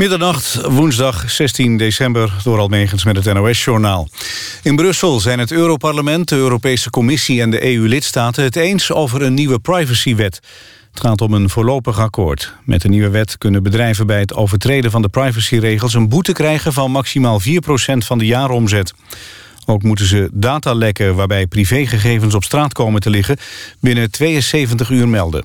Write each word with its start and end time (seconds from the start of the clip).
Middernacht, 0.00 0.60
woensdag 0.66 1.30
16 1.30 1.76
december, 1.76 2.32
door 2.44 2.58
Almegens 2.58 3.04
met 3.04 3.24
het 3.24 3.34
NOS-journaal. 3.34 4.08
In 4.62 4.76
Brussel 4.76 5.20
zijn 5.20 5.38
het 5.38 5.52
Europarlement, 5.52 6.28
de 6.28 6.36
Europese 6.36 6.90
Commissie 6.90 7.40
en 7.40 7.50
de 7.50 7.64
EU-lidstaten... 7.64 8.44
het 8.44 8.56
eens 8.56 8.92
over 8.92 9.22
een 9.22 9.34
nieuwe 9.34 9.58
privacywet. 9.58 10.40
Het 10.90 11.00
gaat 11.00 11.20
om 11.20 11.34
een 11.34 11.50
voorlopig 11.50 11.98
akkoord. 11.98 12.54
Met 12.64 12.82
de 12.82 12.88
nieuwe 12.88 13.10
wet 13.10 13.38
kunnen 13.38 13.62
bedrijven 13.62 14.06
bij 14.06 14.20
het 14.20 14.34
overtreden 14.34 14.90
van 14.90 15.02
de 15.02 15.08
privacyregels... 15.08 15.94
een 15.94 16.08
boete 16.08 16.32
krijgen 16.32 16.72
van 16.72 16.90
maximaal 16.90 17.40
4% 17.40 17.44
van 17.96 18.18
de 18.18 18.26
jaaromzet. 18.26 18.94
Ook 19.66 19.82
moeten 19.82 20.06
ze 20.06 20.28
datalekken 20.32 21.14
waarbij 21.14 21.46
privégegevens 21.46 22.34
op 22.34 22.44
straat 22.44 22.72
komen 22.72 23.00
te 23.00 23.10
liggen... 23.10 23.36
binnen 23.80 24.10
72 24.10 24.90
uur 24.90 25.08
melden. 25.08 25.44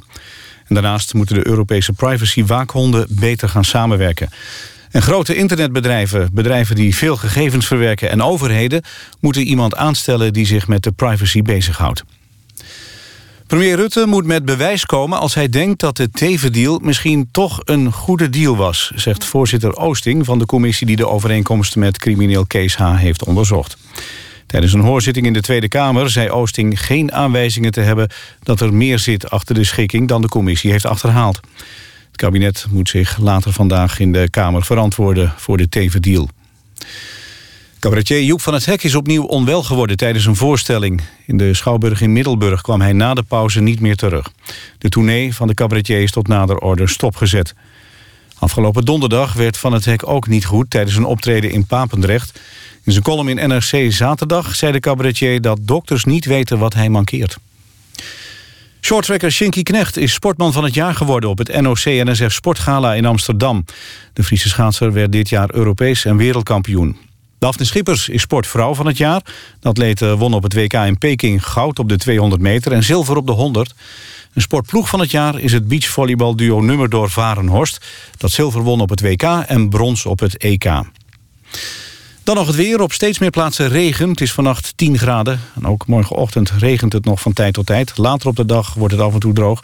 En 0.67 0.75
daarnaast 0.75 1.13
moeten 1.13 1.35
de 1.35 1.47
Europese 1.47 1.93
privacy-waakhonden 1.93 3.07
beter 3.09 3.49
gaan 3.49 3.65
samenwerken. 3.65 4.29
En 4.91 5.01
grote 5.01 5.35
internetbedrijven, 5.35 6.29
bedrijven 6.33 6.75
die 6.75 6.95
veel 6.95 7.15
gegevens 7.15 7.67
verwerken... 7.67 8.09
en 8.09 8.21
overheden 8.21 8.83
moeten 9.19 9.41
iemand 9.41 9.75
aanstellen 9.75 10.33
die 10.33 10.45
zich 10.45 10.67
met 10.67 10.83
de 10.83 10.91
privacy 10.91 11.41
bezighoudt. 11.41 12.03
Premier 13.47 13.75
Rutte 13.75 14.05
moet 14.05 14.25
met 14.25 14.45
bewijs 14.45 14.85
komen 14.85 15.19
als 15.19 15.33
hij 15.33 15.49
denkt 15.49 15.79
dat 15.79 15.97
de 15.97 16.09
Teven-deal 16.09 16.79
misschien 16.83 17.29
toch 17.31 17.61
een 17.63 17.91
goede 17.91 18.29
deal 18.29 18.55
was, 18.55 18.91
zegt 18.95 19.25
voorzitter 19.25 19.75
Oosting 19.75 20.25
van 20.25 20.39
de 20.39 20.45
commissie 20.45 20.87
die 20.87 20.95
de 20.95 21.07
overeenkomst 21.07 21.75
met 21.75 21.97
crimineel 21.97 22.45
Kees 22.45 22.75
H. 22.75 22.97
heeft 22.97 23.23
onderzocht. 23.23 23.77
Tijdens 24.47 24.73
een 24.73 24.79
hoorzitting 24.79 25.25
in 25.25 25.33
de 25.33 25.41
Tweede 25.41 25.67
Kamer 25.67 26.09
zei 26.09 26.29
Oosting 26.29 26.85
geen 26.85 27.11
aanwijzingen 27.11 27.71
te 27.71 27.81
hebben 27.81 28.09
dat 28.43 28.59
er 28.59 28.73
meer 28.73 28.99
zit 28.99 29.29
achter 29.29 29.55
de 29.55 29.63
schikking 29.63 30.07
dan 30.07 30.21
de 30.21 30.27
commissie 30.27 30.71
heeft 30.71 30.85
achterhaald. 30.85 31.39
Het 32.07 32.15
kabinet 32.23 32.65
moet 32.69 32.89
zich 32.89 33.17
later 33.17 33.53
vandaag 33.53 33.99
in 33.99 34.11
de 34.11 34.29
Kamer 34.29 34.63
verantwoorden 34.63 35.33
voor 35.37 35.57
de 35.57 35.69
Teven-deal. 35.69 36.29
Cabaretier 37.79 38.23
Joep 38.23 38.41
van 38.41 38.53
het 38.53 38.65
Hek 38.65 38.83
is 38.83 38.95
opnieuw 38.95 39.23
onwel 39.23 39.63
geworden 39.63 39.97
tijdens 39.97 40.25
een 40.25 40.35
voorstelling. 40.35 41.01
In 41.25 41.37
de 41.37 41.53
Schouwburg 41.53 42.01
in 42.01 42.13
Middelburg 42.13 42.61
kwam 42.61 42.81
hij 42.81 42.93
na 42.93 43.13
de 43.13 43.23
pauze 43.23 43.61
niet 43.61 43.79
meer 43.79 43.95
terug. 43.95 44.31
De 44.77 44.89
tournee 44.89 45.35
van 45.35 45.47
de 45.47 45.53
cabaretier 45.53 46.01
is 46.01 46.11
tot 46.11 46.27
nader 46.27 46.57
order 46.57 46.89
stopgezet. 46.89 47.53
Afgelopen 48.39 48.85
donderdag 48.85 49.33
werd 49.33 49.57
Van 49.57 49.73
het 49.73 49.85
Hek 49.85 50.07
ook 50.07 50.27
niet 50.27 50.45
goed... 50.45 50.69
tijdens 50.69 50.95
een 50.95 51.05
optreden 51.05 51.51
in 51.51 51.65
Papendrecht. 51.65 52.39
In 52.85 52.91
zijn 52.91 53.03
column 53.03 53.37
in 53.37 53.49
NRC 53.49 53.91
zaterdag 53.91 54.55
zei 54.55 54.71
de 54.71 54.79
cabaretier... 54.79 55.41
dat 55.41 55.57
dokters 55.61 56.03
niet 56.03 56.25
weten 56.25 56.57
wat 56.59 56.73
hij 56.73 56.89
mankeert. 56.89 57.37
Shorttracker 58.81 59.31
Shinky 59.31 59.63
Knecht 59.63 59.97
is 59.97 60.13
sportman 60.13 60.53
van 60.53 60.63
het 60.63 60.73
jaar 60.73 60.95
geworden... 60.95 61.29
op 61.29 61.37
het 61.37 61.61
NOC-NSF 61.61 62.31
Sportgala 62.31 62.93
in 62.93 63.05
Amsterdam. 63.05 63.65
De 64.13 64.23
Friese 64.23 64.49
schaatser 64.49 64.93
werd 64.93 65.11
dit 65.11 65.29
jaar 65.29 65.49
Europees 65.53 66.05
en 66.05 66.17
wereldkampioen. 66.17 66.97
Daphne 67.39 67.65
Schippers 67.65 68.09
is 68.09 68.21
sportvrouw 68.21 68.73
van 68.73 68.85
het 68.85 68.97
jaar. 68.97 69.21
De 69.59 69.67
atlete 69.67 70.17
won 70.17 70.33
op 70.33 70.43
het 70.43 70.53
WK 70.53 70.73
in 70.73 70.97
Peking 70.97 71.45
goud 71.45 71.79
op 71.79 71.89
de 71.89 71.97
200 71.97 72.41
meter... 72.41 72.71
en 72.71 72.83
zilver 72.83 73.17
op 73.17 73.25
de 73.25 73.33
100. 73.33 73.73
Een 74.33 74.41
sportploeg 74.41 74.89
van 74.89 74.99
het 74.99 75.11
jaar 75.11 75.39
is 75.39 75.51
het 75.51 75.67
beachvolleybalduo 75.67 76.61
Nummerdoor 76.61 77.09
Varenhorst... 77.09 77.85
dat 78.17 78.31
zilver 78.31 78.61
won 78.61 78.81
op 78.81 78.89
het 78.89 79.01
WK 79.01 79.23
en 79.23 79.69
brons 79.69 80.05
op 80.05 80.19
het 80.19 80.37
EK. 80.37 80.69
Dan 82.25 82.35
nog 82.35 82.47
het 82.47 82.55
weer. 82.55 82.81
Op 82.81 82.93
steeds 82.93 83.19
meer 83.19 83.29
plaatsen 83.29 83.67
regen. 83.67 84.09
Het 84.09 84.21
is 84.21 84.31
vannacht 84.31 84.73
10 84.75 84.97
graden. 84.97 85.39
En 85.55 85.67
ook 85.67 85.87
morgenochtend 85.87 86.51
regent 86.57 86.93
het 86.93 87.05
nog 87.05 87.21
van 87.21 87.33
tijd 87.33 87.53
tot 87.53 87.65
tijd. 87.65 87.97
Later 87.97 88.27
op 88.27 88.35
de 88.35 88.45
dag 88.45 88.73
wordt 88.73 88.93
het 88.93 89.03
af 89.03 89.13
en 89.13 89.19
toe 89.19 89.33
droog. 89.33 89.63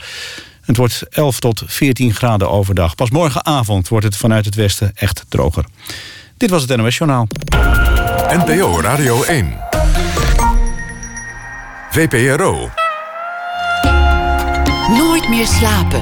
Het 0.61 0.77
wordt 0.77 1.03
11 1.09 1.39
tot 1.39 1.63
14 1.65 2.13
graden 2.13 2.49
overdag. 2.49 2.95
Pas 2.95 3.09
morgenavond 3.09 3.87
wordt 3.87 4.05
het 4.05 4.17
vanuit 4.17 4.45
het 4.45 4.55
westen 4.55 4.91
echt 4.95 5.25
droger. 5.29 5.65
Dit 6.37 6.49
was 6.49 6.61
het 6.61 6.77
NOS 6.77 6.97
Journaal. 6.97 7.27
NPO 8.27 8.81
Radio 8.81 9.23
1. 9.23 9.57
VPRO. 11.91 12.69
Nooit 14.87 15.29
meer 15.29 15.47
slapen. 15.47 16.01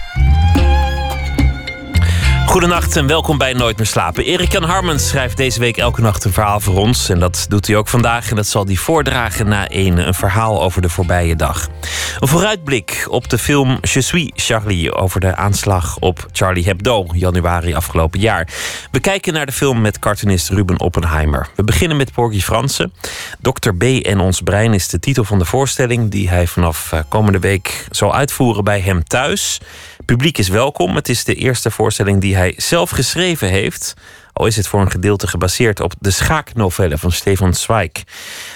Goedenacht 2.51 2.95
en 2.95 3.07
welkom 3.07 3.37
bij 3.37 3.53
Nooit 3.53 3.77
meer 3.77 3.85
slapen. 3.85 4.23
Erik 4.25 4.51
Jan 4.51 4.63
Harmens 4.63 5.07
schrijft 5.07 5.37
deze 5.37 5.59
week 5.59 5.77
elke 5.77 6.01
nacht 6.01 6.23
een 6.23 6.33
verhaal 6.33 6.59
voor 6.59 6.77
ons. 6.77 7.09
En 7.09 7.19
dat 7.19 7.45
doet 7.49 7.67
hij 7.67 7.75
ook 7.75 7.87
vandaag. 7.87 8.29
En 8.29 8.35
dat 8.35 8.47
zal 8.47 8.65
hij 8.65 8.75
voordragen 8.75 9.47
na 9.47 9.65
een, 9.69 10.07
een 10.07 10.13
verhaal 10.13 10.61
over 10.61 10.81
de 10.81 10.89
voorbije 10.89 11.35
dag. 11.35 11.67
Een 12.19 12.27
vooruitblik 12.27 13.05
op 13.09 13.29
de 13.29 13.37
film 13.37 13.77
Je 13.81 14.01
suis 14.01 14.31
Charlie 14.35 14.93
over 14.93 15.19
de 15.19 15.35
aanslag 15.35 15.97
op 15.99 16.25
Charlie 16.31 16.63
Hebdo, 16.63 17.05
januari 17.13 17.73
afgelopen 17.73 18.19
jaar. 18.19 18.47
We 18.91 18.99
kijken 18.99 19.33
naar 19.33 19.45
de 19.45 19.51
film 19.51 19.81
met 19.81 19.99
cartoonist 19.99 20.49
Ruben 20.49 20.79
Oppenheimer. 20.79 21.47
We 21.55 21.63
beginnen 21.63 21.97
met 21.97 22.11
Porgy 22.11 22.41
Fransen. 22.41 22.93
Dr. 23.39 23.71
B 23.77 23.83
en 23.83 24.19
ons 24.19 24.41
brein 24.41 24.73
is 24.73 24.87
de 24.87 24.99
titel 24.99 25.23
van 25.23 25.39
de 25.39 25.45
voorstelling 25.45 26.11
die 26.11 26.29
hij 26.29 26.47
vanaf 26.47 26.91
eh, 26.91 26.99
komende 27.07 27.39
week 27.39 27.87
zal 27.91 28.15
uitvoeren 28.15 28.63
bij 28.63 28.79
hem 28.79 29.03
thuis. 29.03 29.59
Publiek 30.05 30.37
is 30.37 30.47
welkom. 30.47 30.95
Het 30.95 31.09
is 31.09 31.23
de 31.23 31.35
eerste 31.35 31.71
voorstelling 31.71 32.21
die 32.21 32.35
hij 32.35 32.40
zelf 32.57 32.89
geschreven 32.89 33.49
heeft. 33.49 33.93
Al 34.33 34.45
is 34.45 34.55
het 34.55 34.67
voor 34.67 34.81
een 34.81 34.91
gedeelte 34.91 35.27
gebaseerd 35.27 35.79
op 35.79 35.93
de 35.99 36.11
schaaknovelle 36.11 36.97
van 36.97 37.11
Stefan 37.11 37.53
Zweig. 37.53 37.91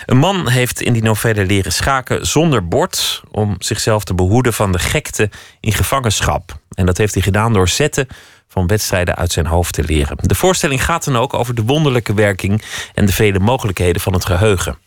Een 0.05 0.17
man 0.17 0.49
heeft 0.49 0.81
in 0.81 0.93
die 0.93 1.03
novelle 1.03 1.45
leren 1.45 1.71
schaken 1.71 2.27
zonder 2.27 2.67
bord... 2.67 3.23
om 3.31 3.55
zichzelf 3.59 4.03
te 4.03 4.13
behoeden 4.13 4.53
van 4.53 4.71
de 4.71 4.79
gekte 4.79 5.29
in 5.59 5.73
gevangenschap. 5.73 6.59
En 6.73 6.85
dat 6.85 6.97
heeft 6.97 7.13
hij 7.13 7.23
gedaan 7.23 7.53
door 7.53 7.67
zetten 7.67 8.07
van 8.47 8.67
wedstrijden 8.67 9.15
uit 9.15 9.31
zijn 9.31 9.45
hoofd 9.45 9.73
te 9.73 9.83
leren. 9.83 10.17
De 10.21 10.35
voorstelling 10.35 10.85
gaat 10.85 11.05
dan 11.05 11.17
ook 11.17 11.33
over 11.33 11.55
de 11.55 11.63
wonderlijke 11.63 12.13
werking... 12.13 12.63
en 12.93 13.05
de 13.05 13.13
vele 13.13 13.39
mogelijkheden 13.39 14.01
van 14.01 14.13
het 14.13 14.25
geheugen. 14.25 14.77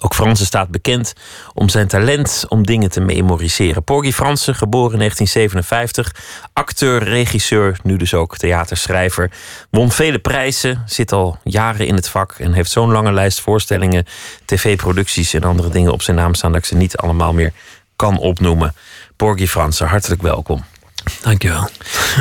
Ook 0.00 0.14
Fransen 0.14 0.46
staat 0.46 0.68
bekend 0.68 1.12
om 1.52 1.68
zijn 1.68 1.88
talent 1.88 2.44
om 2.48 2.66
dingen 2.66 2.90
te 2.90 3.00
memoriseren. 3.00 3.84
Porgy 3.84 4.12
Fransen, 4.12 4.54
geboren 4.54 4.92
in 4.92 4.98
1957, 4.98 6.48
acteur, 6.52 7.02
regisseur, 7.02 7.78
nu 7.82 7.96
dus 7.96 8.14
ook 8.14 8.36
theaterschrijver. 8.36 9.30
Won 9.70 9.90
vele 9.90 10.18
prijzen, 10.18 10.82
zit 10.86 11.12
al 11.12 11.38
jaren 11.44 11.86
in 11.86 11.94
het 11.94 12.08
vak 12.08 12.32
en 12.32 12.52
heeft 12.52 12.70
zo'n 12.70 12.90
lange 12.90 13.12
lijst 13.12 13.40
voorstellingen, 13.40 14.06
tv-producties 14.44 15.34
en 15.34 15.44
andere 15.44 15.68
dingen 15.68 15.92
op 15.92 16.02
zijn 16.02 16.16
naam 16.16 16.34
staan 16.34 16.52
dat 16.52 16.60
ik 16.60 16.66
ze 16.66 16.76
niet 16.76 16.96
allemaal 16.96 17.32
meer 17.32 17.52
kan 17.96 18.18
opnoemen. 18.18 18.74
Porgy 19.16 19.46
Fransen, 19.46 19.86
hartelijk 19.86 20.22
welkom. 20.22 20.64
Dankjewel. 21.22 21.68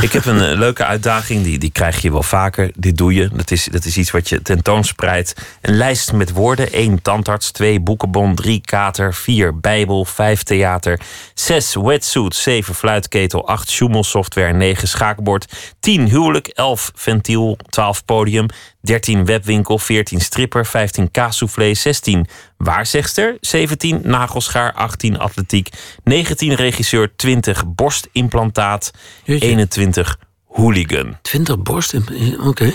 Ik 0.01 0.11
heb 0.11 0.25
een 0.25 0.41
eh, 0.41 0.57
leuke 0.57 0.85
uitdaging, 0.85 1.43
die, 1.43 1.57
die 1.57 1.71
krijg 1.71 2.01
je 2.01 2.11
wel 2.11 2.23
vaker. 2.23 2.71
Dit 2.75 2.97
doe 2.97 3.13
je. 3.13 3.29
Dat 3.33 3.51
is, 3.51 3.65
dat 3.71 3.85
is 3.85 3.97
iets 3.97 4.11
wat 4.11 4.29
je 4.29 4.41
tentoonspreidt. 4.41 5.33
Een 5.61 5.75
lijst 5.75 6.13
met 6.13 6.31
woorden. 6.31 6.71
1 6.71 7.01
tandarts, 7.01 7.51
2 7.51 7.79
boekenbon, 7.79 8.35
3 8.35 8.61
kater, 8.61 9.13
4 9.13 9.59
bijbel, 9.59 10.05
5 10.05 10.43
theater, 10.43 10.99
6 11.33 11.75
wetsuit, 11.75 12.35
7 12.35 12.75
fluitketel, 12.75 13.47
8 13.47 13.81
software, 13.99 14.53
9 14.53 14.87
schaakbord, 14.87 15.53
10 15.79 16.07
huwelijk, 16.07 16.47
11 16.47 16.91
ventiel, 16.95 17.57
12 17.69 18.05
podium, 18.05 18.45
13 18.83 19.25
webwinkel, 19.25 19.77
14 19.77 20.19
stripper, 20.19 20.65
15 20.65 21.11
kaassoufflé, 21.11 21.73
16 21.73 22.27
waarzegster, 22.57 23.37
17 23.39 23.99
nagelschaar, 24.03 24.73
18 24.73 25.19
atletiek, 25.19 25.69
19 26.03 26.53
regisseur, 26.53 27.15
20 27.15 27.63
borstimplantaat, 27.75 28.91
21 29.25 30.19
hooligan. 30.45 31.17
20 31.21 31.61
borst, 31.61 31.93
oké. 32.39 32.71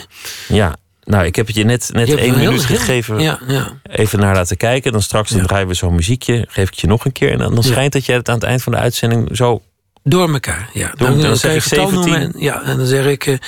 Ja, 0.49 0.77
nou, 1.09 1.25
ik 1.25 1.37
heb 1.37 1.47
het 1.47 1.57
je 1.57 1.65
net, 1.65 1.91
net 1.93 2.15
één 2.15 2.39
minuut 2.39 2.65
gegeven. 2.65 3.21
Ja, 3.21 3.39
ja. 3.47 3.81
Even 3.83 4.19
naar 4.19 4.35
laten 4.35 4.57
kijken. 4.57 4.93
Dan 4.93 5.03
straks 5.03 5.31
dan 5.31 5.47
draaien 5.47 5.69
we 5.69 5.75
zo'n 5.75 5.95
muziekje. 5.95 6.47
Geef 6.49 6.69
ik 6.69 6.75
je 6.75 6.87
nog 6.87 7.05
een 7.05 7.13
keer. 7.13 7.31
En 7.33 7.39
dan, 7.39 7.55
dan 7.55 7.65
schijnt 7.65 7.93
dat 7.93 8.05
jij 8.05 8.17
het 8.17 8.29
aan 8.29 8.35
het 8.35 8.45
eind 8.45 8.63
van 8.63 8.73
de 8.73 8.79
uitzending 8.79 9.37
zo 9.37 9.63
door 10.03 10.33
elkaar, 10.33 10.71
ja. 10.73 10.93
Door, 10.97 11.09
dan, 11.09 11.21
dan, 11.21 11.37
zeg 11.37 11.55
ik 11.55 11.63
17. 11.63 12.15
En, 12.15 12.33
ja, 12.37 12.63
en 12.63 12.77
dan 12.77 12.87
zeg 12.87 13.07
ik, 13.07 13.27
uh, 13.27 13.39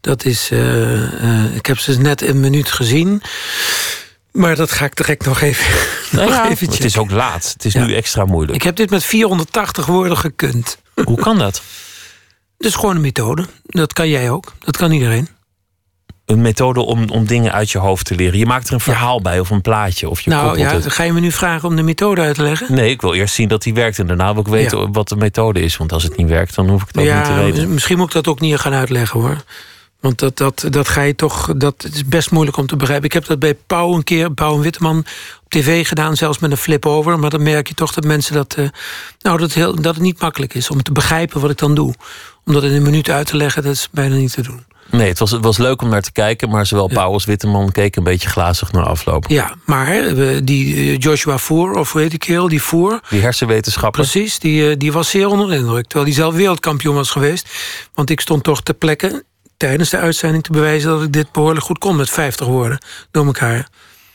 dat 0.00 0.24
is... 0.24 0.50
Uh, 0.50 1.22
uh, 1.22 1.56
ik 1.56 1.66
heb 1.66 1.78
ze 1.78 2.00
net 2.00 2.22
een 2.22 2.40
minuut 2.40 2.70
gezien. 2.70 3.22
Maar 4.32 4.56
dat 4.56 4.70
ga 4.70 4.84
ik 4.84 4.96
direct 4.96 5.24
nog 5.24 5.40
even, 5.40 5.74
nou 6.10 6.26
nog 6.28 6.34
ja, 6.34 6.50
even 6.50 6.70
Het 6.70 6.84
is 6.84 6.98
ook 6.98 7.10
laat. 7.10 7.52
Het 7.52 7.64
is 7.64 7.72
ja. 7.72 7.84
nu 7.84 7.94
extra 7.94 8.24
moeilijk. 8.24 8.56
Ik 8.56 8.62
heb 8.62 8.76
dit 8.76 8.90
met 8.90 9.04
480 9.04 9.86
woorden 9.86 10.16
gekund. 10.16 10.78
Hoe 11.04 11.20
kan 11.20 11.38
dat? 11.38 11.62
Dat 12.58 12.72
is 12.72 12.74
gewoon 12.74 12.94
een 12.94 13.00
methode. 13.00 13.46
Dat 13.62 13.92
kan 13.92 14.08
jij 14.08 14.30
ook. 14.30 14.52
Dat 14.58 14.76
kan 14.76 14.90
iedereen 14.90 15.28
een 16.26 16.40
methode 16.40 16.80
om, 16.80 17.10
om 17.10 17.26
dingen 17.26 17.52
uit 17.52 17.70
je 17.70 17.78
hoofd 17.78 18.06
te 18.06 18.14
leren. 18.14 18.38
Je 18.38 18.46
maakt 18.46 18.68
er 18.68 18.74
een 18.74 18.80
verhaal 18.80 19.20
bij 19.20 19.40
of 19.40 19.50
een 19.50 19.60
plaatje. 19.60 20.08
Of 20.08 20.20
je 20.20 20.30
nou 20.30 20.58
ja, 20.58 20.72
het. 20.72 20.92
ga 20.92 21.02
je 21.02 21.12
me 21.12 21.20
nu 21.20 21.32
vragen 21.32 21.68
om 21.68 21.76
de 21.76 21.82
methode 21.82 22.20
uit 22.20 22.34
te 22.34 22.42
leggen? 22.42 22.74
Nee, 22.74 22.90
ik 22.90 23.00
wil 23.00 23.14
eerst 23.14 23.34
zien 23.34 23.48
dat 23.48 23.62
die 23.62 23.74
werkt. 23.74 23.98
En 23.98 24.06
daarna 24.06 24.32
wil 24.32 24.40
ik 24.42 24.48
weten 24.48 24.78
ja. 24.78 24.90
wat 24.90 25.08
de 25.08 25.16
methode 25.16 25.60
is. 25.60 25.76
Want 25.76 25.92
als 25.92 26.02
het 26.02 26.16
niet 26.16 26.28
werkt, 26.28 26.54
dan 26.54 26.68
hoef 26.68 26.82
ik 26.82 26.88
het 26.88 26.98
ook 26.98 27.14
niet 27.14 27.24
te 27.24 27.34
weten. 27.34 27.72
Misschien 27.72 27.96
moet 27.96 28.06
ik 28.06 28.12
dat 28.12 28.26
ook 28.26 28.40
niet 28.40 28.58
gaan 28.58 28.74
uitleggen 28.74 29.20
hoor. 29.20 29.44
Want 30.04 30.18
dat, 30.18 30.36
dat, 30.36 30.66
dat 30.70 30.88
ga 30.88 31.02
je 31.02 31.14
toch, 31.14 31.52
dat 31.56 31.88
is 31.92 32.04
best 32.04 32.30
moeilijk 32.30 32.56
om 32.56 32.66
te 32.66 32.76
begrijpen. 32.76 33.06
Ik 33.06 33.12
heb 33.12 33.26
dat 33.26 33.38
bij 33.38 33.54
Pauw 33.54 33.94
een 33.94 34.04
keer, 34.04 34.32
Pauw 34.32 34.54
en 34.54 34.60
Witteman, 34.60 34.98
op 35.44 35.50
tv 35.50 35.88
gedaan, 35.88 36.16
zelfs 36.16 36.38
met 36.38 36.50
een 36.50 36.56
flip-over. 36.56 37.18
Maar 37.18 37.30
dan 37.30 37.42
merk 37.42 37.68
je 37.68 37.74
toch 37.74 37.92
dat 37.92 38.04
mensen 38.04 38.34
dat, 38.34 38.56
uh, 38.58 38.68
nou, 39.20 39.38
dat, 39.38 39.52
heel, 39.52 39.74
dat 39.74 39.94
het 39.94 40.02
niet 40.02 40.20
makkelijk 40.20 40.54
is 40.54 40.70
om 40.70 40.82
te 40.82 40.92
begrijpen 40.92 41.40
wat 41.40 41.50
ik 41.50 41.58
dan 41.58 41.74
doe. 41.74 41.94
Om 42.44 42.52
dat 42.52 42.62
in 42.62 42.72
een 42.72 42.82
minuut 42.82 43.10
uit 43.10 43.26
te 43.26 43.36
leggen, 43.36 43.62
dat 43.62 43.72
is 43.72 43.88
bijna 43.92 44.14
niet 44.14 44.32
te 44.32 44.42
doen. 44.42 44.64
Nee, 44.90 45.08
het 45.08 45.18
was, 45.18 45.30
het 45.30 45.44
was 45.44 45.58
leuk 45.58 45.82
om 45.82 45.88
naar 45.88 46.02
te 46.02 46.12
kijken, 46.12 46.50
maar 46.50 46.66
zowel 46.66 46.88
ja. 46.88 46.94
Pauw 46.94 47.12
als 47.12 47.24
Witteman 47.24 47.72
keken 47.72 47.98
een 47.98 48.12
beetje 48.12 48.28
glazig 48.28 48.72
naar 48.72 48.84
afloop. 48.84 49.24
Ja, 49.28 49.54
maar 49.64 50.14
die 50.44 50.74
eh, 50.74 50.98
Joshua 50.98 51.38
Voer, 51.38 51.72
of 51.78 51.92
hoe 51.92 52.00
heet 52.00 52.10
die 52.10 52.18
kerel, 52.18 52.48
die 52.48 52.62
Voer. 52.62 53.00
Die 53.08 53.20
hersenwetenschapper. 53.20 54.00
Precies, 54.00 54.38
die, 54.38 54.70
eh, 54.70 54.74
die 54.78 54.92
was 54.92 55.10
zeer 55.10 55.28
onder 55.28 55.48
de 55.48 55.56
indruk. 55.56 55.84
Terwijl 55.86 56.04
hij 56.04 56.14
zelf 56.14 56.34
wereldkampioen 56.34 56.94
was 56.94 57.10
geweest. 57.10 57.48
Want 57.94 58.10
ik 58.10 58.20
stond 58.20 58.42
toch 58.42 58.62
ter 58.62 58.74
plekke 58.74 59.24
tijdens 59.56 59.90
de 59.90 59.98
uitzending 59.98 60.42
te 60.42 60.52
bewijzen 60.52 60.90
dat 60.90 61.02
ik 61.02 61.12
dit 61.12 61.32
behoorlijk 61.32 61.64
goed 61.64 61.78
kon 61.78 61.96
met 61.96 62.10
50 62.10 62.46
woorden 62.46 62.78
door 63.10 63.26
elkaar. 63.26 63.68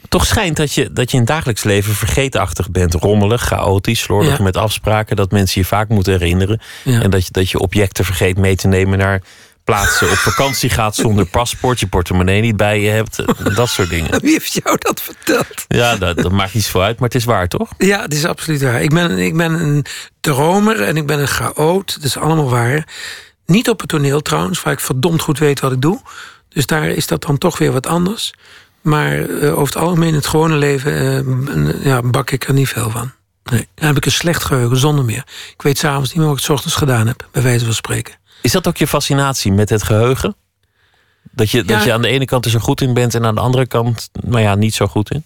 Toch 0.09 0.25
schijnt 0.25 0.57
dat 0.57 0.73
je, 0.73 0.93
dat 0.93 1.11
je 1.11 1.17
in 1.17 1.23
het 1.23 1.31
dagelijks 1.31 1.63
leven 1.63 1.93
vergeetachtig 1.93 2.71
bent. 2.71 2.93
Rommelig, 2.93 3.41
chaotisch, 3.41 3.99
slordig 3.99 4.37
ja. 4.37 4.43
met 4.43 4.57
afspraken. 4.57 5.15
Dat 5.15 5.31
mensen 5.31 5.61
je 5.61 5.67
vaak 5.67 5.89
moeten 5.89 6.13
herinneren. 6.13 6.61
Ja. 6.83 7.01
En 7.01 7.09
dat 7.09 7.25
je, 7.25 7.31
dat 7.31 7.49
je 7.49 7.59
objecten 7.59 8.05
vergeet 8.05 8.37
mee 8.37 8.55
te 8.55 8.67
nemen 8.67 8.97
naar 8.97 9.21
plaatsen. 9.69 10.09
Op 10.09 10.17
vakantie 10.17 10.69
gaat 10.69 10.95
zonder 10.95 11.25
paspoort. 11.25 11.79
Je 11.79 11.87
portemonnee 11.87 12.41
niet 12.41 12.57
bij 12.57 12.81
je 12.81 12.89
hebt. 12.89 13.23
Dat 13.55 13.69
soort 13.69 13.89
dingen. 13.89 14.21
Wie 14.21 14.31
heeft 14.31 14.53
jou 14.63 14.77
dat 14.79 15.01
verteld? 15.01 15.65
Ja, 15.67 15.95
dat, 15.95 16.17
dat 16.17 16.31
maakt 16.31 16.53
niet 16.53 16.63
zo 16.63 16.79
uit. 16.79 16.99
Maar 16.99 17.09
het 17.09 17.17
is 17.17 17.25
waar, 17.25 17.47
toch? 17.47 17.69
Ja, 17.77 18.01
het 18.01 18.13
is 18.13 18.25
absoluut 18.25 18.61
waar. 18.61 18.81
Ik 18.81 18.93
ben, 18.93 19.17
ik 19.17 19.37
ben 19.37 19.53
een 19.53 19.85
dromer 20.19 20.81
en 20.81 20.97
ik 20.97 21.05
ben 21.05 21.19
een 21.19 21.27
chaot. 21.27 21.93
Dat 21.95 22.03
is 22.03 22.17
allemaal 22.17 22.49
waar. 22.49 22.87
Niet 23.45 23.69
op 23.69 23.79
het 23.79 23.89
toneel 23.89 24.21
trouwens, 24.21 24.61
waar 24.61 24.73
ik 24.73 24.79
verdomd 24.79 25.21
goed 25.21 25.39
weet 25.39 25.59
wat 25.59 25.71
ik 25.71 25.81
doe. 25.81 26.01
Dus 26.49 26.65
daar 26.65 26.87
is 26.87 27.07
dat 27.07 27.21
dan 27.21 27.37
toch 27.37 27.57
weer 27.57 27.71
wat 27.71 27.87
anders. 27.87 28.33
Maar 28.81 29.17
uh, 29.19 29.51
over 29.51 29.73
het 29.73 29.83
algemeen, 29.83 30.07
in 30.07 30.13
het 30.13 30.27
gewone 30.27 30.55
leven, 30.55 30.93
uh, 31.57 31.85
ja, 31.85 32.01
bak 32.01 32.31
ik 32.31 32.47
er 32.47 32.53
niet 32.53 32.69
veel 32.69 32.89
van. 32.89 33.11
Nee. 33.43 33.67
Dan 33.75 33.87
heb 33.87 33.97
ik 33.97 34.05
een 34.05 34.11
slecht 34.11 34.43
geheugen, 34.43 34.77
zonder 34.77 35.05
meer. 35.05 35.23
Ik 35.53 35.61
weet 35.61 35.77
s'avonds 35.77 36.09
niet 36.09 36.17
meer 36.17 36.27
wat 36.27 36.37
ik 36.37 36.43
s 36.43 36.49
ochtends 36.49 36.75
gedaan 36.75 37.07
heb, 37.07 37.27
bij 37.31 37.41
wijze 37.41 37.65
van 37.65 37.73
spreken. 37.73 38.13
Is 38.41 38.51
dat 38.51 38.67
ook 38.67 38.77
je 38.77 38.87
fascinatie 38.87 39.51
met 39.51 39.69
het 39.69 39.83
geheugen? 39.83 40.35
Dat 41.31 41.51
je, 41.51 41.57
ja. 41.57 41.63
dat 41.63 41.83
je 41.83 41.93
aan 41.93 42.01
de 42.01 42.07
ene 42.07 42.25
kant 42.25 42.45
er 42.45 42.51
zo 42.51 42.59
goed 42.59 42.81
in 42.81 42.93
bent 42.93 43.15
en 43.15 43.25
aan 43.25 43.35
de 43.35 43.41
andere 43.41 43.67
kant, 43.67 44.09
nou 44.21 44.41
ja, 44.41 44.55
niet 44.55 44.73
zo 44.73 44.87
goed 44.87 45.11
in? 45.11 45.25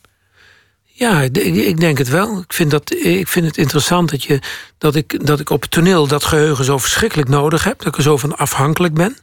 Ja, 0.95 1.21
ik 1.21 1.79
denk 1.79 1.97
het 1.97 2.09
wel. 2.09 2.39
Ik 2.39 2.53
vind, 2.53 2.71
dat, 2.71 2.91
ik 2.91 3.27
vind 3.27 3.45
het 3.45 3.57
interessant 3.57 4.09
dat, 4.09 4.23
je, 4.23 4.39
dat, 4.77 4.95
ik, 4.95 5.25
dat 5.25 5.39
ik 5.39 5.49
op 5.49 5.61
het 5.61 5.71
toneel 5.71 6.07
dat 6.07 6.23
geheugen 6.23 6.65
zo 6.65 6.77
verschrikkelijk 6.77 7.29
nodig 7.29 7.63
heb. 7.63 7.77
Dat 7.77 7.87
ik 7.87 7.95
er 7.95 8.03
zo 8.03 8.17
van 8.17 8.37
afhankelijk 8.37 8.93
ben. 8.93 9.17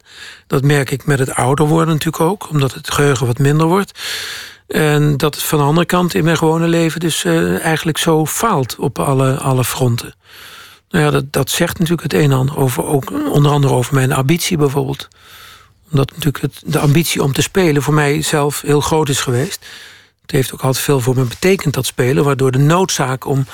Dat 0.47 0.63
merk 0.63 0.91
ik 0.91 1.05
met 1.05 1.19
het 1.19 1.33
ouder 1.33 1.65
worden 1.65 1.93
natuurlijk 1.93 2.23
ook, 2.23 2.49
omdat 2.49 2.73
het 2.73 2.91
geheugen 2.93 3.25
wat 3.25 3.39
minder 3.39 3.67
wordt. 3.67 3.99
En 4.67 5.17
dat 5.17 5.35
het 5.35 5.43
van 5.43 5.59
de 5.59 5.65
andere 5.65 5.85
kant 5.85 6.13
in 6.13 6.23
mijn 6.23 6.37
gewone 6.37 6.67
leven 6.67 6.99
dus 6.99 7.23
uh, 7.23 7.63
eigenlijk 7.65 7.97
zo 7.97 8.25
faalt 8.25 8.75
op 8.75 8.99
alle, 8.99 9.37
alle 9.37 9.63
fronten. 9.63 10.13
Nou 10.91 11.05
ja, 11.05 11.11
dat, 11.11 11.33
dat 11.33 11.49
zegt 11.49 11.79
natuurlijk 11.79 12.13
het 12.13 12.13
een 12.13 12.31
en 12.31 12.37
ander 12.37 12.57
over, 12.57 12.85
ook 12.85 13.11
onder 13.31 13.51
andere 13.51 13.73
over 13.73 13.93
mijn 13.93 14.11
ambitie 14.11 14.57
bijvoorbeeld. 14.57 15.07
Omdat 15.91 16.11
natuurlijk 16.11 16.41
het, 16.41 16.61
de 16.65 16.79
ambitie 16.79 17.23
om 17.23 17.33
te 17.33 17.41
spelen 17.41 17.81
voor 17.81 17.93
mij 17.93 18.21
zelf 18.21 18.61
heel 18.61 18.81
groot 18.81 19.09
is 19.09 19.19
geweest. 19.19 19.65
Het 20.21 20.31
heeft 20.31 20.53
ook 20.53 20.61
altijd 20.61 20.83
veel 20.83 20.99
voor 20.99 21.15
me 21.15 21.23
betekend, 21.23 21.73
dat 21.73 21.85
spelen... 21.85 22.23
waardoor 22.23 22.51
de 22.51 22.57
noodzaak 22.57 23.25
om, 23.25 23.45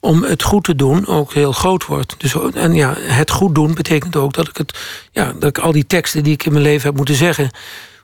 om 0.00 0.22
het 0.22 0.42
goed 0.42 0.64
te 0.64 0.76
doen 0.76 1.06
ook 1.06 1.32
heel 1.32 1.52
groot 1.52 1.86
wordt. 1.86 2.14
Dus, 2.18 2.34
en 2.54 2.74
ja, 2.74 2.94
het 2.98 3.30
goed 3.30 3.54
doen 3.54 3.74
betekent 3.74 4.16
ook 4.16 4.32
dat 4.32 4.48
ik, 4.48 4.56
het, 4.56 4.78
ja, 5.12 5.32
dat 5.32 5.48
ik 5.48 5.58
al 5.58 5.72
die 5.72 5.86
teksten... 5.86 6.22
die 6.22 6.32
ik 6.32 6.44
in 6.44 6.52
mijn 6.52 6.64
leven 6.64 6.86
heb 6.86 6.96
moeten 6.96 7.14
zeggen... 7.14 7.50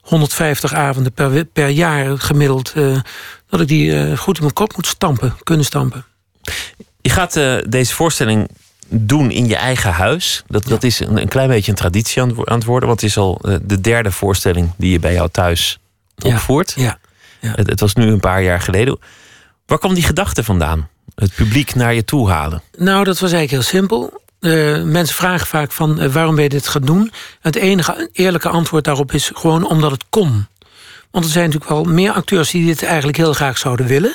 150 0.00 0.74
avonden 0.74 1.12
per, 1.12 1.44
per 1.44 1.68
jaar 1.68 2.18
gemiddeld... 2.18 2.72
Uh, 2.76 2.98
dat 3.48 3.60
ik 3.60 3.68
die 3.68 3.90
uh, 3.90 4.18
goed 4.18 4.36
in 4.36 4.42
mijn 4.42 4.54
kop 4.54 4.76
moet 4.76 4.86
stampen, 4.86 5.36
kunnen 5.42 5.64
stampen. 5.64 6.04
Je 7.00 7.10
gaat 7.10 7.36
uh, 7.36 7.58
deze 7.68 7.94
voorstelling 7.94 8.48
doen 8.90 9.30
in 9.30 9.46
je 9.46 9.56
eigen 9.56 9.92
huis. 9.92 10.42
Dat, 10.46 10.64
dat 10.64 10.82
is 10.82 11.00
een, 11.00 11.20
een 11.20 11.28
klein 11.28 11.48
beetje 11.48 11.70
een 11.70 11.76
traditie 11.76 12.22
aan, 12.22 12.48
aan 12.48 12.58
het 12.58 12.64
worden... 12.64 12.88
want 12.88 13.00
het 13.00 13.10
is 13.10 13.16
al 13.16 13.40
de 13.62 13.80
derde 13.80 14.12
voorstelling 14.12 14.70
die 14.76 14.90
je 14.92 14.98
bij 14.98 15.12
jou 15.12 15.28
thuis 15.28 15.78
opvoert. 16.18 16.72
Ja, 16.76 16.82
ja. 16.82 16.98
Ja. 17.40 17.52
Het, 17.54 17.66
het, 17.66 17.80
was 17.80 17.94
nu 17.94 18.06
een 18.06 18.20
paar 18.20 18.42
jaar 18.42 18.60
geleden. 18.60 18.98
Waar 19.66 19.78
kwam 19.78 19.94
die 19.94 20.02
gedachte 20.02 20.44
vandaan? 20.44 20.88
Het 21.14 21.34
publiek 21.34 21.74
naar 21.74 21.94
je 21.94 22.04
toe 22.04 22.30
halen? 22.30 22.62
Nou, 22.76 23.04
dat 23.04 23.18
was 23.18 23.32
eigenlijk 23.32 23.50
heel 23.50 23.80
simpel. 23.80 24.22
Uh, 24.40 24.82
mensen 24.82 25.16
vragen 25.16 25.46
vaak 25.46 25.72
van 25.72 26.02
uh, 26.02 26.12
waarom 26.12 26.34
ben 26.34 26.44
je 26.44 26.50
dit 26.50 26.68
gaan 26.68 26.82
doen? 26.82 27.12
Het 27.40 27.56
enige 27.56 28.08
eerlijke 28.12 28.48
antwoord 28.48 28.84
daarop 28.84 29.12
is 29.12 29.30
gewoon 29.34 29.66
omdat 29.66 29.90
het 29.90 30.04
kon. 30.10 30.46
Want 31.10 31.24
er 31.24 31.30
zijn 31.30 31.44
natuurlijk 31.44 31.72
wel 31.72 31.94
meer 31.94 32.12
acteurs 32.12 32.50
die 32.50 32.66
dit 32.66 32.82
eigenlijk 32.82 33.16
heel 33.16 33.32
graag 33.32 33.58
zouden 33.58 33.86
willen. 33.86 34.14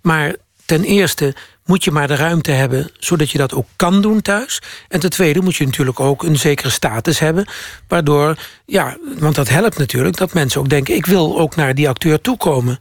Maar 0.00 0.34
ten 0.72 0.84
eerste 0.84 1.34
moet 1.64 1.84
je 1.84 1.90
maar 1.90 2.06
de 2.06 2.14
ruimte 2.14 2.50
hebben 2.50 2.90
zodat 2.98 3.30
je 3.30 3.38
dat 3.38 3.54
ook 3.54 3.66
kan 3.76 4.02
doen 4.02 4.22
thuis. 4.22 4.62
En 4.88 5.00
ten 5.00 5.10
tweede 5.10 5.40
moet 5.40 5.56
je 5.56 5.64
natuurlijk 5.64 6.00
ook 6.00 6.22
een 6.22 6.36
zekere 6.36 6.70
status 6.70 7.18
hebben. 7.18 7.46
Waardoor, 7.88 8.38
ja, 8.66 8.96
want 9.18 9.34
dat 9.34 9.48
helpt 9.48 9.78
natuurlijk 9.78 10.16
dat 10.16 10.32
mensen 10.32 10.60
ook 10.60 10.68
denken: 10.68 10.94
ik 10.94 11.06
wil 11.06 11.38
ook 11.38 11.56
naar 11.56 11.74
die 11.74 11.88
acteur 11.88 12.20
toekomen. 12.20 12.78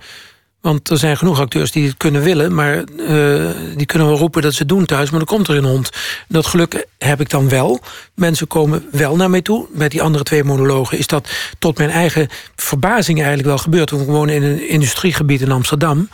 Want 0.62 0.90
er 0.90 0.98
zijn 0.98 1.18
genoeg 1.18 1.40
acteurs 1.40 1.72
die 1.72 1.88
het 1.88 1.98
kunnen 1.98 2.22
willen, 2.22 2.54
maar 2.54 2.84
uh, 2.98 3.50
die 3.76 3.86
kunnen 3.86 4.08
wel 4.08 4.18
roepen 4.18 4.42
dat 4.42 4.54
ze 4.54 4.60
het 4.60 4.70
doen 4.70 4.86
thuis, 4.86 5.10
maar 5.10 5.20
dan 5.20 5.28
komt 5.28 5.48
er 5.48 5.56
een 5.56 5.64
hond. 5.64 5.90
Dat 6.28 6.46
geluk 6.46 6.86
heb 6.98 7.22
ik 7.22 7.30
dan 7.30 7.50
wel. 7.50 7.80
Mensen 8.16 8.48
komen 8.48 8.86
wel 8.92 9.16
naar 9.16 9.30
mij 9.30 9.42
toe. 9.42 9.68
Met 9.72 9.92
die 9.92 10.02
andere 10.02 10.24
twee 10.24 10.44
monologen 10.44 10.98
is 10.98 11.08
dat 11.08 11.30
tot 11.60 11.78
mijn 11.78 11.90
eigen 11.90 12.28
verbazing 12.56 13.18
eigenlijk 13.18 13.48
wel 13.48 13.58
gebeurd. 13.58 13.92
We 13.92 14.04
wonen 14.04 14.36
in 14.36 14.44
een 14.44 14.70
industriegebied 14.70 15.42
in 15.42 15.52
Amsterdam, 15.52 16.10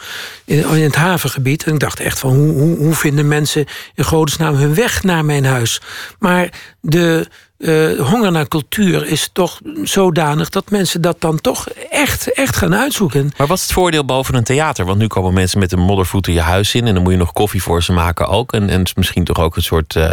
in, 0.45 0.57
in 0.69 0.83
het 0.83 0.95
havengebied. 0.95 1.63
En 1.63 1.73
ik 1.73 1.79
dacht 1.79 1.99
echt 1.99 2.19
van 2.19 2.33
hoe, 2.35 2.51
hoe, 2.51 2.77
hoe 2.77 2.95
vinden 2.95 3.27
mensen 3.27 3.65
in 3.95 4.03
godesnaam 4.03 4.55
hun 4.55 4.75
weg 4.75 5.03
naar 5.03 5.25
mijn 5.25 5.45
huis? 5.45 5.81
Maar 6.19 6.49
de 6.81 7.27
uh, 7.57 7.99
honger 7.99 8.31
naar 8.31 8.47
cultuur 8.47 9.05
is 9.05 9.29
toch 9.33 9.59
zodanig 9.83 10.49
dat 10.49 10.69
mensen 10.69 11.01
dat 11.01 11.21
dan 11.21 11.41
toch 11.41 11.67
echt, 11.89 12.33
echt 12.33 12.55
gaan 12.55 12.75
uitzoeken. 12.75 13.31
Maar 13.37 13.47
wat 13.47 13.57
is 13.57 13.63
het 13.63 13.73
voordeel 13.73 14.05
boven 14.05 14.35
een 14.35 14.43
theater? 14.43 14.85
Want 14.85 14.97
nu 14.97 15.07
komen 15.07 15.33
mensen 15.33 15.59
met 15.59 15.71
een 15.71 15.79
moddervoeten 15.79 16.33
je 16.33 16.41
huis 16.41 16.75
in 16.75 16.87
en 16.87 16.93
dan 16.93 17.03
moet 17.03 17.11
je 17.11 17.17
nog 17.17 17.33
koffie 17.33 17.61
voor 17.61 17.83
ze 17.83 17.91
maken 17.91 18.27
ook. 18.27 18.53
En, 18.53 18.69
en 18.69 18.85
misschien 18.95 19.23
toch 19.23 19.39
ook 19.39 19.55
een 19.55 19.63
soort 19.63 19.95
uh, 19.95 20.03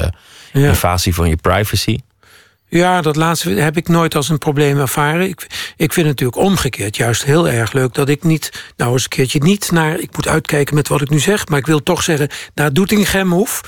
ja. 0.53 0.69
invasie 0.69 1.15
van 1.15 1.29
je 1.29 1.37
privacy. 1.37 1.99
Ja, 2.69 3.01
dat 3.01 3.17
laatste 3.17 3.51
heb 3.51 3.77
ik 3.77 3.89
nooit 3.89 4.15
als 4.15 4.29
een 4.29 4.39
probleem 4.39 4.79
ervaren. 4.79 5.29
Ik, 5.29 5.47
ik 5.77 5.93
vind 5.93 6.07
het 6.07 6.21
natuurlijk 6.21 6.37
omgekeerd 6.37 6.97
juist 6.97 7.25
heel 7.25 7.49
erg 7.49 7.73
leuk 7.73 7.95
dat 7.95 8.09
ik 8.09 8.23
niet, 8.23 8.73
nou 8.77 8.93
eens 8.93 9.03
een 9.03 9.09
keertje 9.09 9.39
niet 9.43 9.71
naar, 9.71 9.99
ik 9.99 10.17
moet 10.17 10.29
uitkijken 10.29 10.75
met 10.75 10.89
wat 10.89 11.01
ik 11.01 11.11
nu 11.11 11.19
zeg, 11.19 11.49
maar 11.49 11.59
ik 11.59 11.67
wil 11.67 11.83
toch 11.83 12.03
zeggen, 12.03 12.29
naar 12.55 12.73
Doetinchem 12.73 13.33
hoef. 13.33 13.61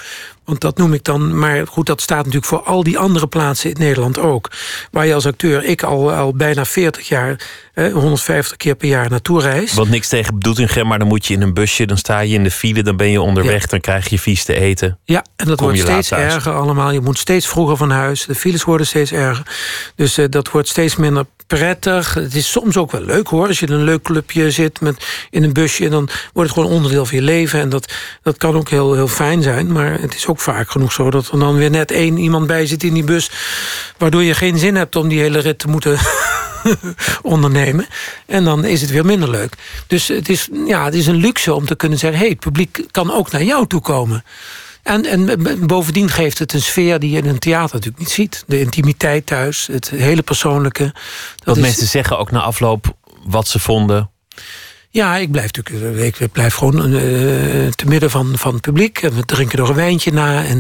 Want 0.46 0.60
dat 0.60 0.78
noem 0.78 0.92
ik 0.92 1.04
dan, 1.04 1.38
maar 1.38 1.66
goed, 1.66 1.86
dat 1.86 2.00
staat 2.00 2.16
natuurlijk 2.16 2.44
voor 2.44 2.62
al 2.62 2.82
die 2.82 2.98
andere 2.98 3.26
plaatsen 3.26 3.70
in 3.70 3.76
Nederland 3.78 4.18
ook. 4.18 4.50
Waar 4.90 5.06
je 5.06 5.14
als 5.14 5.26
acteur, 5.26 5.64
ik 5.64 5.82
al, 5.82 6.12
al 6.12 6.34
bijna 6.34 6.64
40 6.64 7.08
jaar, 7.08 7.40
150 7.76 8.56
keer 8.56 8.74
per 8.74 8.88
jaar 8.88 9.10
naartoe 9.10 9.40
reis. 9.40 9.72
Want 9.72 9.88
niks 9.88 10.08
tegen 10.08 10.38
Doetinchem, 10.38 10.86
maar 10.86 10.98
dan 10.98 11.08
moet 11.08 11.26
je 11.26 11.34
in 11.34 11.42
een 11.42 11.54
busje, 11.54 11.86
dan 11.86 11.98
sta 11.98 12.20
je 12.20 12.34
in 12.34 12.42
de 12.42 12.50
file, 12.50 12.82
dan 12.82 12.96
ben 12.96 13.10
je 13.10 13.20
onderweg, 13.20 13.60
ja. 13.60 13.66
dan 13.66 13.80
krijg 13.80 14.08
je 14.08 14.18
vies 14.18 14.44
te 14.44 14.54
eten. 14.54 14.98
Ja, 15.04 15.24
en 15.36 15.46
dat 15.46 15.60
wordt 15.60 15.78
steeds 15.78 16.10
erger 16.10 16.52
allemaal. 16.52 16.90
Je 16.90 17.00
moet 17.00 17.18
steeds 17.18 17.46
vroeger 17.46 17.76
van 17.76 17.90
huis, 17.90 18.24
de 18.26 18.34
files 18.34 18.64
worden 18.64 18.86
steeds 18.86 19.12
erger. 19.12 19.46
Dus 19.94 20.18
uh, 20.18 20.26
dat 20.30 20.50
wordt 20.50 20.68
steeds 20.68 20.96
minder 20.96 21.26
prettig. 21.46 22.14
Het 22.14 22.34
is 22.34 22.50
soms 22.50 22.76
ook 22.76 22.90
wel 22.90 23.00
leuk 23.00 23.28
hoor. 23.28 23.46
Als 23.46 23.60
je 23.60 23.66
in 23.66 23.72
een 23.72 23.84
leuk 23.84 24.02
clubje 24.02 24.50
zit 24.50 24.80
met, 24.80 25.06
in 25.30 25.42
een 25.42 25.52
busje... 25.52 25.84
en 25.84 25.90
dan 25.90 26.08
wordt 26.32 26.50
het 26.50 26.58
gewoon 26.58 26.76
onderdeel 26.76 27.06
van 27.06 27.16
je 27.16 27.22
leven. 27.22 27.60
En 27.60 27.68
dat, 27.68 27.92
dat 28.22 28.36
kan 28.36 28.54
ook 28.56 28.68
heel, 28.68 28.94
heel 28.94 29.08
fijn 29.08 29.42
zijn. 29.42 29.72
Maar 29.72 30.00
het 30.00 30.14
is 30.14 30.26
ook 30.26 30.40
vaak 30.40 30.70
genoeg 30.70 30.92
zo 30.92 31.10
dat 31.10 31.28
er 31.28 31.38
dan 31.38 31.56
weer 31.56 31.70
net 31.70 31.90
één 31.90 32.18
iemand 32.18 32.46
bij 32.46 32.66
zit 32.66 32.82
in 32.82 32.94
die 32.94 33.04
bus... 33.04 33.30
waardoor 33.98 34.22
je 34.22 34.34
geen 34.34 34.58
zin 34.58 34.74
hebt 34.74 34.96
om 34.96 35.08
die 35.08 35.20
hele 35.20 35.38
rit 35.38 35.58
te 35.58 35.68
moeten 35.68 35.98
ondernemen. 37.22 37.86
En 38.26 38.44
dan 38.44 38.64
is 38.64 38.80
het 38.80 38.90
weer 38.90 39.04
minder 39.04 39.30
leuk. 39.30 39.54
Dus 39.86 40.08
het 40.08 40.28
is, 40.28 40.48
ja, 40.66 40.84
het 40.84 40.94
is 40.94 41.06
een 41.06 41.16
luxe 41.16 41.54
om 41.54 41.66
te 41.66 41.76
kunnen 41.76 41.98
zeggen... 41.98 42.18
hey, 42.18 42.28
het 42.28 42.40
publiek 42.40 42.84
kan 42.90 43.12
ook 43.12 43.30
naar 43.30 43.42
jou 43.42 43.66
toe 43.66 43.80
komen. 43.80 44.24
En, 44.82 45.06
en 45.06 45.66
bovendien 45.66 46.10
geeft 46.10 46.38
het 46.38 46.52
een 46.52 46.62
sfeer 46.62 46.98
die 46.98 47.10
je 47.10 47.18
in 47.18 47.26
een 47.28 47.38
theater 47.38 47.74
natuurlijk 47.74 47.98
niet 47.98 48.10
ziet. 48.10 48.44
De 48.46 48.60
intimiteit 48.60 49.26
thuis, 49.26 49.66
het 49.72 49.90
hele 49.90 50.22
persoonlijke. 50.22 50.84
Dat 50.84 51.44
Wat 51.44 51.56
is... 51.56 51.62
mensen 51.62 51.86
zeggen 51.86 52.18
ook 52.18 52.30
na 52.30 52.40
afloop 52.40 52.96
wat 53.24 53.48
ze 53.48 53.58
vonden. 53.58 54.10
Ja, 54.96 55.16
ik 55.16 55.30
blijf 55.30 55.52
natuurlijk. 55.52 56.18
Ik 56.18 56.32
blijf 56.32 56.54
gewoon 56.54 56.92
uh, 56.92 57.00
te 57.68 57.86
midden 57.86 58.10
van, 58.10 58.38
van 58.38 58.52
het 58.52 58.62
publiek. 58.62 59.02
En 59.02 59.14
we 59.14 59.24
drinken 59.24 59.58
er 59.58 59.68
een 59.68 59.74
wijntje 59.74 60.12
na. 60.12 60.44
En 60.44 60.56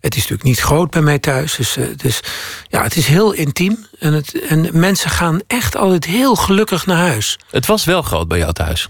het 0.00 0.14
is 0.14 0.20
natuurlijk 0.20 0.42
niet 0.42 0.60
groot 0.60 0.90
bij 0.90 1.02
mij 1.02 1.18
thuis. 1.18 1.54
Dus, 1.54 1.76
uh, 1.76 1.86
dus 1.96 2.20
ja, 2.68 2.82
het 2.82 2.96
is 2.96 3.06
heel 3.06 3.32
intiem. 3.32 3.86
En, 3.98 4.12
het, 4.12 4.40
en 4.48 4.68
mensen 4.72 5.10
gaan 5.10 5.40
echt 5.46 5.76
altijd 5.76 6.04
heel 6.04 6.34
gelukkig 6.34 6.86
naar 6.86 6.96
huis. 6.96 7.38
Het 7.50 7.66
was 7.66 7.84
wel 7.84 8.02
groot 8.02 8.28
bij 8.28 8.38
jou 8.38 8.52
thuis. 8.52 8.88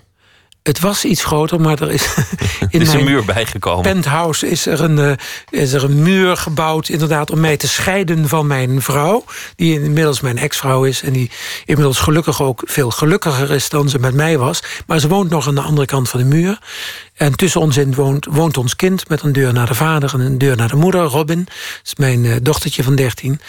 Het 0.63 0.81
was 0.81 1.05
iets 1.05 1.25
groter, 1.25 1.61
maar 1.61 1.83
er 1.83 1.91
is 1.91 2.15
in 2.71 2.81
is 2.81 2.93
een 2.93 3.05
muur 3.05 3.25
bijgekomen. 3.25 3.83
penthouse 3.83 4.49
is 4.49 4.67
er, 4.67 4.81
een, 4.81 4.99
uh, 4.99 5.13
is 5.51 5.73
er 5.73 5.85
een 5.85 6.03
muur 6.03 6.37
gebouwd... 6.37 6.89
inderdaad 6.89 7.31
om 7.31 7.41
mij 7.41 7.57
te 7.57 7.69
scheiden 7.69 8.29
van 8.29 8.47
mijn 8.47 8.83
vrouw... 8.83 9.25
die 9.57 9.83
inmiddels 9.83 10.21
mijn 10.21 10.39
ex-vrouw 10.39 10.85
is... 10.85 11.03
en 11.03 11.13
die 11.13 11.31
inmiddels 11.65 11.99
gelukkig 11.99 12.43
ook 12.43 12.63
veel 12.65 12.91
gelukkiger 12.91 13.51
is 13.51 13.69
dan 13.69 13.89
ze 13.89 13.99
met 13.99 14.15
mij 14.15 14.39
was. 14.39 14.63
Maar 14.87 14.99
ze 14.99 15.09
woont 15.09 15.31
nog 15.31 15.49
aan 15.49 15.55
de 15.55 15.61
andere 15.61 15.87
kant 15.87 16.09
van 16.09 16.21
de 16.21 16.27
muur. 16.27 16.59
En 17.15 17.37
tussen 17.37 17.61
ons 17.61 17.77
in 17.77 17.95
woont, 17.95 18.27
woont 18.31 18.57
ons 18.57 18.77
kind 18.77 19.09
met 19.09 19.23
een 19.23 19.33
deur 19.33 19.53
naar 19.53 19.67
de 19.67 19.75
vader... 19.75 20.15
en 20.15 20.21
een 20.21 20.39
deur 20.39 20.57
naar 20.57 20.69
de 20.69 20.77
moeder, 20.77 21.01
Robin. 21.01 21.45
Dat 21.45 21.55
is 21.85 21.95
mijn 21.95 22.25
uh, 22.25 22.37
dochtertje 22.43 22.83
van 22.83 22.95
13. 22.95 23.41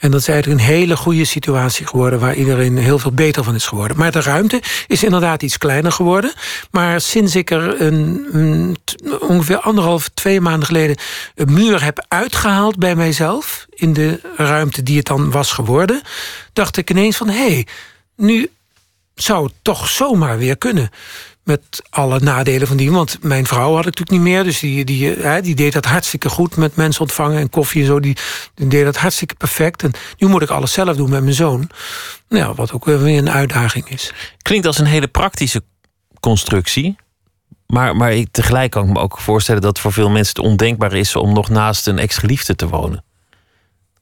En 0.00 0.10
dat 0.10 0.20
is 0.20 0.28
eigenlijk 0.28 0.60
een 0.60 0.66
hele 0.66 0.96
goede 0.96 1.24
situatie 1.24 1.86
geworden... 1.86 2.18
waar 2.18 2.34
iedereen 2.34 2.78
heel 2.78 2.98
veel 2.98 3.12
beter 3.12 3.44
van 3.44 3.54
is 3.54 3.66
geworden. 3.66 3.96
Maar 3.96 4.12
de 4.12 4.20
ruimte 4.20 4.62
is 4.86 5.04
inderdaad 5.04 5.42
iets 5.42 5.58
kleiner 5.58 5.92
geworden. 5.92 6.32
Maar 6.70 7.00
sinds 7.00 7.36
ik 7.36 7.50
er 7.50 7.80
een, 7.80 8.76
ongeveer 9.20 9.58
anderhalf, 9.58 10.08
twee 10.08 10.40
maanden 10.40 10.66
geleden... 10.66 10.96
een 11.34 11.52
muur 11.52 11.82
heb 11.82 12.04
uitgehaald 12.08 12.76
bij 12.76 12.96
mijzelf... 12.96 13.66
in 13.70 13.92
de 13.92 14.20
ruimte 14.36 14.82
die 14.82 14.96
het 14.96 15.06
dan 15.06 15.30
was 15.30 15.52
geworden... 15.52 16.02
dacht 16.52 16.76
ik 16.76 16.90
ineens 16.90 17.16
van, 17.16 17.28
hé, 17.28 17.52
hey, 17.52 17.66
nu 18.16 18.50
zou 19.14 19.44
het 19.44 19.54
toch 19.62 19.88
zomaar 19.88 20.38
weer 20.38 20.58
kunnen 20.58 20.90
met 21.44 21.82
alle 21.90 22.20
nadelen 22.20 22.66
van 22.66 22.76
die. 22.76 22.90
Want 22.90 23.18
mijn 23.22 23.46
vrouw 23.46 23.70
had 23.70 23.78
ik 23.78 23.84
natuurlijk 23.84 24.10
niet 24.10 24.20
meer. 24.20 24.44
Dus 24.44 24.58
die, 24.58 24.84
die, 24.84 25.08
hè, 25.08 25.40
die 25.40 25.54
deed 25.54 25.72
dat 25.72 25.84
hartstikke 25.84 26.28
goed 26.28 26.56
met 26.56 26.76
mensen 26.76 27.00
ontvangen 27.00 27.38
en 27.38 27.50
koffie 27.50 27.80
en 27.80 27.86
zo. 27.86 28.00
Die, 28.00 28.16
die 28.54 28.68
deed 28.68 28.84
dat 28.84 28.96
hartstikke 28.96 29.34
perfect. 29.34 29.82
En 29.82 29.92
nu 30.18 30.28
moet 30.28 30.42
ik 30.42 30.50
alles 30.50 30.72
zelf 30.72 30.96
doen 30.96 31.10
met 31.10 31.22
mijn 31.22 31.34
zoon. 31.34 31.70
Nou, 32.28 32.54
wat 32.54 32.72
ook 32.72 32.84
weer 32.84 33.18
een 33.18 33.30
uitdaging 33.30 33.88
is. 33.88 34.12
Klinkt 34.42 34.66
als 34.66 34.78
een 34.78 34.86
hele 34.86 35.08
praktische 35.08 35.62
constructie. 36.20 36.96
Maar, 37.66 37.96
maar 37.96 38.12
ik, 38.12 38.28
tegelijk 38.30 38.70
kan 38.70 38.84
ik 38.84 38.92
me 38.92 38.98
ook 38.98 39.18
voorstellen 39.18 39.62
dat 39.62 39.78
voor 39.78 39.92
veel 39.92 40.10
mensen 40.10 40.34
het 40.36 40.44
ondenkbaar 40.44 40.92
is 40.92 41.16
om 41.16 41.32
nog 41.32 41.48
naast 41.48 41.86
een 41.86 41.98
ex-geliefde 41.98 42.54
te 42.54 42.68
wonen. 42.68 43.04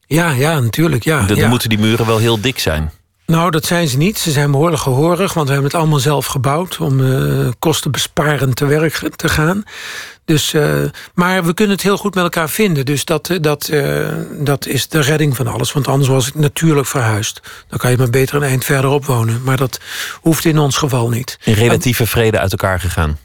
Ja, 0.07 0.31
ja, 0.31 0.61
natuurlijk. 0.61 1.05
Ja, 1.05 1.23
dan 1.23 1.37
ja. 1.37 1.49
moeten 1.49 1.69
die 1.69 1.79
muren 1.79 2.07
wel 2.07 2.19
heel 2.19 2.41
dik 2.41 2.59
zijn. 2.59 2.91
Nou, 3.33 3.51
dat 3.51 3.65
zijn 3.65 3.89
ze 3.89 3.97
niet. 3.97 4.19
Ze 4.19 4.31
zijn 4.31 4.51
behoorlijk 4.51 4.83
gehoorig, 4.83 5.35
want 5.35 5.47
we 5.47 5.53
hebben 5.53 5.71
het 5.71 5.81
allemaal 5.81 5.99
zelf 5.99 6.27
gebouwd 6.27 6.79
om 6.81 7.01
uh, 7.01 7.49
kostenbesparend 7.59 8.57
te 8.57 8.67
werk 8.67 9.11
te 9.17 9.29
gaan. 9.29 9.63
Dus, 10.25 10.55
uh, 10.55 10.85
maar 11.15 11.45
we 11.45 11.55
kunnen 11.55 11.75
het 11.75 11.85
heel 11.85 11.97
goed 11.97 12.15
met 12.15 12.25
elkaar 12.25 12.51
vinden. 12.51 12.85
Dus 12.85 13.05
dat, 13.05 13.31
dat, 13.41 13.69
uh, 13.69 14.09
dat 14.39 14.67
is 14.67 14.89
de 14.89 15.01
redding 15.01 15.37
van 15.37 15.47
alles. 15.47 15.73
Want 15.73 15.89
anders 15.89 16.09
was 16.09 16.29
ik 16.29 16.35
natuurlijk 16.35 16.87
verhuisd. 16.87 17.41
Dan 17.69 17.79
kan 17.79 17.91
je 17.91 17.97
maar 17.97 18.11
beter 18.11 18.37
een 18.37 18.43
eind 18.43 18.65
verderop 18.65 19.05
wonen. 19.05 19.43
Maar 19.45 19.57
dat 19.57 19.81
hoeft 20.21 20.45
in 20.45 20.59
ons 20.59 20.77
geval 20.77 21.09
niet. 21.09 21.39
In 21.45 21.55
relatieve 21.55 22.07
vrede 22.07 22.39
uit 22.39 22.51
elkaar 22.51 22.81
gegaan? 22.81 23.19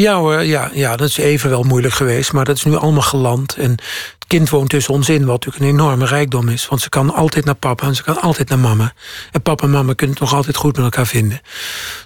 Ja 0.00 0.14
hoor, 0.14 0.42
ja, 0.42 0.70
ja, 0.72 0.96
dat 0.96 1.08
is 1.08 1.16
even 1.16 1.50
wel 1.50 1.62
moeilijk 1.62 1.94
geweest. 1.94 2.32
Maar 2.32 2.44
dat 2.44 2.56
is 2.56 2.64
nu 2.64 2.76
allemaal 2.76 3.02
geland. 3.02 3.54
En 3.54 3.70
het 3.70 4.24
kind 4.26 4.50
woont 4.50 4.68
tussen 4.68 4.94
ons 4.94 5.08
in, 5.08 5.24
wat 5.24 5.44
natuurlijk 5.44 5.64
een 5.64 5.78
enorme 5.78 6.06
rijkdom 6.06 6.48
is. 6.48 6.68
Want 6.68 6.80
ze 6.80 6.88
kan 6.88 7.14
altijd 7.14 7.44
naar 7.44 7.54
papa 7.54 7.86
en 7.86 7.94
ze 7.94 8.02
kan 8.02 8.20
altijd 8.20 8.48
naar 8.48 8.58
mama. 8.58 8.92
En 9.32 9.42
papa 9.42 9.64
en 9.64 9.70
mama 9.70 9.92
kunnen 9.94 10.16
het 10.16 10.24
nog 10.24 10.34
altijd 10.34 10.56
goed 10.56 10.76
met 10.76 10.84
elkaar 10.84 11.06
vinden. 11.06 11.40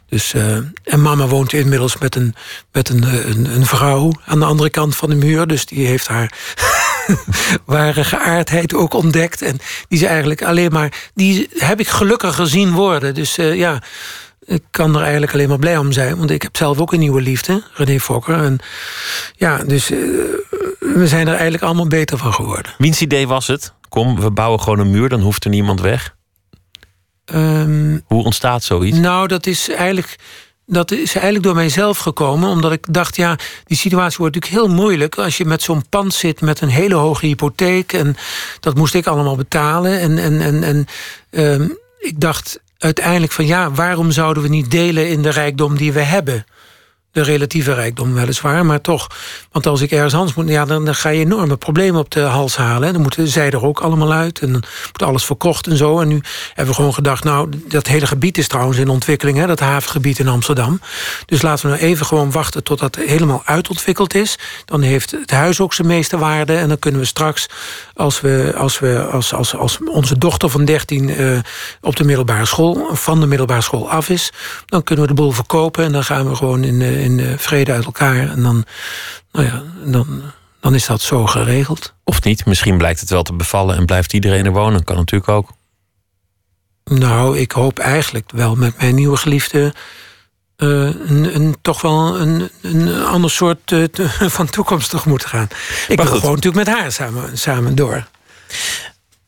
Dus, 0.09 0.35
uh, 0.35 0.57
en 0.85 1.03
mama 1.03 1.27
woont 1.27 1.53
inmiddels 1.53 1.99
met, 1.99 2.17
een, 2.17 2.35
met 2.73 2.89
een, 2.89 3.03
een, 3.29 3.55
een 3.55 3.67
vrouw 3.67 4.13
aan 4.27 4.39
de 4.39 4.45
andere 4.45 4.71
kant 4.71 4.97
van 4.97 5.09
de 5.11 5.17
muur. 5.17 5.47
Dus 5.47 5.67
die 5.67 5.87
heeft 5.87 6.07
haar 6.07 6.33
ware 7.65 8.05
geaardheid 8.05 8.75
ook 8.75 8.95
ontdekt. 8.95 9.43
En 9.43 9.57
die 9.89 9.99
is 9.99 10.03
eigenlijk 10.03 10.43
alleen 10.43 10.73
maar... 10.73 11.11
Die 11.15 11.49
heb 11.55 11.81
ik 11.81 11.89
gelukkig 11.89 12.35
gezien 12.35 12.73
worden. 12.73 13.15
Dus 13.15 13.39
uh, 13.39 13.55
ja 13.55 13.83
ik 14.47 14.63
kan 14.71 14.95
er 14.95 15.03
eigenlijk 15.03 15.33
alleen 15.33 15.49
maar 15.49 15.59
blij 15.59 15.79
om 15.79 15.93
zijn. 15.93 16.17
Want 16.17 16.31
ik 16.31 16.43
heb 16.43 16.57
zelf 16.57 16.81
ook 16.81 16.93
een 16.93 16.99
nieuwe 16.99 17.21
liefde, 17.21 17.63
René 17.75 18.01
Fokker. 18.01 18.43
En 18.43 18.59
ja, 19.37 19.65
dus 19.65 19.91
uh, 19.91 19.99
we 20.79 21.07
zijn 21.07 21.27
er 21.27 21.35
eigenlijk 21.35 21.63
allemaal 21.63 21.87
beter 21.87 22.19
van 22.19 22.33
geworden. 22.33 22.75
Wiens 22.79 23.01
idee 23.01 23.29
was 23.29 23.47
het? 23.47 23.73
Kom, 23.89 24.21
we 24.21 24.31
bouwen 24.31 24.61
gewoon 24.61 24.79
een 24.79 24.91
muur, 24.91 25.09
dan 25.09 25.21
hoeft 25.21 25.45
er 25.45 25.51
niemand 25.51 25.81
weg. 25.81 26.15
Um, 27.35 28.03
Hoe 28.07 28.25
ontstaat 28.25 28.63
zoiets? 28.63 28.99
Nou, 28.99 29.27
dat 29.27 29.47
is 29.47 29.69
eigenlijk... 29.69 30.17
Dat 30.67 30.91
is 30.91 31.15
eigenlijk 31.15 31.45
door 31.45 31.55
mijzelf 31.55 31.99
gekomen, 31.99 32.49
omdat 32.49 32.73
ik 32.73 32.93
dacht, 32.93 33.17
ja, 33.17 33.39
die 33.65 33.77
situatie 33.77 34.19
wordt 34.19 34.35
natuurlijk 34.35 34.63
heel 34.63 34.75
moeilijk 34.75 35.15
als 35.19 35.37
je 35.37 35.45
met 35.45 35.63
zo'n 35.63 35.89
pand 35.89 36.15
zit 36.15 36.41
met 36.41 36.61
een 36.61 36.69
hele 36.69 36.95
hoge 36.95 37.27
hypotheek 37.27 37.93
en 37.93 38.17
dat 38.61 38.77
moest 38.77 38.95
ik 38.95 39.07
allemaal 39.07 39.37
betalen. 39.37 40.01
En, 40.01 40.19
en, 40.19 40.41
en, 40.41 40.63
en 40.63 40.87
um, 41.31 41.79
ik 41.99 42.21
dacht, 42.21 42.61
uiteindelijk 42.85 43.33
van 43.33 43.47
ja, 43.47 43.71
waarom 43.71 44.11
zouden 44.11 44.43
we 44.43 44.49
niet 44.49 44.71
delen 44.71 45.09
in 45.09 45.23
de 45.23 45.31
rijkdom 45.31 45.77
die 45.77 45.93
we 45.93 46.01
hebben? 46.01 46.45
De 47.15 47.23
relatieve 47.23 47.75
rijkdom 47.75 48.15
weliswaar, 48.15 48.67
maar 48.67 48.81
toch. 48.81 49.07
Want 49.53 49.67
als 49.67 49.81
ik 49.81 49.91
ergens 49.91 50.15
anders 50.15 50.35
moet, 50.35 50.49
ja, 50.49 50.65
dan, 50.65 50.95
ga 50.95 51.09
je 51.09 51.21
enorme 51.21 51.57
problemen 51.57 52.01
op 52.01 52.11
de 52.11 52.21
hals 52.21 52.57
halen. 52.57 52.93
Dan 52.93 53.03
moeten 53.03 53.29
zij 53.29 53.51
er 53.51 53.65
ook 53.65 53.81
allemaal 53.81 54.13
uit. 54.13 54.39
En 54.39 54.53
dan 54.53 54.63
moet 54.93 55.03
alles 55.03 55.25
verkocht 55.25 55.67
en 55.67 55.77
zo. 55.77 56.01
En 56.01 56.09
nu 56.09 56.21
hebben 56.47 56.67
we 56.67 56.75
gewoon 56.75 56.95
gedacht, 56.95 57.25
nou, 57.25 57.49
dat 57.69 57.87
hele 57.87 58.07
gebied 58.07 58.39
is 58.39 58.49
trouwens 58.49 58.79
in 58.79 58.89
ontwikkeling, 58.89 59.39
hè, 59.39 59.47
dat 59.47 59.61
havengebied 59.61 60.19
in 60.19 60.29
Amsterdam. 60.29 60.81
Dus 61.27 61.43
laten 61.43 61.65
we 61.65 61.77
nou 61.77 61.85
even 61.85 62.07
gewoon 62.07 62.31
wachten 62.31 62.63
tot 62.63 62.79
dat 62.79 62.97
helemaal 62.97 63.43
uitontwikkeld 63.45 64.15
is. 64.15 64.39
Dan 64.65 64.83
heeft 64.83 65.11
het 65.11 65.31
huis 65.31 65.61
ook 65.61 65.75
zijn 65.75 65.89
meeste 65.89 66.19
waarde. 66.19 66.57
En 66.57 66.69
dan 66.69 66.79
kunnen 66.79 67.01
we 67.01 67.07
straks, 67.07 67.47
als, 67.95 68.21
we, 68.21 68.53
als, 68.57 68.79
we, 68.79 69.09
als, 69.13 69.35
als, 69.35 69.57
als 69.57 69.79
onze 69.91 70.19
dochter 70.19 70.51
van 70.51 70.65
13 70.65 71.09
uh, 71.09 71.39
op 71.81 71.97
de 71.97 72.05
middelbare 72.05 72.45
school, 72.45 72.89
van 72.93 73.21
de 73.21 73.27
middelbare 73.27 73.61
school 73.61 73.91
af 73.91 74.09
is, 74.09 74.33
dan 74.67 74.83
kunnen 74.83 75.05
we 75.05 75.15
de 75.15 75.21
boel 75.21 75.31
verkopen. 75.31 75.85
En 75.85 75.93
dan 75.93 76.05
gaan 76.05 76.29
we 76.29 76.35
gewoon 76.35 76.65
in. 76.65 76.81
Uh, 76.81 77.03
in 77.05 77.39
vrede 77.39 77.73
uit 77.73 77.85
elkaar. 77.85 78.31
En 78.31 78.43
dan, 78.43 78.65
nou 79.33 79.47
ja, 79.47 79.63
dan, 79.85 80.23
dan 80.61 80.75
is 80.75 80.87
dat 80.87 81.01
zo 81.01 81.27
geregeld. 81.27 81.95
Of 82.05 82.23
niet, 82.23 82.47
misschien 82.47 82.79
blijkt 82.79 83.01
het 83.01 83.11
wel 83.11 83.23
te 83.23 83.33
bevallen 83.35 83.77
en 83.77 83.87
blijft 83.87 84.13
iedereen 84.13 84.45
er 84.45 84.53
wonen. 84.53 84.85
Kan 84.85 84.97
natuurlijk 84.97 85.31
ook. 85.31 85.51
Nou, 86.85 87.39
ik 87.39 87.53
hoop 87.53 87.79
eigenlijk 87.79 88.31
wel 88.35 88.55
met 88.55 88.79
mijn 88.79 88.95
nieuwe 88.95 89.17
geliefde. 89.17 89.75
Uh, 90.57 90.69
een, 91.09 91.35
een, 91.35 91.57
toch 91.63 91.81
wel 91.81 92.21
een, 92.21 92.51
een 92.61 93.05
ander 93.05 93.31
soort 93.31 93.71
uh, 93.71 93.85
te, 93.85 94.09
van 94.37 94.47
toekomst 94.47 94.91
tegemoet 94.91 95.21
te 95.21 95.29
gaan. 95.29 95.49
Ik 95.89 96.01
wil 96.01 96.07
gewoon 96.07 96.35
natuurlijk 96.35 96.67
met 96.67 96.77
haar 96.77 96.93
samen, 96.93 97.39
samen 97.39 97.75
door. 97.75 98.07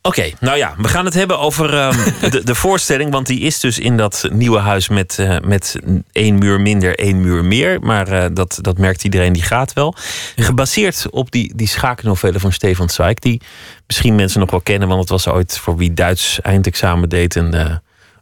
Oké, 0.06 0.18
okay, 0.18 0.34
nou 0.40 0.56
ja, 0.56 0.75
we 0.78 0.88
gaan 0.88 1.04
het 1.04 1.14
hebben 1.14 1.38
over 1.38 1.75
um, 1.75 1.96
de, 2.30 2.44
de, 2.44 2.54
voorstelling. 2.54 3.10
Want 3.10 3.26
die 3.26 3.40
is 3.40 3.60
dus 3.60 3.78
in 3.78 3.96
dat 3.96 4.28
nieuwe 4.32 4.58
huis 4.58 4.88
met, 4.88 5.16
uh, 5.20 5.38
met 5.38 5.76
één 6.12 6.38
muur 6.38 6.60
minder, 6.60 6.98
één 6.98 7.20
muur 7.20 7.44
meer. 7.44 7.80
Maar 7.80 8.12
uh, 8.12 8.25
dat, 8.32 8.58
dat 8.60 8.78
merkt 8.78 9.04
iedereen, 9.04 9.32
die 9.32 9.42
gaat 9.42 9.72
wel. 9.72 9.94
Gebaseerd 10.36 11.06
op 11.10 11.30
die, 11.30 11.52
die 11.56 11.68
schaaknovelle 11.68 12.40
van 12.40 12.52
Stefan 12.52 12.88
Zweig. 12.88 13.18
Die 13.18 13.40
misschien 13.86 14.14
mensen 14.14 14.40
nog 14.40 14.50
wel 14.50 14.60
kennen. 14.60 14.88
Want 14.88 15.00
het 15.00 15.08
was 15.08 15.28
ooit 15.28 15.58
voor 15.58 15.76
wie 15.76 15.94
Duits 15.94 16.40
eindexamen 16.40 17.08
deed... 17.08 17.34
een, 17.34 17.54
uh, 17.54 17.60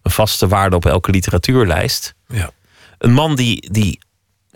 een 0.03 0.11
vaste 0.11 0.49
waarde 0.49 0.77
op 0.77 0.87
elke 0.87 1.11
literatuurlijst. 1.11 2.15
Ja. 2.29 2.51
Een 2.99 3.13
man 3.13 3.37
die, 3.37 3.71
die 3.73 3.99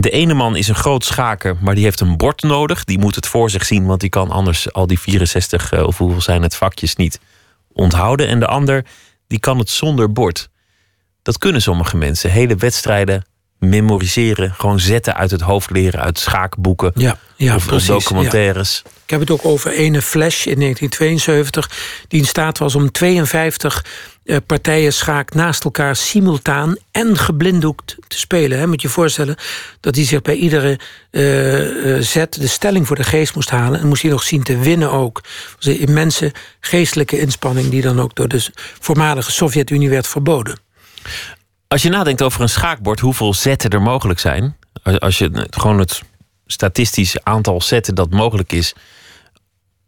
de 0.01 0.11
ene 0.11 0.35
man 0.35 0.57
is 0.57 0.69
een 0.69 0.75
groot 0.75 1.05
schaker, 1.05 1.57
maar 1.61 1.75
die 1.75 1.85
heeft 1.85 2.01
een 2.01 2.17
bord 2.17 2.43
nodig. 2.43 2.85
Die 2.85 2.99
moet 2.99 3.15
het 3.15 3.27
voor 3.27 3.51
zich 3.51 3.65
zien, 3.65 3.87
want 3.87 4.01
die 4.01 4.11
kan 4.11 4.31
anders 4.31 4.73
al 4.73 4.87
die 4.87 4.99
64 4.99 5.73
uh, 5.73 5.87
of 5.87 5.99
hoeveel 5.99 6.21
zijn 6.21 6.43
het 6.43 6.57
vakjes 6.57 6.97
niet 6.97 7.21
onthouden. 7.73 8.29
En 8.29 8.41
de 8.41 8.47
ander, 8.47 8.85
die 9.27 9.41
kan 9.41 9.59
het 9.59 9.71
zonder 9.71 10.13
bord. 10.13 10.51
Dat 11.23 11.39
kunnen 11.39 11.63
sommige 11.63 11.97
mensen. 11.97 12.31
Hele 12.31 12.55
wedstrijden 12.55 13.25
memoriseren, 13.59 14.55
gewoon 14.59 14.81
zetten 14.81 15.15
uit 15.15 15.31
het 15.31 15.41
hoofd 15.41 15.71
leren, 15.71 16.01
uit 16.01 16.19
schaakboeken 16.19 16.93
ja, 16.95 17.19
ja, 17.37 17.55
of, 17.55 17.67
precies, 17.67 17.89
documentaires. 17.89 18.83
Ja. 18.85 18.91
Ik 19.05 19.11
heb 19.11 19.21
het 19.21 19.31
ook 19.31 19.45
over 19.45 19.71
ene 19.71 20.03
Flash 20.03 20.47
in 20.47 20.59
1972, 20.61 21.71
die 22.09 22.21
in 22.21 22.27
staat 22.27 22.59
was 22.59 22.75
om 22.75 22.93
52 22.93 23.85
uh, 24.25 24.37
partijen 24.47 24.93
schaak 24.93 25.35
naast 25.35 25.65
elkaar 25.65 25.97
simultaan 25.97 26.77
en 26.91 27.17
geblinddoekt 27.17 27.97
te 28.09 28.19
spelen. 28.19 28.59
Hè. 28.59 28.67
Moet 28.67 28.83
je 28.83 28.89
je 28.89 28.95
voorstellen 28.95 29.37
dat 29.81 29.95
hij 29.95 30.05
zich 30.05 30.23
bij 30.23 30.35
iedere 30.35 30.79
uh, 31.11 31.97
uh, 31.97 32.03
zet 32.03 32.41
de 32.41 32.47
stelling 32.47 32.87
voor 32.87 32.97
de 32.97 33.05
geest 33.05 33.35
moest 33.35 33.51
halen. 33.51 33.81
En 33.81 33.87
moest 33.87 34.03
hij 34.03 34.11
nog 34.11 34.23
zien 34.23 34.43
te 34.43 34.59
winnen 34.59 34.93
ook. 34.93 35.21
Was 35.57 35.67
een 35.67 35.79
immense 35.79 36.33
geestelijke 36.61 37.21
inspanning 37.21 37.69
die 37.69 37.83
dan 37.83 38.01
ook 38.01 38.15
door 38.15 38.29
de 38.29 38.47
voormalige 38.81 39.33
Sovjet-Unie 39.33 39.91
werd 39.91 40.07
verboden. 40.07 40.59
Als 41.69 41.83
je 41.83 41.89
nadenkt 41.89 42.23
over 42.23 42.41
een 42.41 42.49
schaakbord, 42.49 43.01
hoeveel 43.01 43.35
zetten 43.35 43.71
er 43.71 43.83
mogelijk 43.83 44.19
zijn. 44.19 44.57
Als 44.83 45.19
je 45.19 45.47
gewoon 45.51 45.79
het 45.79 46.03
statistisch 46.47 47.25
aantal 47.25 47.61
zetten 47.61 47.95
dat 47.95 48.11
mogelijk 48.11 48.53
is 48.53 48.75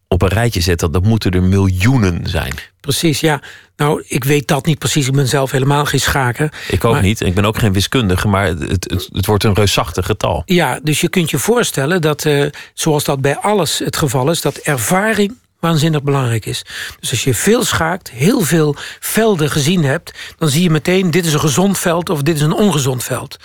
op 0.08 0.22
een 0.22 0.28
rijtje 0.28 0.60
zet, 0.60 0.78
dat, 0.78 0.92
dat 0.92 1.02
moeten 1.02 1.30
er 1.30 1.42
miljoenen 1.42 2.26
zijn. 2.28 2.54
Precies, 2.80 3.20
ja. 3.20 3.42
Nou, 3.76 4.02
ik 4.06 4.24
weet 4.24 4.48
dat 4.48 4.66
niet 4.66 4.78
precies. 4.78 5.06
Ik 5.06 5.12
ben 5.12 5.28
zelf 5.28 5.50
helemaal 5.50 5.84
geen 5.84 6.00
schaker. 6.00 6.52
Ik 6.68 6.84
ook 6.84 6.92
maar, 6.92 7.02
niet. 7.02 7.20
Ik 7.20 7.34
ben 7.34 7.44
ook 7.44 7.58
geen 7.58 7.72
wiskundige, 7.72 8.28
maar 8.28 8.46
het, 8.46 8.60
het, 8.60 9.08
het, 9.12 9.26
wordt 9.26 9.44
een 9.44 9.54
reusachtig 9.54 10.06
getal. 10.06 10.42
Ja, 10.46 10.80
dus 10.82 11.00
je 11.00 11.08
kunt 11.08 11.30
je 11.30 11.38
voorstellen 11.38 12.00
dat, 12.00 12.24
uh, 12.24 12.46
zoals 12.74 13.04
dat 13.04 13.20
bij 13.20 13.36
alles 13.36 13.78
het 13.78 13.96
geval 13.96 14.30
is, 14.30 14.40
dat 14.40 14.56
ervaring 14.56 15.36
waanzinnig 15.60 16.02
belangrijk 16.02 16.46
is. 16.46 16.62
Dus 17.00 17.10
als 17.10 17.24
je 17.24 17.34
veel 17.34 17.64
schaakt, 17.64 18.10
heel 18.10 18.40
veel 18.40 18.76
velden 19.00 19.50
gezien 19.50 19.84
hebt... 19.84 20.12
dan 20.38 20.48
zie 20.48 20.62
je 20.62 20.70
meteen, 20.70 21.10
dit 21.10 21.26
is 21.26 21.32
een 21.32 21.40
gezond 21.40 21.78
veld 21.78 22.10
of 22.10 22.22
dit 22.22 22.36
is 22.36 22.42
een 22.42 22.52
ongezond 22.52 23.04
veld. 23.04 23.36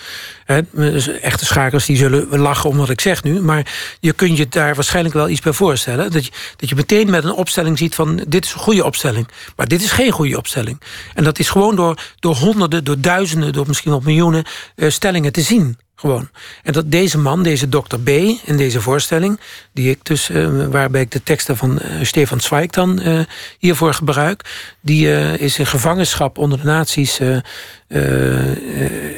Dus 0.72 1.08
echte 1.08 1.44
schakers 1.44 1.86
die 1.86 1.96
zullen 1.96 2.38
lachen 2.38 2.70
om 2.70 2.76
wat 2.76 2.90
ik 2.90 3.00
zeg 3.00 3.22
nu... 3.22 3.40
maar 3.40 3.74
je 4.00 4.12
kunt 4.12 4.36
je 4.36 4.48
daar 4.48 4.74
waarschijnlijk 4.74 5.14
wel 5.14 5.28
iets 5.28 5.40
bij 5.40 5.52
voorstellen. 5.52 6.12
Dat 6.12 6.24
je, 6.24 6.32
dat 6.56 6.68
je 6.68 6.74
meteen 6.74 7.10
met 7.10 7.24
een 7.24 7.32
opstelling 7.32 7.78
ziet 7.78 7.94
van... 7.94 8.24
dit 8.28 8.44
is 8.44 8.52
een 8.52 8.60
goede 8.60 8.84
opstelling, 8.84 9.28
maar 9.56 9.68
dit 9.68 9.82
is 9.82 9.90
geen 9.90 10.10
goede 10.10 10.36
opstelling. 10.36 10.80
En 11.14 11.24
dat 11.24 11.38
is 11.38 11.48
gewoon 11.48 11.76
door, 11.76 12.00
door 12.18 12.34
honderden, 12.36 12.84
door 12.84 13.00
duizenden... 13.00 13.52
door 13.52 13.66
misschien 13.66 13.90
wel 13.90 14.00
miljoenen 14.04 14.44
uh, 14.76 14.90
stellingen 14.90 15.32
te 15.32 15.40
zien. 15.40 15.78
Gewoon. 15.98 16.28
En 16.62 16.72
dat 16.72 16.90
deze 16.90 17.18
man, 17.18 17.42
deze 17.42 17.68
dokter 17.68 18.00
B, 18.00 18.08
in 18.08 18.56
deze 18.56 18.80
voorstelling... 18.80 19.40
Die 19.72 19.90
ik 19.90 20.04
dus, 20.04 20.30
uh, 20.30 20.66
waarbij 20.66 21.00
ik 21.00 21.10
de 21.10 21.22
teksten 21.22 21.56
van 21.56 21.78
uh, 21.82 22.04
Stefan 22.04 22.40
Zweig 22.40 22.70
dan 22.70 23.00
uh, 23.02 23.20
hiervoor 23.58 23.94
gebruik... 23.94 24.44
die 24.80 25.36
is 25.38 25.58
in 25.58 25.66
gevangenschap 25.66 26.38
onder 26.38 26.58
de 26.58 26.64
nazi's 26.64 27.20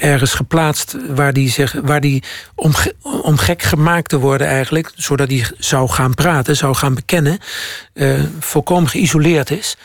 ergens 0.01 0.35
geplaatst... 0.35 0.97
waar 1.09 1.33
die, 1.33 1.51
zeg, 1.51 1.73
waar 1.83 2.01
die 2.01 2.23
om, 2.55 2.73
om 3.03 3.37
gek 3.37 3.63
gemaakt 3.63 4.09
te 4.09 4.19
worden 4.19 4.47
eigenlijk... 4.47 4.93
zodat 4.95 5.29
hij 5.29 5.47
zou 5.59 5.89
gaan 5.89 6.15
praten, 6.15 6.57
zou 6.57 6.75
gaan 6.75 6.95
bekennen... 6.95 7.39
volkomen 8.41 8.89
geïsoleerd 8.89 9.51
is... 9.51 9.77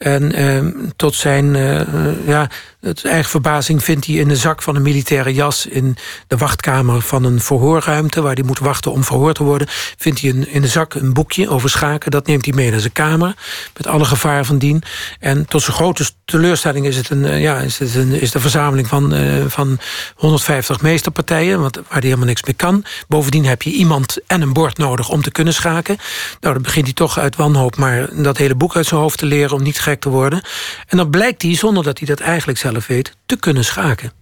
En 0.00 0.40
uh, 0.40 0.84
tot 0.96 1.14
zijn 1.14 1.54
uh, 1.54 2.26
ja, 2.26 2.48
het 2.80 3.04
eigen 3.04 3.30
verbazing 3.30 3.84
vindt 3.84 4.06
hij 4.06 4.14
in 4.14 4.28
de 4.28 4.36
zak 4.36 4.62
van 4.62 4.76
een 4.76 4.82
militaire 4.82 5.34
jas... 5.34 5.66
in 5.66 5.96
de 6.26 6.36
wachtkamer 6.36 7.02
van 7.02 7.24
een 7.24 7.40
verhoorruimte... 7.40 8.20
waar 8.20 8.34
hij 8.34 8.44
moet 8.44 8.58
wachten 8.58 8.92
om 8.92 9.04
verhoord 9.04 9.34
te 9.34 9.42
worden... 9.42 9.66
vindt 9.96 10.20
hij 10.20 10.30
een, 10.30 10.48
in 10.48 10.60
de 10.60 10.68
zak 10.68 10.94
een 10.94 11.12
boekje 11.12 11.48
over 11.48 11.70
schaken. 11.70 12.10
Dat 12.10 12.26
neemt 12.26 12.44
hij 12.44 12.54
mee 12.54 12.70
naar 12.70 12.80
zijn 12.80 12.92
kamer, 12.92 13.34
met 13.76 13.86
alle 13.86 14.04
gevaar 14.04 14.44
van 14.44 14.58
dien. 14.58 14.82
En 15.18 15.46
tot 15.46 15.62
zijn 15.62 15.76
grote 15.76 16.10
teleurstelling 16.24 16.86
is 16.86 16.96
het, 16.96 17.10
een, 17.10 17.24
uh, 17.24 17.40
ja, 17.40 17.58
is 17.58 17.78
het 17.78 17.94
een, 17.94 18.20
is 18.20 18.30
de 18.30 18.40
verzameling 18.40 18.88
van, 18.88 19.14
uh, 19.14 19.44
van 19.46 19.78
150 20.14 20.80
meesterpartijen... 20.80 21.60
Wat, 21.60 21.76
waar 21.76 21.84
hij 21.88 22.00
helemaal 22.00 22.26
niks 22.26 22.42
mee 22.42 22.54
kan. 22.54 22.84
Bovendien 23.08 23.44
heb 23.44 23.62
je 23.62 23.70
iemand 23.70 24.18
en 24.26 24.42
een 24.42 24.52
bord 24.52 24.78
nodig 24.78 25.08
om 25.08 25.22
te 25.22 25.30
kunnen 25.30 25.54
schaken. 25.54 25.96
Nou, 26.40 26.54
dan 26.54 26.62
begint 26.62 26.84
hij 26.84 26.94
toch 26.94 27.18
uit 27.18 27.36
wanhoop 27.36 27.76
maar 27.76 28.08
dat 28.12 28.36
hele 28.36 28.54
boek 28.54 28.76
uit 28.76 28.86
zijn 28.86 29.00
hoofd 29.00 29.18
te 29.18 29.26
leren... 29.26 29.56
om 29.56 29.62
niet 29.62 29.78
te 29.98 30.08
worden. 30.08 30.42
En 30.86 30.96
dan 30.96 31.10
blijkt 31.10 31.42
hij, 31.42 31.54
zonder 31.54 31.84
dat 31.84 31.98
hij 31.98 32.06
dat 32.06 32.20
eigenlijk 32.20 32.58
zelf 32.58 32.86
weet, 32.86 33.16
te 33.26 33.36
kunnen 33.36 33.64
schaken. 33.64 34.12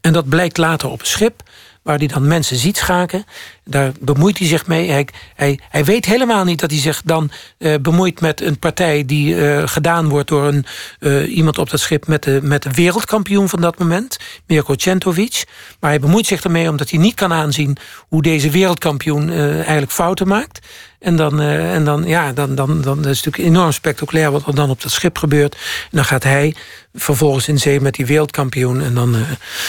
En 0.00 0.12
dat 0.12 0.28
blijkt 0.28 0.56
later 0.56 0.88
op 0.88 1.00
een 1.00 1.06
schip, 1.06 1.42
waar 1.82 1.98
hij 1.98 2.06
dan 2.06 2.26
mensen 2.26 2.56
ziet 2.56 2.76
schaken. 2.76 3.24
Daar 3.64 3.92
bemoeit 4.00 4.38
hij 4.38 4.46
zich 4.46 4.66
mee. 4.66 4.90
Hij, 4.90 5.08
hij, 5.34 5.58
hij 5.68 5.84
weet 5.84 6.04
helemaal 6.04 6.44
niet 6.44 6.60
dat 6.60 6.70
hij 6.70 6.80
zich 6.80 7.02
dan 7.04 7.30
uh, 7.58 7.74
bemoeit 7.80 8.20
met 8.20 8.40
een 8.40 8.58
partij... 8.58 9.04
die 9.04 9.34
uh, 9.34 9.62
gedaan 9.66 10.08
wordt 10.08 10.28
door 10.28 10.44
een, 10.46 10.66
uh, 11.00 11.36
iemand 11.36 11.58
op 11.58 11.70
dat 11.70 11.80
schip 11.80 12.06
met 12.06 12.22
de, 12.22 12.40
met 12.42 12.62
de 12.62 12.70
wereldkampioen 12.70 13.48
van 13.48 13.60
dat 13.60 13.78
moment. 13.78 14.16
Mirko 14.46 14.74
Centovic. 14.76 15.44
Maar 15.80 15.90
hij 15.90 16.00
bemoeit 16.00 16.26
zich 16.26 16.44
ermee 16.44 16.68
omdat 16.68 16.90
hij 16.90 16.98
niet 16.98 17.14
kan 17.14 17.32
aanzien... 17.32 17.76
hoe 18.08 18.22
deze 18.22 18.50
wereldkampioen 18.50 19.30
eigenlijk 19.30 19.92
fouten 19.92 20.28
maakt. 20.28 20.66
En 21.00 21.16
dan, 21.16 21.40
en 21.40 21.84
dan, 21.84 22.04
ja, 22.06 22.32
dan, 22.32 22.54
dan, 22.54 22.80
dan 22.80 22.98
is 22.98 23.16
het 23.16 23.24
natuurlijk 23.24 23.54
enorm 23.54 23.72
spectaculair 23.72 24.30
wat 24.30 24.46
er 24.46 24.54
dan 24.54 24.70
op 24.70 24.82
dat 24.82 24.92
schip 24.92 25.18
gebeurt. 25.18 25.54
En 25.54 25.90
dan 25.90 26.04
gaat 26.04 26.22
hij 26.22 26.54
vervolgens 26.94 27.48
in 27.48 27.58
zee 27.58 27.80
met 27.80 27.94
die 27.94 28.06
wereldkampioen. 28.06 28.82
En 28.82 28.94
dan 28.94 29.16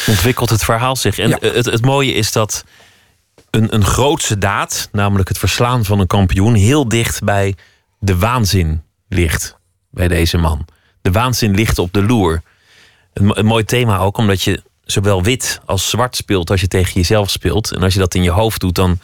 ontwikkelt 0.07 0.49
het 0.49 0.63
verhaal 0.63 0.95
zich. 0.95 1.19
En 1.19 1.29
ja. 1.29 1.37
het, 1.39 1.65
het 1.65 1.85
mooie 1.85 2.13
is 2.13 2.31
dat 2.31 2.63
een, 3.55 3.73
een 3.73 3.85
grootse 3.85 4.37
daad, 4.37 4.89
namelijk 4.91 5.29
het 5.29 5.37
verslaan 5.37 5.85
van 5.85 5.99
een 5.99 6.07
kampioen, 6.07 6.53
heel 6.53 6.87
dicht 6.87 7.23
bij 7.23 7.55
de 7.99 8.17
waanzin 8.17 8.83
ligt 9.09 9.57
bij 9.89 10.07
deze 10.07 10.37
man. 10.37 10.65
De 11.01 11.11
waanzin 11.11 11.55
ligt 11.55 11.79
op 11.79 11.93
de 11.93 12.03
loer. 12.03 12.41
Een, 13.13 13.45
mooi 13.45 13.63
thema 13.63 13.97
ook, 13.97 14.17
omdat 14.17 14.41
je 14.41 14.61
zowel 14.83 15.23
wit 15.23 15.61
als 15.65 15.89
zwart 15.89 16.15
speelt 16.15 16.49
als 16.49 16.61
je 16.61 16.67
tegen 16.67 16.93
jezelf 16.93 17.29
speelt. 17.29 17.71
En 17.71 17.81
als 17.81 17.93
je 17.93 17.99
dat 17.99 18.15
in 18.15 18.23
je 18.23 18.31
hoofd 18.31 18.59
doet, 18.59 18.75
dan 18.75 18.99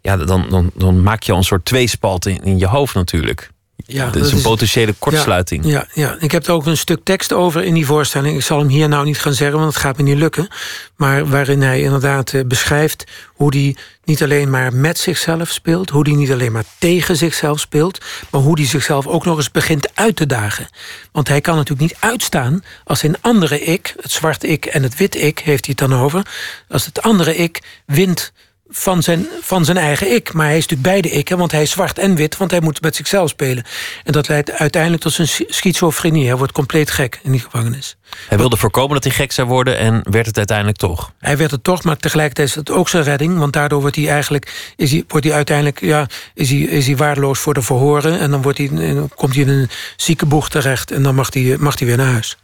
ja, 0.00 0.16
dan, 0.16 0.46
dan, 0.48 0.70
dan 0.74 1.02
maak 1.02 1.22
je 1.22 1.32
al 1.32 1.38
een 1.38 1.44
soort 1.44 1.64
tweespalt 1.64 2.26
in, 2.26 2.42
in 2.42 2.58
je 2.58 2.66
hoofd 2.66 2.94
natuurlijk. 2.94 3.50
Ja, 3.86 4.04
dat, 4.04 4.12
dat 4.12 4.26
is 4.26 4.32
een 4.32 4.42
potentiële 4.42 4.94
kortsluiting. 4.98 5.64
Ja, 5.64 5.70
ja, 5.70 5.86
ja, 5.94 6.16
ik 6.18 6.30
heb 6.30 6.46
er 6.46 6.52
ook 6.52 6.66
een 6.66 6.76
stuk 6.76 7.00
tekst 7.04 7.32
over 7.32 7.64
in 7.64 7.74
die 7.74 7.86
voorstelling. 7.86 8.36
Ik 8.36 8.42
zal 8.42 8.58
hem 8.58 8.68
hier 8.68 8.88
nou 8.88 9.04
niet 9.04 9.18
gaan 9.18 9.34
zeggen, 9.34 9.58
want 9.58 9.72
het 9.72 9.82
gaat 9.82 9.96
me 9.96 10.02
niet 10.02 10.18
lukken. 10.18 10.48
Maar 10.96 11.26
waarin 11.26 11.62
hij 11.62 11.82
inderdaad 11.82 12.32
uh, 12.32 12.44
beschrijft 12.46 13.04
hoe 13.26 13.56
hij 13.56 13.76
niet 14.04 14.22
alleen 14.22 14.50
maar 14.50 14.74
met 14.74 14.98
zichzelf 14.98 15.48
speelt... 15.48 15.90
hoe 15.90 16.08
hij 16.08 16.16
niet 16.16 16.30
alleen 16.30 16.52
maar 16.52 16.64
tegen 16.78 17.16
zichzelf 17.16 17.60
speelt... 17.60 17.98
maar 18.30 18.40
hoe 18.40 18.58
hij 18.58 18.66
zichzelf 18.68 19.06
ook 19.06 19.24
nog 19.24 19.36
eens 19.36 19.50
begint 19.50 19.96
uit 19.96 20.16
te 20.16 20.26
dagen. 20.26 20.68
Want 21.12 21.28
hij 21.28 21.40
kan 21.40 21.56
natuurlijk 21.56 21.90
niet 21.92 22.00
uitstaan 22.00 22.64
als 22.84 22.98
zijn 22.98 23.16
andere 23.20 23.60
ik... 23.60 23.94
het 24.00 24.12
zwart 24.12 24.44
ik 24.44 24.66
en 24.66 24.82
het 24.82 24.96
wit 24.96 25.14
ik, 25.14 25.38
heeft 25.38 25.66
hij 25.66 25.74
het 25.78 25.90
dan 25.90 26.00
over... 26.00 26.26
als 26.68 26.86
het 26.86 27.02
andere 27.02 27.36
ik 27.36 27.62
wint 27.86 28.32
van 28.70 29.02
zijn, 29.02 29.26
van 29.40 29.64
zijn 29.64 29.76
eigen 29.76 30.12
ik. 30.12 30.32
Maar 30.32 30.46
hij 30.46 30.56
is 30.56 30.66
natuurlijk 30.66 30.88
beide 30.88 31.10
ikken, 31.10 31.38
want 31.38 31.52
hij 31.52 31.62
is 31.62 31.70
zwart 31.70 31.98
en 31.98 32.14
wit... 32.14 32.36
want 32.36 32.50
hij 32.50 32.60
moet 32.60 32.82
met 32.82 32.96
zichzelf 32.96 33.28
spelen. 33.28 33.64
En 34.04 34.12
dat 34.12 34.28
leidt 34.28 34.52
uiteindelijk 34.52 35.02
tot 35.02 35.12
zijn 35.12 35.28
schizofrenie. 35.48 36.26
Hij 36.26 36.36
wordt 36.36 36.52
compleet 36.52 36.90
gek 36.90 37.20
in 37.22 37.30
die 37.30 37.40
gevangenis. 37.40 37.96
Hij 38.28 38.38
wilde 38.38 38.56
voorkomen 38.56 38.94
dat 38.94 39.04
hij 39.04 39.12
gek 39.12 39.32
zou 39.32 39.48
worden 39.48 39.78
en 39.78 40.00
werd 40.10 40.26
het 40.26 40.36
uiteindelijk 40.36 40.78
toch? 40.78 41.12
Hij 41.18 41.36
werd 41.36 41.50
het 41.50 41.64
toch, 41.64 41.82
maar 41.82 41.96
tegelijkertijd 41.96 42.48
is 42.48 42.54
het 42.54 42.70
ook 42.70 42.88
zijn 42.88 43.04
redding. 43.04 43.38
Want 43.38 43.52
daardoor 43.52 43.80
wordt 43.80 43.96
hij 43.96 44.08
eigenlijk, 44.08 44.72
is 44.76 44.90
hij, 44.90 45.04
wordt 45.08 45.26
hij 45.26 45.34
uiteindelijk 45.34 45.80
ja, 45.80 46.06
is 46.34 46.50
hij, 46.50 46.58
is 46.58 46.86
hij 46.86 46.96
waardeloos 46.96 47.38
voor 47.38 47.54
de 47.54 47.62
verhoren. 47.62 48.18
En 48.18 48.30
dan 48.30 48.42
wordt 48.42 48.58
hij, 48.58 48.68
komt 49.14 49.34
hij 49.34 49.42
in 49.42 49.48
een 49.48 49.70
ziekenboeg 49.96 50.48
terecht 50.48 50.90
en 50.90 51.02
dan 51.02 51.14
mag 51.14 51.34
hij, 51.34 51.56
mag 51.58 51.78
hij 51.78 51.88
weer 51.88 51.96
naar 51.96 52.12
huis. 52.12 52.36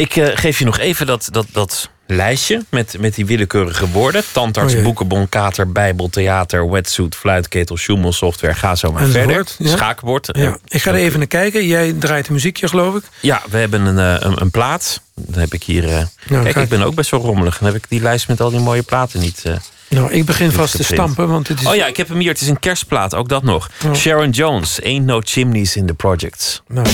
Ik 0.00 0.16
uh, 0.16 0.28
geef 0.34 0.58
je 0.58 0.64
nog 0.64 0.78
even 0.78 1.06
dat, 1.06 1.28
dat, 1.30 1.46
dat 1.52 1.90
lijstje 2.06 2.64
met, 2.68 2.96
met 2.98 3.14
die 3.14 3.26
willekeurige 3.26 3.88
woorden. 3.88 4.22
Tandarts, 4.32 4.74
oh 4.74 4.82
boekenbon, 4.82 5.28
kater, 5.28 5.72
bijbel, 5.72 6.08
theater, 6.08 6.70
wetsuit, 6.70 7.16
fluitketel, 7.16 7.76
software. 8.12 8.54
Ga 8.54 8.74
zo 8.74 8.92
maar 8.92 9.06
verder. 9.06 9.46
Ja. 9.58 9.70
Schaakbord. 9.70 10.28
Ja. 10.32 10.58
Ik 10.68 10.82
ga 10.82 10.90
er 10.90 10.96
even 10.96 11.18
naar 11.18 11.28
kijken. 11.28 11.66
Jij 11.66 11.92
draait 11.92 12.26
een 12.26 12.32
muziekje, 12.32 12.68
geloof 12.68 12.94
ik. 12.94 13.02
Ja, 13.20 13.42
we 13.50 13.58
hebben 13.58 13.86
een, 13.86 14.26
een, 14.26 14.40
een 14.40 14.50
plaat. 14.50 15.00
Dan 15.14 15.40
heb 15.40 15.52
ik 15.52 15.62
hier... 15.62 15.84
Uh, 15.84 16.02
nou, 16.28 16.42
kijk, 16.42 16.56
ik 16.56 16.68
ben 16.68 16.82
ook 16.82 16.94
best 16.94 17.10
wel 17.10 17.20
rommelig. 17.20 17.58
Dan 17.58 17.66
heb 17.66 17.76
ik 17.76 17.88
die 17.88 18.00
lijst 18.00 18.28
met 18.28 18.40
al 18.40 18.50
die 18.50 18.60
mooie 18.60 18.82
platen 18.82 19.20
niet... 19.20 19.42
Nou, 19.88 20.12
ik 20.12 20.24
begin 20.24 20.50
vast 20.50 20.76
te 20.76 20.84
stampen, 20.84 21.28
want 21.28 21.48
het 21.48 21.60
is... 21.60 21.66
Oh 21.66 21.74
ja, 21.74 21.86
ik 21.86 21.96
heb 21.96 22.08
hem 22.08 22.18
hier. 22.18 22.30
Het 22.30 22.40
is 22.40 22.48
een 22.48 22.60
kerstplaat, 22.60 23.14
ook 23.14 23.28
dat 23.28 23.42
nog. 23.42 23.70
Oh. 23.84 23.94
Sharon 23.94 24.30
Jones, 24.30 24.82
Ain't 24.82 25.04
No 25.04 25.20
Chimneys 25.24 25.76
in 25.76 25.86
the 25.86 25.94
Projects. 25.94 26.62
Nou... 26.68 26.86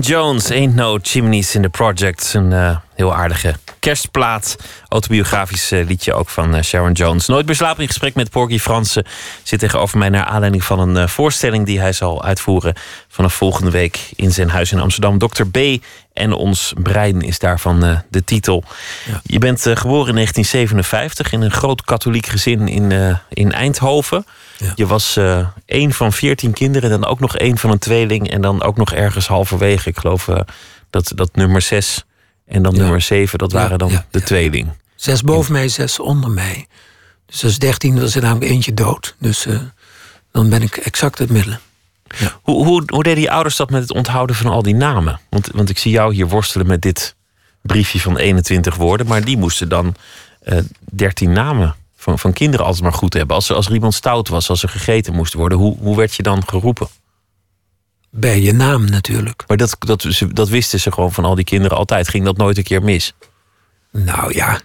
Jones, 0.00 0.50
Ain't 0.50 0.74
No 0.74 0.98
Chimneys 1.02 1.54
in 1.54 1.62
the 1.62 1.68
Project. 1.68 2.32
Een 2.34 2.50
uh, 2.50 2.76
heel 2.94 3.14
aardige 3.14 3.54
kerstplaat. 3.78 4.56
Autobiografisch 4.88 5.72
uh, 5.72 5.86
liedje 5.86 6.12
ook 6.12 6.28
van 6.28 6.54
uh, 6.54 6.62
Sharon 6.62 6.92
Jones. 6.92 7.26
Nooit 7.26 7.46
meer 7.46 7.54
slapen 7.54 7.82
in 7.82 7.88
gesprek 7.88 8.14
met 8.14 8.30
Porgy 8.30 8.58
Fransen. 8.58 9.06
Zit 9.42 9.58
tegenover 9.58 9.98
mij 9.98 10.08
naar 10.08 10.24
aanleiding 10.24 10.64
van 10.64 10.78
een 10.78 11.08
voorstelling 11.08 11.66
die 11.66 11.80
hij 11.80 11.92
zal 11.92 12.24
uitvoeren 12.24 12.74
vanaf 13.20 13.34
volgende 13.34 13.70
week 13.70 14.10
in 14.16 14.32
zijn 14.32 14.48
huis 14.50 14.72
in 14.72 14.80
Amsterdam. 14.80 15.18
Dr. 15.18 15.44
B 15.44 15.58
en 16.12 16.32
ons 16.32 16.72
brein 16.82 17.20
is 17.20 17.38
daarvan 17.38 18.02
de 18.10 18.24
titel. 18.24 18.64
Ja. 19.06 19.20
Je 19.24 19.38
bent 19.38 19.60
geboren 19.60 20.08
in 20.08 20.14
1957 20.14 21.32
in 21.32 21.40
een 21.40 21.50
groot 21.50 21.82
katholiek 21.82 22.26
gezin 22.26 22.68
in, 22.68 23.18
in 23.28 23.52
Eindhoven. 23.52 24.26
Ja. 24.56 24.72
Je 24.74 24.86
was 24.86 25.18
één 25.66 25.92
van 25.92 26.12
veertien 26.12 26.52
kinderen, 26.52 26.90
dan 26.90 27.06
ook 27.06 27.20
nog 27.20 27.36
één 27.36 27.58
van 27.58 27.70
een 27.70 27.78
tweeling. 27.78 28.30
En 28.30 28.40
dan 28.40 28.62
ook 28.62 28.76
nog 28.76 28.92
ergens 28.92 29.26
halverwege. 29.26 29.88
Ik 29.88 29.98
geloof 29.98 30.28
dat, 30.90 31.12
dat 31.14 31.34
nummer 31.34 31.62
zes 31.62 32.04
en 32.46 32.62
dan 32.62 32.76
nummer 32.76 33.00
zeven, 33.00 33.38
dat 33.38 33.52
waren 33.52 33.78
dan 33.78 34.02
de 34.10 34.22
tweeling. 34.22 34.68
Zes 34.94 35.22
boven 35.22 35.52
mij, 35.52 35.68
zes 35.68 35.98
onder 35.98 36.30
mij. 36.30 36.66
Dus 37.26 37.44
als 37.44 37.58
dertien 37.58 38.00
was 38.00 38.14
er 38.14 38.22
namelijk 38.22 38.50
eentje 38.50 38.74
dood. 38.74 39.14
Dus 39.18 39.46
dan 40.32 40.48
ben 40.48 40.62
ik 40.62 40.76
exact 40.76 41.18
het 41.18 41.30
midden. 41.30 41.60
Hoe, 42.42 42.64
hoe, 42.64 42.82
hoe 42.86 43.02
deden 43.02 43.18
die 43.18 43.30
ouders 43.30 43.56
dat 43.56 43.70
met 43.70 43.82
het 43.82 43.92
onthouden 43.92 44.36
van 44.36 44.50
al 44.50 44.62
die 44.62 44.74
namen? 44.74 45.20
Want, 45.30 45.48
want 45.52 45.70
ik 45.70 45.78
zie 45.78 45.92
jou 45.92 46.14
hier 46.14 46.28
worstelen 46.28 46.66
met 46.66 46.82
dit 46.82 47.16
briefje 47.62 48.00
van 48.00 48.16
21 48.16 48.76
woorden. 48.76 49.06
Maar 49.06 49.24
die 49.24 49.36
moesten 49.38 49.68
dan 49.68 49.94
13 50.90 51.32
namen 51.32 51.74
van, 51.96 52.18
van 52.18 52.32
kinderen 52.32 52.66
altijd 52.66 52.84
maar 52.84 52.92
goed 52.92 53.14
hebben. 53.14 53.36
Als, 53.36 53.52
als 53.52 53.66
er 53.66 53.74
iemand 53.74 53.94
stout 53.94 54.28
was, 54.28 54.48
als 54.48 54.62
er 54.62 54.68
gegeten 54.68 55.14
moest 55.14 55.34
worden, 55.34 55.58
hoe, 55.58 55.76
hoe 55.78 55.96
werd 55.96 56.14
je 56.14 56.22
dan 56.22 56.48
geroepen? 56.48 56.88
Bij 58.10 58.40
je 58.40 58.52
naam 58.52 58.84
natuurlijk. 58.84 59.44
Maar 59.46 59.56
dat, 59.56 59.76
dat, 59.78 60.06
dat 60.32 60.48
wisten 60.48 60.80
ze 60.80 60.92
gewoon 60.92 61.12
van 61.12 61.24
al 61.24 61.34
die 61.34 61.44
kinderen 61.44 61.76
altijd. 61.76 62.08
Ging 62.08 62.24
dat 62.24 62.36
nooit 62.36 62.56
een 62.56 62.62
keer 62.62 62.82
mis? 62.82 63.14
Nou 63.92 64.34
ja, 64.34 64.60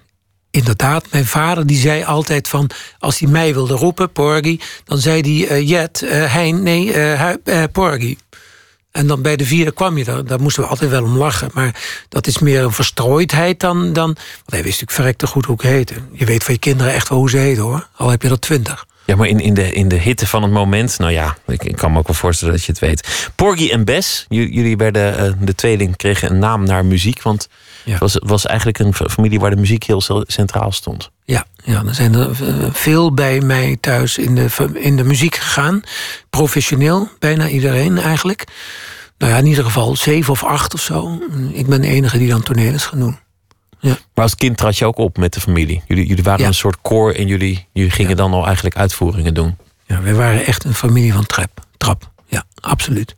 inderdaad. 0.56 1.06
Mijn 1.12 1.26
vader 1.26 1.66
die 1.66 1.78
zei 1.78 2.04
altijd 2.04 2.48
van... 2.48 2.70
als 3.00 3.20
hij 3.20 3.30
mij 3.30 3.54
wilde 3.54 3.74
roepen, 3.74 4.12
Porgy... 4.12 4.60
dan 4.86 4.98
zei 4.98 5.22
hij 5.22 5.60
uh, 5.60 5.70
Jet, 5.70 6.02
uh, 6.02 6.34
Hein, 6.34 6.64
nee, 6.64 6.94
uh, 6.96 7.64
Porgy. 7.72 8.18
En 8.92 9.08
dan 9.08 9.22
bij 9.22 9.36
de 9.36 9.46
vierde 9.46 9.72
kwam 9.72 9.98
je 9.98 10.04
daar. 10.04 10.26
Daar 10.26 10.42
moesten 10.42 10.64
we 10.64 10.70
altijd 10.70 10.90
wel 10.90 11.04
om 11.04 11.18
lachen. 11.18 11.50
Maar 11.54 11.82
dat 12.10 12.28
is 12.28 12.40
meer 12.40 12.64
een 12.64 12.72
verstrooidheid 12.72 13.60
dan... 13.60 13.94
dan 13.94 14.06
want 14.06 14.18
hij 14.46 14.64
wist 14.64 14.82
natuurlijk 14.82 14.92
verrekte 14.92 15.28
goed 15.28 15.46
hoe 15.46 15.56
ik 15.56 15.62
heette. 15.62 15.94
Je 16.12 16.26
weet 16.26 16.44
van 16.44 16.54
je 16.54 16.60
kinderen 16.60 16.94
echt 16.94 17.10
wel 17.10 17.18
hoe 17.18 17.30
ze 17.30 17.38
heten, 17.38 17.64
hoor. 17.64 17.88
Al 17.96 18.10
heb 18.10 18.22
je 18.22 18.30
er 18.30 18.40
twintig. 18.40 18.86
Ja, 19.06 19.16
maar 19.16 19.28
in, 19.28 19.40
in, 19.40 19.54
de, 19.54 19.74
in 19.74 19.88
de 19.88 19.96
hitte 19.96 20.28
van 20.28 20.44
het 20.44 20.52
moment... 20.52 20.98
Nou 20.98 21.12
ja, 21.12 21.38
ik, 21.48 21.64
ik 21.64 21.76
kan 21.76 21.92
me 21.92 21.98
ook 21.98 22.08
wel 22.08 22.16
voorstellen 22.16 22.54
dat 22.54 22.64
je 22.64 22.72
het 22.72 22.82
weet. 22.82 23.32
Porgy 23.36 23.70
en 23.70 23.86
Bess, 23.86 24.26
jullie 24.30 24.78
werden... 24.78 25.38
De 25.46 25.56
tweeling 25.56 25.96
kregen 25.96 26.32
een 26.32 26.40
naam 26.40 26.64
naar 26.64 26.86
muziek. 26.86 27.22
Want 27.22 27.48
het 27.86 28.00
was, 28.00 28.18
was 28.20 28.46
eigenlijk 28.46 28.80
een 28.80 28.94
familie 28.94 29.40
waar 29.40 29.50
de 29.50 29.56
muziek 29.56 29.84
heel 29.84 30.02
centraal 30.28 30.72
stond. 30.72 31.12
Ja, 31.26 31.46
ja, 31.64 31.84
er 31.86 31.96
zijn 31.96 32.14
er 32.14 32.30
eh, 32.30 32.70
veel 32.72 33.14
bij 33.14 33.42
mij 33.42 33.78
thuis 33.80 34.18
in 34.18 34.36
de, 34.36 34.70
in 34.74 34.98
de 34.98 35.04
muziek 35.04 35.36
gegaan. 35.36 35.82
Professioneel, 36.30 37.10
bijna 37.20 37.48
iedereen 37.48 37.98
eigenlijk. 37.98 38.44
Nou 39.18 39.32
ja, 39.32 39.38
in 39.38 39.46
ieder 39.46 39.64
geval 39.64 39.96
zeven 39.96 40.32
of 40.32 40.44
acht 40.44 40.74
of 40.74 40.82
zo. 40.82 41.20
Ik 41.52 41.68
ben 41.68 41.82
de 41.82 41.88
enige 41.88 42.18
die 42.18 42.30
dan 42.30 42.44
toneel 42.44 42.74
is 42.74 42.86
gaan 42.86 43.00
doen. 43.00 43.18
Ja. 43.80 43.98
Maar 44.14 44.24
als 44.24 44.36
kind 44.36 44.58
trad 44.58 44.78
je 44.78 44.86
ook 44.86 44.98
op 44.98 45.18
met 45.18 45.34
de 45.34 45.40
familie. 45.40 45.84
Jullie, 45.88 46.06
jullie 46.06 46.24
waren 46.24 46.46
een 46.46 46.54
soort 46.54 46.78
koor 46.82 47.12
en 47.12 47.28
jullie, 47.28 47.68
jullie 47.74 47.92
gingen 47.92 48.16
dan 48.16 48.34
al 48.34 48.46
eigenlijk 48.46 48.76
uitvoeringen 48.76 49.34
doen. 49.34 49.58
Ja, 49.86 50.02
wij 50.02 50.14
waren 50.14 50.46
echt 50.46 50.64
een 50.64 50.74
familie 50.74 51.14
van 51.14 51.26
trap. 51.26 51.66
Trap, 51.78 52.12
ja, 52.26 52.44
absoluut. 52.60 53.16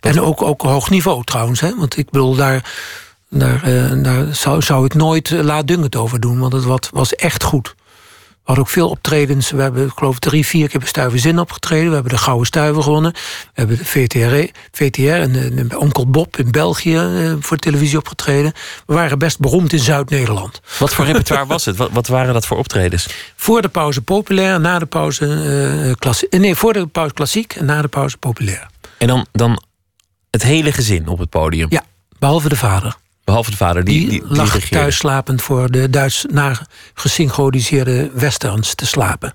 En 0.00 0.20
ook, 0.20 0.42
ook 0.42 0.62
hoog 0.62 0.90
niveau 0.90 1.24
trouwens. 1.24 1.60
Hè? 1.60 1.76
Want 1.76 1.96
ik 1.96 2.10
bedoel, 2.10 2.34
daar, 2.34 2.72
daar, 3.30 3.68
uh, 3.68 4.02
daar 4.02 4.34
zou, 4.34 4.62
zou 4.62 4.84
ik 4.84 4.94
nooit 4.94 5.30
uh, 5.30 5.40
laat 5.40 5.66
Dungert 5.66 5.96
over 5.96 6.20
doen. 6.20 6.38
Want 6.38 6.52
het 6.52 6.64
wat, 6.64 6.90
was 6.92 7.14
echt 7.14 7.42
goed. 7.42 7.74
We 8.46 8.52
hadden 8.52 8.64
ook 8.64 8.78
veel 8.80 8.88
optredens. 8.88 9.50
We 9.50 9.62
hebben, 9.62 9.86
ik 9.86 9.92
geloof, 9.94 10.18
drie, 10.18 10.46
vier 10.46 10.68
keer 10.68 10.78
bij 10.78 10.88
Stuiver 10.88 11.18
Zin 11.18 11.38
opgetreden. 11.38 11.88
We 11.88 11.94
hebben 11.94 12.12
de 12.12 12.18
Gouden 12.18 12.46
Stuiver 12.46 12.82
gewonnen. 12.82 13.12
We 13.12 13.18
hebben 13.52 13.78
de 13.78 13.84
VTR, 13.84 14.58
VTR 14.72 15.00
en 15.02 15.32
de, 15.32 15.66
de 15.66 15.78
Onkel 15.78 16.10
Bob 16.10 16.36
in 16.36 16.50
België 16.50 17.36
voor 17.40 17.56
televisie 17.56 17.98
opgetreden. 17.98 18.52
We 18.86 18.94
waren 18.94 19.18
best 19.18 19.38
beroemd 19.38 19.72
in 19.72 19.78
Zuid-Nederland. 19.78 20.60
Wat 20.78 20.94
voor 20.94 21.04
repertoire 21.04 21.46
was 21.46 21.64
het? 21.64 21.76
Wat, 21.76 21.90
wat, 21.92 22.06
waren 22.06 22.34
dat 22.34 22.46
voor 22.46 22.58
optredens? 22.58 23.08
Voor 23.36 23.62
de 23.62 23.68
pauze 23.68 24.02
populair, 24.02 24.60
na 24.60 24.78
de 24.78 24.86
pauze 24.86 25.26
uh, 25.86 25.92
klassiek. 25.94 26.32
Nee, 26.32 26.54
voor 26.54 26.72
de 26.72 26.86
pauze 26.86 27.14
klassiek 27.14 27.54
en 27.54 27.64
na 27.64 27.82
de 27.82 27.88
pauze 27.88 28.16
populair. 28.16 28.66
En 28.98 29.06
dan, 29.06 29.26
dan 29.32 29.62
het 30.30 30.42
hele 30.42 30.72
gezin 30.72 31.08
op 31.08 31.18
het 31.18 31.30
podium? 31.30 31.66
Ja, 31.70 31.82
behalve 32.18 32.48
de 32.48 32.56
vader. 32.56 32.96
Behalve 33.26 33.50
de 33.50 33.56
vader, 33.56 33.84
die, 33.84 33.98
die, 33.98 34.08
die, 34.08 34.28
die 34.28 34.36
lag 34.36 34.58
thuis 34.58 34.96
slapend 34.96 35.42
voor 35.42 35.70
de 35.70 35.90
Duits 35.90 36.24
naar 36.28 36.66
gesynchroniseerde 36.94 38.10
westerns 38.14 38.74
te 38.74 38.86
slapen. 38.86 39.34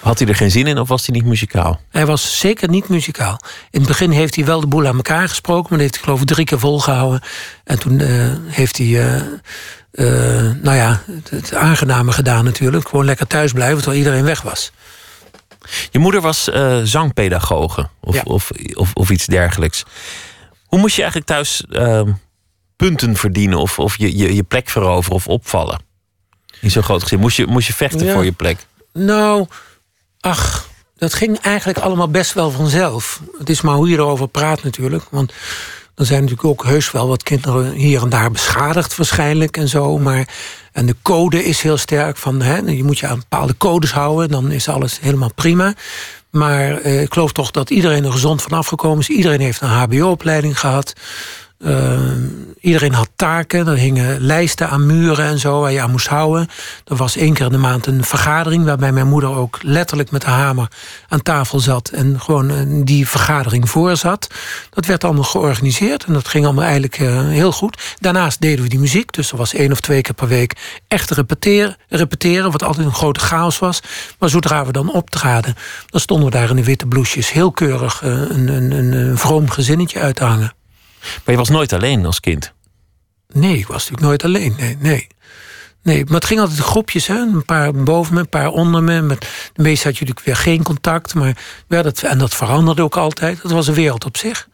Had 0.00 0.18
hij 0.18 0.28
er 0.28 0.34
geen 0.34 0.50
zin 0.50 0.66
in 0.66 0.78
of 0.78 0.88
was 0.88 1.06
hij 1.06 1.14
niet 1.16 1.24
muzikaal? 1.24 1.80
Hij 1.90 2.06
was 2.06 2.38
zeker 2.38 2.68
niet 2.68 2.88
muzikaal. 2.88 3.40
In 3.70 3.78
het 3.78 3.88
begin 3.88 4.10
heeft 4.10 4.34
hij 4.34 4.44
wel 4.44 4.60
de 4.60 4.66
boel 4.66 4.86
aan 4.86 4.96
elkaar 4.96 5.28
gesproken, 5.28 5.66
maar 5.68 5.78
dat 5.78 5.80
heeft 5.80 5.94
hij 5.94 6.04
geloof 6.04 6.20
ik 6.20 6.26
drie 6.26 6.44
keer 6.44 6.58
volgehouden. 6.58 7.20
En 7.64 7.78
toen 7.78 7.98
uh, 8.00 8.32
heeft 8.46 8.76
hij, 8.76 8.86
uh, 8.86 9.14
uh, 9.16 10.54
nou 10.62 10.76
ja, 10.76 11.02
het, 11.06 11.30
het, 11.30 11.54
aangename 11.54 12.12
gedaan 12.12 12.44
natuurlijk. 12.44 12.88
Gewoon 12.88 13.04
lekker 13.04 13.26
thuis 13.26 13.52
blijven 13.52 13.76
terwijl 13.76 13.98
iedereen 13.98 14.24
weg 14.24 14.42
was. 14.42 14.72
Je 15.90 15.98
moeder 15.98 16.20
was 16.20 16.50
zangpedagoge 16.82 17.88
of, 18.00 18.14
ja. 18.14 18.22
of, 18.24 18.50
of, 18.74 18.90
of, 18.92 19.10
iets 19.10 19.26
dergelijks. 19.26 19.84
Hoe 20.66 20.78
moest 20.78 20.94
je 20.94 21.02
eigenlijk 21.02 21.30
thuis 21.30 21.64
ehm, 21.70 22.10
punten 22.78 23.16
verdienen 23.16 23.58
of, 23.58 23.78
of 23.78 23.96
je, 23.96 24.16
je, 24.16 24.34
je 24.34 24.42
plek 24.42 24.68
veroveren 24.68 25.16
of 25.16 25.26
opvallen? 25.26 25.80
In 26.60 26.70
zo'n 26.70 26.82
groot 26.82 27.02
gezin. 27.02 27.18
Moest 27.18 27.36
je, 27.36 27.46
moest 27.46 27.66
je 27.66 27.72
vechten 27.72 28.06
ja. 28.06 28.12
voor 28.12 28.24
je 28.24 28.32
plek? 28.32 28.66
Nou, 28.92 29.46
ach, 30.20 30.68
dat 30.96 31.14
ging 31.14 31.38
eigenlijk 31.38 31.78
allemaal 31.78 32.08
best 32.08 32.32
wel 32.32 32.50
vanzelf. 32.50 33.20
Het 33.38 33.50
is 33.50 33.60
maar 33.60 33.74
hoe 33.74 33.88
je 33.88 33.96
erover 33.96 34.28
praat 34.28 34.62
natuurlijk. 34.62 35.04
Want 35.10 35.32
er 35.94 36.06
zijn 36.06 36.20
natuurlijk 36.20 36.48
ook 36.48 36.64
heus 36.64 36.90
wel 36.90 37.08
wat 37.08 37.22
kinderen 37.22 37.72
hier 37.72 38.02
en 38.02 38.08
daar 38.08 38.30
beschadigd 38.30 38.96
waarschijnlijk 38.96 39.56
en 39.56 39.68
zo. 39.68 39.98
Maar, 39.98 40.28
en 40.72 40.86
de 40.86 40.96
code 41.02 41.44
is 41.44 41.62
heel 41.62 41.76
sterk 41.76 42.16
van, 42.16 42.42
hè, 42.42 42.56
je 42.56 42.84
moet 42.84 42.98
je 42.98 43.06
aan 43.06 43.18
bepaalde 43.18 43.56
codes 43.56 43.92
houden. 43.92 44.28
Dan 44.28 44.50
is 44.50 44.68
alles 44.68 45.00
helemaal 45.00 45.32
prima. 45.34 45.74
Maar 46.30 46.80
eh, 46.80 47.02
ik 47.02 47.12
geloof 47.12 47.32
toch 47.32 47.50
dat 47.50 47.70
iedereen 47.70 48.04
er 48.04 48.12
gezond 48.12 48.42
van 48.42 48.58
afgekomen 48.58 48.98
is. 48.98 49.08
Iedereen 49.08 49.40
heeft 49.40 49.60
een 49.60 49.68
hbo-opleiding 49.68 50.60
gehad. 50.60 50.92
Uh, 51.58 52.00
iedereen 52.60 52.94
had 52.94 53.10
taken. 53.16 53.66
Er 53.66 53.76
hingen 53.76 54.20
lijsten 54.20 54.68
aan 54.68 54.86
muren 54.86 55.24
en 55.24 55.38
zo 55.38 55.60
waar 55.60 55.72
je 55.72 55.80
aan 55.80 55.90
moest 55.90 56.06
houden. 56.06 56.48
Er 56.84 56.96
was 56.96 57.16
één 57.16 57.32
keer 57.32 57.46
in 57.46 57.52
de 57.52 57.58
maand 57.58 57.86
een 57.86 58.04
vergadering... 58.04 58.64
waarbij 58.64 58.92
mijn 58.92 59.08
moeder 59.08 59.30
ook 59.30 59.58
letterlijk 59.62 60.10
met 60.10 60.20
de 60.20 60.26
hamer 60.26 60.68
aan 61.08 61.22
tafel 61.22 61.60
zat... 61.60 61.88
en 61.88 62.20
gewoon 62.20 62.84
die 62.84 63.08
vergadering 63.08 63.70
voorzat. 63.70 64.28
Dat 64.70 64.86
werd 64.86 65.04
allemaal 65.04 65.24
georganiseerd 65.24 66.04
en 66.04 66.12
dat 66.12 66.28
ging 66.28 66.44
allemaal 66.44 66.64
eigenlijk 66.64 66.98
uh, 66.98 67.28
heel 67.28 67.52
goed. 67.52 67.96
Daarnaast 68.00 68.40
deden 68.40 68.62
we 68.62 68.70
die 68.70 68.78
muziek, 68.78 69.12
dus 69.12 69.30
er 69.30 69.36
was 69.36 69.54
één 69.54 69.72
of 69.72 69.80
twee 69.80 70.00
keer 70.00 70.14
per 70.14 70.28
week... 70.28 70.80
echt 70.88 71.10
repeteren, 71.10 71.76
repeteren 71.88 72.50
wat 72.50 72.62
altijd 72.62 72.86
een 72.86 72.94
grote 72.94 73.20
chaos 73.20 73.58
was. 73.58 73.82
Maar 74.18 74.28
zodra 74.28 74.66
we 74.66 74.72
dan 74.72 74.92
optraden, 74.92 75.54
dan 75.86 76.00
stonden 76.00 76.26
we 76.26 76.36
daar 76.36 76.50
in 76.50 76.56
de 76.56 76.64
witte 76.64 76.86
bloesjes... 76.86 77.32
heel 77.32 77.50
keurig 77.50 78.02
uh, 78.02 78.10
een, 78.10 78.48
een, 78.48 78.70
een, 78.70 78.92
een 78.92 79.18
vroom 79.18 79.50
gezinnetje 79.50 80.00
uit 80.00 80.16
te 80.16 80.24
hangen. 80.24 80.57
Maar 81.00 81.34
je 81.34 81.36
was 81.36 81.48
nooit 81.48 81.72
alleen 81.72 82.06
als 82.06 82.20
kind? 82.20 82.52
Nee, 83.32 83.58
ik 83.58 83.66
was 83.66 83.90
natuurlijk 83.90 84.02
nooit 84.02 84.24
alleen. 84.24 84.54
Nee, 84.58 84.76
nee. 84.80 85.06
Nee, 85.82 86.04
maar 86.04 86.14
het 86.14 86.24
ging 86.24 86.40
altijd 86.40 86.58
in 86.58 86.64
groepjes. 86.64 87.06
Hè? 87.06 87.14
Een 87.14 87.44
paar 87.44 87.72
boven 87.72 88.14
me, 88.14 88.20
een 88.20 88.28
paar 88.28 88.48
onder 88.48 88.82
me. 88.82 89.00
Met 89.00 89.20
de 89.52 89.62
meeste 89.62 89.86
had 89.86 89.96
je 89.96 90.04
natuurlijk 90.04 90.26
weer 90.26 90.36
geen 90.36 90.62
contact. 90.62 91.14
Maar 91.14 91.36
ja, 91.68 91.82
dat, 91.82 92.02
en 92.02 92.18
dat 92.18 92.34
veranderde 92.34 92.82
ook 92.82 92.96
altijd. 92.96 93.42
Dat 93.42 93.52
was 93.52 93.66
een 93.66 93.74
wereld 93.74 94.04
op 94.04 94.16
zich. 94.16 94.48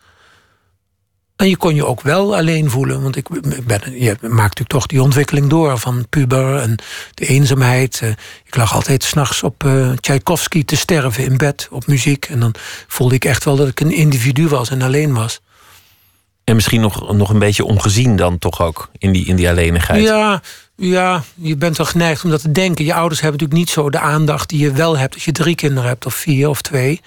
En 1.36 1.48
je 1.48 1.56
kon 1.56 1.74
je 1.74 1.86
ook 1.86 2.00
wel 2.00 2.36
alleen 2.36 2.70
voelen. 2.70 3.02
Want 3.02 3.16
ik 3.16 3.28
ben, 3.66 4.00
je 4.00 4.16
maakt 4.20 4.36
natuurlijk 4.36 4.70
toch 4.70 4.86
die 4.86 5.02
ontwikkeling 5.02 5.48
door. 5.48 5.78
Van 5.78 6.06
puber 6.08 6.56
en 6.56 6.76
de 7.14 7.26
eenzaamheid. 7.26 8.02
Ik 8.44 8.56
lag 8.56 8.74
altijd 8.74 9.02
s'nachts 9.02 9.42
op 9.42 9.64
uh, 9.64 9.92
Tchaikovsky 9.92 10.64
te 10.64 10.76
sterven 10.76 11.24
in 11.24 11.36
bed. 11.36 11.68
Op 11.70 11.86
muziek. 11.86 12.24
En 12.24 12.40
dan 12.40 12.54
voelde 12.86 13.14
ik 13.14 13.24
echt 13.24 13.44
wel 13.44 13.56
dat 13.56 13.68
ik 13.68 13.80
een 13.80 13.92
individu 13.92 14.48
was 14.48 14.70
en 14.70 14.82
alleen 14.82 15.14
was. 15.14 15.40
En 16.44 16.54
misschien 16.54 16.80
nog, 16.80 17.12
nog 17.12 17.30
een 17.30 17.38
beetje 17.38 17.64
ongezien 17.64 18.16
dan 18.16 18.38
toch 18.38 18.62
ook 18.62 18.90
in 18.98 19.12
die, 19.12 19.26
in 19.26 19.36
die 19.36 19.48
alleenigheid. 19.48 20.02
Ja, 20.02 20.42
ja, 20.76 21.22
je 21.34 21.56
bent 21.56 21.76
wel 21.76 21.86
geneigd 21.86 22.24
om 22.24 22.30
dat 22.30 22.40
te 22.40 22.52
denken. 22.52 22.84
Je 22.84 22.94
ouders 22.94 23.20
hebben 23.20 23.40
natuurlijk 23.40 23.66
niet 23.66 23.76
zo 23.76 23.90
de 23.90 23.98
aandacht 23.98 24.48
die 24.48 24.58
je 24.58 24.72
wel 24.72 24.98
hebt 24.98 25.14
als 25.14 25.24
je 25.24 25.32
drie 25.32 25.54
kinderen 25.54 25.88
hebt, 25.88 26.06
of 26.06 26.14
vier 26.14 26.48
of 26.48 26.62
twee. 26.62 27.00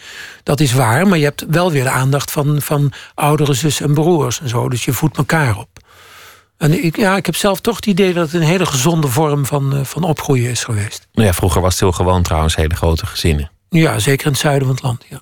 Dat 0.43 0.60
is 0.60 0.73
waar, 0.73 1.08
maar 1.08 1.17
je 1.17 1.23
hebt 1.23 1.45
wel 1.50 1.71
weer 1.71 1.84
de 1.84 1.89
aandacht 1.89 2.32
van, 2.32 2.62
van 2.62 2.91
oudere 3.13 3.54
zussen 3.54 3.86
en 3.86 3.93
broers 3.93 4.41
en 4.41 4.50
zo. 4.50 4.69
Dus 4.69 4.86
je 4.86 4.93
voedt 4.93 5.17
elkaar 5.17 5.58
op. 5.58 5.67
En 6.58 6.84
ik, 6.84 6.97
ja, 6.97 7.15
ik 7.15 7.26
heb 7.26 7.36
zelf 7.36 7.60
toch 7.60 7.76
het 7.76 7.86
idee 7.86 8.13
dat 8.13 8.32
het 8.32 8.41
een 8.41 8.47
hele 8.47 8.65
gezonde 8.65 9.08
vorm 9.08 9.45
van, 9.45 9.86
van 9.86 10.04
opgroeien 10.04 10.50
is 10.50 10.63
geweest. 10.63 11.08
Nou 11.13 11.28
ja, 11.28 11.34
vroeger 11.34 11.62
was 11.62 11.71
het 11.71 11.80
heel 11.80 11.91
gewoon 11.91 12.23
trouwens, 12.23 12.56
hele 12.56 12.76
grote 12.76 13.06
gezinnen. 13.06 13.52
Ja, 13.69 14.00
zeker 14.00 14.26
in 14.26 14.32
het 14.32 14.41
zuiden 14.41 14.67
van 14.67 14.76
het 14.76 14.84
land. 14.84 15.06
Ja. 15.10 15.21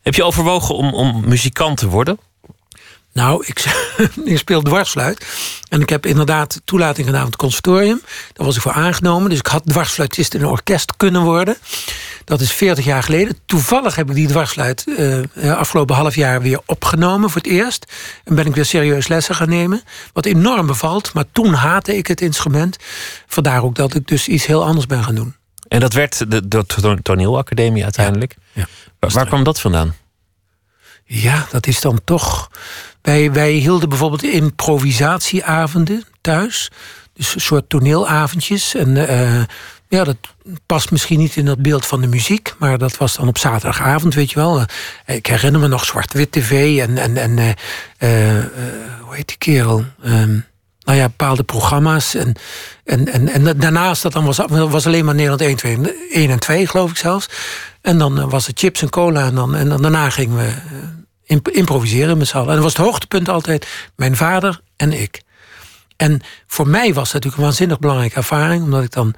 Heb 0.00 0.14
je 0.14 0.24
overwogen 0.24 0.74
om, 0.74 0.94
om 0.94 1.28
muzikant 1.28 1.76
te 1.76 1.88
worden? 1.88 2.18
Nou, 3.12 3.44
ik, 3.46 3.64
ik 4.24 4.38
speel 4.38 4.62
dwarsfluit. 4.62 5.26
En 5.68 5.80
ik 5.80 5.88
heb 5.88 6.06
inderdaad 6.06 6.60
toelating 6.64 7.06
gedaan 7.06 7.20
aan 7.20 7.26
het 7.26 7.36
conservatorium. 7.36 8.00
Daar 8.32 8.46
was 8.46 8.56
ik 8.56 8.62
voor 8.62 8.72
aangenomen. 8.72 9.30
Dus 9.30 9.38
ik 9.38 9.46
had 9.46 9.62
dwarsfluitist 9.66 10.34
in 10.34 10.40
een 10.40 10.46
orkest 10.46 10.96
kunnen 10.96 11.22
worden. 11.22 11.56
Dat 12.24 12.40
is 12.40 12.52
40 12.52 12.84
jaar 12.84 13.02
geleden. 13.02 13.38
Toevallig 13.46 13.96
heb 13.96 14.08
ik 14.08 14.14
die 14.14 14.26
dwarsfluit 14.26 14.84
uh, 14.86 15.56
afgelopen 15.56 15.96
half 15.96 16.14
jaar 16.14 16.42
weer 16.42 16.60
opgenomen 16.66 17.30
voor 17.30 17.40
het 17.40 17.50
eerst. 17.50 17.92
En 18.24 18.34
ben 18.34 18.46
ik 18.46 18.54
weer 18.54 18.64
serieus 18.64 19.08
lessen 19.08 19.34
gaan 19.34 19.48
nemen. 19.48 19.82
Wat 20.12 20.24
enorm 20.24 20.66
bevalt. 20.66 21.12
Maar 21.12 21.24
toen 21.32 21.52
haatte 21.52 21.96
ik 21.96 22.06
het 22.06 22.20
instrument. 22.20 22.76
Vandaar 23.26 23.62
ook 23.62 23.74
dat 23.74 23.94
ik 23.94 24.06
dus 24.06 24.28
iets 24.28 24.46
heel 24.46 24.64
anders 24.64 24.86
ben 24.86 25.04
gaan 25.04 25.14
doen. 25.14 25.34
En 25.68 25.80
dat 25.80 25.92
werd 25.92 26.30
de, 26.30 26.48
de 26.48 26.64
toneelacademie 27.02 27.82
uiteindelijk. 27.82 28.36
Ja, 28.52 28.66
waar, 28.98 29.10
waar 29.10 29.26
kwam 29.26 29.44
dat 29.44 29.60
vandaan? 29.60 29.94
Ja, 31.04 31.46
dat 31.50 31.66
is 31.66 31.80
dan 31.80 32.00
toch. 32.04 32.50
Wij, 33.02 33.32
wij 33.32 33.52
hielden 33.52 33.88
bijvoorbeeld 33.88 34.22
improvisatieavonden 34.22 36.04
thuis. 36.20 36.70
Dus 37.14 37.34
een 37.34 37.40
soort 37.40 37.68
toneelavondjes. 37.68 38.74
En 38.74 38.96
uh, 38.96 39.42
ja, 39.88 40.04
dat 40.04 40.16
past 40.66 40.90
misschien 40.90 41.18
niet 41.18 41.36
in 41.36 41.44
dat 41.44 41.62
beeld 41.62 41.86
van 41.86 42.00
de 42.00 42.06
muziek. 42.06 42.54
Maar 42.58 42.78
dat 42.78 42.96
was 42.96 43.16
dan 43.16 43.28
op 43.28 43.38
zaterdagavond, 43.38 44.14
weet 44.14 44.30
je 44.30 44.38
wel. 44.38 44.60
Eh, 45.04 45.16
ik 45.16 45.26
herinner 45.26 45.60
me 45.60 45.68
nog 45.68 45.84
zwart-wit 45.84 46.32
tv 46.32 46.78
en, 46.80 46.98
en, 46.98 47.16
en 47.16 47.38
uh, 47.38 48.44
hoe 49.00 49.14
heet 49.14 49.28
die 49.28 49.38
kerel? 49.38 49.84
Um, 50.04 50.44
nou 50.80 50.98
ja, 50.98 51.06
bepaalde 51.06 51.42
programma's. 51.42 52.14
En, 52.14 52.34
en, 52.84 53.08
en, 53.08 53.28
en 53.28 53.58
daarnaast, 53.58 54.02
dat 54.02 54.12
dan 54.12 54.24
was, 54.24 54.38
was 54.48 54.86
alleen 54.86 55.04
maar 55.04 55.14
Nederland 55.14 55.40
1, 55.40 55.56
2, 55.56 55.78
1 56.10 56.30
en 56.30 56.38
2, 56.38 56.66
geloof 56.66 56.90
ik 56.90 56.96
zelfs. 56.96 57.28
En 57.80 57.98
dan 57.98 58.28
was 58.28 58.46
het 58.46 58.58
chips 58.58 58.82
en 58.82 58.90
cola. 58.90 59.26
En, 59.26 59.34
dan, 59.34 59.54
en 59.54 59.68
dan 59.68 59.82
daarna 59.82 60.10
gingen 60.10 60.36
we 60.36 60.52
improviseren 61.42 62.18
met 62.18 62.28
z'n 62.28 62.36
allen. 62.36 62.48
En 62.48 62.54
dat 62.54 62.64
was 62.64 62.76
het 62.76 62.86
hoogtepunt 62.86 63.28
altijd 63.28 63.66
mijn 63.96 64.16
vader 64.16 64.60
en 64.76 64.92
ik. 64.92 65.22
En 65.96 66.20
voor 66.46 66.68
mij 66.68 66.94
was 66.94 67.04
dat 67.04 67.12
natuurlijk 67.12 67.36
een 67.36 67.48
waanzinnig 67.48 67.78
belangrijke 67.78 68.16
ervaring, 68.16 68.62
omdat 68.62 68.82
ik 68.82 68.92
dan 68.92 69.14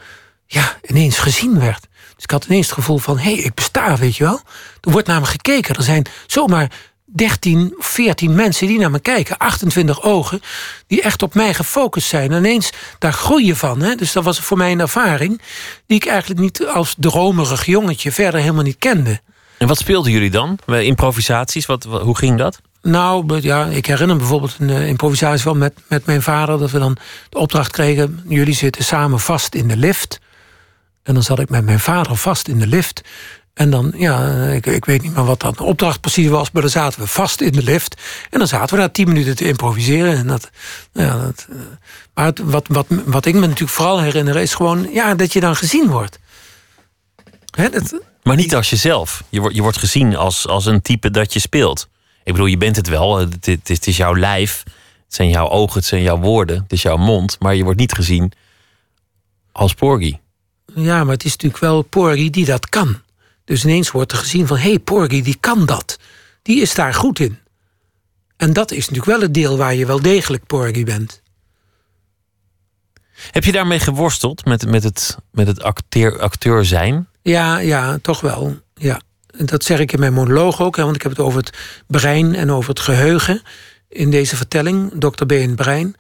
ja, 0.47 0.77
ineens 0.83 1.19
gezien 1.19 1.59
werd. 1.59 1.87
Dus 2.15 2.25
ik 2.25 2.31
had 2.31 2.45
ineens 2.45 2.67
het 2.67 2.75
gevoel 2.75 2.99
van, 2.99 3.19
hé, 3.19 3.35
hey, 3.35 3.43
ik 3.43 3.55
besta, 3.55 3.97
weet 3.97 4.17
je 4.17 4.25
wel. 4.25 4.41
Er 4.81 4.91
wordt 4.91 5.07
naar 5.07 5.21
me 5.21 5.27
gekeken. 5.27 5.75
Er 5.75 5.83
zijn 5.83 6.07
zomaar 6.27 6.71
13, 7.05 7.75
14 7.79 8.35
mensen 8.35 8.67
die 8.67 8.79
naar 8.79 8.91
me 8.91 9.01
kijken. 9.01 9.39
28 9.39 10.03
ogen 10.03 10.41
die 10.87 11.03
echt 11.03 11.23
op 11.23 11.35
mij 11.35 11.55
gefocust 11.55 12.09
zijn. 12.09 12.33
En 12.33 12.39
ineens, 12.39 12.73
daar 12.99 13.13
groei 13.13 13.47
je 13.47 13.57
van. 13.57 13.81
Hè? 13.81 13.95
Dus 13.95 14.13
dat 14.13 14.25
was 14.25 14.41
voor 14.41 14.57
mij 14.57 14.73
een 14.73 14.81
ervaring... 14.81 15.41
die 15.87 15.97
ik 15.97 16.07
eigenlijk 16.07 16.41
niet 16.41 16.67
als 16.67 16.95
dromerig 16.99 17.67
jongetje 17.67 18.13
verder 18.13 18.41
helemaal 18.41 18.63
niet 18.63 18.79
kende. 18.79 19.21
En 19.65 19.71
wat 19.71 19.79
speelden 19.79 20.13
jullie 20.13 20.31
dan? 20.31 20.59
Improvisaties? 20.67 21.67
Wat, 21.67 21.85
hoe 21.85 22.17
ging 22.17 22.39
dat? 22.39 22.61
Nou, 22.83 23.41
ja, 23.41 23.67
ik 23.67 23.87
herinner 23.87 24.17
me 24.17 24.23
bijvoorbeeld 24.23 24.57
een 24.59 24.69
uh, 24.69 24.89
improvisatie 24.89 25.45
wel 25.45 25.55
met, 25.55 25.73
met 25.89 26.07
mijn 26.07 26.23
vader... 26.23 26.59
dat 26.59 26.71
we 26.71 26.79
dan 26.79 26.97
de 27.29 27.39
opdracht 27.39 27.73
kregen... 27.73 28.25
jullie 28.29 28.55
zitten 28.55 28.85
samen 28.85 29.21
vast 29.21 29.55
in 29.55 29.69
de 29.69 29.77
lift. 29.77 30.21
En 31.03 31.15
dan 31.15 31.23
zat 31.23 31.39
ik 31.39 31.49
met 31.49 31.65
mijn 31.65 31.81
vader 31.81 32.17
vast 32.17 32.49
in 32.49 32.59
de 32.59 32.67
lift. 32.67 33.01
En 33.55 33.71
dan, 33.71 33.93
ja, 33.97 34.47
ik, 34.47 34.67
ik 34.67 34.85
weet 34.85 35.03
niet 35.03 35.15
meer 35.15 35.25
wat 35.25 35.41
dat 35.41 35.57
de 35.57 35.65
opdracht 35.65 36.01
precies 36.01 36.29
was... 36.29 36.51
maar 36.51 36.63
dan 36.63 36.71
zaten 36.71 37.01
we 37.01 37.07
vast 37.07 37.41
in 37.41 37.53
de 37.53 37.63
lift. 37.63 38.03
En 38.31 38.39
dan 38.39 38.49
zaten 38.49 38.75
we 38.75 38.81
daar 38.81 38.93
tien 38.93 39.09
minuten 39.09 39.37
te 39.37 39.47
improviseren. 39.47 40.17
En 40.17 40.27
dat, 40.27 40.51
ja, 40.93 41.19
dat, 41.19 41.47
maar 42.15 42.33
wat, 42.43 42.67
wat, 42.69 42.87
wat 42.89 43.27
ik 43.27 43.35
me 43.35 43.41
natuurlijk 43.41 43.71
vooral 43.71 44.01
herinner... 44.01 44.37
is 44.37 44.55
gewoon 44.55 44.93
ja, 44.93 45.15
dat 45.15 45.33
je 45.33 45.41
dan 45.41 45.57
gezien 45.57 45.89
wordt. 45.89 46.19
Hè, 47.51 47.69
dat, 47.71 47.95
maar 48.25 48.37
niet 48.37 48.55
als 48.55 48.71
jezelf. 48.71 49.25
Je, 49.29 49.41
wordt 49.41 49.55
je 49.55 49.63
wordt 49.63 49.79
gezien 49.79 50.17
als, 50.17 50.47
als 50.47 50.67
een 50.67 50.83
type 50.83 51.11
dat 51.11 51.33
je 51.33 51.41
speelt. 51.41 51.89
Ik 52.25 52.33
bedoel, 52.33 52.47
je 52.47 52.57
bent 52.57 52.77
het 52.77 52.89
wel. 52.89 53.19
Het, 53.19 53.47
het, 53.47 53.69
het, 53.69 53.87
is 53.87 53.97
jouw 53.97 54.17
lijf. 54.17 54.63
Het 55.05 55.15
zijn 55.15 55.29
jouw 55.29 55.49
ogen, 55.49 55.79
het 55.79 55.85
zijn 55.85 56.03
jouw 56.03 56.19
woorden. 56.19 56.63
Het 56.63 56.73
is 56.73 56.83
jouw 56.83 56.97
mond. 56.97 57.37
Maar 57.39 57.55
je 57.55 57.65
wordt 57.65 57.79
niet 57.79 57.93
gezien 57.93 58.33
als 59.53 59.75
Porgy. 59.75 60.19
Ja, 60.75 61.05
maar 61.05 61.13
het 61.13 61.25
is 61.25 61.31
natuurlijk 61.31 61.61
wel 61.61 61.83
Porgy 61.83 62.31
die 62.31 62.45
dat 62.45 62.69
kan. 62.69 63.01
Dus 63.45 63.65
ineens 63.65 63.91
wordt 63.91 64.13
er 64.13 64.19
gezien 64.19 64.47
van... 64.47 64.57
hé, 64.57 64.69
hey, 64.69 64.79
Porgy, 64.79 65.23
die 65.23 65.37
kan 65.41 65.67
dat. 65.67 65.99
Die 66.43 66.61
is 66.61 66.75
daar 66.75 66.95
goed 66.95 67.19
in. 67.19 67.39
En 68.37 68.53
dat 68.53 68.71
is 68.71 68.79
natuurlijk 68.79 69.07
wel 69.07 69.21
het 69.21 69.35
deel 69.35 69.57
waar 69.57 69.75
je 69.75 69.87
wel 69.87 70.03
degelijk 70.03 70.47
Porgy 70.47 70.85
bent. 70.85 71.23
Heb 73.31 73.45
je 73.45 73.53
daarmee 73.53 73.81
geworsteld 73.81 74.45
met, 74.45 74.67
met 74.67 74.83
het, 74.83 75.17
met 75.31 75.47
het 75.47 75.63
acteur, 75.63 76.21
acteur 76.21 76.65
zijn? 76.65 77.09
Ja, 77.25 77.59
ja, 77.59 77.99
toch 78.03 78.21
wel. 78.21 78.57
Ja. 78.75 79.01
Dat 79.27 79.65
zeg 79.65 79.79
ik 79.79 79.93
in 79.93 80.01
mijn 80.01 80.13
monoloog 80.13 80.61
ook, 80.61 80.77
want 80.77 80.95
ik 80.95 81.03
heb 81.03 81.11
het 81.11 81.21
over 81.21 81.41
het 81.41 81.57
brein 81.87 82.35
en 82.35 82.51
over 82.51 82.69
het 82.69 82.81
geheugen 82.81 83.43
in 83.89 84.11
deze 84.11 84.37
vertelling, 84.37 84.93
Dr. 84.99 85.25
B. 85.25 85.33
in 85.33 85.49
het 85.49 85.57
brein. 85.57 85.97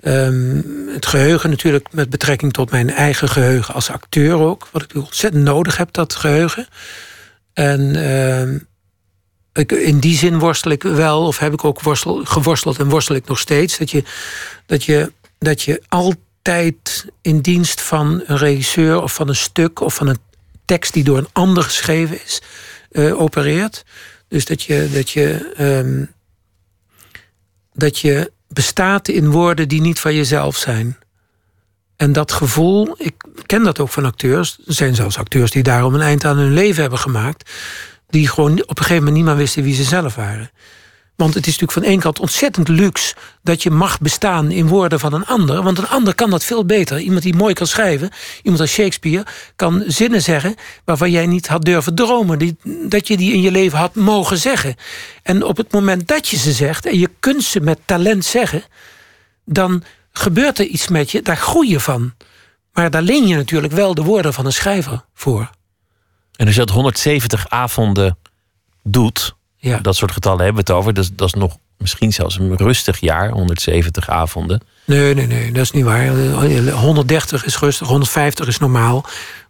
Um, 0.00 0.88
het 0.88 1.06
geheugen 1.06 1.50
natuurlijk 1.50 1.92
met 1.92 2.10
betrekking 2.10 2.52
tot 2.52 2.70
mijn 2.70 2.90
eigen 2.90 3.28
geheugen 3.28 3.74
als 3.74 3.90
acteur 3.90 4.34
ook. 4.34 4.68
Wat 4.72 4.82
ik 4.82 4.94
ontzettend 4.94 5.44
nodig 5.44 5.76
heb, 5.76 5.92
dat 5.92 6.14
geheugen. 6.14 6.66
En 7.52 7.80
uh, 7.96 8.60
ik, 9.52 9.72
in 9.72 9.98
die 9.98 10.16
zin 10.16 10.38
worstel 10.38 10.70
ik 10.70 10.82
wel, 10.82 11.26
of 11.26 11.38
heb 11.38 11.52
ik 11.52 11.64
ook 11.64 11.80
worstel, 11.80 12.24
geworsteld 12.24 12.78
en 12.78 12.88
worstel 12.88 13.14
ik 13.14 13.26
nog 13.26 13.38
steeds. 13.38 13.78
Dat 13.78 13.90
je, 13.90 14.04
dat 14.66 14.84
je, 14.84 15.12
dat 15.38 15.62
je 15.62 15.82
altijd 15.88 17.06
in 17.20 17.40
dienst 17.40 17.80
van 17.80 18.22
een 18.26 18.36
regisseur 18.36 19.02
of 19.02 19.14
van 19.14 19.28
een 19.28 19.36
stuk 19.36 19.80
of 19.80 19.94
van 19.94 20.08
een 20.08 20.18
tekst 20.64 20.92
die 20.92 21.04
door 21.04 21.18
een 21.18 21.28
ander 21.32 21.62
geschreven 21.62 22.22
is, 22.24 22.42
uh, 22.90 23.20
opereert. 23.20 23.84
Dus 24.28 24.44
dat 24.44 24.62
je, 24.62 24.90
dat, 24.92 25.10
je, 25.10 25.54
um, 25.60 26.12
dat 27.72 27.98
je 27.98 28.32
bestaat 28.48 29.08
in 29.08 29.30
woorden 29.30 29.68
die 29.68 29.80
niet 29.80 30.00
van 30.00 30.14
jezelf 30.14 30.56
zijn. 30.56 30.98
En 31.96 32.12
dat 32.12 32.32
gevoel, 32.32 32.94
ik 32.98 33.14
ken 33.46 33.62
dat 33.62 33.78
ook 33.78 33.90
van 33.90 34.04
acteurs. 34.04 34.58
Er 34.66 34.74
zijn 34.74 34.94
zelfs 34.94 35.18
acteurs 35.18 35.50
die 35.50 35.62
daarom 35.62 35.94
een 35.94 36.00
eind 36.00 36.24
aan 36.24 36.38
hun 36.38 36.52
leven 36.52 36.80
hebben 36.80 36.98
gemaakt. 36.98 37.50
Die 38.08 38.28
gewoon 38.28 38.62
op 38.62 38.68
een 38.68 38.76
gegeven 38.76 38.96
moment 38.96 39.16
niet 39.16 39.24
meer 39.24 39.36
wisten 39.36 39.62
wie 39.62 39.74
ze 39.74 39.82
zelf 39.84 40.14
waren. 40.14 40.50
Want 41.16 41.34
het 41.34 41.46
is 41.46 41.52
natuurlijk 41.52 41.78
van 41.78 41.90
één 41.90 42.00
kant 42.00 42.20
ontzettend 42.20 42.68
luxe 42.68 43.14
dat 43.42 43.62
je 43.62 43.70
mag 43.70 44.00
bestaan 44.00 44.50
in 44.50 44.68
woorden 44.68 45.00
van 45.00 45.12
een 45.12 45.26
ander. 45.26 45.62
Want 45.62 45.78
een 45.78 45.88
ander 45.88 46.14
kan 46.14 46.30
dat 46.30 46.44
veel 46.44 46.64
beter. 46.64 46.98
Iemand 46.98 47.22
die 47.22 47.34
mooi 47.34 47.54
kan 47.54 47.66
schrijven, 47.66 48.10
iemand 48.42 48.60
als 48.60 48.72
Shakespeare, 48.72 49.26
kan 49.56 49.82
zinnen 49.86 50.22
zeggen 50.22 50.54
waarvan 50.84 51.10
jij 51.10 51.26
niet 51.26 51.46
had 51.46 51.64
durven 51.64 51.94
dromen. 51.94 52.38
Die, 52.38 52.56
dat 52.88 53.08
je 53.08 53.16
die 53.16 53.32
in 53.32 53.40
je 53.40 53.50
leven 53.50 53.78
had 53.78 53.94
mogen 53.94 54.38
zeggen. 54.38 54.74
En 55.22 55.42
op 55.42 55.56
het 55.56 55.72
moment 55.72 56.08
dat 56.08 56.28
je 56.28 56.36
ze 56.36 56.52
zegt 56.52 56.86
en 56.86 56.98
je 56.98 57.10
kunt 57.20 57.42
ze 57.42 57.60
met 57.60 57.78
talent 57.84 58.24
zeggen, 58.24 58.62
dan 59.44 59.82
gebeurt 60.12 60.58
er 60.58 60.66
iets 60.66 60.88
met 60.88 61.10
je, 61.10 61.22
daar 61.22 61.36
groei 61.36 61.70
je 61.70 61.80
van. 61.80 62.14
Maar 62.72 62.90
daar 62.90 63.02
leen 63.02 63.26
je 63.26 63.36
natuurlijk 63.36 63.72
wel 63.72 63.94
de 63.94 64.02
woorden 64.02 64.32
van 64.32 64.46
een 64.46 64.52
schrijver 64.52 65.04
voor. 65.14 65.50
En 66.36 66.46
als 66.46 66.54
je 66.54 66.60
dat 66.60 66.70
170 66.70 67.48
avonden 67.48 68.18
doet, 68.82 69.34
ja. 69.64 69.78
Dat 69.78 69.96
soort 69.96 70.12
getallen 70.12 70.44
hebben 70.44 70.64
we 70.64 70.72
het 70.72 70.80
over. 70.80 70.94
Dat, 70.94 71.10
dat 71.12 71.26
is 71.26 71.34
nog 71.34 71.56
misschien 71.78 72.12
zelfs 72.12 72.38
een 72.38 72.56
rustig 72.56 73.00
jaar, 73.00 73.30
170 73.30 74.08
avonden. 74.08 74.60
Nee, 74.84 75.14
nee, 75.14 75.26
nee, 75.26 75.52
dat 75.52 75.62
is 75.62 75.70
niet 75.70 75.84
waar. 75.84 76.08
130 76.70 77.44
is 77.44 77.58
rustig, 77.58 77.88
150 77.88 78.46
is 78.46 78.58
normaal. 78.58 79.04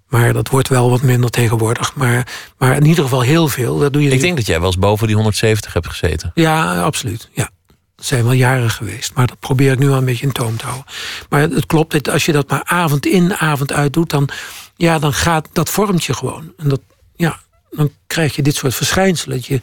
Maar 0.09 0.33
dat 0.33 0.48
wordt 0.48 0.68
wel 0.68 0.90
wat 0.90 1.03
minder 1.03 1.31
tegenwoordig. 1.31 1.94
Maar, 1.94 2.27
maar 2.59 2.77
in 2.77 2.87
ieder 2.87 3.05
geval 3.05 3.20
heel 3.20 3.48
veel. 3.48 3.79
Dat 3.79 3.92
doe 3.92 4.03
je 4.03 4.11
Ik 4.11 4.20
denk 4.20 4.37
dat 4.37 4.46
jij 4.46 4.59
wel 4.59 4.66
eens 4.66 4.79
boven 4.79 5.07
die 5.07 5.16
170 5.16 5.72
hebt 5.72 5.88
gezeten. 5.88 6.31
Ja, 6.35 6.83
absoluut. 6.83 7.29
Ja. 7.33 7.50
Dat 7.96 8.07
zijn 8.07 8.24
wel 8.24 8.33
jaren 8.33 8.70
geweest. 8.70 9.14
Maar 9.14 9.27
dat 9.27 9.38
probeer 9.38 9.72
ik 9.72 9.79
nu 9.79 9.88
wel 9.88 9.96
een 9.96 10.05
beetje 10.05 10.27
in 10.27 10.33
toom 10.33 10.57
te 10.57 10.64
houden. 10.64 10.87
Maar 11.29 11.40
het 11.40 11.66
klopt, 11.66 11.92
dat 11.92 12.11
als 12.11 12.24
je 12.24 12.33
dat 12.33 12.48
maar 12.48 12.64
avond 12.64 13.07
in, 13.07 13.35
avond 13.35 13.72
uit 13.72 13.92
doet... 13.92 14.11
dan, 14.11 14.29
ja, 14.77 14.98
dan 14.98 15.12
gaat 15.12 15.48
dat 15.53 15.70
vormt 15.70 16.05
je 16.05 16.14
gewoon. 16.14 16.53
En 16.57 16.68
dat, 16.68 16.81
ja, 17.16 17.40
dan 17.77 17.93
krijg 18.07 18.37
je 18.37 18.43
dit 18.43 18.55
soort 18.55 18.75
verschijnselen. 18.75 19.37
Dat 19.37 19.47
je, 19.47 19.61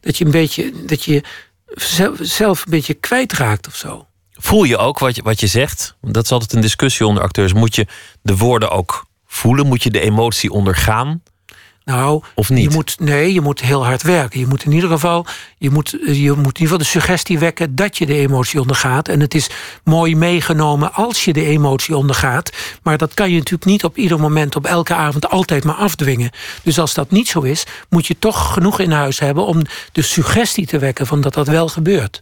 dat 0.00 0.18
je 0.18 0.24
een 0.24 0.30
beetje, 0.30 0.72
dat 0.86 1.04
je 1.04 1.22
zelf 2.20 2.64
een 2.64 2.70
beetje 2.70 2.94
kwijtraakt 2.94 3.66
of 3.66 3.76
zo. 3.76 4.06
Voel 4.32 4.64
je 4.64 4.76
ook 4.76 4.98
wat 4.98 5.16
je, 5.16 5.22
wat 5.22 5.40
je 5.40 5.46
zegt? 5.46 5.96
Dat 6.00 6.24
is 6.24 6.30
altijd 6.30 6.52
een 6.52 6.60
discussie 6.60 7.06
onder 7.06 7.22
acteurs. 7.22 7.52
Moet 7.52 7.74
je 7.74 7.86
de 8.22 8.36
woorden 8.36 8.70
ook 8.70 9.06
voelen? 9.26 9.66
Moet 9.66 9.82
je 9.82 9.90
de 9.90 10.00
emotie 10.00 10.50
ondergaan? 10.50 11.22
Nou, 11.84 12.22
of 12.34 12.50
niet? 12.50 12.62
Je 12.62 12.70
moet, 12.70 12.96
nee, 13.00 13.32
je 13.32 13.40
moet 13.40 13.60
heel 13.60 13.84
hard 13.84 14.02
werken. 14.02 14.40
Je 14.40 14.46
moet 14.46 14.64
in 14.64 14.72
ieder 14.72 14.90
geval, 14.90 15.26
je 15.58 15.70
moet, 15.70 15.90
je 15.90 16.32
moet 16.32 16.38
in 16.38 16.44
ieder 16.44 16.52
geval 16.54 16.78
de 16.78 16.84
suggestie 16.84 17.38
wekken 17.38 17.74
dat 17.74 17.98
je 17.98 18.06
de 18.06 18.14
emotie 18.14 18.60
ondergaat. 18.60 19.08
En 19.08 19.20
het 19.20 19.34
is 19.34 19.50
mooi 19.84 20.16
meegenomen 20.16 20.94
als 20.94 21.24
je 21.24 21.32
de 21.32 21.44
emotie 21.44 21.96
ondergaat. 21.96 22.52
Maar 22.82 22.98
dat 22.98 23.14
kan 23.14 23.30
je 23.30 23.36
natuurlijk 23.36 23.64
niet 23.64 23.84
op 23.84 23.96
ieder 23.96 24.20
moment, 24.20 24.56
op 24.56 24.66
elke 24.66 24.94
avond, 24.94 25.28
altijd 25.28 25.64
maar 25.64 25.74
afdwingen. 25.74 26.30
Dus 26.62 26.78
als 26.78 26.94
dat 26.94 27.10
niet 27.10 27.28
zo 27.28 27.40
is, 27.40 27.64
moet 27.88 28.06
je 28.06 28.18
toch 28.18 28.52
genoeg 28.52 28.80
in 28.80 28.90
huis 28.90 29.18
hebben 29.18 29.46
om 29.46 29.62
de 29.92 30.02
suggestie 30.02 30.66
te 30.66 30.78
wekken 30.78 31.06
van 31.06 31.20
dat 31.20 31.34
dat 31.34 31.46
wel 31.46 31.68
gebeurt. 31.68 32.20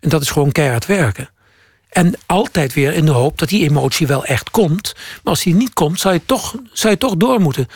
En 0.00 0.08
dat 0.08 0.22
is 0.22 0.30
gewoon 0.30 0.52
keihard 0.52 0.86
werken. 0.86 1.30
En 1.90 2.14
altijd 2.26 2.74
weer 2.74 2.92
in 2.92 3.04
de 3.04 3.10
hoop 3.10 3.38
dat 3.38 3.48
die 3.48 3.68
emotie 3.68 4.06
wel 4.06 4.24
echt 4.24 4.50
komt. 4.50 4.94
Maar 4.94 5.32
als 5.32 5.42
die 5.42 5.54
niet 5.54 5.72
komt, 5.72 6.00
zou 6.00 6.14
je 6.14 6.20
toch, 6.26 6.54
zou 6.72 6.92
je 6.92 6.98
toch 6.98 7.16
door 7.16 7.40
moeten. 7.40 7.68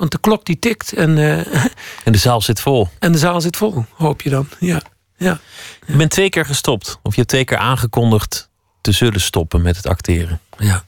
Want 0.00 0.12
de 0.12 0.20
klok 0.20 0.44
die 0.44 0.58
tikt 0.58 0.92
en... 0.92 1.16
Uh, 1.16 1.54
en 2.06 2.12
de 2.12 2.18
zaal 2.18 2.40
zit 2.40 2.60
vol. 2.60 2.88
En 2.98 3.12
de 3.12 3.18
zaal 3.18 3.40
zit 3.40 3.56
vol, 3.56 3.84
hoop 3.94 4.22
je 4.22 4.30
dan, 4.30 4.48
ja. 4.58 4.82
Ja. 5.16 5.40
Je 5.86 5.96
bent 5.96 6.10
twee 6.10 6.28
keer 6.28 6.46
gestopt. 6.46 6.98
Of 7.02 7.10
je 7.10 7.16
hebt 7.16 7.28
twee 7.28 7.44
keer 7.44 7.56
aangekondigd 7.56 8.48
te 8.80 8.92
zullen 8.92 9.20
stoppen 9.20 9.62
met 9.62 9.76
het 9.76 9.86
acteren. 9.86 10.40
Ja. 10.58 10.84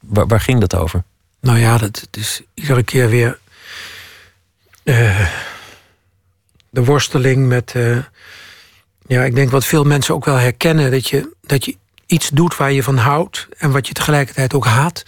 Waar, 0.00 0.26
waar 0.26 0.40
ging 0.40 0.60
dat 0.60 0.74
over? 0.74 1.04
Nou 1.40 1.58
ja, 1.58 1.78
dat, 1.78 2.06
is 2.10 2.40
iedere 2.54 2.82
keer 2.82 3.08
weer 3.08 3.38
eh, 4.82 5.28
de 6.70 6.84
worsteling 6.84 7.48
met. 7.48 7.72
eh, 7.74 7.98
ja, 9.06 9.22
ik 9.24 9.34
denk 9.34 9.50
wat 9.50 9.64
veel 9.64 9.84
mensen 9.84 10.14
ook 10.14 10.24
wel 10.24 10.36
herkennen: 10.36 10.90
dat 10.90 11.08
je, 11.08 11.34
dat 11.42 11.64
je 11.64 11.76
iets 12.06 12.28
doet 12.28 12.56
waar 12.56 12.72
je 12.72 12.82
van 12.82 12.96
houdt 12.96 13.48
en 13.58 13.70
wat 13.70 13.86
je 13.86 13.94
tegelijkertijd 13.94 14.54
ook 14.54 14.66
haat. 14.66 15.02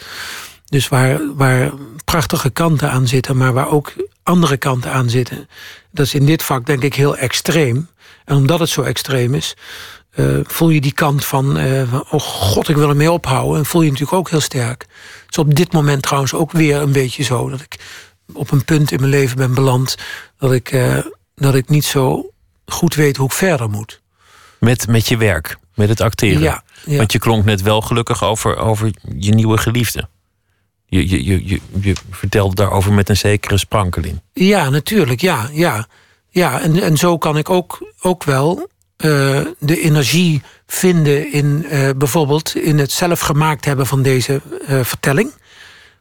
Dus 0.76 0.88
waar, 0.88 1.20
waar 1.34 1.72
prachtige 2.04 2.50
kanten 2.50 2.90
aan 2.90 3.06
zitten, 3.06 3.36
maar 3.36 3.52
waar 3.52 3.70
ook 3.70 3.92
andere 4.22 4.56
kanten 4.56 4.92
aan 4.92 5.10
zitten. 5.10 5.48
Dat 5.90 6.06
is 6.06 6.14
in 6.14 6.26
dit 6.26 6.42
vak 6.42 6.66
denk 6.66 6.82
ik 6.82 6.94
heel 6.94 7.16
extreem. 7.16 7.88
En 8.24 8.36
omdat 8.36 8.60
het 8.60 8.68
zo 8.68 8.82
extreem 8.82 9.34
is, 9.34 9.56
eh, 10.10 10.26
voel 10.42 10.68
je 10.68 10.80
die 10.80 10.92
kant 10.92 11.24
van, 11.24 11.56
eh, 11.58 11.82
van, 11.90 12.04
oh 12.10 12.20
god, 12.20 12.68
ik 12.68 12.76
wil 12.76 12.88
ermee 12.88 13.10
ophouden. 13.10 13.58
En 13.58 13.66
voel 13.66 13.82
je 13.82 13.90
natuurlijk 13.90 14.18
ook 14.18 14.30
heel 14.30 14.40
sterk. 14.40 14.80
Het 14.80 15.30
is 15.30 15.38
op 15.38 15.54
dit 15.54 15.72
moment 15.72 16.02
trouwens 16.02 16.34
ook 16.34 16.52
weer 16.52 16.80
een 16.80 16.92
beetje 16.92 17.22
zo 17.22 17.48
dat 17.48 17.60
ik 17.60 17.76
op 18.32 18.50
een 18.50 18.64
punt 18.64 18.90
in 18.90 19.00
mijn 19.00 19.12
leven 19.12 19.36
ben 19.36 19.54
beland 19.54 19.96
dat 20.38 20.52
ik, 20.52 20.70
eh, 20.70 20.98
dat 21.34 21.54
ik 21.54 21.68
niet 21.68 21.84
zo 21.84 22.30
goed 22.66 22.94
weet 22.94 23.16
hoe 23.16 23.26
ik 23.26 23.32
verder 23.32 23.70
moet. 23.70 24.00
Met, 24.58 24.88
met 24.88 25.08
je 25.08 25.16
werk, 25.16 25.56
met 25.74 25.88
het 25.88 26.00
acteren. 26.00 26.42
Ja, 26.42 26.62
ja. 26.84 26.96
Want 26.96 27.12
je 27.12 27.18
klonk 27.18 27.44
net 27.44 27.62
wel 27.62 27.80
gelukkig 27.80 28.24
over, 28.24 28.56
over 28.56 28.90
je 29.18 29.34
nieuwe 29.34 29.58
geliefde. 29.58 30.08
Je, 30.86 31.08
je, 31.08 31.24
je, 31.24 31.48
je, 31.48 31.60
je 31.80 31.94
vertelde 32.10 32.54
daarover 32.54 32.92
met 32.92 33.08
een 33.08 33.16
zekere 33.16 33.58
sprankeling. 33.58 34.20
Ja, 34.32 34.70
natuurlijk, 34.70 35.20
ja. 35.20 35.48
ja. 35.52 35.86
ja 36.30 36.60
en, 36.60 36.82
en 36.82 36.96
zo 36.96 37.18
kan 37.18 37.38
ik 37.38 37.50
ook, 37.50 37.92
ook 38.00 38.24
wel 38.24 38.68
eh, 38.96 39.40
de 39.58 39.80
energie 39.80 40.42
vinden 40.66 41.32
in 41.32 41.66
eh, 41.70 41.90
bijvoorbeeld 41.96 42.54
in 42.54 42.78
het 42.78 42.92
zelf 42.92 43.20
gemaakt 43.20 43.64
hebben 43.64 43.86
van 43.86 44.02
deze 44.02 44.40
eh, 44.66 44.80
vertelling. 44.82 45.32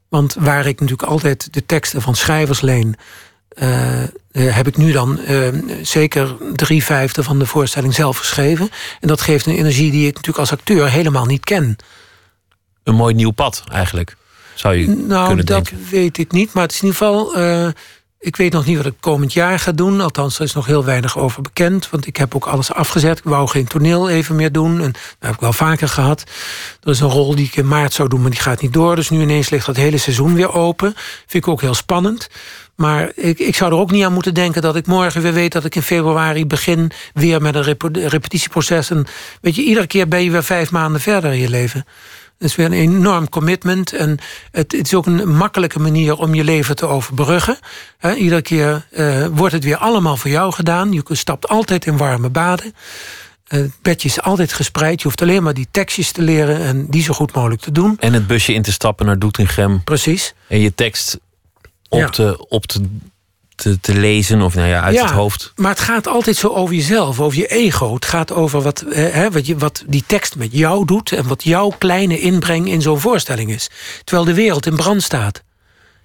Want 0.09 0.35
waar 0.39 0.65
ik 0.65 0.79
natuurlijk 0.79 1.09
altijd 1.09 1.53
de 1.53 1.65
teksten 1.65 2.01
van 2.01 2.15
schrijvers 2.15 2.61
leen, 2.61 2.95
heb 4.31 4.67
ik 4.67 4.77
nu 4.77 4.91
dan 4.91 5.19
zeker 5.81 6.35
drie 6.53 6.83
vijfde 6.83 7.23
van 7.23 7.39
de 7.39 7.45
voorstelling 7.45 7.93
zelf 7.93 8.17
geschreven. 8.17 8.69
En 8.99 9.07
dat 9.07 9.21
geeft 9.21 9.45
een 9.45 9.55
energie 9.55 9.91
die 9.91 10.07
ik 10.07 10.13
natuurlijk 10.13 10.39
als 10.39 10.51
acteur 10.51 10.89
helemaal 10.89 11.25
niet 11.25 11.43
ken. 11.43 11.75
Een 12.83 12.95
mooi 12.95 13.13
nieuw 13.13 13.31
pad 13.31 13.63
eigenlijk, 13.71 14.15
zou 14.55 14.75
je 14.75 14.87
Nou, 14.87 15.27
kunnen 15.27 15.45
dat 15.45 15.65
denken. 15.67 15.87
weet 15.89 16.17
ik 16.17 16.31
niet. 16.31 16.53
Maar 16.53 16.63
het 16.63 16.71
is 16.71 16.81
in 16.81 16.87
ieder 16.87 16.99
geval. 16.99 17.35
eh, 17.35 17.67
ik 18.19 18.35
weet 18.35 18.51
nog 18.53 18.65
niet 18.65 18.77
wat 18.77 18.85
ik 18.85 18.93
komend 18.99 19.33
jaar 19.33 19.59
ga 19.59 19.71
doen. 19.71 20.01
Althans, 20.01 20.37
er 20.37 20.43
is 20.45 20.53
nog 20.53 20.65
heel 20.65 20.83
weinig 20.85 21.17
over 21.17 21.41
bekend. 21.41 21.89
Want 21.89 22.07
ik 22.07 22.17
heb 22.17 22.35
ook 22.35 22.45
alles 22.45 22.71
afgezet. 22.73 23.17
Ik 23.17 23.23
wou 23.23 23.47
geen 23.47 23.67
toneel 23.67 24.09
even 24.09 24.35
meer 24.35 24.51
doen. 24.51 24.81
En 24.81 24.91
dat 24.91 25.01
heb 25.19 25.33
ik 25.33 25.39
wel 25.39 25.53
vaker 25.53 25.87
gehad. 25.87 26.23
Er 26.83 26.89
is 26.89 26.99
een 26.99 27.09
rol 27.09 27.35
die 27.35 27.45
ik 27.45 27.55
in 27.55 27.67
maart 27.67 27.93
zou 27.93 28.09
doen, 28.09 28.21
maar 28.21 28.29
die 28.29 28.39
gaat 28.39 28.61
niet 28.61 28.73
door. 28.73 28.95
Dus 28.95 29.09
nu 29.09 29.21
ineens 29.21 29.49
ligt 29.49 29.65
dat 29.65 29.75
hele 29.75 29.97
seizoen 29.97 30.33
weer 30.33 30.53
open. 30.53 30.93
Vind 31.27 31.43
ik 31.45 31.47
ook 31.47 31.61
heel 31.61 31.73
spannend. 31.73 32.27
Maar 32.75 33.11
ik, 33.15 33.39
ik 33.39 33.55
zou 33.55 33.71
er 33.71 33.77
ook 33.77 33.91
niet 33.91 34.03
aan 34.03 34.13
moeten 34.13 34.33
denken 34.33 34.61
dat 34.61 34.75
ik 34.75 34.85
morgen 34.87 35.21
weer 35.21 35.33
weet 35.33 35.51
dat 35.51 35.65
ik 35.65 35.75
in 35.75 35.81
februari 35.81 36.45
begin 36.45 36.91
weer 37.13 37.41
met 37.41 37.55
een 37.55 37.75
repetitieproces. 38.07 38.89
En 38.89 39.05
weet 39.41 39.55
je, 39.55 39.61
iedere 39.63 39.87
keer 39.87 40.07
ben 40.07 40.23
je 40.23 40.31
weer 40.31 40.43
vijf 40.43 40.71
maanden 40.71 41.01
verder 41.01 41.31
in 41.31 41.39
je 41.39 41.49
leven. 41.49 41.85
Het 42.37 42.47
is 42.49 42.55
weer 42.55 42.65
een 42.65 42.71
enorm 42.73 43.29
commitment. 43.29 43.93
En 43.93 44.17
het, 44.51 44.71
het 44.71 44.85
is 44.85 44.93
ook 44.93 45.05
een 45.05 45.35
makkelijke 45.35 45.79
manier 45.79 46.15
om 46.17 46.33
je 46.35 46.43
leven 46.43 46.75
te 46.75 46.85
overbruggen. 46.85 47.57
Iedere 48.17 48.41
keer 48.41 48.85
eh, 48.91 49.25
wordt 49.31 49.53
het 49.53 49.63
weer 49.63 49.77
allemaal 49.77 50.17
voor 50.17 50.31
jou 50.31 50.53
gedaan. 50.53 50.91
Je 50.91 51.03
stapt 51.09 51.47
altijd 51.47 51.85
in 51.85 51.97
warme 51.97 52.29
baden. 52.29 52.73
Eh, 53.47 53.59
Het 53.59 53.71
bedje 53.81 54.07
is 54.09 54.21
altijd 54.21 54.53
gespreid. 54.53 54.97
Je 55.01 55.07
hoeft 55.07 55.21
alleen 55.21 55.43
maar 55.43 55.53
die 55.53 55.67
tekstjes 55.71 56.11
te 56.11 56.21
leren 56.21 56.59
en 56.61 56.85
die 56.89 57.03
zo 57.03 57.13
goed 57.13 57.33
mogelijk 57.33 57.61
te 57.61 57.71
doen. 57.71 57.95
En 57.99 58.13
het 58.13 58.27
busje 58.27 58.53
in 58.53 58.61
te 58.61 58.71
stappen 58.71 59.05
naar 59.05 59.19
Doetinchem. 59.19 59.83
Precies. 59.83 60.33
En 60.47 60.59
je 60.59 60.73
tekst 60.75 61.19
op, 61.89 61.99
Ja. 61.99 62.09
te, 62.09 62.45
op 62.49 62.65
te, 62.65 62.81
te, 63.55 63.79
te 63.79 63.93
lezen. 63.93 64.41
Of 64.41 64.55
nou 64.55 64.67
ja, 64.67 64.81
uit 64.81 64.95
Ja, 64.95 65.03
het 65.03 65.11
hoofd. 65.11 65.53
Maar 65.55 65.71
het 65.71 65.79
gaat 65.79 66.07
altijd 66.07 66.35
zo 66.35 66.47
over 66.47 66.75
jezelf, 66.75 67.19
over 67.19 67.37
je 67.37 67.47
ego. 67.47 67.93
Het 67.93 68.05
gaat 68.05 68.31
over 68.31 68.61
wat, 68.61 68.83
hè, 68.89 69.31
wat, 69.31 69.45
je, 69.45 69.57
wat 69.57 69.83
die 69.87 70.03
tekst 70.07 70.35
met 70.35 70.51
jou 70.51 70.85
doet... 70.85 71.11
en 71.11 71.27
wat 71.27 71.43
jouw 71.43 71.69
kleine 71.77 72.19
inbreng 72.19 72.67
in 72.67 72.81
zo'n 72.81 72.99
voorstelling 72.99 73.49
is. 73.51 73.69
Terwijl 74.03 74.27
de 74.27 74.33
wereld 74.33 74.65
in 74.65 74.75
brand 74.75 75.03
staat. 75.03 75.43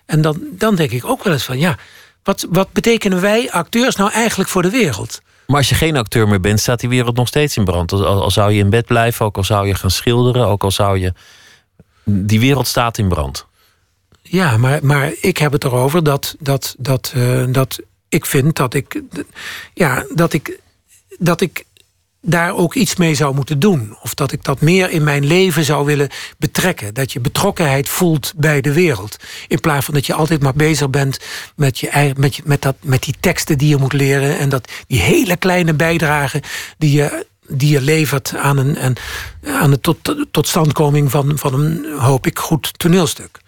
En 0.06 0.22
dan, 0.22 0.40
dan 0.50 0.74
denk 0.74 0.90
ik 0.90 1.04
ook 1.04 1.24
wel 1.24 1.32
eens 1.32 1.44
van... 1.44 1.58
ja, 1.58 1.76
wat, 2.22 2.46
wat 2.50 2.72
betekenen 2.72 3.20
wij 3.20 3.50
acteurs 3.50 3.96
nou 3.96 4.10
eigenlijk 4.10 4.50
voor 4.50 4.62
de 4.62 4.70
wereld? 4.70 5.20
Maar 5.46 5.58
als 5.58 5.68
je 5.68 5.74
geen 5.74 5.96
acteur 5.96 6.28
meer 6.28 6.40
bent, 6.40 6.60
staat 6.60 6.80
die 6.80 6.88
wereld 6.88 7.16
nog 7.16 7.28
steeds 7.28 7.56
in 7.56 7.64
brand. 7.64 7.92
Al, 7.92 8.22
al 8.22 8.30
zou 8.30 8.52
je 8.52 8.62
in 8.62 8.70
bed 8.70 8.86
blijven, 8.86 9.26
ook 9.26 9.36
al 9.36 9.44
zou 9.44 9.66
je 9.66 9.74
gaan 9.74 9.90
schilderen, 9.90 10.46
ook 10.46 10.64
al 10.64 10.70
zou 10.70 10.98
je. 10.98 11.12
Die 12.04 12.40
wereld 12.40 12.66
staat 12.66 12.98
in 12.98 13.08
brand. 13.08 13.46
Ja, 14.30 14.56
maar, 14.56 14.78
maar 14.82 15.12
ik 15.20 15.36
heb 15.38 15.52
het 15.52 15.64
erover 15.64 16.04
dat, 16.04 16.36
dat, 16.38 16.74
dat, 16.78 17.12
eh, 17.14 17.44
dat 17.48 17.78
ik 18.08 18.26
vind 18.26 18.56
dat 18.56 18.74
ik, 18.74 19.02
ja, 19.74 20.04
dat 20.14 20.32
ik, 20.32 20.58
dat 21.18 21.40
ik 21.40 21.64
daar 22.20 22.56
ook 22.56 22.74
iets 22.74 22.96
mee 22.96 23.14
zou 23.14 23.34
moeten 23.34 23.58
doen. 23.58 23.96
Of 24.02 24.14
dat 24.14 24.32
ik 24.32 24.44
dat 24.44 24.60
meer 24.60 24.90
in 24.90 25.04
mijn 25.04 25.26
leven 25.26 25.64
zou 25.64 25.84
willen 25.84 26.08
betrekken. 26.38 26.94
Dat 26.94 27.12
je 27.12 27.20
betrokkenheid 27.20 27.88
voelt 27.88 28.32
bij 28.36 28.60
de 28.60 28.72
wereld. 28.72 29.16
In 29.48 29.60
plaats 29.60 29.84
van 29.84 29.94
dat 29.94 30.06
je 30.06 30.14
altijd 30.14 30.42
maar 30.42 30.54
bezig 30.54 30.90
bent 30.90 31.18
met, 31.56 31.78
je, 31.78 32.12
met, 32.16 32.40
met, 32.44 32.62
dat, 32.62 32.76
met 32.80 33.02
die 33.02 33.14
teksten 33.20 33.58
die 33.58 33.68
je 33.68 33.76
moet 33.76 33.92
leren. 33.92 34.38
En 34.38 34.48
dat 34.48 34.70
die 34.86 35.00
hele 35.00 35.36
kleine 35.36 35.74
bijdrage 35.74 36.42
die 36.78 36.92
je, 36.92 37.26
die 37.48 37.70
je 37.70 37.80
levert 37.80 38.34
aan, 38.36 38.56
een, 38.56 38.96
aan 39.44 39.70
de 39.70 39.80
tot, 39.80 40.14
totstandkoming 40.30 41.10
van, 41.10 41.38
van 41.38 41.54
een, 41.54 41.98
hoop 41.98 42.26
ik, 42.26 42.38
goed 42.38 42.78
toneelstuk. 42.78 43.39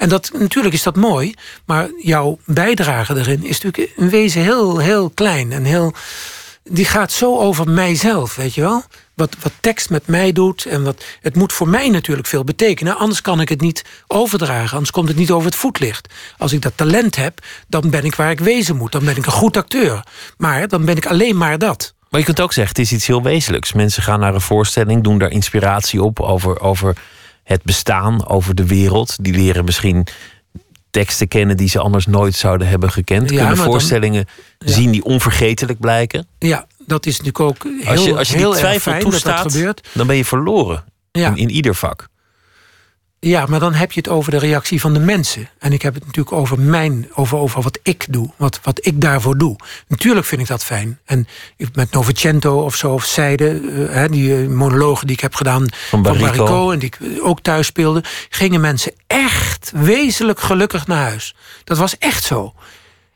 En 0.00 0.08
dat, 0.08 0.30
natuurlijk 0.38 0.74
is 0.74 0.82
dat 0.82 0.96
mooi, 0.96 1.34
maar 1.64 1.88
jouw 2.02 2.38
bijdrage 2.44 3.16
erin 3.16 3.44
is 3.44 3.60
natuurlijk 3.60 3.96
in 3.96 4.08
wezen 4.08 4.42
heel, 4.42 4.78
heel 4.78 5.10
klein 5.10 5.52
en 5.52 5.64
heel. 5.64 5.92
Die 6.62 6.84
gaat 6.84 7.12
zo 7.12 7.38
over 7.38 7.70
mijzelf, 7.70 8.36
weet 8.36 8.54
je 8.54 8.60
wel? 8.60 8.82
Wat, 9.14 9.36
wat 9.42 9.52
tekst 9.60 9.90
met 9.90 10.06
mij 10.06 10.32
doet 10.32 10.64
en 10.64 10.84
wat. 10.84 11.04
Het 11.20 11.36
moet 11.36 11.52
voor 11.52 11.68
mij 11.68 11.88
natuurlijk 11.88 12.28
veel 12.28 12.44
betekenen, 12.44 12.96
anders 12.96 13.20
kan 13.20 13.40
ik 13.40 13.48
het 13.48 13.60
niet 13.60 13.84
overdragen, 14.06 14.72
anders 14.72 14.90
komt 14.90 15.08
het 15.08 15.16
niet 15.16 15.30
over 15.30 15.46
het 15.46 15.56
voetlicht. 15.56 16.14
Als 16.38 16.52
ik 16.52 16.62
dat 16.62 16.72
talent 16.76 17.16
heb, 17.16 17.38
dan 17.68 17.90
ben 17.90 18.04
ik 18.04 18.14
waar 18.14 18.30
ik 18.30 18.40
wezen 18.40 18.76
moet, 18.76 18.92
dan 18.92 19.04
ben 19.04 19.16
ik 19.16 19.26
een 19.26 19.32
goed 19.32 19.56
acteur. 19.56 20.04
Maar 20.36 20.68
dan 20.68 20.84
ben 20.84 20.96
ik 20.96 21.06
alleen 21.06 21.36
maar 21.36 21.58
dat. 21.58 21.94
Maar 22.10 22.20
je 22.20 22.26
kunt 22.26 22.40
ook 22.40 22.52
zeggen, 22.52 22.76
het 22.76 22.86
is 22.86 22.92
iets 22.92 23.06
heel 23.06 23.22
wezenlijks. 23.22 23.72
Mensen 23.72 24.02
gaan 24.02 24.20
naar 24.20 24.34
een 24.34 24.40
voorstelling, 24.40 25.02
doen 25.02 25.18
daar 25.18 25.30
inspiratie 25.30 26.02
op 26.02 26.20
over, 26.20 26.60
over 26.60 26.96
het 27.50 27.62
bestaan, 27.62 28.26
over 28.28 28.54
de 28.54 28.66
wereld. 28.66 29.16
Die 29.24 29.32
leren 29.32 29.64
misschien 29.64 30.06
teksten 30.90 31.28
kennen 31.28 31.56
die 31.56 31.68
ze 31.68 31.78
anders 31.80 32.06
nooit 32.06 32.34
zouden 32.34 32.68
hebben 32.68 32.90
gekend. 32.90 33.30
Ja, 33.30 33.36
Kunnen 33.36 33.56
dan- 33.56 33.64
voorstellingen 33.64 34.24
Ja. 34.58 34.72
zien 34.72 34.90
die 34.90 35.04
onvergetelijk 35.04 35.80
blijken. 35.80 36.26
Ja, 36.38 36.66
dat 36.86 37.06
is 37.06 37.12
natuurlijk 37.18 37.40
ook 37.40 37.62
heel, 37.64 37.86
Als 37.90 38.04
je, 38.04 38.16
als 38.16 38.28
je 38.28 38.32
die 38.34 38.42
heel 38.42 38.50
erg 38.58 38.60
twijfel 38.60 38.98
toestaat, 38.98 39.52
gebeurt. 39.52 39.88
dan 39.92 40.06
ben 40.06 40.16
je 40.16 40.24
verloren. 40.24 40.84
Ja. 41.12 41.28
In, 41.28 41.36
in 41.36 41.50
ieder 41.50 41.74
vak. 41.74 42.08
Ja, 43.22 43.46
maar 43.46 43.60
dan 43.60 43.74
heb 43.74 43.92
je 43.92 44.00
het 44.00 44.08
over 44.08 44.30
de 44.30 44.38
reactie 44.38 44.80
van 44.80 44.92
de 44.92 44.98
mensen. 44.98 45.48
En 45.58 45.72
ik 45.72 45.82
heb 45.82 45.94
het 45.94 46.06
natuurlijk 46.06 46.36
over 46.36 46.60
mijn, 46.60 47.08
over, 47.14 47.38
over 47.38 47.62
wat 47.62 47.78
ik 47.82 48.06
doe, 48.08 48.30
wat, 48.36 48.60
wat 48.62 48.86
ik 48.86 49.00
daarvoor 49.00 49.38
doe. 49.38 49.56
Natuurlijk 49.86 50.26
vind 50.26 50.40
ik 50.40 50.46
dat 50.46 50.64
fijn. 50.64 50.98
En 51.04 51.28
met 51.72 51.90
Novecento 51.90 52.64
of 52.64 52.74
zo, 52.74 52.92
of 52.92 53.04
Zijde, 53.04 53.60
eh, 53.92 54.04
die 54.10 54.36
eh, 54.36 54.48
monologen 54.48 55.06
die 55.06 55.16
ik 55.16 55.22
heb 55.22 55.34
gedaan 55.34 55.66
van 55.88 56.02
Barrico. 56.02 56.70
en 56.70 56.78
die 56.78 56.88
ik 56.88 56.98
eh, 57.00 57.26
ook 57.26 57.40
thuis 57.40 57.66
speelde, 57.66 58.04
gingen 58.28 58.60
mensen 58.60 58.92
echt 59.06 59.72
wezenlijk 59.74 60.40
gelukkig 60.40 60.86
naar 60.86 61.08
huis. 61.08 61.34
Dat 61.64 61.78
was 61.78 61.98
echt 61.98 62.24
zo. 62.24 62.54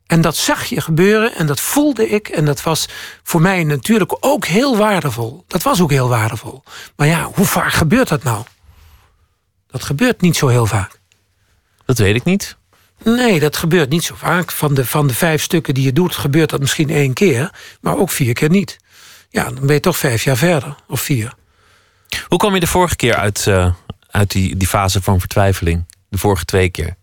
En 0.07 0.21
dat 0.21 0.37
zag 0.37 0.65
je 0.65 0.81
gebeuren 0.81 1.35
en 1.35 1.47
dat 1.47 1.61
voelde 1.61 2.09
ik. 2.09 2.29
En 2.29 2.45
dat 2.45 2.63
was 2.63 2.89
voor 3.23 3.41
mij 3.41 3.65
natuurlijk 3.65 4.17
ook 4.21 4.45
heel 4.45 4.77
waardevol. 4.77 5.45
Dat 5.47 5.63
was 5.63 5.81
ook 5.81 5.91
heel 5.91 6.09
waardevol. 6.09 6.63
Maar 6.97 7.07
ja, 7.07 7.31
hoe 7.35 7.47
vaak 7.47 7.73
gebeurt 7.73 8.09
dat 8.09 8.23
nou? 8.23 8.45
Dat 9.75 9.85
gebeurt 9.85 10.21
niet 10.21 10.37
zo 10.37 10.49
heel 10.49 10.67
vaak. 10.67 10.99
Dat 11.85 11.99
weet 11.99 12.15
ik 12.15 12.25
niet. 12.25 12.57
Nee, 13.03 13.41
dat 13.41 13.57
gebeurt 13.57 13.91
niet 13.91 14.05
zo 14.05 14.15
vaak. 14.15 14.51
Van 14.51 14.75
de, 14.75 14.87
van 14.87 15.07
de 15.07 15.15
vijf 15.15 15.43
stukken 15.43 15.75
die 15.75 15.85
je 15.85 15.93
doet, 15.93 16.15
gebeurt 16.15 16.51
dat 16.51 16.61
misschien 16.61 16.91
één 16.91 17.13
keer. 17.13 17.51
Maar 17.81 17.97
ook 17.97 18.11
vier 18.11 18.33
keer 18.35 18.51
niet. 18.51 18.77
Ja, 19.31 19.45
dan 19.45 19.67
ben 19.67 19.75
je 19.75 19.81
toch 19.81 19.97
vijf 19.97 20.25
jaar 20.25 20.37
verder. 20.37 20.77
Of 20.89 21.01
vier. 21.01 21.33
Hoe 22.29 22.39
kwam 22.39 22.55
je 22.55 22.61
de 22.61 22.67
vorige 22.67 22.97
keer 22.97 23.15
uit, 23.15 23.47
eh, 23.47 23.73
uit 24.11 24.31
die, 24.31 24.57
die 24.57 24.69
fase 24.69 25.03
van 25.03 25.21
vertwijfeling? 25.21 25.85
De 26.09 26.19
vorige 26.19 26.45
twee 26.45 26.69
keer. 26.69 26.97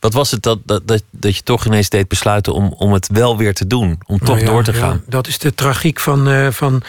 Wat 0.00 0.12
was 0.12 0.30
het 0.30 0.42
dat, 0.42 0.58
dat, 0.64 0.88
dat, 0.88 1.02
dat 1.10 1.36
je 1.36 1.42
toch 1.42 1.66
ineens 1.66 1.88
deed 1.88 2.08
besluiten 2.08 2.52
om, 2.52 2.72
om 2.72 2.92
het 2.92 3.08
wel 3.12 3.36
weer 3.36 3.54
te 3.54 3.66
doen? 3.66 3.98
Om 4.06 4.18
toch 4.18 4.28
Nou 4.28 4.40
ja, 4.40 4.46
door 4.46 4.64
te 4.64 4.72
ja, 4.72 4.78
gaan? 4.78 5.02
dat 5.06 5.26
is 5.26 5.38
de 5.38 5.54
tragiek 5.54 6.00
van, 6.00 6.28
eh, 6.28 6.50
van, 6.50 6.82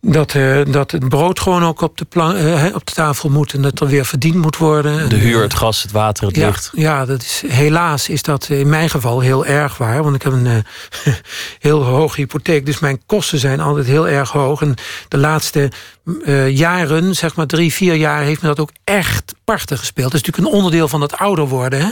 dat, 0.00 0.34
uh, 0.34 0.60
dat 0.70 0.90
het 0.90 1.08
brood 1.08 1.40
gewoon 1.40 1.64
ook 1.64 1.80
op 1.80 1.98
de, 1.98 2.06
uh, 2.14 2.74
op 2.74 2.86
de 2.86 2.92
tafel 2.92 3.28
moet 3.28 3.52
en 3.52 3.62
dat 3.62 3.80
er 3.80 3.86
weer 3.86 4.04
verdiend 4.04 4.34
moet 4.34 4.56
worden. 4.56 5.08
De 5.08 5.16
huur, 5.16 5.42
het 5.42 5.54
gas, 5.54 5.82
het 5.82 5.92
water, 5.92 6.26
het 6.26 6.36
ja, 6.36 6.46
licht. 6.46 6.70
Ja, 6.74 7.04
dat 7.04 7.22
is, 7.22 7.42
helaas 7.46 8.08
is 8.08 8.22
dat 8.22 8.48
in 8.48 8.68
mijn 8.68 8.90
geval 8.90 9.20
heel 9.20 9.46
erg 9.46 9.76
waar. 9.76 10.02
Want 10.02 10.14
ik 10.14 10.22
heb 10.22 10.32
een 10.32 10.46
uh, 10.46 11.14
heel 11.58 11.84
hoge 11.84 12.20
hypotheek. 12.20 12.66
Dus 12.66 12.78
mijn 12.78 13.02
kosten 13.06 13.38
zijn 13.38 13.60
altijd 13.60 13.86
heel 13.86 14.08
erg 14.08 14.30
hoog. 14.30 14.60
En 14.60 14.74
de 15.08 15.18
laatste 15.18 15.72
jaren, 16.48 17.14
zeg 17.14 17.34
maar 17.34 17.46
drie, 17.46 17.72
vier 17.72 17.94
jaar, 17.94 18.22
heeft 18.22 18.42
me 18.42 18.48
dat 18.48 18.60
ook 18.60 18.72
echt 18.84 19.34
parten 19.44 19.78
gespeeld. 19.78 20.12
Dat 20.12 20.20
is 20.20 20.26
natuurlijk 20.26 20.52
een 20.52 20.58
onderdeel 20.58 20.88
van 20.88 21.00
het 21.00 21.16
ouder 21.16 21.48
worden. 21.48 21.80
Hè? 21.80 21.90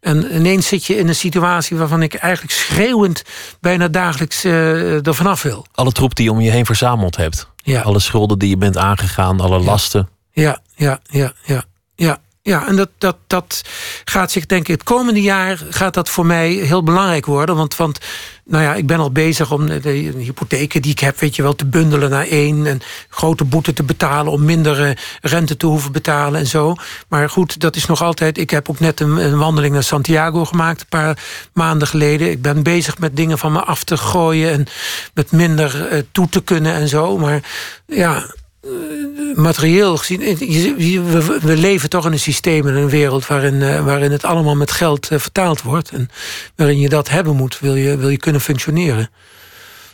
En 0.00 0.34
ineens 0.34 0.66
zit 0.66 0.84
je 0.84 0.96
in 0.96 1.08
een 1.08 1.14
situatie 1.14 1.76
waarvan 1.76 2.02
ik 2.02 2.14
eigenlijk 2.14 2.54
schreeuwend 2.54 3.22
bijna 3.60 3.88
dagelijks 3.88 4.44
uh, 4.44 5.06
er 5.06 5.14
vanaf 5.14 5.42
wil. 5.42 5.66
Alle 5.74 5.92
troep 5.92 6.14
die 6.14 6.24
je 6.24 6.30
om 6.30 6.40
je 6.40 6.50
heen 6.50 6.66
verzameld 6.66 7.16
hebt. 7.16 7.48
Ja. 7.56 7.80
Alle 7.80 7.98
schulden 7.98 8.38
die 8.38 8.48
je 8.48 8.56
bent 8.56 8.76
aangegaan, 8.76 9.40
alle 9.40 9.58
lasten. 9.58 10.08
Ja, 10.32 10.60
ja, 10.74 11.00
ja, 11.10 11.32
ja, 11.44 11.64
ja. 11.94 12.18
Ja, 12.50 12.66
en 12.66 12.76
dat, 12.76 12.88
dat, 12.98 13.16
dat 13.26 13.62
gaat 14.04 14.30
zich, 14.30 14.46
denk 14.46 14.68
ik, 14.68 14.74
het 14.74 14.82
komende 14.82 15.22
jaar 15.22 15.60
gaat 15.70 15.94
dat 15.94 16.08
voor 16.08 16.26
mij 16.26 16.50
heel 16.50 16.82
belangrijk 16.82 17.26
worden. 17.26 17.56
Want, 17.56 17.76
want 17.76 17.98
nou 18.44 18.64
ja, 18.64 18.74
ik 18.74 18.86
ben 18.86 18.98
al 18.98 19.10
bezig 19.10 19.52
om 19.52 19.66
de, 19.66 19.90
hypotheken 20.18 20.82
die 20.82 20.90
ik 20.90 20.98
heb, 20.98 21.18
weet 21.18 21.36
je 21.36 21.42
wel, 21.42 21.54
te 21.54 21.66
bundelen 21.66 22.10
naar 22.10 22.26
één. 22.26 22.66
En 22.66 22.80
grote 23.08 23.44
boete 23.44 23.72
te 23.72 23.82
betalen 23.82 24.32
om 24.32 24.44
minder 24.44 24.88
uh, 24.88 24.90
rente 25.20 25.56
te 25.56 25.66
hoeven 25.66 25.92
betalen 25.92 26.40
en 26.40 26.46
zo. 26.46 26.74
Maar 27.08 27.30
goed, 27.30 27.60
dat 27.60 27.76
is 27.76 27.86
nog 27.86 28.02
altijd. 28.02 28.38
Ik 28.38 28.50
heb 28.50 28.70
ook 28.70 28.80
net 28.80 29.00
een, 29.00 29.38
wandeling 29.38 29.72
naar 29.72 29.82
Santiago 29.82 30.44
gemaakt, 30.44 30.80
een 30.80 30.86
paar 30.88 31.18
maanden 31.52 31.88
geleden. 31.88 32.30
Ik 32.30 32.42
ben 32.42 32.62
bezig 32.62 32.98
met 32.98 33.16
dingen 33.16 33.38
van 33.38 33.52
me 33.52 33.60
af 33.60 33.84
te 33.84 33.96
gooien 33.96 34.52
en 34.52 34.66
met 35.14 35.32
minder 35.32 35.92
uh, 35.92 36.02
toe 36.12 36.28
te 36.28 36.42
kunnen 36.42 36.74
en 36.74 36.88
zo. 36.88 37.18
Maar 37.18 37.42
ja, 37.86 38.34
materieel 39.34 39.96
gezien, 39.96 40.20
we, 40.20 41.38
we, 41.42 41.56
leven 41.56 41.90
toch 41.90 42.06
in 42.06 42.12
een 42.12 42.18
systeem 42.18 42.66
en 42.66 42.74
een 42.74 42.88
wereld 42.88 43.26
waarin, 43.26 43.54
uh, 43.54 43.84
waarin 43.84 44.12
het 44.12 44.24
allemaal 44.24 44.56
met 44.56 44.70
geld 44.70 45.10
uh, 45.10 45.18
vertaald 45.18 45.62
wordt. 45.62 45.90
En 45.90 46.10
waarin 46.56 46.78
je 46.78 46.88
dat 46.88 47.08
hebben 47.08 47.36
moet, 47.36 47.58
wil 47.58 47.74
je, 47.74 47.96
wil 47.96 48.08
je 48.08 48.16
kunnen 48.16 48.40
functioneren. 48.40 49.10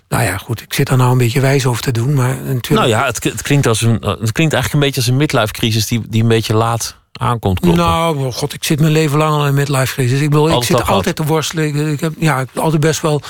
Nou 0.08 0.22
ja, 0.22 0.36
goed, 0.36 0.60
ik 0.60 0.74
zit 0.74 0.86
daar 0.86 0.98
nou 0.98 1.12
een 1.12 1.18
beetje 1.18 1.40
wijs 1.40 1.66
over 1.66 1.82
te 1.82 1.92
doen. 1.92 2.14
Maar 2.14 2.36
natuurlijk... 2.36 2.68
Nou 2.68 2.88
ja, 2.88 3.04
het, 3.04 3.24
het, 3.24 3.42
klinkt 3.42 3.66
als 3.66 3.80
een, 3.80 3.98
het 4.00 4.32
klinkt 4.32 4.54
eigenlijk 4.54 4.72
een 4.72 4.80
beetje 4.80 5.00
als 5.00 5.06
een 5.06 5.16
midlife 5.16 5.52
crisis 5.52 5.86
die, 5.86 6.02
die 6.08 6.22
een 6.22 6.28
beetje 6.28 6.54
laat 6.54 6.96
aankomt. 7.12 7.60
Kloppen. 7.60 7.84
Nou, 7.84 8.32
god, 8.32 8.54
ik 8.54 8.64
zit 8.64 8.80
mijn 8.80 8.92
leven 8.92 9.18
lang 9.18 9.32
al 9.32 9.40
in 9.40 9.46
een 9.46 9.54
midlife 9.54 9.94
crisis. 9.94 10.20
Ik, 10.20 10.30
bedoel, 10.30 10.50
ik 10.50 10.64
zit 10.64 10.86
altijd 10.86 11.16
te 11.16 11.24
worstelen. 11.24 11.66
Ik, 11.66 11.74
ik, 11.74 12.00
heb, 12.00 12.12
ja, 12.18 12.40
ik 12.40 12.48
heb 12.52 12.62
altijd 12.62 12.80
best 12.80 13.00
wel 13.00 13.22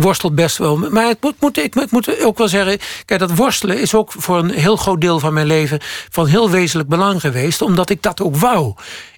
worstelt 0.00 0.34
best 0.34 0.56
wel. 0.56 0.76
Maar 0.76 1.06
het 1.06 1.18
moet, 1.20 1.34
moet, 1.40 1.58
ik, 1.58 1.74
ik 1.74 1.90
moet 1.90 2.22
ook 2.22 2.38
wel 2.38 2.48
zeggen... 2.48 2.78
Kijk, 3.04 3.20
dat 3.20 3.34
worstelen 3.34 3.80
is 3.80 3.94
ook 3.94 4.12
voor 4.16 4.38
een 4.38 4.50
heel 4.50 4.76
groot 4.76 5.00
deel 5.00 5.18
van 5.18 5.32
mijn 5.32 5.46
leven... 5.46 5.78
van 6.10 6.26
heel 6.26 6.50
wezenlijk 6.50 6.88
belang 6.88 7.20
geweest. 7.20 7.62
Omdat 7.62 7.90
ik 7.90 8.02
dat 8.02 8.20
ook 8.20 8.36
wou. 8.36 8.74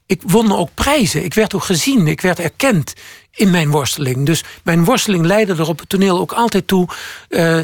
Ik 0.07 0.23
won 0.27 0.57
ook 0.57 0.71
prijzen. 0.75 1.25
Ik 1.25 1.35
werd 1.35 1.55
ook 1.55 1.65
gezien. 1.65 2.07
Ik 2.07 2.21
werd 2.21 2.39
erkend 2.39 2.93
in 3.35 3.51
mijn 3.51 3.71
worsteling. 3.71 4.27
Dus 4.27 4.45
mijn 4.63 4.85
worsteling 4.85 5.27
leidde 5.27 5.55
er 5.55 5.69
op 5.69 5.79
het 5.79 5.89
toneel 5.89 6.19
ook 6.19 6.33
altijd 6.33 6.67
toe... 6.67 6.89
Uh, 7.29 7.61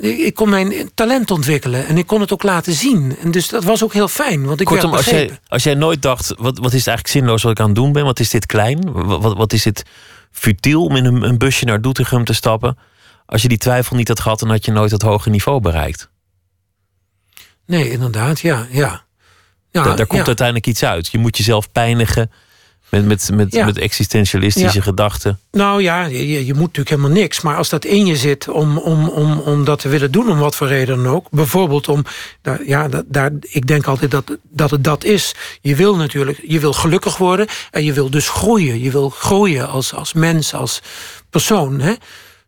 ik 0.00 0.34
kon 0.34 0.48
mijn 0.48 0.90
talent 0.94 1.30
ontwikkelen 1.30 1.86
en 1.86 1.98
ik 1.98 2.06
kon 2.06 2.20
het 2.20 2.32
ook 2.32 2.42
laten 2.42 2.72
zien. 2.72 3.16
En 3.22 3.30
dus 3.30 3.48
dat 3.48 3.64
was 3.64 3.84
ook 3.84 3.92
heel 3.92 4.08
fijn, 4.08 4.44
want 4.46 4.60
ik 4.60 4.66
Kortom, 4.66 4.90
werd 4.90 5.02
als 5.02 5.14
jij, 5.14 5.38
als 5.48 5.62
jij 5.62 5.74
nooit 5.74 6.02
dacht, 6.02 6.34
wat, 6.38 6.58
wat 6.58 6.72
is 6.72 6.78
het 6.78 6.86
eigenlijk 6.86 7.08
zinloos 7.08 7.42
wat 7.42 7.52
ik 7.52 7.60
aan 7.60 7.66
het 7.66 7.74
doen 7.74 7.92
ben? 7.92 8.04
Wat 8.04 8.20
is 8.20 8.30
dit 8.30 8.46
klein? 8.46 8.92
Wat, 8.92 9.22
wat, 9.22 9.36
wat 9.36 9.52
is 9.52 9.62
dit 9.62 9.82
futiel 10.30 10.84
om 10.84 10.96
in 10.96 11.04
een, 11.04 11.22
een 11.22 11.38
busje 11.38 11.64
naar 11.64 11.80
Doetinchem 11.80 12.24
te 12.24 12.32
stappen? 12.32 12.78
Als 13.26 13.42
je 13.42 13.48
die 13.48 13.58
twijfel 13.58 13.96
niet 13.96 14.08
had 14.08 14.20
gehad, 14.20 14.38
dan 14.38 14.50
had 14.50 14.64
je 14.64 14.72
nooit 14.72 14.90
het 14.90 15.02
hoge 15.02 15.30
niveau 15.30 15.60
bereikt. 15.60 16.10
Nee, 17.66 17.90
inderdaad, 17.90 18.40
ja. 18.40 18.66
ja. 18.70 19.04
ja 19.70 19.82
daar, 19.82 19.96
daar 19.96 20.06
komt 20.06 20.20
ja. 20.20 20.26
uiteindelijk 20.26 20.66
iets 20.66 20.84
uit. 20.84 21.08
Je 21.08 21.18
moet 21.18 21.36
jezelf 21.36 21.72
pijnigen 21.72 22.30
met, 22.90 23.04
met, 23.06 23.30
met, 23.32 23.52
Ja. 23.52 23.64
met 23.64 23.78
existentialistische 23.78 24.76
Ja. 24.78 24.82
gedachten. 24.82 25.38
Nou 25.52 25.82
ja, 25.82 26.04
je, 26.04 26.46
je 26.46 26.52
moet 26.54 26.60
natuurlijk 26.62 26.88
helemaal 26.88 27.10
niks. 27.10 27.40
Maar 27.40 27.56
als 27.56 27.68
dat 27.68 27.84
in 27.84 28.06
je 28.06 28.16
zit 28.16 28.48
om, 28.48 28.78
om, 28.78 29.08
om, 29.08 29.38
om 29.38 29.64
dat 29.64 29.78
te 29.80 29.88
willen 29.88 30.10
doen, 30.10 30.30
om 30.30 30.38
wat 30.38 30.56
voor 30.56 30.66
reden 30.66 30.96
dan 31.02 31.12
ook. 31.14 31.26
Bijvoorbeeld 31.30 31.88
om, 31.88 32.04
daar, 32.42 32.60
ja, 32.66 32.88
dat, 32.88 33.04
daar, 33.08 33.30
ik 33.40 33.66
denk 33.66 33.86
altijd 33.86 34.10
dat, 34.10 34.36
dat 34.50 34.70
het 34.70 34.84
dat 34.84 35.04
is. 35.04 35.34
Je 35.60 35.76
wil 35.76 35.96
natuurlijk, 35.96 36.40
je 36.46 36.60
wil 36.60 36.72
gelukkig 36.72 37.16
worden 37.16 37.46
en 37.70 37.84
je 37.84 37.92
wil 37.92 38.10
dus 38.10 38.28
groeien. 38.28 38.80
Je 38.82 38.90
wil 38.90 39.10
groeien 39.10 39.68
als, 39.68 39.94
als 39.94 40.12
mens, 40.12 40.54
als 40.54 40.80
persoon. 41.30 41.80
Hè? 41.80 41.92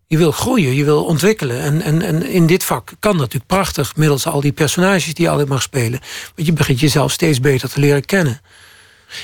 Je 0.07 0.19
wil 0.19 0.33
groeien, 0.33 0.75
je 0.75 0.85
wil 0.85 1.05
ontwikkelen. 1.05 1.61
En, 1.61 1.83
en, 1.83 2.03
en 2.03 2.27
in 2.27 2.47
dit 2.47 2.65
vak 2.65 2.93
kan 2.99 3.13
dat 3.13 3.21
natuurlijk 3.21 3.47
prachtig, 3.47 3.97
middels 3.97 4.27
al 4.27 4.41
die 4.41 4.53
personages 4.53 5.15
die 5.15 5.25
je 5.25 5.31
altijd 5.31 5.49
mag 5.49 5.63
spelen. 5.63 6.01
Want 6.35 6.47
je 6.49 6.53
begint 6.53 6.81
jezelf 6.81 7.13
steeds 7.13 7.41
beter 7.41 7.69
te 7.69 7.81
leren 7.81 8.05
kennen. 8.05 8.41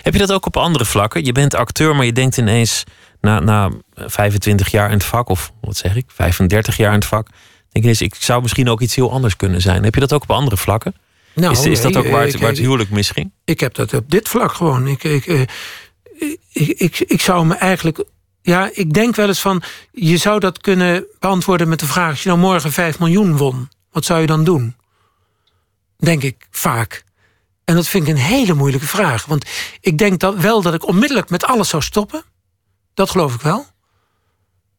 Heb 0.02 0.12
je 0.12 0.18
dat 0.18 0.32
ook 0.32 0.46
op 0.46 0.56
andere 0.56 0.84
vlakken? 0.84 1.24
Je 1.24 1.32
bent 1.32 1.54
acteur, 1.54 1.96
maar 1.96 2.04
je 2.04 2.12
denkt 2.12 2.36
ineens 2.36 2.84
na, 3.20 3.40
na 3.40 3.70
25 3.94 4.70
jaar 4.70 4.86
in 4.86 4.96
het 4.96 5.04
vak, 5.04 5.28
of 5.28 5.52
wat 5.60 5.76
zeg 5.76 5.96
ik, 5.96 6.04
35 6.08 6.76
jaar 6.76 6.88
in 6.92 6.98
het 6.98 7.04
vak. 7.08 7.26
Denk 7.26 7.36
je 7.72 7.80
ineens, 7.80 8.02
ik 8.02 8.14
zou 8.14 8.42
misschien 8.42 8.68
ook 8.68 8.80
iets 8.80 8.94
heel 8.94 9.12
anders 9.12 9.36
kunnen 9.36 9.60
zijn. 9.60 9.84
Heb 9.84 9.94
je 9.94 10.00
dat 10.00 10.12
ook 10.12 10.22
op 10.22 10.30
andere 10.30 10.56
vlakken? 10.56 10.94
Nou, 11.34 11.52
is, 11.52 11.64
is 11.66 11.80
dat 11.80 11.96
ook 11.96 12.08
waar 12.08 12.26
ik- 12.26 12.32
het, 12.32 12.40
waar 12.40 12.48
het 12.48 12.58
ik- 12.58 12.64
huwelijk 12.64 12.90
misging? 12.90 13.30
Ik 13.44 13.60
heb 13.60 13.74
dat 13.74 13.94
op 13.94 14.10
dit 14.10 14.28
vlak 14.28 14.52
gewoon. 14.52 14.86
Ik, 14.86 15.04
ik, 15.04 15.26
eh, 15.26 15.40
ik, 16.52 16.68
ik, 16.78 16.98
ik 17.00 17.20
zou 17.20 17.46
me 17.46 17.54
eigenlijk. 17.54 18.04
Ja, 18.42 18.70
ik 18.72 18.92
denk 18.94 19.16
wel 19.16 19.26
eens 19.28 19.40
van. 19.40 19.62
Je 19.92 20.16
zou 20.16 20.40
dat 20.40 20.60
kunnen 20.60 21.04
beantwoorden 21.18 21.68
met 21.68 21.80
de 21.80 21.86
vraag: 21.86 22.10
als 22.10 22.22
je 22.22 22.28
nou 22.28 22.40
morgen 22.40 22.72
5 22.72 22.98
miljoen 22.98 23.36
won, 23.36 23.68
wat 23.92 24.04
zou 24.04 24.20
je 24.20 24.26
dan 24.26 24.44
doen? 24.44 24.76
Denk 25.98 26.22
ik 26.22 26.46
vaak. 26.50 27.04
En 27.68 27.74
dat 27.74 27.88
vind 27.88 28.08
ik 28.08 28.14
een 28.14 28.20
hele 28.20 28.54
moeilijke 28.54 28.86
vraag. 28.86 29.24
Want 29.24 29.44
ik 29.80 29.98
denk 29.98 30.20
dat 30.20 30.36
wel 30.36 30.62
dat 30.62 30.74
ik 30.74 30.86
onmiddellijk 30.86 31.30
met 31.30 31.44
alles 31.44 31.68
zou 31.68 31.82
stoppen. 31.82 32.22
Dat 32.94 33.10
geloof 33.10 33.34
ik 33.34 33.40
wel. 33.40 33.66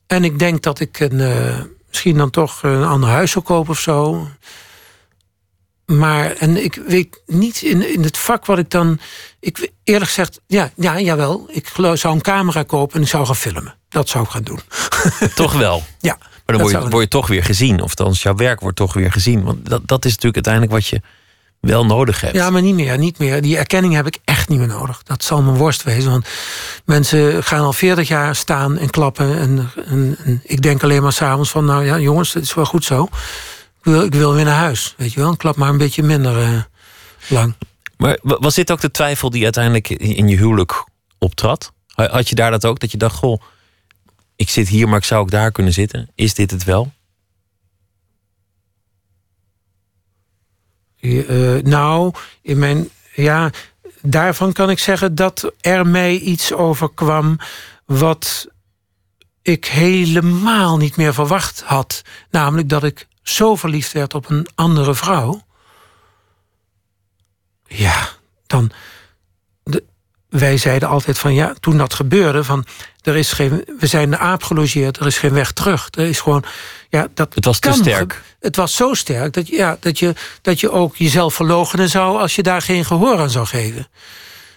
En 0.08 0.24
ik 0.24 0.40
denk 0.40 0.64
dat 0.64 0.80
ik 0.80 1.00
een, 1.00 1.20
eh, 1.20 1.60
misschien 1.88 2.18
dan 2.18 2.30
toch 2.30 2.64
een 2.64 2.84
ander 2.84 3.10
huis 3.10 3.32
zou 3.32 3.46
kopen 3.46 3.72
of 3.72 3.80
zo. 3.80 4.28
Maar, 5.86 6.32
en 6.32 6.64
ik 6.64 6.76
weet 6.88 7.22
niet 7.26 7.62
in, 7.62 7.94
in 7.94 8.04
het 8.04 8.18
vak 8.18 8.46
wat 8.46 8.58
ik 8.58 8.70
dan. 8.70 9.00
Ik, 9.40 9.72
eerlijk 9.84 10.08
gezegd, 10.08 10.40
ja, 10.48 10.72
ja, 10.76 11.00
jawel. 11.00 11.50
Ik 11.52 11.68
geloof, 11.68 11.98
zou 11.98 12.16
een 12.16 12.22
camera 12.22 12.64
kopen 12.64 12.96
en 12.96 13.02
ik 13.02 13.08
zou 13.08 13.26
gaan 13.26 13.36
filmen. 13.36 13.76
Dat 13.90 14.10
zou 14.10 14.24
ik 14.24 14.30
gaan 14.30 14.44
doen. 14.44 14.60
Toch 15.36 15.54
wel. 15.54 15.84
Ja. 16.00 16.18
Maar 16.18 16.58
dan 16.58 16.60
word 16.60 16.72
je, 16.72 16.90
word 16.90 17.04
je 17.04 17.10
toch 17.10 17.28
weer 17.28 17.44
gezien. 17.44 17.82
Of 17.82 17.90
althans, 17.90 18.22
jouw 18.22 18.36
werk 18.36 18.60
wordt 18.60 18.78
toch 18.78 18.94
weer 18.94 19.12
gezien. 19.12 19.44
Want 19.44 19.70
dat, 19.70 19.88
dat 19.88 20.06
is 20.06 20.12
natuurlijk 20.16 20.46
uiteindelijk 20.46 20.74
wat 20.74 20.88
je 20.88 21.02
wel 21.60 21.86
nodig 21.86 22.22
hebt. 22.22 22.36
Ja, 22.36 22.50
maar 22.50 22.62
niet 22.62 22.76
meer, 22.76 22.98
niet 22.98 23.20
meer. 23.20 23.42
Die 23.42 23.58
erkenning 23.58 23.94
heb 23.94 24.08
ik 24.08 24.18
echt 24.24 24.50
niet 24.50 24.60
meer 24.60 24.68
nodig. 24.68 25.04
Dat 25.04 25.24
zal 25.24 25.42
mijn 25.42 25.58
worst 25.58 25.84
wezen. 25.84 26.12
Want 26.12 26.28
mensen 26.86 27.44
gaan 27.44 27.62
al 27.64 27.74
40 27.74 28.08
jaar 28.08 28.36
staan 28.36 28.78
en 28.78 28.90
klappen. 28.90 29.38
En, 29.40 29.70
en, 29.86 30.18
en 30.24 30.42
ik 30.44 30.62
denk 30.62 30.84
alleen 30.84 31.02
maar 31.02 31.14
s'avonds 31.14 31.50
van... 31.50 31.66
nou 31.66 31.86
ja, 31.86 32.00
jongens, 32.00 32.34
het 32.34 32.44
is 32.44 32.54
wel 32.54 32.66
goed 32.66 32.84
zo. 32.86 33.04
Ik 33.04 33.86
wil, 33.86 34.02
ik 34.04 34.14
wil 34.14 34.34
weer 34.34 34.46
naar 34.46 34.58
huis, 34.60 34.94
weet 34.98 35.14
je 35.14 35.20
wel. 35.20 35.36
Klap 35.36 35.56
maar 35.56 35.70
een 35.70 35.78
beetje 35.78 36.04
minder 36.04 36.42
eh, 36.44 36.62
lang. 37.28 37.54
Maar 37.98 38.18
wa- 38.22 38.38
was 38.40 38.56
dit 38.56 38.72
ook 38.72 38.82
de 38.82 38.92
twijfel 38.92 39.30
die 39.30 39.44
uiteindelijk 39.44 39.90
in 39.90 40.28
je 40.28 40.38
huwelijk 40.38 40.86
optrad? 41.18 41.72
Ha- 41.94 42.10
Had 42.10 42.30
je 42.30 42.36
daar 42.36 42.52
dat 42.52 42.66
ook? 42.66 42.80
Dat 42.80 42.92
je 42.92 42.98
dacht, 42.98 43.16
goh, 43.16 43.42
ik 44.36 44.50
zit 44.50 44.68
hier, 44.68 44.88
maar 44.90 44.98
ik 44.98 45.04
zou 45.06 45.22
ook 45.22 45.32
daar 45.32 45.52
kunnen 45.52 45.74
zitten. 45.74 46.10
Is 46.16 46.34
dit 46.34 46.52
het 46.52 46.64
wel? 46.64 46.92
Eh, 51.00 51.56
nou, 51.64 52.14
in 52.42 52.60
mijn, 52.60 52.90
ja, 53.16 53.50
daarvan 54.02 54.54
kan 54.54 54.70
ik 54.70 54.80
zeggen 54.80 55.16
dat 55.16 55.54
er 55.62 55.88
mij 55.88 56.18
iets 56.18 56.54
overkwam 56.54 57.38
wat 57.86 58.48
ik 59.42 59.66
helemaal 59.66 60.78
niet 60.78 60.98
meer 60.98 61.14
verwacht 61.14 61.62
had. 61.62 62.02
Namelijk 62.30 62.70
dat 62.70 62.84
ik 62.84 63.08
zo 63.24 63.56
verliefd 63.56 63.92
werd 63.92 64.14
op 64.14 64.30
een 64.30 64.48
andere 64.56 64.96
vrouw. 64.96 65.42
Ja, 67.68 68.10
dan. 68.48 68.72
De, 69.64 69.84
wij 70.30 70.58
zeiden 70.58 70.90
altijd 70.90 71.20
van 71.20 71.34
ja, 71.34 71.54
toen 71.60 71.78
dat 71.78 71.94
gebeurde, 71.94 72.44
van 72.44 72.66
er 73.02 73.16
is 73.16 73.32
geen, 73.32 73.66
we 73.80 73.88
zijn 73.88 74.10
de 74.10 74.18
aap 74.18 74.44
gelogeerd, 74.44 74.98
er 75.00 75.06
is 75.08 75.18
geen 75.18 75.34
weg 75.34 75.52
terug. 75.52 75.88
Er 75.92 76.06
is 76.06 76.20
gewoon, 76.20 76.44
ja, 76.90 77.08
dat 77.14 77.34
Het 77.36 77.46
was 77.46 77.60
te 77.60 77.72
sterk. 77.74 78.22
Het 78.40 78.56
was 78.56 78.76
zo 78.76 78.94
sterk 78.94 79.34
dat, 79.34 79.48
je- 79.48 79.56
ja, 79.56 79.78
dat, 79.80 80.00
je, 80.00 80.14
dat 80.42 80.60
je 80.60 80.72
ook 80.72 80.96
jezelf 80.96 81.34
verloochenen 81.34 81.90
zou 81.90 82.20
als 82.20 82.36
je 82.36 82.44
daar 82.44 82.62
geen 82.62 82.86
gehoor 82.86 83.20
aan 83.20 83.30
zou 83.30 83.46
geven. 83.46 83.88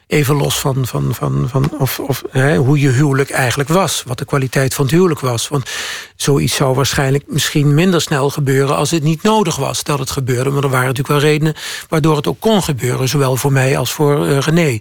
Even 0.07 0.35
los 0.35 0.59
van, 0.59 0.87
van, 0.87 1.15
van, 1.15 1.47
van 1.49 1.71
of, 1.79 1.99
of, 1.99 2.23
hè, 2.31 2.57
hoe 2.57 2.81
je 2.81 2.89
huwelijk 2.89 3.31
eigenlijk 3.31 3.69
was. 3.69 4.03
Wat 4.07 4.19
de 4.19 4.25
kwaliteit 4.25 4.75
van 4.75 4.85
het 4.85 4.95
huwelijk 4.95 5.21
was. 5.21 5.49
Want 5.49 5.71
zoiets 6.17 6.55
zou 6.55 6.75
waarschijnlijk 6.75 7.25
misschien 7.27 7.75
minder 7.75 8.01
snel 8.01 8.31
gebeuren... 8.31 8.77
als 8.77 8.91
het 8.91 9.03
niet 9.03 9.23
nodig 9.23 9.57
was 9.57 9.83
dat 9.85 9.99
het 9.99 10.11
gebeurde. 10.11 10.51
Maar 10.51 10.63
er 10.63 10.69
waren 10.69 10.87
natuurlijk 10.87 11.21
wel 11.21 11.31
redenen 11.31 11.55
waardoor 11.89 12.17
het 12.17 12.27
ook 12.27 12.41
kon 12.41 12.63
gebeuren. 12.63 13.09
Zowel 13.09 13.37
voor 13.37 13.53
mij 13.53 13.79
als 13.79 13.93
voor 13.93 14.27
eh, 14.27 14.39
René. 14.39 14.81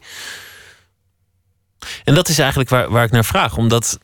En 2.03 2.13
dat 2.15 2.27
is 2.29 2.39
eigenlijk 2.39 2.69
waar, 2.69 2.89
waar 2.89 3.03
ik 3.03 3.11
naar 3.11 3.25
vraag. 3.25 3.57
Omdat 3.57 3.99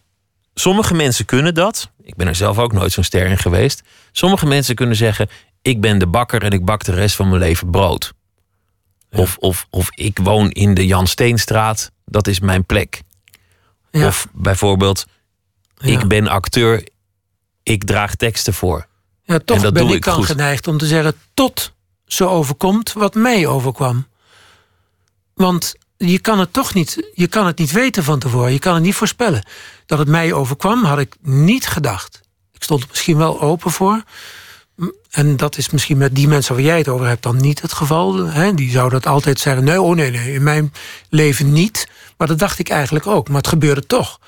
sommige 0.54 0.94
mensen 0.94 1.26
kunnen 1.26 1.54
dat. 1.54 1.90
Ik 2.04 2.16
ben 2.16 2.28
er 2.28 2.36
zelf 2.36 2.58
ook 2.58 2.74
nooit 2.74 2.92
zo'n 2.92 3.04
ster 3.04 3.26
in 3.26 3.38
geweest. 3.38 3.82
Sommige 4.12 4.46
mensen 4.46 4.76
kunnen 4.76 4.96
zeggen: 4.96 5.30
ik 5.62 5.82
ben 5.82 5.98
de 6.00 6.08
bakker 6.08 6.44
en 6.44 6.52
ik 6.52 6.66
bak 6.66 6.84
de 6.84 6.94
rest 6.94 7.16
van 7.16 7.30
mijn 7.30 7.42
leven 7.42 7.70
brood. 7.72 8.14
Of, 9.12 9.38
of, 9.40 9.68
of 9.70 9.90
ik 9.96 10.20
woon 10.24 10.50
in 10.52 10.74
de 10.74 10.86
Jan 10.86 11.08
Steenstraat, 11.08 11.92
dat 12.06 12.28
is 12.28 12.40
mijn 12.40 12.66
plek. 12.66 13.02
Ja. 13.92 14.08
Of 14.08 14.28
bijvoorbeeld, 14.32 15.06
Ja. 15.78 16.00
ik 16.00 16.08
ben 16.08 16.28
acteur, 16.28 16.88
ik 17.64 17.84
draag 17.84 18.16
teksten 18.16 18.54
voor. 18.54 18.88
Ja, 19.24 19.34
En 19.34 19.46
toch 19.46 19.62
dat 19.62 19.74
ben 19.74 19.82
doe 19.82 19.92
ik 19.92 19.98
ik 19.98 20.04
dan 20.06 20.14
goed. 20.14 20.26
geneigd 20.26 20.68
om 20.68 20.78
te 20.78 20.86
zeggen... 20.86 21.14
tot 21.34 21.74
zo 22.06 22.28
overkomt 22.28 22.94
wat 22.94 23.14
mij 23.16 23.48
overkwam. 23.48 24.08
Want 25.34 25.76
je 25.98 26.20
kan 26.20 26.40
het 26.40 26.54
toch 26.54 26.74
niet, 26.74 27.10
je 27.14 27.28
kan 27.28 27.46
het 27.46 27.58
niet 27.58 27.72
weten 27.72 28.04
van 28.04 28.20
tevoren. 28.20 28.52
Je 28.52 28.60
kan 28.60 28.74
het 28.74 28.84
niet 28.84 28.96
voorspellen. 28.96 29.46
Dat 29.86 30.00
het 30.00 30.08
mij 30.08 30.34
overkwam, 30.34 30.84
had 30.84 31.00
ik 31.00 31.16
niet 31.22 31.68
gedacht. 31.68 32.22
Ik 32.54 32.64
stond 32.64 32.82
er 32.82 32.88
misschien 32.90 33.18
wel 33.18 33.42
open 33.42 33.72
voor. 33.72 34.04
En 35.12 35.38
dat 35.38 35.58
is 35.58 35.70
misschien 35.70 35.98
met 35.98 36.16
die 36.16 36.28
mensen 36.28 36.56
waar 36.56 36.64
jij 36.64 36.78
het 36.78 36.88
over 36.88 37.08
hebt 37.08 37.24
dan 37.24 37.38
niet 37.38 37.62
het 37.62 37.74
geval. 37.74 38.26
Hè? 38.26 38.54
Die 38.54 38.72
zouden 38.72 39.02
dat 39.02 39.12
altijd 39.14 39.40
zeggen, 39.40 39.64
nee, 39.64 39.82
oh 39.82 39.96
nee, 39.96 40.12
nee, 40.12 40.34
in 40.34 40.44
mijn 40.44 40.74
leven 41.10 41.54
niet. 41.54 41.88
Maar 42.18 42.28
dat 42.28 42.40
dacht 42.40 42.60
ik 42.60 42.70
eigenlijk 42.70 43.08
ook. 43.08 43.28
Maar 43.28 43.38
het 43.38 43.48
gebeurde 43.48 43.86
toch. 43.86 44.20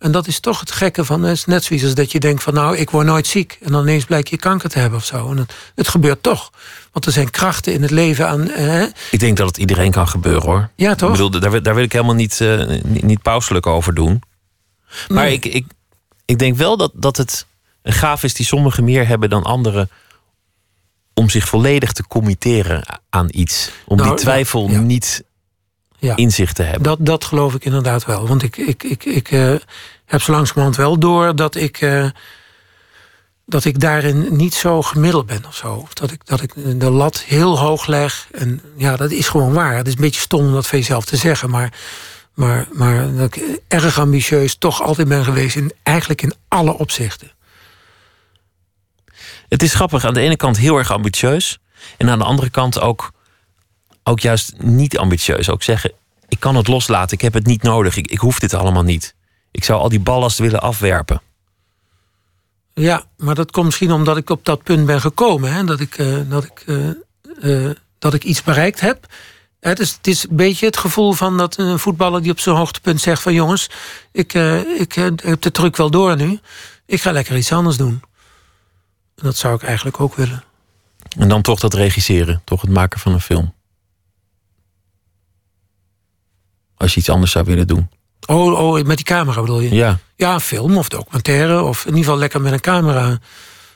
En 0.00 0.12
dat 0.12 0.26
is 0.26 0.40
toch 0.40 0.60
het 0.60 0.70
gekke 0.72 1.04
van, 1.04 1.22
het 1.22 1.36
is 1.36 1.44
net 1.44 1.64
zoiets 1.64 1.84
als 1.86 1.94
dat 1.94 2.12
je 2.12 2.20
denkt 2.20 2.42
van 2.42 2.54
nou, 2.54 2.76
ik 2.76 2.90
word 2.90 3.06
nooit 3.06 3.26
ziek. 3.26 3.58
En 3.62 3.72
dan 3.72 3.82
ineens 3.82 4.04
blijkt 4.04 4.28
je 4.28 4.36
kanker 4.36 4.68
te 4.70 4.78
hebben 4.78 4.98
of 4.98 5.04
zo. 5.04 5.30
En 5.30 5.36
het, 5.36 5.54
het 5.74 5.88
gebeurt 5.88 6.22
toch. 6.22 6.50
Want 6.92 7.06
er 7.06 7.12
zijn 7.12 7.30
krachten 7.30 7.72
in 7.72 7.82
het 7.82 7.90
leven 7.90 8.28
aan. 8.28 8.50
eh, 8.50 8.82
Ik 9.10 9.20
denk 9.20 9.36
dat 9.36 9.46
het 9.46 9.56
iedereen 9.56 9.90
kan 9.90 10.08
gebeuren 10.08 10.42
hoor. 10.48 10.70
ja, 10.74 10.94
toch? 10.94 11.08
Ik 11.10 11.16
bedoel, 11.16 11.40
daar, 11.40 11.50
wil- 11.50 11.62
daar 11.62 11.74
wil 11.74 11.84
ik 11.84 11.92
helemaal 11.92 12.14
niet, 12.14 12.40
eh, 12.40 12.66
niet, 12.84 13.02
niet 13.02 13.22
pauselijk 13.22 13.66
over 13.66 13.94
doen. 13.94 14.22
Maar 15.08 15.24
Nee. 15.24 15.32
ik, 15.32 15.44
ik, 15.44 15.66
ik 16.24 16.38
denk 16.38 16.56
wel 16.56 16.76
dat, 16.76 16.92
dat 16.94 17.16
het 17.16 17.46
een 17.82 17.92
gaaf 17.92 18.22
is 18.22 18.34
die 18.34 18.46
sommigen 18.46 18.84
meer 18.84 19.06
hebben 19.06 19.30
dan 19.30 19.42
anderen. 19.42 19.90
om 21.14 21.30
zich 21.30 21.48
volledig 21.48 21.92
te 21.92 22.06
committeren 22.06 23.00
aan 23.10 23.28
iets. 23.30 23.70
Om 23.86 23.96
Nou, 23.96 24.08
die 24.08 24.18
twijfel 24.18 24.66
ja, 24.66 24.72
ja. 24.72 24.80
niet 24.80 25.22
Ja. 26.00 26.14
te 26.14 26.62
hebben. 26.62 26.82
Dat, 26.82 26.98
dat 27.00 27.24
geloof 27.24 27.54
ik 27.54 27.64
inderdaad 27.64 28.04
wel. 28.04 28.26
Want 28.26 28.42
ik, 28.42 28.56
ik, 28.56 28.82
ik, 28.82 29.04
ik 29.04 29.30
eh, 29.30 29.54
heb 30.04 30.22
zo 30.22 30.32
langzamerhand 30.32 30.76
wel 30.76 30.98
door 30.98 31.36
dat 31.36 31.54
ik, 31.54 31.80
eh, 31.80 32.06
dat 33.46 33.64
ik 33.64 33.80
daarin 33.80 34.36
niet 34.36 34.54
zo 34.54 34.82
gemiddeld 34.82 35.26
ben 35.26 35.44
of 35.46 35.56
zo. 35.56 35.74
Of 35.74 35.94
Dat 35.94 36.10
ik, 36.10 36.26
dat 36.26 36.42
ik 36.42 36.80
de 36.80 36.90
lat 36.90 37.22
heel 37.22 37.58
hoog 37.58 37.86
leg. 37.86 38.28
En 38.32 38.62
ja, 38.76 38.96
dat 38.96 39.10
is 39.10 39.28
gewoon 39.28 39.52
waar. 39.52 39.76
Het 39.76 39.86
is 39.86 39.94
een 39.94 40.00
beetje 40.00 40.20
stom 40.20 40.46
om 40.46 40.52
dat 40.52 40.66
van 40.66 40.78
jezelf 40.78 41.04
te 41.04 41.16
zeggen. 41.16 41.50
Maar, 41.50 41.72
maar, 42.34 42.68
maar 42.72 43.14
dat 43.14 43.36
ik 43.36 43.60
erg 43.68 43.98
ambitieus 43.98 44.56
toch 44.56 44.82
altijd 44.82 45.08
ben 45.08 45.24
geweest. 45.24 45.56
In, 45.56 45.72
eigenlijk 45.82 46.22
in 46.22 46.34
alle 46.48 46.78
opzichten. 46.78 47.30
Het 49.48 49.62
is 49.62 49.74
grappig, 49.74 50.04
aan 50.04 50.14
de 50.14 50.20
ene 50.20 50.36
kant 50.36 50.56
heel 50.56 50.78
erg 50.78 50.92
ambitieus. 50.92 51.58
En 51.96 52.10
aan 52.10 52.18
de 52.18 52.24
andere 52.24 52.50
kant 52.50 52.80
ook, 52.80 53.12
ook 54.10 54.20
juist 54.20 54.52
niet 54.58 54.98
ambitieus. 54.98 55.50
Ook 55.50 55.62
zeggen, 55.62 55.92
ik 56.28 56.40
kan 56.40 56.56
het 56.56 56.68
loslaten, 56.68 57.16
ik 57.16 57.22
heb 57.22 57.34
het 57.34 57.46
niet 57.46 57.62
nodig. 57.62 57.96
Ik, 57.96 58.06
ik 58.06 58.18
hoef 58.18 58.38
dit 58.38 58.54
allemaal 58.54 58.82
niet. 58.82 59.14
Ik 59.50 59.64
zou 59.64 59.80
al 59.80 59.88
die 59.88 60.00
ballast 60.00 60.38
willen 60.38 60.60
afwerpen. 60.60 61.20
Ja, 62.74 63.04
maar 63.16 63.34
dat 63.34 63.50
komt 63.50 63.66
misschien 63.66 63.92
omdat 63.92 64.16
ik 64.16 64.30
op 64.30 64.44
dat 64.44 64.62
punt 64.62 64.86
ben 64.86 65.00
gekomen. 65.00 65.52
Hè? 65.52 65.64
Dat, 65.64 65.80
ik, 65.80 65.98
eh, 65.98 66.16
dat, 66.28 66.44
ik, 66.44 66.64
eh, 66.66 67.68
eh, 67.68 67.76
dat 67.98 68.14
ik 68.14 68.24
iets 68.24 68.42
bereikt 68.42 68.80
heb. 68.80 69.06
Het 69.60 69.80
is, 69.80 69.92
het 69.92 70.06
is 70.06 70.28
een 70.28 70.36
beetje 70.36 70.66
het 70.66 70.76
gevoel 70.76 71.12
van 71.12 71.36
dat 71.36 71.58
een 71.58 71.78
voetballer 71.78 72.22
die 72.22 72.30
op 72.30 72.40
zijn 72.40 72.56
hoogtepunt 72.56 73.00
zegt 73.00 73.22
van 73.22 73.34
jongens, 73.34 73.70
ik, 74.12 74.34
ik 74.78 74.92
heb 74.92 75.42
de 75.42 75.50
truc 75.50 75.76
wel 75.76 75.90
door 75.90 76.16
nu. 76.16 76.40
Ik 76.86 77.02
ga 77.02 77.12
lekker 77.12 77.36
iets 77.36 77.52
anders 77.52 77.76
doen. 77.76 78.02
En 79.16 79.24
dat 79.24 79.36
zou 79.36 79.54
ik 79.54 79.62
eigenlijk 79.62 80.00
ook 80.00 80.14
willen. 80.14 80.44
En 81.18 81.28
dan 81.28 81.42
toch 81.42 81.60
dat 81.60 81.74
regisseren, 81.74 82.42
toch 82.44 82.60
het 82.60 82.70
maken 82.70 83.00
van 83.00 83.12
een 83.12 83.20
film. 83.20 83.54
Als 86.80 86.94
je 86.94 87.00
iets 87.00 87.08
anders 87.10 87.32
zou 87.32 87.44
willen 87.44 87.66
doen. 87.66 87.88
Oh, 88.26 88.58
oh, 88.60 88.82
met 88.84 88.96
die 88.96 89.04
camera 89.06 89.40
bedoel 89.40 89.60
je? 89.60 89.74
Ja, 89.74 89.98
Ja, 90.16 90.40
film 90.40 90.76
of 90.76 90.88
documentaire. 90.88 91.62
Of 91.62 91.80
in 91.80 91.86
ieder 91.86 92.04
geval 92.04 92.18
lekker 92.18 92.40
met 92.40 92.52
een 92.52 92.60
camera 92.60 93.18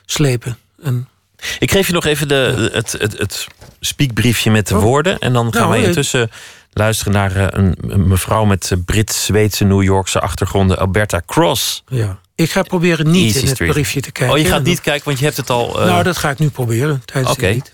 slepen. 0.05 0.57
En, 0.83 1.07
Ik 1.59 1.71
geef 1.71 1.87
je 1.87 1.93
nog 1.93 2.05
even 2.05 2.27
de, 2.27 2.69
het, 2.73 2.91
het, 2.91 3.17
het 3.17 3.47
speakbriefje 3.79 4.51
met 4.51 4.67
de 4.67 4.75
Oh. 4.75 4.81
woorden. 4.81 5.19
En 5.19 5.33
dan 5.33 5.43
gaan 5.53 5.61
Nou, 5.61 5.71
wij 5.73 5.81
eh, 5.81 5.87
intussen 5.87 6.31
luisteren 6.73 7.13
naar 7.13 7.35
eh, 7.35 7.47
een, 7.49 7.75
een 7.87 8.07
mevrouw 8.07 8.45
met 8.45 8.71
eh, 8.71 8.77
Brits-Zweedse, 8.85 9.63
New 9.63 9.83
Yorkse 9.83 10.19
achtergronden, 10.19 10.77
Alberta 10.77 11.21
Cross. 11.25 11.83
ja. 11.87 12.19
Ik 12.35 12.51
ga 12.51 12.61
proberen 12.63 13.11
niet 13.11 13.23
Easy 13.25 13.37
in 13.37 13.43
het 13.45 13.53
Street. 13.53 13.71
briefje 13.71 14.01
te 14.01 14.11
kijken. 14.11 14.35
Oh, 14.35 14.41
je 14.41 14.47
gaat 14.49 14.63
niet 14.63 14.81
kijken, 14.81 15.05
want 15.05 15.19
je 15.19 15.25
hebt 15.25 15.37
het 15.37 15.49
al. 15.49 15.73
Nou, 15.73 16.03
dat 16.03 16.17
ga 16.17 16.29
ik 16.29 16.39
nu 16.39 16.49
proberen 16.49 17.01
tijdens 17.05 17.33
Oké. 17.33 17.45
het 17.45 17.53
lied. 17.55 17.73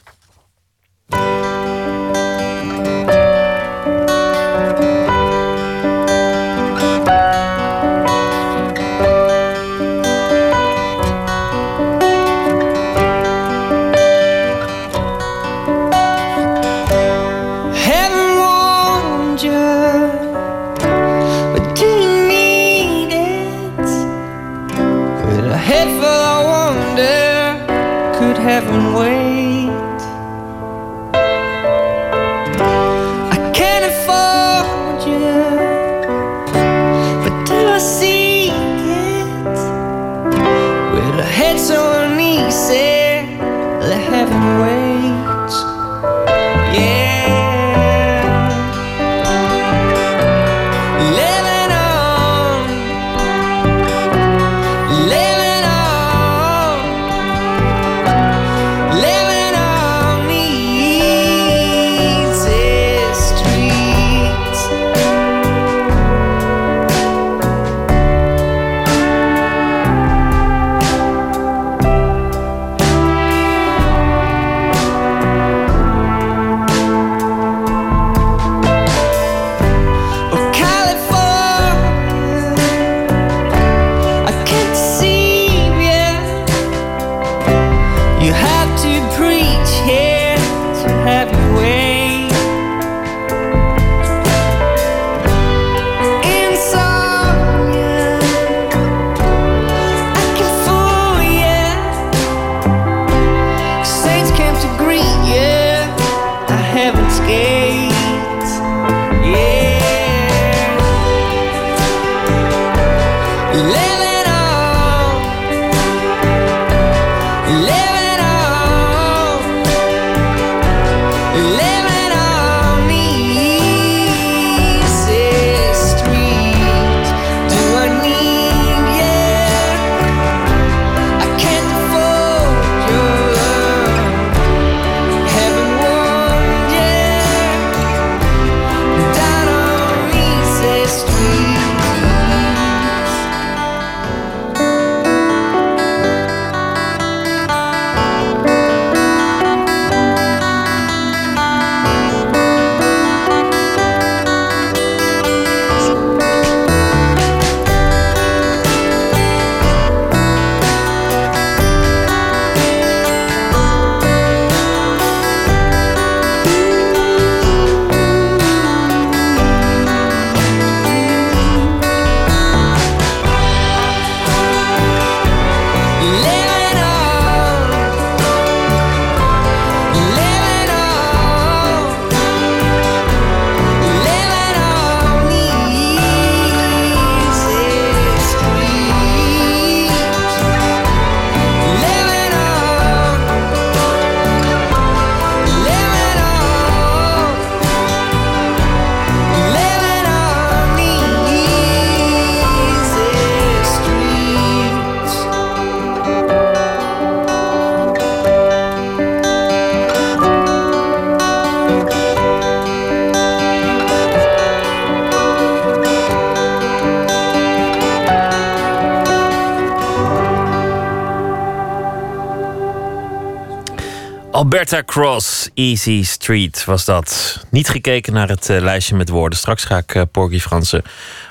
Alberta 224.51 224.83
Cross, 224.83 225.49
Easy 225.53 226.03
Street 226.03 226.65
was 226.65 226.85
dat. 226.85 227.39
Niet 227.49 227.69
gekeken 227.69 228.13
naar 228.13 228.29
het 228.29 228.49
eh, 228.49 228.61
lijstje 228.61 228.95
met 228.95 229.09
woorden. 229.09 229.37
Straks 229.39 229.63
ga 229.63 229.77
ik 229.77 229.95
uh, 229.95 230.01
Porgy 230.11 230.39
Fransen 230.39 230.83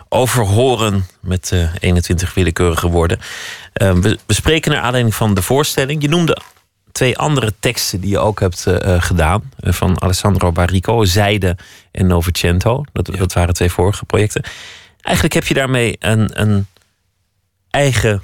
overhoren 0.09 1.07
met 1.21 1.51
uh, 1.55 1.75
21 1.79 2.35
willekeurige 2.35 2.89
woorden. 2.89 3.19
We, 3.73 4.19
we, 4.27 4.35
spreken 4.35 4.71
naar 4.71 4.81
aanleiding 4.81 5.15
van 5.15 5.35
de 5.35 5.43
voorstelling. 5.43 6.03
Je 6.03 6.09
noemde 6.09 6.37
twee 6.93 7.19
andere 7.19 7.53
teksten 7.59 8.01
die 8.01 8.11
je 8.11 8.19
ook 8.19 8.41
hebt 8.41 8.67
gedaan. 8.99 9.51
van 9.59 10.03
Alessandro 10.03 10.53
Barrico, 10.53 11.05
Zijde 11.05 11.57
en 11.91 12.07
Novecento. 12.07 12.85
Dat, 12.93 13.07
ja. 13.07 13.17
dat 13.17 13.33
waren 13.33 13.55
twee 13.55 13.71
vorige 13.71 14.05
projecten. 14.05 14.45
Eigenlijk 15.01 15.35
heb 15.35 15.47
je 15.47 15.55
daarmee 15.55 15.97
een, 15.99 16.41
een 16.41 16.67
eigen 17.71 18.23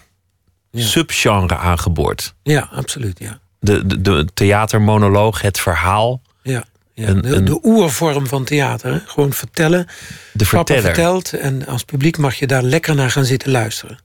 ja. 0.71 0.85
subgenre 0.85 1.57
aangeboord. 1.57 2.35
Ja, 2.43 2.69
absoluut, 2.73 3.19
ja 3.19 3.41
de, 3.61 3.87
de, 3.87 4.01
de 4.01 4.27
theatermonoloog, 4.35 5.41
het 5.41 5.61
verhaal. 5.61 6.21
Ja, 6.43 6.65
ja 6.95 7.09
een, 7.09 7.21
de, 7.21 7.43
de, 7.43 7.59
oervorm 7.63 8.27
van 8.27 8.45
theater. 8.45 8.93
Hè? 8.93 8.99
Gewoon 9.07 9.33
vertellen. 9.33 9.87
De 10.33 10.45
verteller. 10.45 10.83
Papa 10.83 10.95
vertelt 10.95 11.33
en 11.33 11.67
als 11.67 11.85
publiek 11.85 12.19
mag 12.19 12.35
je 12.35 12.47
daar 12.47 12.63
lekker 12.63 12.95
naar 12.95 13.11
gaan 13.11 13.25
zitten 13.25 13.51
luisteren. 13.51 13.99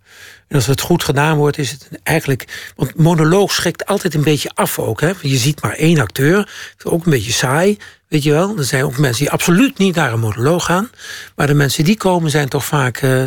En 0.48 0.58
als 0.58 0.66
het 0.66 0.82
goed 0.82 1.04
gedaan 1.04 1.38
wordt, 1.38 1.58
is 1.58 1.72
het 1.72 1.90
eigenlijk. 2.04 2.72
Want 2.76 2.96
monoloog 2.96 3.52
schrikt 3.52 3.86
altijd 3.86 4.14
een 4.14 4.24
beetje 4.24 4.52
af 4.54 4.80
ook. 4.80 5.02
Hè? 5.02 5.12
Je 5.22 5.38
ziet 5.38 5.62
maar 5.62 5.74
één 5.74 6.00
acteur. 6.00 6.50
Ook 6.84 7.06
een 7.06 7.12
beetje 7.12 7.32
saai. 7.32 7.78
Weet 8.08 8.24
je 8.24 8.32
wel? 8.32 8.58
Er 8.58 8.64
zijn 8.64 8.84
ook 8.84 8.98
mensen 8.98 9.24
die 9.24 9.32
absoluut 9.32 9.78
niet 9.78 9.96
naar 9.96 10.14
een 10.14 10.20
monoloog 10.20 10.66
gaan. 10.66 10.90
Maar 11.36 11.48
de 11.48 11.54
mensen 11.54 11.84
die 11.84 11.98
komen 11.98 12.32
zijn 12.32 12.50
toch 12.50 12.66
vaak. 12.66 13.02
Uh, 13.02 13.24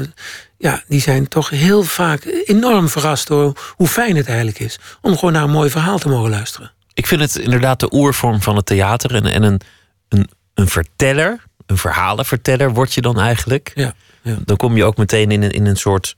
ja, 0.64 0.82
die 0.88 1.00
zijn 1.00 1.28
toch 1.28 1.50
heel 1.50 1.82
vaak 1.82 2.24
enorm 2.44 2.88
verrast 2.88 3.26
door 3.26 3.72
hoe 3.76 3.86
fijn 3.86 4.16
het 4.16 4.26
eigenlijk 4.26 4.58
is. 4.58 4.78
Om 5.00 5.14
gewoon 5.14 5.32
naar 5.32 5.42
een 5.42 5.50
mooi 5.50 5.70
verhaal 5.70 5.98
te 5.98 6.08
mogen 6.08 6.30
luisteren. 6.30 6.72
Ik 6.94 7.06
vind 7.06 7.20
het 7.20 7.36
inderdaad 7.36 7.80
de 7.80 7.94
oervorm 7.94 8.42
van 8.42 8.56
het 8.56 8.66
theater. 8.66 9.14
En, 9.14 9.26
en 9.26 9.42
een, 9.42 9.60
een, 10.08 10.30
een 10.54 10.68
verteller, 10.68 11.44
een 11.66 11.76
verhalenverteller 11.76 12.72
word 12.72 12.94
je 12.94 13.00
dan 13.00 13.20
eigenlijk. 13.20 13.72
Ja, 13.74 13.94
ja. 14.22 14.36
Dan 14.44 14.56
kom 14.56 14.76
je 14.76 14.84
ook 14.84 14.96
meteen 14.96 15.30
in 15.30 15.42
een, 15.42 15.50
in 15.50 15.66
een 15.66 15.76
soort 15.76 16.16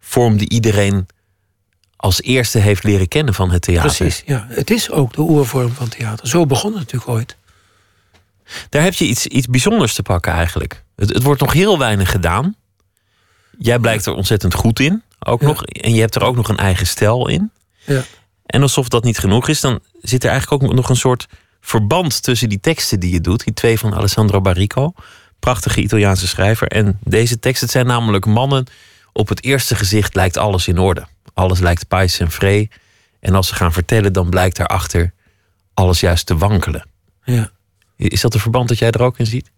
vorm 0.00 0.36
die 0.36 0.48
iedereen 0.48 1.06
als 1.96 2.22
eerste 2.22 2.58
heeft 2.58 2.84
leren 2.84 3.08
kennen 3.08 3.34
van 3.34 3.50
het 3.50 3.62
theater. 3.62 3.96
Precies, 3.96 4.22
ja. 4.26 4.46
Het 4.48 4.70
is 4.70 4.90
ook 4.90 5.12
de 5.12 5.20
oervorm 5.20 5.72
van 5.72 5.88
theater. 5.88 6.28
Zo 6.28 6.46
begon 6.46 6.70
het 6.70 6.80
natuurlijk 6.80 7.10
ooit. 7.10 7.36
Daar 8.68 8.82
heb 8.82 8.94
je 8.94 9.04
iets, 9.04 9.26
iets 9.26 9.46
bijzonders 9.46 9.94
te 9.94 10.02
pakken 10.02 10.32
eigenlijk. 10.32 10.84
Het, 10.96 11.12
het 11.12 11.22
wordt 11.22 11.40
nog 11.40 11.52
heel 11.52 11.78
weinig 11.78 12.10
gedaan. 12.10 12.56
Jij 13.64 13.78
blijkt 13.78 14.06
er 14.06 14.14
ontzettend 14.14 14.54
goed 14.54 14.80
in, 14.80 15.02
ook 15.18 15.40
Ja. 15.40 15.46
nog. 15.46 15.64
En 15.64 15.94
je 15.94 16.00
hebt 16.00 16.14
er 16.14 16.22
ook 16.22 16.36
nog 16.36 16.48
een 16.48 16.56
eigen 16.56 16.86
stijl 16.86 17.28
in. 17.28 17.50
Ja. 17.84 18.02
En 18.46 18.62
alsof 18.62 18.88
dat 18.88 19.04
niet 19.04 19.18
genoeg 19.18 19.48
is, 19.48 19.60
dan 19.60 19.80
zit 20.00 20.24
er 20.24 20.30
eigenlijk 20.30 20.62
ook 20.62 20.74
nog 20.74 20.88
een 20.88 20.96
soort 20.96 21.26
verband 21.60 22.22
tussen 22.22 22.48
die 22.48 22.60
teksten 22.60 23.00
die 23.00 23.12
je 23.12 23.20
doet. 23.20 23.44
Die 23.44 23.54
twee 23.54 23.78
van 23.78 23.94
Alessandro 23.94 24.40
Barrico, 24.40 24.92
prachtige 25.38 25.80
Italiaanse 25.80 26.28
schrijver. 26.28 26.68
En 26.68 26.98
deze 27.04 27.38
teksten, 27.38 27.62
het 27.64 27.72
zijn 27.74 27.86
namelijk 27.86 28.26
mannen. 28.26 28.66
Op 29.12 29.28
het 29.28 29.44
eerste 29.44 29.74
gezicht 29.74 30.14
lijkt 30.14 30.36
alles 30.36 30.68
in 30.68 30.78
orde. 30.78 31.06
Alles 31.34 31.58
lijkt 31.58 31.88
pais 31.88 32.18
en 32.18 32.30
vree. 32.30 32.70
En 33.20 33.34
als 33.34 33.48
ze 33.48 33.54
gaan 33.54 33.72
vertellen, 33.72 34.12
dan 34.12 34.30
blijkt 34.30 34.56
daarachter 34.56 35.12
alles 35.74 36.00
juist 36.00 36.26
te 36.26 36.36
wankelen. 36.36 36.86
Ja. 37.24 37.50
Is 37.96 38.20
dat 38.20 38.34
een 38.34 38.40
verband 38.40 38.68
dat 38.68 38.78
jij 38.78 38.90
er 38.90 39.02
ook 39.02 39.18
in 39.18 39.26
ziet? 39.26 39.50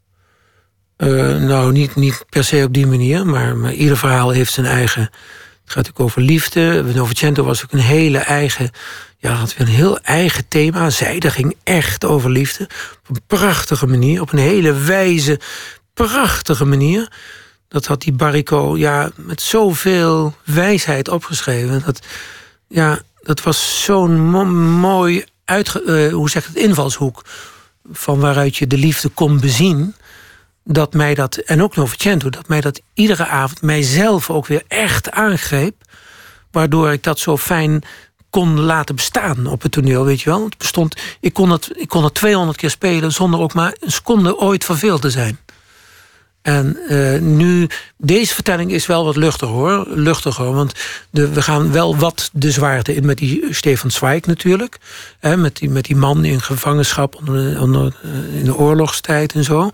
Eh, 0.96 1.36
nou, 1.36 1.72
niet, 1.72 1.94
niet 1.94 2.24
per 2.28 2.44
se 2.44 2.62
op 2.66 2.72
die 2.72 2.86
manier, 2.86 3.26
maar, 3.26 3.56
maar 3.56 3.72
ieder 3.72 3.96
verhaal 3.96 4.30
heeft 4.30 4.52
zijn 4.52 4.66
eigen. 4.66 5.02
Het 5.64 5.72
gaat 5.72 5.88
ook 5.88 6.00
over 6.00 6.20
liefde. 6.22 6.84
Novecento 6.94 7.44
was 7.44 7.64
ook 7.64 7.72
een 7.72 7.78
hele 7.78 8.18
eigen. 8.18 8.70
Ja, 9.18 9.32
had 9.32 9.56
weer 9.56 9.66
een 9.66 9.74
heel 9.74 9.98
eigen 9.98 10.48
thema. 10.48 10.90
Zijde 10.90 11.30
ging 11.30 11.56
echt 11.62 12.04
over 12.04 12.30
liefde. 12.30 12.68
Op 13.08 13.16
een 13.16 13.22
prachtige 13.26 13.86
manier. 13.86 14.20
Op 14.20 14.32
een 14.32 14.38
hele 14.38 14.72
wijze, 14.74 15.40
prachtige 15.94 16.64
manier. 16.64 17.12
Dat 17.68 17.86
had 17.86 18.00
die 18.00 18.12
Barrico 18.12 18.76
ja, 18.76 19.10
met 19.16 19.42
zoveel 19.42 20.34
wijsheid 20.44 21.08
opgeschreven. 21.08 21.82
Dat, 21.84 22.00
ja, 22.68 23.00
dat 23.22 23.42
was 23.42 23.84
zo'n 23.84 24.20
mo- 24.20 24.44
mooi 24.78 25.24
uitge, 25.44 25.82
eh, 25.82 26.12
hoe 26.12 26.30
zeg 26.30 26.46
het, 26.46 26.56
invalshoek. 26.56 27.24
Van 27.92 28.18
waaruit 28.18 28.56
je 28.56 28.66
de 28.66 28.78
liefde 28.78 29.08
kon 29.08 29.40
bezien 29.40 29.94
dat 30.64 30.94
mij 30.94 31.14
dat, 31.14 31.36
en 31.36 31.62
ook 31.62 31.76
Novecento, 31.76 32.30
dat 32.30 32.48
mij 32.48 32.60
dat 32.60 32.80
iedere 32.94 33.26
avond 33.26 33.62
mijzelf 33.62 34.30
ook 34.30 34.46
weer 34.46 34.62
echt 34.68 35.10
aangreep. 35.10 35.74
Waardoor 36.50 36.92
ik 36.92 37.02
dat 37.02 37.18
zo 37.18 37.36
fijn 37.36 37.82
kon 38.30 38.60
laten 38.60 38.94
bestaan 38.94 39.46
op 39.46 39.62
het 39.62 39.72
toneel, 39.72 40.04
weet 40.04 40.20
je 40.20 40.30
wel. 40.30 40.44
Het 40.44 40.58
bestond, 40.58 40.96
ik, 41.20 41.32
kon 41.32 41.50
het, 41.50 41.70
ik 41.74 41.88
kon 41.88 42.04
het 42.04 42.14
200 42.14 42.58
keer 42.58 42.70
spelen 42.70 43.12
zonder 43.12 43.40
ook 43.40 43.54
maar 43.54 43.76
een 43.80 43.90
seconde 43.90 44.38
ooit 44.38 44.64
verveeld 44.64 45.02
te 45.02 45.10
zijn. 45.10 45.38
En 46.44 46.78
eh, 46.88 47.20
nu, 47.20 47.66
deze 47.96 48.34
vertelling 48.34 48.72
is 48.72 48.86
wel 48.86 49.04
wat 49.04 49.16
luchtiger 49.16 49.54
hoor. 49.54 49.86
Luchtiger, 49.88 50.52
want 50.52 50.72
de, 51.10 51.28
we 51.28 51.42
gaan 51.42 51.72
wel 51.72 51.96
wat 51.96 52.30
de 52.32 52.50
zwaarte 52.50 52.94
in 52.94 53.06
met 53.06 53.18
die 53.18 53.46
Stefan 53.50 53.90
Zweig 53.90 54.26
natuurlijk. 54.26 54.78
Hè, 55.20 55.36
met, 55.36 55.56
die, 55.56 55.70
met 55.70 55.84
die 55.84 55.96
man 55.96 56.24
in 56.24 56.40
gevangenschap 56.40 57.14
onder, 57.14 57.60
onder, 57.60 57.94
eh, 58.02 58.38
in 58.38 58.44
de 58.44 58.56
oorlogstijd 58.56 59.32
en 59.32 59.44
zo. 59.44 59.70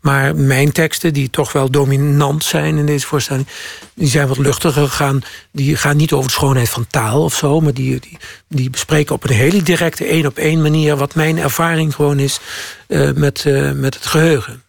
Maar 0.00 0.36
mijn 0.36 0.72
teksten, 0.72 1.12
die 1.12 1.30
toch 1.30 1.52
wel 1.52 1.70
dominant 1.70 2.44
zijn 2.44 2.76
in 2.76 2.86
deze 2.86 3.06
voorstelling, 3.06 3.46
die 3.94 4.08
zijn 4.08 4.28
wat 4.28 4.38
luchtiger 4.38 4.88
gegaan. 4.88 5.22
Die 5.52 5.76
gaan 5.76 5.96
niet 5.96 6.12
over 6.12 6.26
de 6.26 6.32
schoonheid 6.32 6.68
van 6.68 6.86
taal 6.86 7.22
of 7.22 7.34
zo, 7.34 7.60
maar 7.60 7.74
die, 7.74 8.00
die, 8.00 8.18
die 8.48 8.70
bespreken 8.70 9.14
op 9.14 9.24
een 9.24 9.34
hele 9.34 9.62
directe, 9.62 10.04
één 10.04 10.26
op 10.26 10.38
één 10.38 10.62
manier 10.62 10.96
wat 10.96 11.14
mijn 11.14 11.38
ervaring 11.38 11.94
gewoon 11.94 12.18
is 12.18 12.40
eh, 12.86 13.10
met, 13.12 13.46
eh, 13.46 13.72
met 13.72 13.94
het 13.94 14.06
geheugen. 14.06 14.62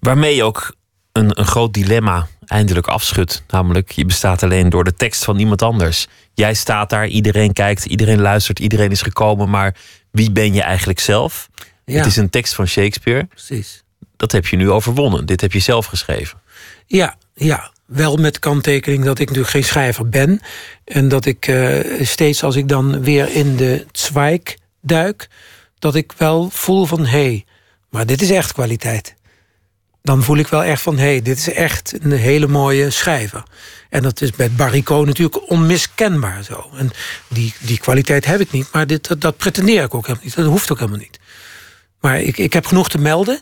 Waarmee 0.00 0.34
je 0.34 0.42
ook 0.42 0.74
een, 1.12 1.38
een 1.38 1.46
groot 1.46 1.74
dilemma 1.74 2.26
eindelijk 2.46 2.86
afschudt. 2.86 3.42
Namelijk, 3.48 3.90
je 3.90 4.04
bestaat 4.04 4.42
alleen 4.42 4.68
door 4.68 4.84
de 4.84 4.94
tekst 4.94 5.24
van 5.24 5.38
iemand 5.38 5.62
anders. 5.62 6.06
Jij 6.34 6.54
staat 6.54 6.90
daar, 6.90 7.06
iedereen 7.06 7.52
kijkt, 7.52 7.84
iedereen 7.84 8.20
luistert, 8.20 8.58
iedereen 8.58 8.90
is 8.90 9.02
gekomen. 9.02 9.50
Maar 9.50 9.76
wie 10.10 10.32
ben 10.32 10.54
je 10.54 10.62
eigenlijk 10.62 11.00
zelf? 11.00 11.48
Ja. 11.84 11.96
Het 11.96 12.06
is 12.06 12.16
een 12.16 12.30
tekst 12.30 12.54
van 12.54 12.66
Shakespeare. 12.66 13.24
Precies. 13.24 13.82
Dat 14.16 14.32
heb 14.32 14.46
je 14.46 14.56
nu 14.56 14.70
overwonnen. 14.70 15.26
Dit 15.26 15.40
heb 15.40 15.52
je 15.52 15.58
zelf 15.58 15.86
geschreven. 15.86 16.40
Ja, 16.86 17.16
ja. 17.34 17.72
Wel 17.86 18.16
met 18.16 18.38
kanttekening 18.38 19.04
dat 19.04 19.18
ik 19.18 19.26
natuurlijk 19.26 19.54
geen 19.54 19.64
schrijver 19.64 20.08
ben. 20.08 20.40
En 20.84 21.08
dat 21.08 21.26
ik 21.26 21.46
eh, 21.46 22.04
steeds 22.04 22.42
als 22.42 22.56
ik 22.56 22.68
dan 22.68 23.02
weer 23.02 23.34
in 23.34 23.56
de 23.56 23.86
Zweig 23.92 24.56
duik... 24.80 25.28
dat 25.78 25.94
ik 25.94 26.12
wel 26.16 26.50
voel 26.50 26.84
van, 26.84 27.06
hé, 27.06 27.24
hey, 27.24 27.44
maar 27.90 28.06
dit 28.06 28.22
is 28.22 28.30
echt 28.30 28.52
kwaliteit. 28.52 29.14
Dan 30.02 30.22
voel 30.22 30.36
ik 30.36 30.48
wel 30.48 30.64
echt 30.64 30.82
van, 30.82 30.98
hé, 30.98 31.04
hey, 31.04 31.22
dit 31.22 31.38
is 31.38 31.52
echt 31.52 31.94
een 32.02 32.12
hele 32.12 32.46
mooie 32.46 32.90
schrijver. 32.90 33.42
En 33.88 34.02
dat 34.02 34.20
is 34.20 34.30
bij 34.30 34.50
Barrico 34.50 35.04
natuurlijk 35.04 35.50
onmiskenbaar 35.50 36.42
zo. 36.42 36.70
En 36.76 36.90
die, 37.28 37.54
die 37.58 37.78
kwaliteit 37.78 38.24
heb 38.24 38.40
ik 38.40 38.50
niet, 38.50 38.68
maar 38.72 38.86
dit, 38.86 39.20
dat, 39.20 39.36
pretendeer 39.36 39.82
ik 39.82 39.94
ook 39.94 40.06
helemaal 40.06 40.24
niet. 40.24 40.34
Dat 40.34 40.46
hoeft 40.46 40.72
ook 40.72 40.78
helemaal 40.78 41.00
niet. 41.00 41.18
Maar 42.00 42.20
ik, 42.20 42.38
ik 42.38 42.52
heb 42.52 42.66
genoeg 42.66 42.88
te 42.88 42.98
melden 42.98 43.40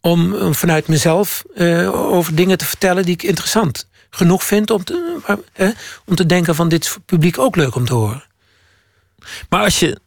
om, 0.00 0.54
vanuit 0.54 0.88
mezelf 0.88 1.44
eh, 1.54 2.12
over 2.12 2.34
dingen 2.34 2.58
te 2.58 2.64
vertellen 2.64 3.04
die 3.04 3.14
ik 3.14 3.22
interessant 3.22 3.88
genoeg 4.10 4.44
vind 4.44 4.70
om 4.70 4.84
te, 4.84 5.16
eh, 5.52 5.68
om 6.04 6.14
te 6.14 6.26
denken 6.26 6.54
van 6.54 6.68
dit 6.68 6.98
publiek 7.06 7.38
ook 7.38 7.56
leuk 7.56 7.74
om 7.74 7.84
te 7.84 7.94
horen. 7.94 8.24
Maar 9.48 9.62
als 9.62 9.78
je 9.78 9.98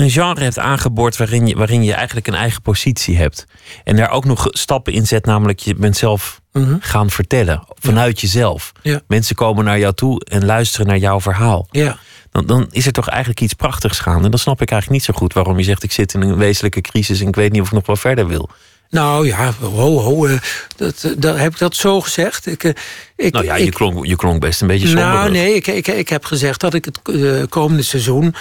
een 0.00 0.10
genre 0.10 0.42
hebt 0.42 0.58
aangeboord 0.58 1.16
waarin 1.16 1.46
je, 1.46 1.56
waarin 1.56 1.84
je 1.84 1.92
eigenlijk 1.92 2.26
een 2.26 2.34
eigen 2.34 2.62
positie 2.62 3.16
hebt. 3.16 3.46
En 3.84 3.96
daar 3.96 4.10
ook 4.10 4.24
nog 4.24 4.46
stappen 4.50 4.92
in 4.92 5.06
zet, 5.06 5.24
namelijk 5.24 5.58
je 5.58 5.74
bent 5.74 5.96
zelf 5.96 6.40
Mhm. 6.52 6.76
gaan 6.80 7.10
vertellen. 7.10 7.64
Vanuit 7.78 8.20
jezelf. 8.20 8.72
Ja. 8.82 9.00
Mensen 9.08 9.36
komen 9.36 9.64
naar 9.64 9.78
jou 9.78 9.94
toe 9.94 10.24
en 10.24 10.44
luisteren 10.44 10.86
naar 10.86 10.98
jouw 10.98 11.20
verhaal. 11.20 11.66
Ja. 11.70 11.98
Dan, 12.30 12.46
dan 12.46 12.66
is 12.70 12.86
er 12.86 12.92
toch 12.92 13.08
eigenlijk 13.08 13.40
iets 13.40 13.54
prachtigs 13.54 13.98
gaande. 13.98 14.24
En 14.24 14.30
dan 14.30 14.38
snap 14.38 14.62
ik 14.62 14.70
eigenlijk 14.70 15.00
niet 15.02 15.14
zo 15.14 15.18
goed 15.20 15.32
waarom 15.32 15.58
je 15.58 15.64
zegt: 15.64 15.82
ik 15.82 15.92
zit 15.92 16.14
in 16.14 16.20
een 16.20 16.36
wezenlijke 16.36 16.80
crisis 16.80 17.20
en 17.20 17.28
ik 17.28 17.34
weet 17.34 17.52
niet 17.52 17.60
of 17.60 17.66
ik 17.66 17.72
nog 17.72 17.86
wel 17.86 17.96
verder 17.96 18.26
wil. 18.26 18.48
Nou 18.90 19.26
ja, 19.26 19.52
ho, 19.60 19.98
ho, 19.98 20.26
eh, 20.26 20.38
dat, 20.76 21.04
eh, 21.04 21.10
dat, 21.16 21.38
heb 21.38 21.52
ik 21.52 21.58
dat 21.58 21.76
zo 21.76 22.00
gezegd? 22.00 22.46
Ik, 22.46 22.64
eh, 22.64 22.72
ik, 23.16 23.32
nou 23.32 23.44
ja, 23.44 23.54
je, 23.54 23.70
klonk, 23.70 24.06
je 24.06 24.16
klonk 24.16 24.40
best 24.40 24.60
een 24.60 24.66
beetje 24.66 24.86
somber. 24.86 25.04
Nou, 25.04 25.30
nee, 25.30 25.54
ik, 25.54 25.66
ik, 25.66 25.86
ik 25.86 26.08
heb 26.08 26.24
gezegd 26.24 26.60
dat 26.60 26.74
ik 26.74 26.84
het 26.84 27.00
eh, 27.02 27.42
komende 27.48 27.82
seizoen 27.82 28.34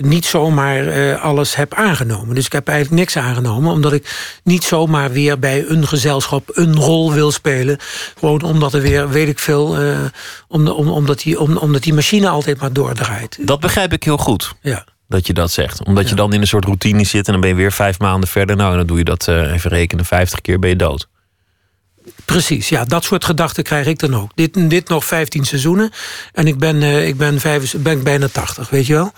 niet 0.00 0.24
zomaar 0.24 1.16
alles 1.18 1.54
heb 1.54 1.74
aangenomen. 1.74 2.34
Dus 2.34 2.46
ik 2.46 2.52
heb 2.52 2.68
eigenlijk 2.68 3.00
niks 3.00 3.16
aangenomen, 3.16 3.72
omdat 3.72 3.92
ik 3.92 4.38
niet 4.44 4.64
zomaar 4.64 5.12
weer 5.12 5.38
bij 5.38 5.64
een 5.68 5.86
gezelschap 5.86 6.50
een 6.52 6.76
rol 6.76 7.12
wil 7.12 7.30
spelen. 7.30 7.78
Gewoon 8.18 8.42
omdat 8.42 8.74
er 8.74 8.80
weer, 8.80 9.08
weet 9.08 9.28
ik 9.28 9.38
veel, 9.38 9.76
om, 10.48 10.68
om, 10.68 10.88
omdat, 10.88 11.18
die, 11.18 11.40
om, 11.40 11.56
omdat 11.56 11.82
die 11.82 11.94
machine 11.94 12.28
altijd 12.28 12.60
maar 12.60 12.72
doordraait. 12.72 13.38
Dat 13.40 13.60
begrijp 13.60 13.92
ik 13.92 14.04
heel 14.04 14.18
goed. 14.18 14.52
Ja. 14.60 14.84
Dat 15.08 15.26
je 15.26 15.32
dat 15.32 15.50
zegt. 15.50 15.84
Omdat 15.84 16.08
je 16.08 16.14
dan 16.14 16.32
in 16.32 16.40
een 16.40 16.46
soort 16.46 16.64
routine 16.64 17.04
zit 17.04 17.26
en 17.26 17.32
dan 17.32 17.40
ben 17.40 17.50
je 17.50 17.56
weer 17.56 17.72
vijf 17.72 17.98
maanden 17.98 18.28
verder. 18.28 18.56
Nou, 18.56 18.70
en 18.70 18.76
dan 18.76 18.86
doe 18.86 18.98
je 18.98 19.04
dat 19.04 19.28
eh, 19.28 19.52
even 19.52 19.70
rekenen, 19.70 20.04
vijftig 20.04 20.40
keer 20.40 20.58
ben 20.58 20.70
je 20.70 20.76
dood. 20.76 21.08
Precies, 22.24 22.68
ja, 22.68 22.84
dat 22.84 23.04
soort 23.04 23.24
gedachten 23.24 23.62
krijg 23.62 23.86
ik 23.86 23.98
dan 23.98 24.16
ook. 24.16 24.30
Dit, 24.34 24.70
dit 24.70 24.88
nog 24.88 25.04
15 25.04 25.44
seizoenen 25.44 25.90
en 26.32 26.46
ik 26.46 26.58
ben, 26.58 26.82
eh, 26.82 27.08
ik 27.08 27.16
ben, 27.16 27.40
vijf, 27.40 27.74
ben 27.78 27.98
ik 27.98 28.04
bijna 28.04 28.28
80, 28.28 28.70
weet 28.70 28.86
je 28.86 28.92
wel? 28.92 29.12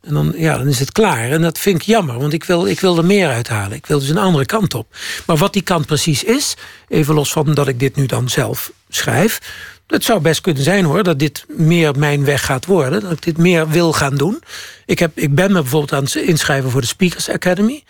En 0.00 0.14
dan, 0.14 0.32
ja, 0.36 0.58
dan 0.58 0.66
is 0.66 0.78
het 0.78 0.92
klaar. 0.92 1.30
En 1.30 1.42
dat 1.42 1.58
vind 1.58 1.76
ik 1.76 1.82
jammer, 1.82 2.18
want 2.18 2.32
ik 2.32 2.44
wil, 2.44 2.66
ik 2.66 2.80
wil 2.80 2.98
er 2.98 3.04
meer 3.04 3.28
uithalen. 3.28 3.76
Ik 3.76 3.86
wil 3.86 3.98
dus 3.98 4.08
een 4.08 4.18
andere 4.18 4.46
kant 4.46 4.74
op. 4.74 4.96
Maar 5.26 5.36
wat 5.36 5.52
die 5.52 5.62
kant 5.62 5.86
precies 5.86 6.24
is, 6.24 6.54
even 6.88 7.14
los 7.14 7.32
van 7.32 7.54
dat 7.54 7.68
ik 7.68 7.78
dit 7.78 7.96
nu 7.96 8.06
dan 8.06 8.28
zelf 8.28 8.72
schrijf. 8.88 9.40
Het 9.90 10.04
zou 10.04 10.20
best 10.20 10.40
kunnen 10.40 10.62
zijn 10.62 10.84
hoor, 10.84 11.02
dat 11.02 11.18
dit 11.18 11.44
meer 11.48 11.98
mijn 11.98 12.24
weg 12.24 12.44
gaat 12.44 12.66
worden. 12.66 13.00
Dat 13.00 13.12
ik 13.12 13.22
dit 13.22 13.38
meer 13.38 13.68
wil 13.68 13.92
gaan 13.92 14.16
doen. 14.16 14.42
Ik, 14.86 14.98
heb, 14.98 15.10
ik 15.18 15.34
ben 15.34 15.52
me 15.52 15.60
bijvoorbeeld 15.60 15.92
aan 15.92 16.04
het 16.04 16.14
inschrijven 16.14 16.70
voor 16.70 16.80
de 16.80 16.86
Speakers 16.86 17.30
Academy. 17.30 17.84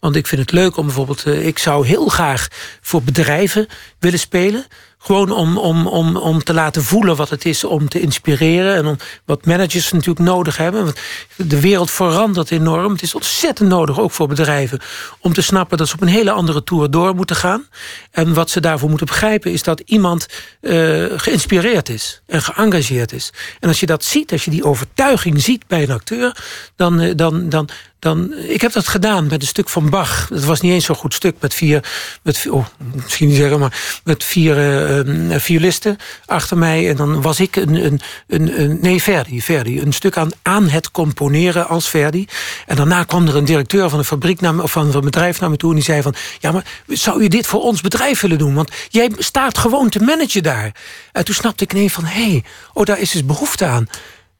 Want 0.00 0.16
ik 0.16 0.26
vind 0.26 0.40
het 0.40 0.52
leuk 0.52 0.76
om 0.76 0.84
bijvoorbeeld. 0.86 1.24
eh, 1.24 1.46
Ik 1.46 1.58
zou 1.58 1.86
heel 1.86 2.06
graag 2.08 2.48
voor 2.80 3.02
bedrijven 3.02 3.66
willen 3.98 4.18
spelen. 4.18 4.66
Gewoon 5.06 5.30
om, 5.30 5.58
om, 5.58 5.86
om, 5.86 6.16
om 6.16 6.42
te 6.42 6.54
laten 6.54 6.82
voelen 6.82 7.16
wat 7.16 7.30
het 7.30 7.44
is 7.44 7.64
om 7.64 7.88
te 7.88 8.00
inspireren. 8.00 8.74
En 8.74 8.86
om, 8.86 8.96
wat 9.24 9.46
managers 9.46 9.92
natuurlijk 9.92 10.26
nodig 10.26 10.56
hebben. 10.56 10.84
Want 10.84 10.98
de 11.36 11.60
wereld 11.60 11.90
verandert 11.90 12.50
enorm. 12.50 12.92
Het 12.92 13.02
is 13.02 13.14
ontzettend 13.14 13.68
nodig, 13.68 14.00
ook 14.00 14.10
voor 14.10 14.28
bedrijven. 14.28 14.80
om 15.20 15.32
te 15.32 15.42
snappen 15.42 15.78
dat 15.78 15.88
ze 15.88 15.94
op 15.94 16.00
een 16.00 16.08
hele 16.08 16.30
andere 16.30 16.64
tour 16.64 16.90
door 16.90 17.14
moeten 17.14 17.36
gaan. 17.36 17.66
En 18.10 18.34
wat 18.34 18.50
ze 18.50 18.60
daarvoor 18.60 18.88
moeten 18.88 19.06
begrijpen 19.06 19.52
is 19.52 19.62
dat 19.62 19.80
iemand 19.80 20.26
eh, 20.60 21.04
geïnspireerd 21.16 21.88
is 21.88 22.22
en 22.26 22.42
geëngageerd 22.42 23.12
is. 23.12 23.32
En 23.60 23.68
als 23.68 23.80
je 23.80 23.86
dat 23.86 24.04
ziet, 24.04 24.32
als 24.32 24.44
je 24.44 24.50
die 24.50 24.64
overtuiging 24.64 25.42
ziet 25.42 25.66
bij 25.66 25.82
een 25.82 25.90
acteur. 25.90 26.36
dan, 26.76 27.00
eh, 27.00 27.12
dan, 27.14 27.48
dan, 27.48 27.68
dan, 27.98 28.32
ik 28.34 28.60
heb 28.60 28.72
dat 28.72 28.88
gedaan 28.88 29.26
met 29.26 29.42
een 29.42 29.48
stuk 29.48 29.68
van 29.68 29.90
Bach. 29.90 30.28
Het 30.28 30.44
was 30.44 30.60
niet 30.60 30.72
eens 30.72 30.84
zo'n 30.84 30.96
goed 30.96 31.14
stuk 31.14 31.36
met 31.40 31.54
vier, 31.54 31.84
met, 32.22 32.46
oh, 32.50 32.66
misschien 32.94 33.28
niet 33.28 33.36
zeggen, 33.36 33.58
maar 33.58 34.00
met 34.04 34.24
vier 34.24 34.56
eh, 34.56 34.98
eh, 35.34 35.40
violisten 35.40 35.96
achter 36.26 36.58
mij. 36.58 36.88
En 36.88 36.96
dan 36.96 37.22
was 37.22 37.40
ik 37.40 37.56
een, 37.56 37.74
een, 37.84 38.00
een, 38.26 38.60
een 38.60 38.78
nee, 38.80 39.02
Verdi, 39.02 39.80
een 39.80 39.92
stuk 39.92 40.16
aan, 40.16 40.30
aan 40.42 40.68
het 40.68 40.90
componeren 40.90 41.68
als 41.68 41.88
Verdi. 41.88 42.26
En 42.66 42.76
daarna 42.76 43.04
kwam 43.04 43.26
er 43.26 43.36
een 43.36 43.44
directeur 43.44 43.88
van 43.88 43.98
een 43.98 44.04
fabriek 44.04 44.40
of 44.42 44.72
van 44.72 44.94
een 44.94 45.00
bedrijf 45.00 45.40
naar 45.40 45.50
me 45.50 45.56
toe 45.56 45.70
en 45.70 45.76
die 45.76 45.84
zei 45.84 46.02
van, 46.02 46.14
ja, 46.38 46.52
maar 46.52 46.64
zou 46.86 47.22
je 47.22 47.28
dit 47.28 47.46
voor 47.46 47.60
ons 47.60 47.80
bedrijf 47.80 48.20
willen 48.20 48.38
doen? 48.38 48.54
Want 48.54 48.70
jij 48.88 49.10
staat 49.18 49.58
gewoon 49.58 49.88
te 49.88 50.00
managen 50.00 50.42
daar. 50.42 50.72
En 51.12 51.24
toen 51.24 51.34
snapte 51.34 51.64
ik 51.64 51.72
ineens 51.72 51.92
van, 51.92 52.04
hé, 52.04 52.30
hey, 52.30 52.44
oh, 52.72 52.84
daar 52.84 53.00
is 53.00 53.10
dus 53.10 53.24
behoefte 53.24 53.64
aan. 53.64 53.88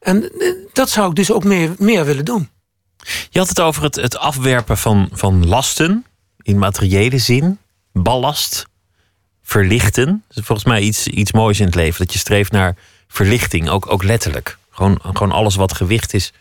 En 0.01 0.23
eh, 0.39 0.53
dat 0.73 0.91
zou 0.91 1.09
ik 1.09 1.15
dus 1.15 1.31
ook 1.31 1.45
meer, 1.45 1.75
meer 1.79 2.05
willen 2.05 2.25
doen. 2.25 2.49
Je 3.31 3.39
had 3.39 3.49
het 3.49 3.61
over 3.61 3.83
het, 3.83 3.95
het 3.97 4.17
afwerpen 4.19 4.79
van, 4.79 5.09
van 5.13 5.47
lasten 5.47 6.05
in 6.43 6.59
materiële 6.59 7.19
zin, 7.19 7.59
ballast, 7.93 8.67
verlichten. 9.43 10.25
Dat 10.29 10.37
is 10.37 10.45
volgens 10.45 10.69
mij 10.69 10.81
iets, 10.81 11.07
iets 11.07 11.33
moois 11.33 11.61
in 11.61 11.67
het 11.67 11.75
leven. 11.75 12.05
Dat 12.05 12.13
je 12.13 12.19
streeft 12.19 12.53
naar 12.53 12.77
verlichting, 13.09 13.69
ook, 13.69 13.93
ook 13.93 14.03
letterlijk. 14.03 14.59
Gewoon, 14.71 14.99
gewoon 15.03 15.33
alles 15.33 15.55
wat 15.55 15.75
gewicht 15.75 16.15
is 16.15 16.33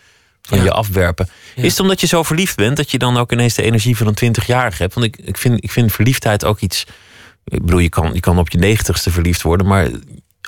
van 0.42 0.58
Ja. 0.58 0.64
je 0.64 0.72
afwerpen. 0.72 1.30
Ja. 1.56 1.64
Is 1.64 1.72
het 1.72 1.80
omdat 1.80 2.02
je 2.02 2.08
zo 2.08 2.24
verliefd 2.24 2.56
bent 2.56 2.78
dat 2.78 2.92
je 2.92 2.98
dan 2.98 3.18
ook 3.18 3.32
ineens 3.32 3.54
de 3.54 3.64
energie 3.64 3.98
van 3.98 4.08
een 4.08 4.36
20-jarige 4.36 4.82
hebt? 4.82 4.94
Want 4.94 5.06
ik, 5.06 5.18
ik, 5.18 5.38
vind, 5.38 5.64
ik 5.64 5.72
vind 5.72 5.92
verliefdheid 5.94 6.46
ook 6.46 6.60
iets. 6.60 6.86
Ik 7.46 7.62
bedoel, 7.66 7.80
je 7.80 7.90
kan, 7.90 8.14
je 8.14 8.20
kan 8.20 8.38
op 8.38 8.50
je 8.50 8.58
negentigste 8.58 9.12
verliefd 9.12 9.42
worden, 9.42 9.68
maar 9.68 9.90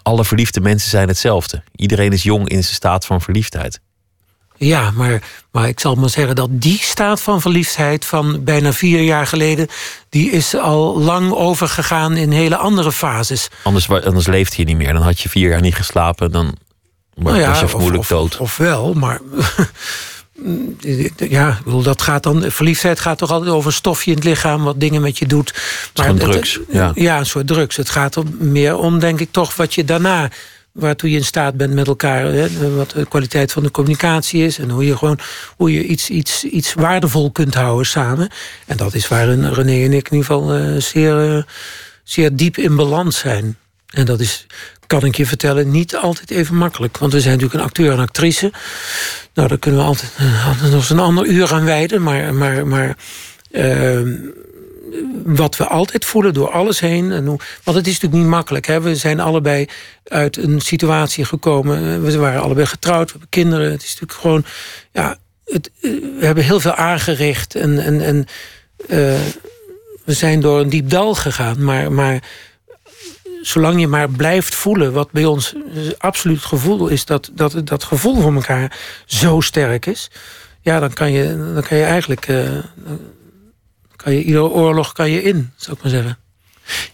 alle 0.03 0.26
verliefde 0.26 0.59
mensen 0.61 0.89
zijn 0.89 1.07
hetzelfde. 1.07 1.63
Iedereen 1.76 2.11
is 2.11 2.24
jong 2.24 2.49
in 2.49 2.63
zijn 2.63 2.76
staat 2.76 3.05
van 3.05 3.22
verliefdheid. 3.22 3.80
Ja, 4.57 4.91
maar, 4.91 5.21
maar 5.51 5.67
ik 5.67 5.79
zal 5.79 5.95
maar 5.95 6.09
zeggen 6.09 6.35
dat 6.35 6.49
die 6.51 6.77
staat 6.81 7.21
van 7.21 7.41
verliefdheid 7.41 8.05
van 8.05 8.43
bijna 8.43 8.73
vier 8.73 9.01
jaar 9.01 9.27
geleden, 9.27 9.67
die 10.09 10.31
is 10.31 10.55
al 10.55 10.99
lang 10.99 11.31
overgegaan 11.31 12.15
in 12.17 12.31
hele 12.31 12.55
andere 12.57 12.91
fases. 12.91 13.47
Anders, 13.63 13.89
anders 13.89 14.27
leefde 14.27 14.55
je 14.57 14.63
niet 14.63 14.77
meer. 14.77 14.93
Dan 14.93 15.01
had 15.01 15.19
je 15.19 15.29
vier 15.29 15.49
jaar 15.49 15.61
niet 15.61 15.75
geslapen. 15.75 16.31
Dan 16.31 16.55
Nou 17.15 17.37
ja, 17.39 17.47
was 17.47 17.57
je 17.57 17.63
of- 17.63 17.69
vermoedelijk 17.69 18.03
of, 18.03 18.17
dood. 18.17 18.33
Of, 18.33 18.39
of 18.39 18.57
wel, 18.57 18.93
maar. 18.93 19.19
Ja, 21.17 21.57
dat 21.83 22.01
gaat 22.01 22.23
dan. 22.23 22.43
Verliefdheid 22.51 22.99
gaat 22.99 23.17
toch 23.17 23.31
altijd 23.31 23.51
over 23.51 23.67
een 23.67 23.73
stofje 23.75 24.09
in 24.11 24.15
het 24.17 24.25
lichaam, 24.25 24.63
wat 24.63 24.79
dingen 24.79 25.01
met 25.01 25.17
je 25.17 25.25
doet. 25.25 25.53
Maar 25.95 26.07
het- 26.07 26.19
drugs, 26.19 26.59
ja. 26.69 26.91
ja, 26.95 27.17
een 27.19 27.25
soort 27.25 27.47
drugs. 27.47 27.75
Het 27.75 27.89
gaat 27.89 28.15
er 28.15 28.23
meer 28.39 28.77
om, 28.77 28.99
denk 28.99 29.19
ik, 29.19 29.31
toch 29.31 29.55
wat 29.55 29.73
je 29.73 29.85
daarna. 29.85 30.29
Waartoe 30.78 31.11
je 31.11 31.17
in 31.17 31.25
staat 31.25 31.55
bent 31.55 31.73
met 31.73 31.88
elkaar. 31.88 32.25
Hè, 32.25 32.75
wat 32.75 32.91
de 32.91 33.05
kwaliteit 33.07 33.51
van 33.51 33.63
de 33.63 33.71
communicatie 33.71 34.43
is. 34.43 34.59
En 34.59 34.69
hoe 34.69 34.86
je 34.86 34.97
gewoon 34.97 35.19
hoe 35.55 35.73
je 35.73 35.84
iets, 35.84 36.09
iets, 36.09 36.43
iets 36.43 36.73
waardevol 36.73 37.32
kunt 37.32 37.53
houden 37.53 37.86
samen. 37.86 38.30
En 38.65 38.78
dat 38.78 38.93
is 38.93 39.07
waarin 39.07 39.53
René 39.53 39.86
en 39.86 39.93
ik 39.93 40.09
in 40.09 40.17
ieder 40.17 40.25
geval 40.25 40.53
eh, 40.53 40.82
zeer, 40.82 41.36
eh, 41.36 41.43
zeer 42.03 42.36
diep 42.36 42.57
in 42.57 42.75
balans 42.75 43.17
zijn. 43.17 43.57
En 43.88 44.05
dat 44.05 44.19
is, 44.19 44.45
kan 44.88 45.05
ik 45.05 45.15
je 45.15 45.25
vertellen, 45.25 45.71
niet 45.71 45.95
altijd 45.95 46.32
even 46.32 46.55
makkelijk. 46.55 46.97
Want 46.97 47.13
we 47.13 47.19
zijn 47.21 47.34
natuurlijk 47.34 47.59
een 47.59 47.67
acteur 47.67 47.91
en 47.91 47.99
actrice. 47.99 48.51
Nou, 49.34 49.47
daar 49.47 49.57
kunnen 49.57 49.80
we 49.80 49.86
altijd, 49.86 50.11
eh, 50.17 50.61
nog 50.61 50.73
eens 50.73 50.89
een 50.89 50.99
ander 50.99 51.25
uur 51.25 51.53
aan 51.53 51.65
wijden. 51.65 52.01
Maar, 52.01 52.34
maar, 52.34 52.67
maar 52.67 52.97
eh, 53.51 53.99
wat 55.25 55.57
we 55.57 55.67
altijd 55.67 56.05
voelen 56.05 56.33
door 56.33 56.51
alles 56.51 56.79
heen. 56.79 57.11
En 57.11 57.25
hoe, 57.25 57.39
want 57.63 57.77
het 57.77 57.88
is 57.88 57.93
natuurlijk 57.93 58.21
niet 58.21 58.31
makkelijk. 58.31 58.65
Hè? 58.65 58.81
We 58.81 58.95
zijn 58.95 59.19
allebei 59.19 59.67
uit 60.03 60.38
een 60.38 60.61
situatie 60.61 61.25
gekomen. 61.25 61.93
eh, 61.93 61.99
We 61.99 62.17
waren 62.17 62.41
allebei 62.41 62.65
getrouwd, 62.65 63.05
we 63.05 63.11
hebben 63.11 63.29
kinderen. 63.29 63.71
Het 63.71 63.83
is 63.83 63.89
natuurlijk 63.99 64.19
gewoon. 64.19 64.45
Ja, 64.91 65.17
het, 65.45 65.71
eh, 65.81 65.91
we 66.19 66.25
hebben 66.25 66.43
heel 66.43 66.59
veel 66.59 66.73
aangericht. 66.75 67.55
En, 67.55 67.79
en, 67.79 68.01
en 68.01 68.25
eh, 68.88 69.19
we 70.03 70.13
zijn 70.13 70.39
door 70.39 70.59
een 70.59 70.69
diep 70.69 70.89
dal 70.89 71.15
gegaan. 71.15 71.63
Maar, 71.63 71.91
maar 71.91 72.23
zolang 73.41 73.79
je 73.79 73.88
maar 73.88 74.09
blijft 74.09 74.55
voelen, 74.55 74.93
wat 74.93 75.11
bij 75.11 75.25
ons 75.25 75.53
absoluut 75.97 76.41
gevoel 76.41 76.88
is, 76.88 77.05
dat, 77.05 77.31
dat 77.33 77.61
dat 77.63 77.83
gevoel 77.83 78.21
voor 78.21 78.33
elkaar 78.33 78.77
zo 79.05 79.39
sterk 79.41 79.85
is. 79.85 80.09
Ja, 80.61 80.79
dan 80.79 80.93
kan 80.93 81.11
je, 81.11 81.51
dan 81.53 81.63
kan 81.63 81.77
je 81.77 81.83
eigenlijk. 81.83 82.27
Kan 83.97 84.13
je, 84.13 84.23
iedere 84.23 84.43
oorlog 84.49 84.91
kan 84.91 85.11
je 85.11 85.23
in, 85.23 85.51
zou 85.55 85.75
ik 85.77 85.81
maar 85.83 85.91
zeggen. 85.91 86.17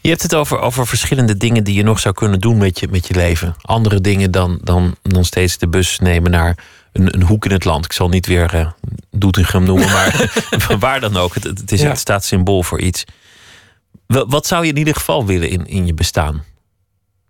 Je 0.01 0.09
hebt 0.09 0.21
het 0.21 0.35
over, 0.35 0.59
over 0.59 0.87
verschillende 0.87 1.37
dingen 1.37 1.63
die 1.63 1.75
je 1.75 1.83
nog 1.83 1.99
zou 1.99 2.13
kunnen 2.15 2.39
doen 2.39 2.57
met 2.57 2.79
je, 2.79 2.87
met 2.87 3.07
je 3.07 3.13
leven. 3.15 3.55
Andere 3.61 4.01
dingen 4.01 4.31
dan, 4.31 4.59
dan, 4.63 4.95
dan 5.01 5.25
steeds 5.25 5.57
de 5.57 5.67
bus 5.67 5.99
nemen 5.99 6.31
naar 6.31 6.57
een, 6.91 7.13
een 7.13 7.23
hoek 7.23 7.45
in 7.45 7.51
het 7.51 7.65
land. 7.65 7.85
Ik 7.85 7.91
zal 7.91 8.09
niet 8.09 8.25
weer 8.25 8.53
eh 8.53 8.71
Doetinchem 9.11 9.63
noemen, 9.63 9.89
maar 9.91 10.29
waar 10.79 10.99
dan 10.99 11.17
ook. 11.17 11.33
Het, 11.33 11.43
het, 11.43 11.71
is, 11.71 11.81
Ja. 11.81 11.89
het 11.89 11.99
staat 11.99 12.25
symbool 12.25 12.63
voor 12.63 12.79
iets. 12.79 13.03
Wat 14.07 14.45
zou 14.47 14.63
je 14.65 14.71
in 14.71 14.77
ieder 14.77 14.93
geval 14.95 15.25
willen 15.25 15.49
in, 15.49 15.65
in 15.65 15.85
je 15.85 15.93
bestaan? 15.93 16.43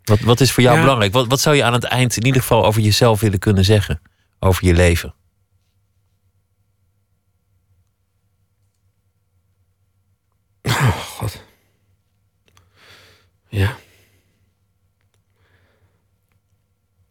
Wat, 0.03 0.19
wat 0.19 0.41
is 0.41 0.51
voor 0.51 0.63
jou 0.63 0.75
Ja. 0.75 0.81
belangrijk? 0.81 1.13
Wat, 1.13 1.27
wat 1.27 1.39
zou 1.41 1.55
je 1.55 1.63
aan 1.63 1.73
het 1.73 1.83
eind 1.83 2.17
in 2.17 2.25
ieder 2.25 2.41
geval 2.41 2.65
over 2.65 2.81
jezelf 2.81 3.19
willen 3.19 3.39
kunnen 3.39 3.65
zeggen? 3.65 4.01
Over 4.39 4.65
je 4.65 4.73
leven? 4.73 5.13
God. 11.17 11.41
Ja. 13.53 13.77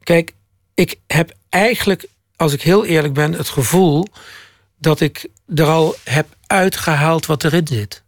Kijk, 0.03 0.35
ik 0.75 0.99
heb 1.07 1.35
eigenlijk, 1.49 2.09
als 2.37 2.53
ik 2.53 2.63
heel 2.63 2.85
eerlijk 2.85 3.15
ben, 3.15 3.33
het 3.33 3.49
gevoel 3.49 4.07
dat 4.79 5.01
ik 5.01 5.29
er 5.55 5.67
al 5.67 5.95
heb 6.05 6.27
uitgehaald 6.47 7.27
wat 7.27 7.45
erin 7.45 7.67
zit. 7.67 8.03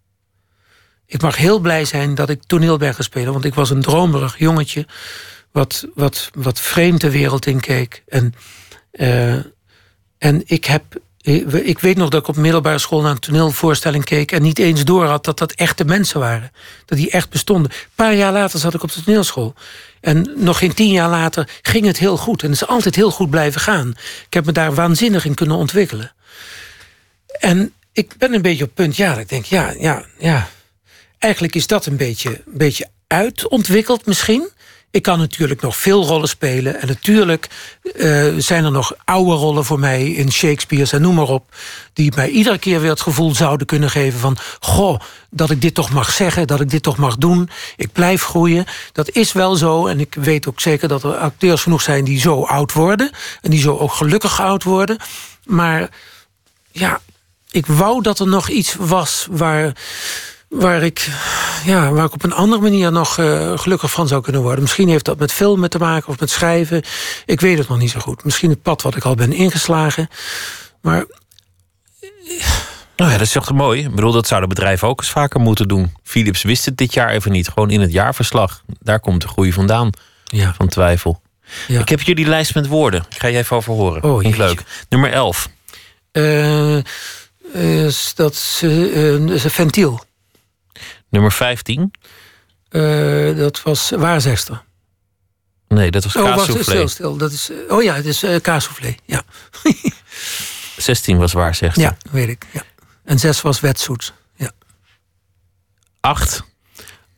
Ik 1.07 1.23
mag 1.23 1.37
heel 1.37 1.59
blij 1.59 1.85
zijn 1.85 2.15
dat 2.15 2.31
ik 2.31 2.43
toneel 2.47 2.77
ben 2.77 2.95
spelen, 2.99 3.33
want 3.33 3.45
ik 3.45 3.55
was 3.55 3.71
een 3.71 3.83
dromerig 3.83 4.39
jongetje 4.39 4.87
wat, 5.53 5.87
wat, 5.95 6.31
wat 6.35 6.61
vreemd 6.61 7.01
de 7.01 7.11
wereld 7.11 7.47
inkeek. 7.47 8.03
En, 8.09 8.35
eh, 8.91 9.35
en 10.19 10.43
ik 10.45 10.65
heb. 10.65 11.03
Ik 11.25 11.79
weet 11.79 11.97
nog 11.97 12.09
dat 12.09 12.21
ik 12.21 12.29
op 12.29 12.37
middelbare 12.37 12.79
school 12.79 13.01
naar 13.01 13.11
een 13.11 13.19
toneelvoorstelling 13.19 14.05
keek 14.05 14.33
en 14.33 14.43
niet 14.43 14.59
eens 14.59 14.85
door 14.85 15.05
had 15.05 15.25
dat 15.25 15.39
dat 15.39 15.53
echte 15.53 15.85
mensen 15.85 16.21
waren. 16.21 16.53
Dat 16.85 16.99
die 16.99 17.11
echt 17.11 17.31
bestonden. 17.31 17.71
Een 17.71 17.79
paar 17.95 18.15
jaar 18.15 18.33
later 18.33 18.59
zat 18.59 18.75
ik 18.75 18.83
op 18.83 18.93
de 18.93 19.03
toneelschool. 19.03 19.55
En 20.01 20.31
nog 20.37 20.59
geen 20.59 20.75
tien 20.75 20.91
jaar 20.91 21.09
later 21.09 21.49
ging 21.63 21.87
het 21.87 21.99
heel 21.99 22.17
goed. 22.17 22.43
En 22.43 22.51
het 22.51 22.61
is 22.63 22.67
altijd 22.69 22.95
heel 22.95 23.11
goed 23.11 23.31
blijven 23.31 23.61
gaan. 23.61 23.89
Ik 24.27 24.35
heb 24.35 24.45
me 24.45 24.53
daar 24.53 24.75
waanzinnig 24.75 25.25
in 25.25 25.35
kunnen 25.35 25.57
ontwikkelen. 25.57 26.13
En 27.39 27.73
ik 27.93 28.17
ben 28.19 28.35
een 28.35 28.43
beetje 28.43 28.65
op 28.65 28.75
punt, 28.75 28.97
ja, 28.97 29.19
ik 29.19 29.29
denk, 29.29 29.45
ja, 29.45 29.75
ja, 29.79 30.05
ja. 30.19 30.49
Eigenlijk 31.19 31.55
is 31.55 31.67
dat 31.67 31.87
een 31.87 31.97
beetje, 31.97 32.31
een 32.31 32.59
beetje 32.59 32.89
uitontwikkeld 33.07 34.07
misschien. 34.07 34.49
Ik 34.95 35.03
kan 35.03 35.19
natuurlijk 35.19 35.61
nog 35.61 35.77
veel 35.77 36.05
rollen 36.05 36.29
spelen. 36.29 36.81
En 36.81 36.89
natuurlijk 36.89 37.49
eh, 37.95 38.35
zijn 38.37 38.65
er 38.65 38.71
nog 38.71 38.95
oude 39.05 39.33
rollen 39.33 39.65
voor 39.65 39.79
mij 39.79 40.11
in 40.11 40.33
Shakespeare's 40.33 40.93
en 40.93 41.03
noem 41.03 41.15
maar 41.15 41.29
op. 41.29 41.55
Die 41.93 42.13
mij 42.17 42.29
iedere 42.29 42.59
keer 42.59 42.81
weer 42.81 42.91
het 42.91 43.01
gevoel 43.01 43.35
zouden 43.35 43.67
kunnen 43.67 43.91
geven 43.91 44.21
van... 44.21 44.37
goh, 44.61 45.01
dat 45.31 45.51
ik 45.51 45.61
dit 45.61 45.75
toch 45.75 45.91
mag 45.91 46.13
zeggen, 46.13 46.47
dat 46.47 46.61
ik 46.61 46.71
dit 46.71 46.83
toch 46.83 46.97
mag 46.97 47.17
doen. 47.17 47.51
Ik 47.77 47.93
blijf 47.93 48.25
groeien. 48.25 48.65
Dat 48.93 49.11
is 49.11 49.33
wel 49.33 49.57
zo. 49.57 49.87
En 49.87 50.01
ik 50.01 50.15
weet 50.15 50.49
ook 50.49 50.61
zeker 50.61 50.89
dat 50.89 51.03
er 51.03 51.17
acteurs 51.17 51.63
genoeg 51.63 51.83
zijn 51.83 52.05
die 52.05 52.21
zo 52.21 52.43
oud 52.43 52.73
worden. 52.73 53.11
En 53.41 53.51
die 53.51 53.61
zo 53.61 53.77
ook 53.77 53.93
gelukkig 53.93 54.41
oud 54.41 54.63
worden. 54.63 54.97
Maar 55.45 55.89
ja, 56.71 57.01
ik 57.51 57.67
wou 57.67 58.03
dat 58.03 58.19
er 58.19 58.29
nog 58.29 58.49
iets 58.49 58.75
was 58.79 59.27
waar, 59.31 59.73
waar, 60.55 60.83
ik, 60.83 61.09
ja, 61.65 61.91
waar 61.91 62.05
ik 62.05 62.13
op 62.13 62.23
een 62.25 62.33
andere 62.33 62.63
manier 62.63 62.93
nog 62.93 63.19
eh, 63.19 63.59
gelukkig 63.59 63.91
van 63.91 64.09
zou 64.09 64.23
kunnen 64.23 64.43
worden. 64.43 64.61
Misschien 64.63 64.89
heeft 64.89 65.05
dat 65.05 65.19
met 65.19 65.33
filmen 65.33 65.71
te 65.71 65.79
maken 65.79 66.09
of 66.09 66.21
met 66.21 66.31
schrijven. 66.31 66.83
Ik 67.27 67.41
weet 67.41 67.59
het 67.59 67.69
nog 67.69 67.79
niet 67.79 67.91
zo 67.91 68.01
goed. 68.01 68.25
Misschien 68.25 68.51
het 68.51 68.63
pad 68.63 68.83
wat 68.83 68.97
ik 68.97 69.05
al 69.05 69.15
ben 69.15 69.33
ingeslagen. 69.33 70.09
Maar 70.83 71.05
Nou 72.97 73.11
ja, 73.11 73.17
dat 73.19 73.27
is 73.27 73.33
toch 73.33 73.53
mooi. 73.53 73.85
Ik 73.85 73.95
bedoel, 73.95 74.13
dat 74.13 74.27
zouden 74.27 74.49
bedrijven 74.49 74.89
ook 74.89 75.01
eens 75.01 75.11
vaker 75.11 75.41
moeten 75.41 75.69
doen. 75.69 75.93
Philips 76.03 76.43
wist 76.43 76.65
het 76.65 76.77
dit 76.77 76.95
jaar 76.95 77.09
even 77.11 77.33
niet. 77.33 77.49
Gewoon 77.49 77.71
in 77.71 77.81
het 77.81 77.93
jaarverslag. 77.93 78.63
Daar 78.81 79.01
komt 79.01 79.23
de 79.23 79.29
groei 79.29 79.53
vandaan. 79.53 79.91
ja, 80.25 80.55
Van 80.55 80.69
twijfel. 80.69 81.21
ja. 81.69 81.81
Ik 81.81 81.89
heb 81.89 82.01
jullie 82.01 82.27
lijst 82.27 82.55
met 82.55 82.67
woorden. 82.67 83.05
Ik 83.11 83.19
ga 83.19 83.29
je 83.29 83.37
even 83.39 83.57
over 83.57 83.73
horen. 83.73 84.03
Oh, 84.03 84.21
Vind 84.21 84.33
ik 84.33 84.39
leuk. 84.39 84.63
Nummer 84.89 85.13
11. 85.13 85.49
Eh, 86.13 86.77
dat 88.15 88.59
eh, 88.63 88.97
een- 89.13 89.29
is 89.29 89.45
een 89.45 89.51
ventiel. 89.51 90.05
Nummer 91.15 91.33
15. 91.33 91.91
Eh, 92.69 93.37
dat 93.37 93.63
was 93.63 93.91
waarzegster. 93.91 94.63
Nee, 95.69 95.91
dat 95.91 96.05
was 96.05 96.17
Oh, 96.17 96.25
kaassoufflé. 96.25 96.63
stil, 96.63 96.89
stil. 96.89 97.17
Dat 97.17 97.33
is, 97.33 97.51
eh, 97.51 97.57
oh 97.77 97.83
ja, 97.83 97.95
het 97.95 98.05
is 98.05 98.25
uh, 98.25 98.41
kaassoufflé. 98.41 98.95
Ja. 99.05 99.23
16 100.77 101.19
was 101.19 101.33
waar, 101.33 101.55
zegt 101.55 101.75
ze. 101.75 101.81
ja, 101.81 101.97
weet 102.11 102.29
ik. 102.29 102.47
Ja. 102.53 102.63
En 103.05 103.19
zes 103.19 103.41
was 103.43 103.61
wetzoet. 103.61 104.13
Ja. 104.37 104.51
8. 106.01 106.43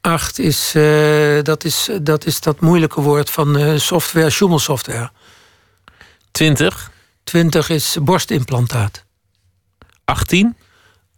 Acht 0.01 0.38
is, 0.38 0.72
eh, 0.74 1.42
dat, 1.42 1.64
is, 1.64 1.88
dat 2.03 2.26
is 2.26 2.40
dat 2.40 2.61
moeilijke 2.61 3.01
woord 3.01 3.30
van 3.30 3.57
eh, 3.59 3.78
software, 3.78 4.30
Schumel-software. 4.30 5.11
20. 6.30 6.90
20 7.24 7.68
is 7.68 7.97
borstimplantaat. 8.03 9.05
18. 10.05 10.57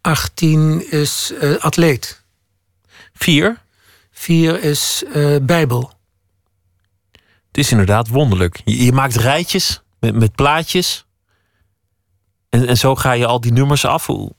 18 0.00 0.90
is 0.90 1.32
eh, 1.40 1.54
atleet. 1.56 2.22
4. 3.18 3.62
4 4.10 4.62
is 4.62 5.02
eh, 5.12 5.36
bijbel. 5.42 5.92
Het 7.48 7.58
is 7.58 7.70
inderdaad 7.70 8.08
wonderlijk. 8.08 8.60
Je, 8.64 8.84
je 8.84 8.92
maakt 8.92 9.16
rijtjes 9.16 9.82
met, 10.00 10.14
met 10.14 10.34
plaatjes. 10.34 11.06
En, 12.48 12.66
en 12.66 12.76
zo 12.76 12.94
ga 12.94 13.12
je 13.12 13.26
al 13.26 13.40
die 13.40 13.52
nummers 13.52 13.84
af. 13.84 14.06
Hoe, 14.06 14.32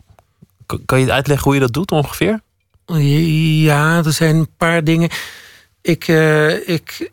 kan 0.86 0.99
je 0.99 1.05
het 1.05 1.13
uitleggen 1.13 1.45
hoe 1.45 1.53
je 1.53 1.59
dat 1.59 1.73
doet 1.73 1.91
ongeveer? 1.91 2.41
Ja, 3.63 3.97
er 3.97 4.13
zijn 4.13 4.36
een 4.36 4.55
paar 4.57 4.84
dingen. 4.84 5.09
Ik, 5.82 6.07
eh 6.07 6.67
ik, 6.67 7.11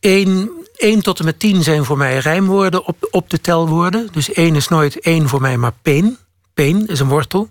1, 0.00 0.50
1 0.76 1.02
tot 1.02 1.18
en 1.18 1.24
met 1.24 1.38
10 1.38 1.62
zijn 1.62 1.84
voor 1.84 1.96
mij 1.96 2.18
rijmwoorden 2.18 2.86
op, 2.86 3.08
op 3.10 3.30
de 3.30 3.40
telwoorden. 3.40 4.08
Dus 4.12 4.32
1 4.32 4.54
is 4.54 4.68
nooit 4.68 5.00
1 5.00 5.28
voor 5.28 5.40
mij, 5.40 5.56
maar 5.56 5.74
peen. 5.82 6.18
Peen 6.58 6.86
is 6.86 7.00
een 7.00 7.08
wortel. 7.08 7.50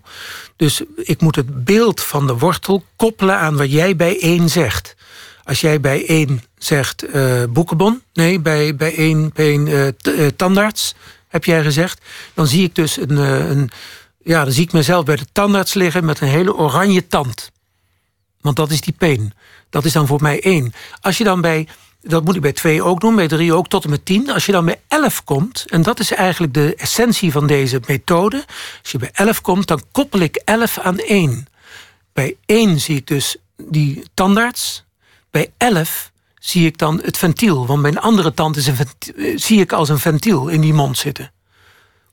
Dus 0.56 0.82
ik 0.96 1.20
moet 1.20 1.36
het 1.36 1.64
beeld 1.64 2.00
van 2.00 2.26
de 2.26 2.38
wortel 2.38 2.84
koppelen 2.96 3.36
aan 3.36 3.56
wat 3.56 3.72
jij 3.72 3.96
bij 3.96 4.20
1 4.20 4.48
zegt. 4.48 4.96
Als 5.44 5.60
jij 5.60 5.80
bij 5.80 6.06
1 6.06 6.42
zegt 6.58 7.02
eh, 7.02 7.42
boekenbon, 7.50 8.02
nee, 8.12 8.40
bij, 8.40 8.76
bij 8.76 8.94
1, 8.94 9.30
bij 9.34 9.54
een, 9.54 9.66
eh, 9.66 9.88
eh, 10.26 10.32
tandarts 10.36 10.94
heb 11.28 11.44
jij 11.44 11.62
gezegd, 11.62 12.00
dan 12.34 12.46
zie 12.46 12.64
ik 12.64 12.74
dus 12.74 12.96
een, 12.96 13.16
een, 13.16 13.70
ja, 14.22 14.44
dan 14.44 14.52
zie 14.52 14.64
ik 14.64 14.72
mezelf 14.72 15.04
bij 15.04 15.16
de 15.16 15.26
tandarts 15.32 15.74
liggen 15.74 16.04
met 16.04 16.20
een 16.20 16.28
hele 16.28 16.54
oranje 16.54 17.06
tand. 17.06 17.50
Want 18.40 18.56
dat 18.56 18.70
is 18.70 18.80
die 18.80 18.94
peen. 18.98 19.32
Dat 19.70 19.84
is 19.84 19.92
dan 19.92 20.06
voor 20.06 20.22
mij 20.22 20.42
één. 20.42 20.72
Als 21.00 21.18
je 21.18 21.24
dan 21.24 21.40
bij, 21.40 21.68
dat 22.00 22.24
moet 22.24 22.34
ik 22.34 22.40
bij 22.40 22.52
twee 22.52 22.82
ook 22.82 23.00
doen, 23.00 23.16
bij 23.16 23.28
drie 23.28 23.54
ook, 23.54 23.68
tot 23.68 23.84
en 23.84 23.90
met 23.90 24.04
tien. 24.04 24.30
Als 24.30 24.46
je 24.46 24.52
dan 24.52 24.64
bij 24.64 24.80
elf 24.88 25.24
komt, 25.24 25.64
en 25.68 25.82
dat 25.82 26.00
is 26.00 26.12
eigenlijk 26.12 26.54
de 26.54 26.74
essentie 26.74 27.32
van 27.32 27.46
deze 27.46 27.80
methode. 27.86 28.44
Als 28.82 28.92
je 28.92 28.98
bij 28.98 29.10
elf 29.12 29.40
komt, 29.40 29.66
dan 29.66 29.82
koppel 29.92 30.20
ik 30.20 30.36
elf 30.44 30.78
aan 30.78 30.98
één. 30.98 31.46
Bij 32.12 32.36
één 32.46 32.80
zie 32.80 32.96
ik 32.96 33.06
dus 33.06 33.36
die 33.56 34.02
tandarts. 34.14 34.84
Bij 35.30 35.52
elf 35.56 36.10
zie 36.38 36.66
ik 36.66 36.78
dan 36.78 37.00
het 37.02 37.18
ventiel. 37.18 37.66
Want 37.66 37.82
mijn 37.82 37.98
andere 37.98 38.34
tand 38.34 38.56
is 38.56 38.66
een 38.66 38.76
eh, 39.16 39.38
zie 39.38 39.60
ik 39.60 39.72
als 39.72 39.88
een 39.88 39.98
ventiel 39.98 40.48
in 40.48 40.60
die 40.60 40.74
mond 40.74 40.98
zitten. 40.98 41.32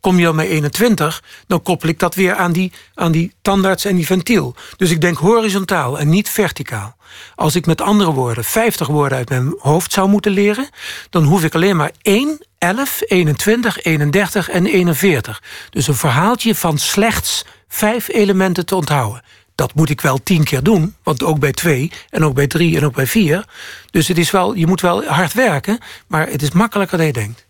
Kom 0.05 0.17
je 0.17 0.23
dan 0.23 0.35
bij 0.35 0.47
21, 0.47 1.23
dan 1.47 1.61
koppel 1.61 1.89
ik 1.89 1.99
dat 1.99 2.15
weer 2.15 2.35
aan 2.35 2.51
die, 2.51 2.71
aan 2.93 3.11
die 3.11 3.33
tandarts 3.41 3.85
en 3.85 3.95
die 3.95 4.05
ventiel. 4.05 4.55
Dus 4.77 4.91
ik 4.91 5.01
denk 5.01 5.17
horizontaal 5.17 5.99
en 5.99 6.09
niet 6.09 6.29
verticaal. 6.29 6.95
Als 7.35 7.55
ik 7.55 7.65
met 7.65 7.81
andere 7.81 8.11
woorden 8.11 8.43
50 8.43 8.87
woorden 8.87 9.17
uit 9.17 9.29
mijn 9.29 9.55
hoofd 9.59 9.93
zou 9.93 10.09
moeten 10.09 10.31
leren, 10.31 10.69
dan 11.09 11.23
hoef 11.23 11.43
ik 11.43 11.55
alleen 11.55 11.75
maar 11.75 11.91
1, 12.01 12.37
11, 12.57 13.01
21, 13.05 13.83
31 13.83 14.49
en 14.49 14.65
41. 14.65 15.43
Dus 15.69 15.87
een 15.87 15.95
verhaaltje 15.95 16.55
van 16.55 16.77
slechts 16.77 17.45
vijf 17.67 18.07
elementen 18.07 18.65
te 18.65 18.75
onthouden. 18.75 19.23
Dat 19.55 19.73
moet 19.73 19.89
ik 19.89 20.01
wel 20.01 20.23
tien 20.23 20.43
keer 20.43 20.63
doen, 20.63 20.95
want 21.03 21.23
ook 21.23 21.39
bij 21.39 21.51
twee 21.51 21.91
en 22.09 22.23
ook 22.23 22.33
bij 22.33 22.47
drie 22.47 22.77
en 22.77 22.85
ook 22.85 22.95
bij 22.95 23.07
vier. 23.07 23.45
Dus 23.91 24.07
het 24.07 24.17
is 24.17 24.31
wel, 24.31 24.53
je 24.53 24.67
moet 24.67 24.81
wel 24.81 25.03
hard 25.03 25.33
werken, 25.33 25.79
maar 26.07 26.27
het 26.27 26.41
is 26.41 26.51
makkelijker 26.51 26.97
dan 26.97 27.07
je 27.07 27.13
denkt. 27.13 27.45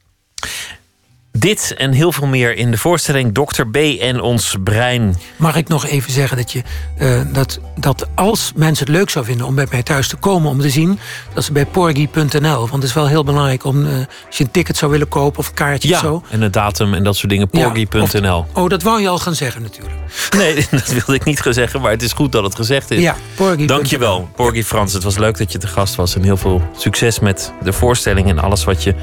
Dit 1.37 1.73
en 1.77 1.91
heel 1.91 2.11
veel 2.11 2.27
meer 2.27 2.55
in 2.57 2.71
de 2.71 2.77
voorstelling 2.77 3.33
Dr. 3.33 3.63
B 3.71 3.75
en 3.75 4.21
ons 4.21 4.55
brein. 4.63 5.15
Mag 5.35 5.55
ik 5.55 5.67
nog 5.67 5.85
even 5.85 6.11
zeggen 6.11 6.37
dat, 6.37 6.51
je, 6.51 6.61
eh, 6.97 7.21
dat, 7.33 7.59
dat 7.75 8.07
als 8.15 8.51
mensen 8.55 8.85
het 8.85 8.95
leuk 8.95 9.09
zouden 9.09 9.33
vinden 9.33 9.47
om 9.49 9.55
bij 9.55 9.67
mij 9.71 9.83
thuis 9.83 10.07
te 10.07 10.15
komen 10.15 10.49
om 10.49 10.59
te 10.59 10.69
zien, 10.69 10.99
dat 11.33 11.43
ze 11.43 11.51
bij 11.51 11.65
porgy.nl. 11.65 12.59
Want 12.59 12.73
het 12.73 12.83
is 12.83 12.93
wel 12.93 13.07
heel 13.07 13.23
belangrijk 13.23 13.63
om, 13.65 13.85
eh, 13.85 13.91
als 14.27 14.37
je 14.37 14.43
een 14.43 14.51
ticket 14.51 14.77
zou 14.77 14.91
willen 14.91 15.07
kopen 15.07 15.39
of 15.39 15.47
een 15.47 15.53
kaartje 15.53 15.89
Ja, 15.89 15.95
of 15.95 16.01
zo. 16.01 16.23
en 16.29 16.39
de 16.39 16.49
datum 16.49 16.93
en 16.93 17.03
dat 17.03 17.15
soort 17.15 17.29
dingen. 17.29 17.49
Porgy.nl. 17.49 18.45
Oh, 18.53 18.69
dat 18.69 18.83
wou 18.83 19.01
je 19.01 19.07
al 19.07 19.19
gaan 19.19 19.35
zeggen 19.35 19.61
natuurlijk. 19.61 19.95
Nee, 20.37 20.67
dat 20.71 20.87
wilde 20.87 21.13
ik 21.13 21.23
niet 21.23 21.41
gaan 21.41 21.53
zeggen, 21.53 21.81
maar 21.81 21.91
het 21.91 22.01
is 22.01 22.13
goed 22.13 22.31
dat 22.31 22.43
het 22.43 22.55
gezegd 22.55 22.91
is. 22.91 23.01
Ja, 23.01 23.15
porgy.nl. 23.35 23.67
Dankjewel, 23.67 24.29
Porgy 24.35 24.63
Frans. 24.63 24.93
Het 24.93 25.03
was 25.03 25.17
leuk 25.17 25.37
dat 25.37 25.51
je 25.51 25.57
te 25.57 25.67
gast 25.67 25.95
was. 25.95 26.15
En 26.15 26.23
heel 26.23 26.37
veel 26.37 26.61
succes 26.77 27.19
met 27.19 27.53
de 27.63 27.73
voorstelling 27.73 28.29
en 28.29 28.39
alles 28.39 28.63
wat 28.63 28.83
je 28.83 28.95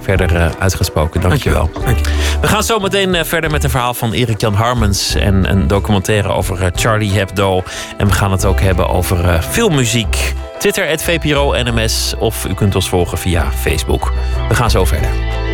verder 0.00 0.36
eh, 0.36 0.50
uitgesproken. 0.58 1.20
Dankjewel. 1.20 1.70
Dankjewel. 1.72 2.12
We 2.40 2.46
gaan 2.46 2.62
zo 2.62 2.78
meteen 2.78 3.14
eh, 3.14 3.24
verder 3.24 3.50
met 3.50 3.64
een 3.64 3.70
verhaal 3.70 3.94
van 3.94 4.12
Erik-Jan 4.12 4.54
Harmens. 4.54 5.14
En 5.14 5.50
een 5.50 5.66
documentaire 5.66 6.28
over 6.28 6.62
eh, 6.62 6.70
Charlie 6.74 7.12
Hebdo. 7.12 7.62
En 7.96 8.06
we 8.06 8.12
gaan 8.12 8.32
het 8.32 8.44
ook 8.44 8.60
hebben 8.60 8.88
over 8.88 9.42
filmmuziek. 9.42 10.34
Twitter, 10.58 10.98
VPRO 10.98 11.52
NMS. 11.62 12.14
Of 12.18 12.44
u 12.44 12.54
kunt 12.54 12.74
ons 12.74 12.88
volgen 12.88 13.18
via 13.18 13.50
Facebook. 13.52 14.12
We 14.48 14.54
gaan 14.54 14.70
zo 14.70 14.84
verder. 14.84 15.49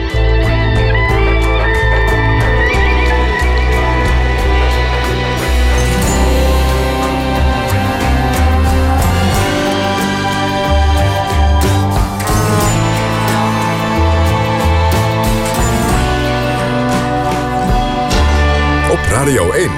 Radio 19.27 19.53
1. 19.53 19.71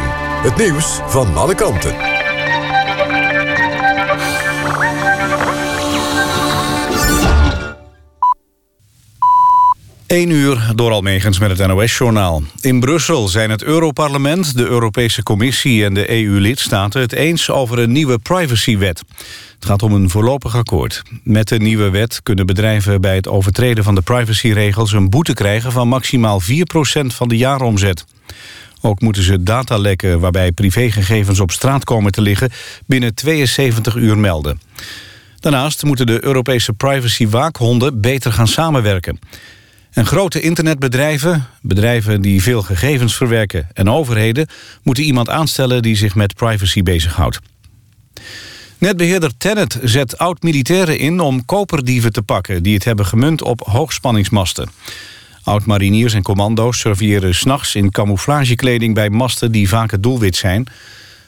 Het 0.43 0.57
nieuws 0.57 1.01
van 1.07 1.37
alle 1.37 1.55
kanten. 1.55 1.95
1 10.07 10.31
uur 10.31 10.73
door 10.75 10.91
Almegens 10.93 11.39
met 11.39 11.59
het 11.59 11.69
NOS-journaal. 11.69 12.43
In 12.61 12.81
Brussel 12.81 13.29
zijn 13.29 13.51
het 13.51 13.63
Europarlement, 13.63 14.57
de 14.57 14.67
Europese 14.67 15.23
Commissie 15.23 15.85
en 15.85 15.95
de 15.95 16.11
EU-lidstaten... 16.11 17.01
het 17.01 17.13
eens 17.13 17.51
over 17.51 17.79
een 17.79 17.93
nieuwe 17.93 18.19
privacywet. 18.19 19.03
Het 19.55 19.65
gaat 19.65 19.83
om 19.83 19.93
een 19.93 20.11
voorlopig 20.11 20.57
akkoord. 20.57 21.03
Met 21.23 21.49
de 21.49 21.59
nieuwe 21.59 21.91
wet 21.91 22.21
kunnen 22.23 22.47
bedrijven 22.47 23.01
bij 23.01 23.15
het 23.15 23.29
overtreden 23.29 23.85
van 23.85 23.95
de 23.95 24.03
privacyregels... 24.03 24.93
een 24.93 25.11
boete 25.11 25.35
krijgen 25.35 25.73
van 25.73 25.89
maximaal 25.89 26.43
4% 26.43 26.45
van 27.07 27.29
de 27.29 27.37
jaaromzet. 27.37 28.05
Ook 28.81 29.01
moeten 29.01 29.23
ze 29.23 29.43
datalekken 29.43 30.21
waarbij 30.21 30.53
privégegevens 30.53 31.41
op 31.41 31.51
straat 31.51 31.85
komen 31.85 32.13
te 32.13 32.21
liggen... 32.21 32.51
binnen 32.87 33.15
72 33.15 33.95
uur 33.95 34.19
melden. 34.19 34.61
Daarnaast 35.41 35.83
moeten 35.83 36.07
de 36.07 36.25
Europese 36.25 36.73
privacy-waakhonden 36.73 38.01
beter 38.01 38.33
gaan 38.33 38.49
samenwerken. 38.49 39.19
En 39.91 40.07
grote 40.07 40.41
internetbedrijven, 40.41 41.47
bedrijven 41.63 42.23
die 42.23 42.43
veel 42.43 42.63
gegevens 42.63 43.17
verwerken... 43.17 43.69
en 43.73 43.91
overheden 43.91 44.49
moeten 44.83 45.05
iemand 45.05 45.29
aanstellen 45.29 45.83
die 45.83 45.97
zich 45.97 46.15
met 46.15 46.35
privacy 46.35 46.83
bezighoudt. 46.83 47.39
Netbeheerder 48.79 49.37
Tennet 49.39 49.79
zet 49.83 50.19
oud-militairen 50.19 50.99
in 50.99 51.21
om 51.21 51.45
koperdieven 51.45 52.13
te 52.13 52.23
pakken... 52.23 52.63
die 52.63 52.75
het 52.75 52.85
hebben 52.85 53.07
gemunt 53.07 53.43
op 53.43 53.61
hoogspanningsmasten. 53.61 54.69
Oud-mariniers 55.49 56.15
en 56.15 56.23
commando's 56.23 56.79
surveilleren 56.79 57.35
s'nachts 57.35 57.75
in 57.75 57.91
camouflagekleding... 57.91 58.95
bij 58.95 59.11
masten 59.11 59.53
die 59.53 59.69
vaak 59.69 59.91
het 59.91 60.03
doelwit 60.03 60.37
zijn. 60.37 60.67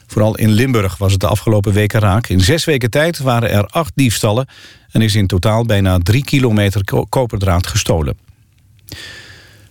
Vooral 0.07 0.37
in 0.37 0.51
Limburg 0.51 0.97
was 0.97 1.11
het 1.11 1.21
de 1.21 1.27
afgelopen 1.27 1.73
weken 1.73 1.99
raak. 1.99 2.27
In 2.27 2.39
zes 2.39 2.65
weken 2.65 2.89
tijd 2.89 3.19
waren 3.19 3.51
er 3.51 3.65
acht 3.65 3.91
diefstallen... 3.95 4.47
en 4.91 5.01
is 5.01 5.15
in 5.15 5.27
totaal 5.27 5.65
bijna 5.65 5.97
drie 5.97 6.23
kilometer 6.23 6.83
ko- 6.83 7.05
koperdraad 7.05 7.67
gestolen. 7.67 8.17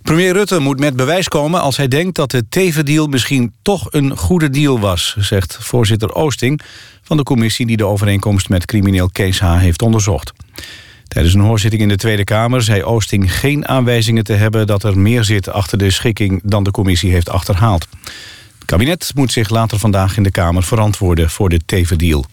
Premier 0.03 0.33
Rutte 0.33 0.59
moet 0.59 0.79
met 0.79 0.97
bewijs 0.97 1.29
komen 1.29 1.61
als 1.61 1.77
hij 1.77 1.89
denkt 1.89 2.17
dat 2.17 2.31
de 2.31 2.49
Teven-deal 2.49 3.07
misschien 3.07 3.53
toch 3.63 3.87
een 3.91 4.17
goede 4.17 4.51
deal 4.51 4.81
was, 4.81 5.17
zegt 5.19 5.59
voorzitter 5.61 6.15
Oosting 6.15 6.61
van 7.03 7.17
de 7.17 7.23
commissie 7.23 7.67
die 7.67 7.77
de 7.77 7.87
overeenkomst 7.87 8.49
met 8.49 8.65
crimineel 8.65 9.11
Kees 9.11 9.41
H. 9.41 9.59
heeft 9.59 9.83
onderzocht. 9.83 10.33
Tijdens 11.11 11.35
een 11.35 11.41
hoorzitting 11.41 11.83
in 11.83 11.89
de 11.89 11.97
Tweede 11.97 12.25
Kamer 12.25 12.63
zei 12.63 12.83
Oosting 12.83 13.39
geen 13.39 13.69
aanwijzingen 13.69 14.25
te 14.25 14.33
hebben 14.33 14.67
dat 14.67 14.83
er 14.83 14.99
meer 14.99 15.25
zit 15.25 15.49
achter 15.49 15.79
de 15.79 15.91
schikking 15.91 16.41
dan 16.45 16.65
de 16.65 16.71
commissie 16.71 17.11
heeft 17.11 17.29
achterhaald. 17.29 17.89
Het 18.59 18.65
kabinet 18.65 19.13
moet 19.15 19.33
zich 19.33 19.49
later 19.49 19.79
vandaag 19.79 20.17
in 20.17 20.23
de 20.23 20.31
Kamer 20.31 20.63
verantwoorden 20.63 21.31
voor 21.31 21.49
de 21.49 21.61
tevendeal. 21.67 22.25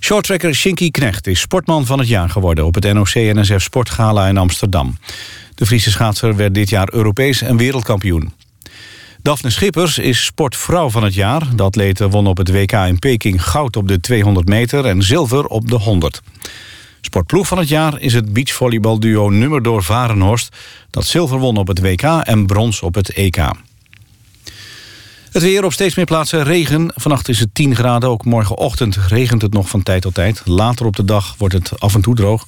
Shorttracker 0.00 0.54
Shinky 0.54 0.90
Knecht 0.90 1.26
is 1.26 1.40
sportman 1.40 1.86
van 1.86 1.98
het 1.98 2.08
jaar 2.08 2.30
geworden 2.30 2.64
op 2.64 2.74
het 2.74 2.92
NOC-NSF 2.92 3.62
Sportgala 3.62 4.28
in 4.28 4.38
Amsterdam. 4.38 4.98
De 5.54 5.66
Friese 5.66 5.90
schaatser 5.90 6.36
werd 6.36 6.54
dit 6.54 6.68
jaar 6.68 6.88
Europees 6.92 7.42
en 7.42 7.56
wereldkampioen. 7.56 8.32
Daphne 9.22 9.50
Schippers 9.50 9.98
is 9.98 10.24
sportvrouw 10.24 10.90
van 10.90 11.04
het 11.04 11.14
jaar. 11.14 11.56
De 11.56 11.62
atlete 11.62 12.08
won 12.08 12.26
op 12.26 12.36
het 12.36 12.50
WK 12.50 12.72
in 12.72 12.98
Peking 12.98 13.44
goud 13.44 13.76
op 13.76 13.88
de 13.88 14.00
200 14.00 14.48
meter 14.48 14.84
en 14.84 15.02
zilver 15.02 15.46
op 15.46 15.68
de 15.68 15.76
100. 15.76 16.22
Sportploeg 17.06 17.46
van 17.46 17.58
het 17.58 17.68
jaar 17.68 18.00
is 18.00 18.12
het 18.12 18.32
beachvolleybalduo 18.32 19.28
Nummerdoor 19.28 19.82
Varenhorst... 19.82 20.56
dat 20.90 21.06
zilver 21.06 21.38
won 21.38 21.56
op 21.56 21.66
het 21.66 21.80
WK 21.80 22.02
en 22.02 22.46
brons 22.46 22.82
op 22.82 22.94
het 22.94 23.10
EK. 23.10 23.36
Het 25.32 25.42
weer 25.42 25.64
op 25.64 25.72
steeds 25.72 25.94
meer 25.94 26.04
plaatsen 26.04 26.42
regen. 26.42 26.92
Vannacht 26.94 27.28
is 27.28 27.38
het 27.38 27.48
10 27.52 27.74
graden, 27.74 28.08
ook 28.08 28.24
morgenochtend 28.24 28.96
regent 28.96 29.42
het 29.42 29.52
nog 29.52 29.68
van 29.68 29.82
tijd 29.82 30.02
tot 30.02 30.14
tijd. 30.14 30.42
Later 30.44 30.86
op 30.86 30.96
de 30.96 31.04
dag 31.04 31.34
wordt 31.38 31.54
het 31.54 31.80
af 31.80 31.94
en 31.94 32.00
toe 32.00 32.14
droog. 32.14 32.46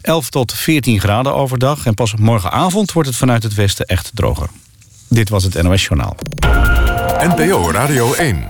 11 0.00 0.30
tot 0.30 0.52
14 0.52 1.00
graden 1.00 1.34
overdag 1.34 1.86
en 1.86 1.94
pas 1.94 2.14
morgenavond 2.14 2.92
wordt 2.92 3.08
het 3.08 3.18
vanuit 3.18 3.42
het 3.42 3.54
westen 3.54 3.86
echt 3.86 4.10
droger. 4.14 4.48
Dit 5.08 5.28
was 5.28 5.44
het 5.44 5.62
NOS 5.62 5.84
Journaal. 5.84 6.16
NPO 7.18 7.70
Radio 7.70 8.14
1. 8.14 8.48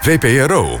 VPRO. 0.00 0.80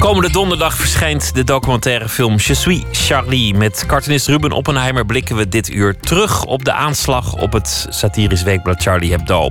Komende 0.00 0.30
donderdag 0.30 0.74
verschijnt 0.76 1.34
de 1.34 1.44
documentaire 1.44 2.08
film 2.08 2.36
Je 2.36 2.54
suis 2.54 2.82
Charlie. 2.92 3.54
Met 3.54 3.84
cartoonist 3.86 4.26
Ruben 4.26 4.52
Oppenheimer 4.52 5.06
blikken 5.06 5.36
we 5.36 5.48
dit 5.48 5.68
uur 5.68 5.96
terug 5.96 6.44
op 6.44 6.64
de 6.64 6.72
aanslag 6.72 7.34
op 7.34 7.52
het 7.52 7.86
satirisch 7.88 8.42
weekblad 8.42 8.82
Charlie 8.82 9.10
Hebdo. 9.10 9.50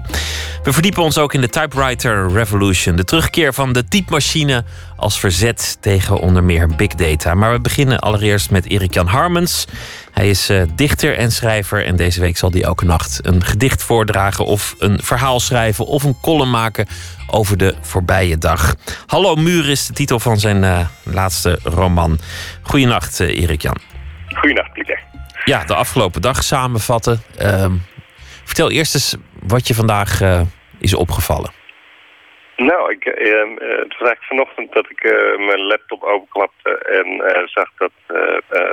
We 0.63 0.73
verdiepen 0.73 1.03
ons 1.03 1.17
ook 1.17 1.33
in 1.33 1.41
de 1.41 1.49
typewriter 1.49 2.31
revolution, 2.31 2.95
de 2.95 3.03
terugkeer 3.03 3.53
van 3.53 3.73
de 3.73 3.87
typemachine 3.87 4.63
als 4.95 5.19
verzet 5.19 5.77
tegen 5.79 6.19
onder 6.19 6.43
meer 6.43 6.67
big 6.75 6.95
data. 6.95 7.33
Maar 7.33 7.51
we 7.51 7.59
beginnen 7.59 7.99
allereerst 7.99 8.51
met 8.51 8.65
Erik-Jan 8.65 9.07
Harmens. 9.07 9.65
Hij 10.11 10.29
is 10.29 10.49
uh, 10.49 10.61
dichter 10.75 11.17
en 11.17 11.31
schrijver 11.31 11.85
en 11.85 11.95
deze 11.95 12.19
week 12.19 12.37
zal 12.37 12.51
hij 12.51 12.63
elke 12.63 12.85
nacht 12.85 13.19
een 13.21 13.43
gedicht 13.43 13.83
voordragen 13.83 14.45
of 14.45 14.75
een 14.79 14.99
verhaal 15.03 15.39
schrijven 15.39 15.85
of 15.85 16.03
een 16.03 16.19
column 16.21 16.49
maken 16.49 16.87
over 17.27 17.57
de 17.57 17.75
voorbije 17.81 18.37
dag. 18.37 18.75
Hallo 19.05 19.35
Muur 19.35 19.69
is 19.69 19.87
de 19.87 19.93
titel 19.93 20.19
van 20.19 20.39
zijn 20.39 20.63
uh, 20.63 20.79
laatste 21.03 21.59
roman. 21.63 22.19
Goedenacht, 22.61 23.19
uh, 23.19 23.41
Erik-Jan. 23.41 23.77
Goedenacht, 24.27 24.73
Pieter. 24.73 24.99
Ja, 25.45 25.63
de 25.65 25.75
afgelopen 25.75 26.21
dag 26.21 26.43
samenvatten. 26.43 27.21
Uh, 27.41 27.65
vertel 28.43 28.71
eerst 28.71 28.93
eens 28.93 29.15
wat 29.39 29.67
je 29.67 29.73
vandaag 29.73 30.21
is 30.79 30.93
opgevallen. 30.93 31.58
Nou, 32.59 32.91
ik, 32.91 33.05
uh, 33.05 33.39
het 33.57 33.97
was 33.97 34.07
eigenlijk 34.07 34.23
vanochtend 34.23 34.73
dat 34.73 34.89
ik 34.89 35.03
uh, 35.03 35.37
mijn 35.37 35.61
laptop 35.61 36.03
openklapte 36.03 36.77
en 36.77 37.07
uh, 37.07 37.47
zag 37.47 37.69
dat 37.77 37.91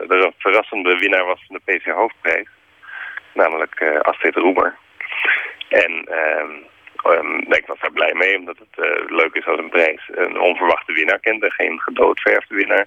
er 0.09 0.24
een 0.24 0.34
verrassende 0.39 0.97
winnaar 0.99 1.24
was 1.24 1.45
van 1.47 1.61
de 1.64 1.72
PC 1.72 1.84
Hoofdprijs. 1.84 2.49
Namelijk 3.34 4.01
Astrid 4.03 4.34
Roemer. 4.34 4.76
En 5.68 5.93
um, 7.05 7.53
ik 7.53 7.66
was 7.66 7.80
daar 7.80 7.93
blij 7.93 8.14
mee, 8.14 8.39
omdat 8.39 8.57
het 8.59 8.87
leuk 9.11 9.34
is 9.34 9.47
als 9.47 9.59
een 9.59 9.68
prijs 9.68 10.11
een 10.14 10.41
onverwachte 10.41 10.93
winnaar 10.93 11.18
kent 11.18 11.43
en 11.43 11.53
geen 11.53 11.80
gedoodverfde 11.80 12.55
winnaar. 12.55 12.87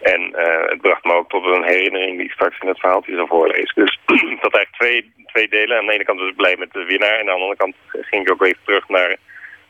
En 0.00 0.20
het 0.66 0.80
bracht 0.80 1.04
me 1.04 1.14
ook 1.14 1.28
tot 1.28 1.44
een 1.44 1.64
herinnering 1.64 2.16
die 2.16 2.26
ik 2.26 2.32
straks 2.32 2.60
in 2.60 2.68
het 2.68 2.80
verhaaltje 2.80 3.14
zal 3.14 3.26
voorlezen. 3.26 3.74
Dus 3.74 3.98
dat 4.44 4.54
eigenlijk 4.54 4.76
twee, 4.78 5.12
twee 5.26 5.48
delen. 5.48 5.78
Aan 5.78 5.86
de 5.86 5.92
ene 5.92 6.04
kant 6.04 6.18
was 6.18 6.28
ik 6.28 6.36
blij 6.36 6.56
met 6.56 6.72
de 6.72 6.84
winnaar 6.84 7.18
en 7.18 7.18
aan 7.18 7.24
de 7.24 7.32
andere 7.32 7.56
kant 7.56 7.74
ging 7.88 8.22
ik 8.22 8.32
ook 8.32 8.44
even 8.44 8.64
terug 8.64 8.88
naar 8.88 9.16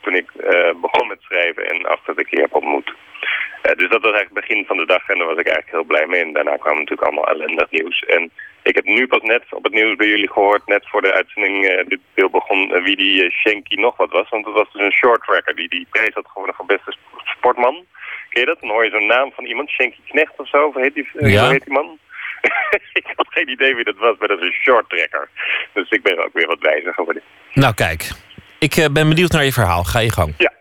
toen 0.09 0.17
ik 0.17 0.31
uh, 0.37 0.75
begon 0.85 1.09
met 1.09 1.21
schrijven 1.21 1.65
en 1.71 1.87
achter 1.87 2.17
de 2.17 2.25
keer 2.25 2.41
heb 2.41 2.55
ontmoet. 2.55 2.89
Uh, 2.89 3.73
dus 3.81 3.91
dat 3.95 4.03
was 4.07 4.15
eigenlijk 4.15 4.35
het 4.35 4.45
begin 4.45 4.65
van 4.67 4.77
de 4.77 4.87
dag 4.87 5.09
en 5.09 5.19
daar 5.19 5.33
was 5.33 5.43
ik 5.43 5.49
eigenlijk 5.49 5.77
heel 5.77 5.91
blij 5.93 6.07
mee. 6.07 6.23
En 6.23 6.33
daarna 6.33 6.57
kwam 6.57 6.75
natuurlijk 6.75 7.09
allemaal 7.09 7.29
ellendig 7.29 7.71
nieuws. 7.71 8.03
En 8.17 8.31
ik 8.63 8.75
heb 8.75 8.85
nu 8.85 9.07
pas 9.07 9.23
net 9.23 9.45
op 9.51 9.65
het 9.65 9.73
nieuws 9.73 9.97
bij 9.97 10.09
jullie 10.09 10.31
gehoord, 10.31 10.67
net 10.67 10.89
voor 10.89 11.03
de 11.03 11.13
uitzending 11.13 11.57
uh, 11.65 11.85
dit 11.87 12.01
beeld 12.15 12.33
begon, 12.33 12.83
wie 12.83 12.97
die 12.97 13.31
Shanky 13.31 13.75
nog 13.75 13.97
wat 13.97 14.11
was. 14.11 14.29
Want 14.29 14.45
het 14.45 14.55
was 14.55 14.73
dus 14.73 14.83
een 14.83 15.01
short 15.01 15.23
tracker 15.23 15.55
die 15.55 15.69
die 15.69 15.87
prijs 15.91 16.15
had 16.15 16.27
gewonnen 16.29 16.55
voor 16.55 16.67
beste 16.67 16.97
sportman. 17.25 17.85
Ken 18.29 18.41
je 18.41 18.47
dat? 18.47 18.61
Dan 18.61 18.71
hoor 18.71 18.85
je 18.85 18.91
zo'n 18.91 19.07
naam 19.07 19.33
van 19.33 19.45
iemand, 19.45 19.71
Shanky 19.71 20.01
Knecht 20.09 20.37
of 20.37 20.49
zo, 20.49 20.73
hoe 20.73 20.83
heet 20.83 20.95
die, 20.95 21.09
ja. 21.13 21.41
hoe 21.41 21.53
heet 21.53 21.65
die 21.65 21.73
man? 21.73 21.99
ik 23.01 23.07
had 23.17 23.27
geen 23.31 23.49
idee 23.49 23.75
wie 23.75 23.85
dat 23.85 23.97
was, 23.97 24.17
maar 24.19 24.29
dat 24.29 24.41
is 24.41 24.47
een 24.47 24.63
short 24.63 24.89
tracker. 24.89 25.29
Dus 25.73 25.91
ik 25.91 26.03
ben 26.03 26.25
ook 26.25 26.33
weer 26.33 26.47
wat 26.47 26.61
wijzer 26.61 26.95
geworden. 26.95 27.23
Nou 27.53 27.75
kijk, 27.75 28.11
ik 28.59 28.77
uh, 28.77 28.87
ben 28.93 29.09
benieuwd 29.09 29.33
naar 29.33 29.45
je 29.45 29.53
verhaal. 29.53 29.85
Ga 29.85 29.99
je 29.99 30.13
gang. 30.13 30.35
Ja. 30.39 30.53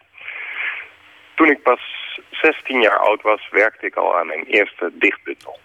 Toen 1.36 1.52
ik 1.52 1.64
pas 1.64 1.82
16 2.32 2.82
jaar 2.82 2.98
oud 2.98 3.22
was, 3.22 3.50
werkte 3.52 3.86
ik 3.86 3.96
al 3.96 4.18
aan 4.18 4.28
mijn 4.28 4.46
eerste 4.46 4.92
dichtbundel. 4.94 5.60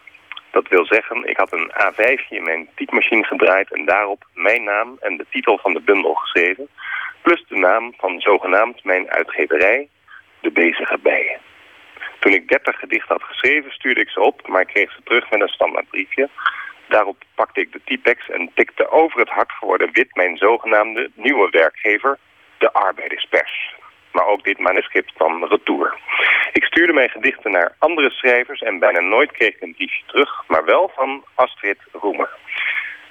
Dat 0.51 0.69
wil 0.69 0.87
zeggen, 0.87 1.29
ik 1.29 1.37
had 1.37 1.53
een 1.53 1.71
A5 1.71 2.29
in 2.29 2.43
mijn 2.43 2.69
typemachine 2.75 3.25
gedraaid 3.25 3.73
en 3.73 3.85
daarop 3.85 4.25
mijn 4.35 4.65
naam 4.65 4.97
en 5.01 5.17
de 5.17 5.27
titel 5.31 5.59
van 5.59 5.73
de 5.73 5.81
bundel 5.81 6.15
geschreven, 6.15 6.69
plus 7.23 7.45
de 7.49 7.57
naam 7.57 7.95
van 7.97 8.21
zogenaamd 8.21 8.85
mijn 8.85 9.11
uitgeverij, 9.11 9.89
De 10.41 10.51
Bezige 10.51 10.99
Bijen. 11.03 11.41
Toen 12.19 12.33
ik 12.33 12.49
30 12.49 12.79
gedichten 12.79 13.17
had 13.17 13.23
geschreven, 13.23 13.71
stuurde 13.71 14.01
ik 14.01 14.09
ze 14.09 14.21
op, 14.21 14.49
maar 14.49 14.61
ik 14.61 14.67
kreeg 14.67 14.93
ze 14.93 15.01
terug 15.05 15.31
met 15.31 15.41
een 15.41 15.49
standaardbriefje. 15.49 16.29
Daarop 16.93 17.23
pakte 17.35 17.61
ik 17.61 17.73
de 17.73 17.81
typex 17.85 18.29
en 18.29 18.51
tikte 18.55 18.91
over 18.91 19.21
het 19.21 19.29
hart 19.29 19.53
geworden 19.53 19.93
wit 19.93 20.15
mijn 20.15 20.37
zogenaamde 20.37 21.11
nieuwe 21.15 21.51
werkgever, 21.51 22.19
de 22.59 22.73
Arbeiderspers. 22.73 23.75
Maar 24.13 24.27
ook 24.27 24.45
dit 24.45 24.59
manuscript 24.59 25.13
kwam 25.13 25.45
retour. 25.45 25.95
Ik 26.53 26.65
stuurde 26.65 26.93
mijn 26.93 27.11
gedichten 27.11 27.51
naar 27.51 27.75
andere 27.79 28.11
schrijvers 28.11 28.61
en 28.61 28.79
bijna 28.79 29.01
nooit 29.01 29.33
kreeg 29.33 29.55
ik 29.55 29.63
een 29.63 29.75
briefje 29.75 30.03
terug, 30.07 30.45
maar 30.49 30.65
wel 30.65 30.91
van 30.95 31.25
Astrid 31.35 31.79
Roemer. 31.93 32.31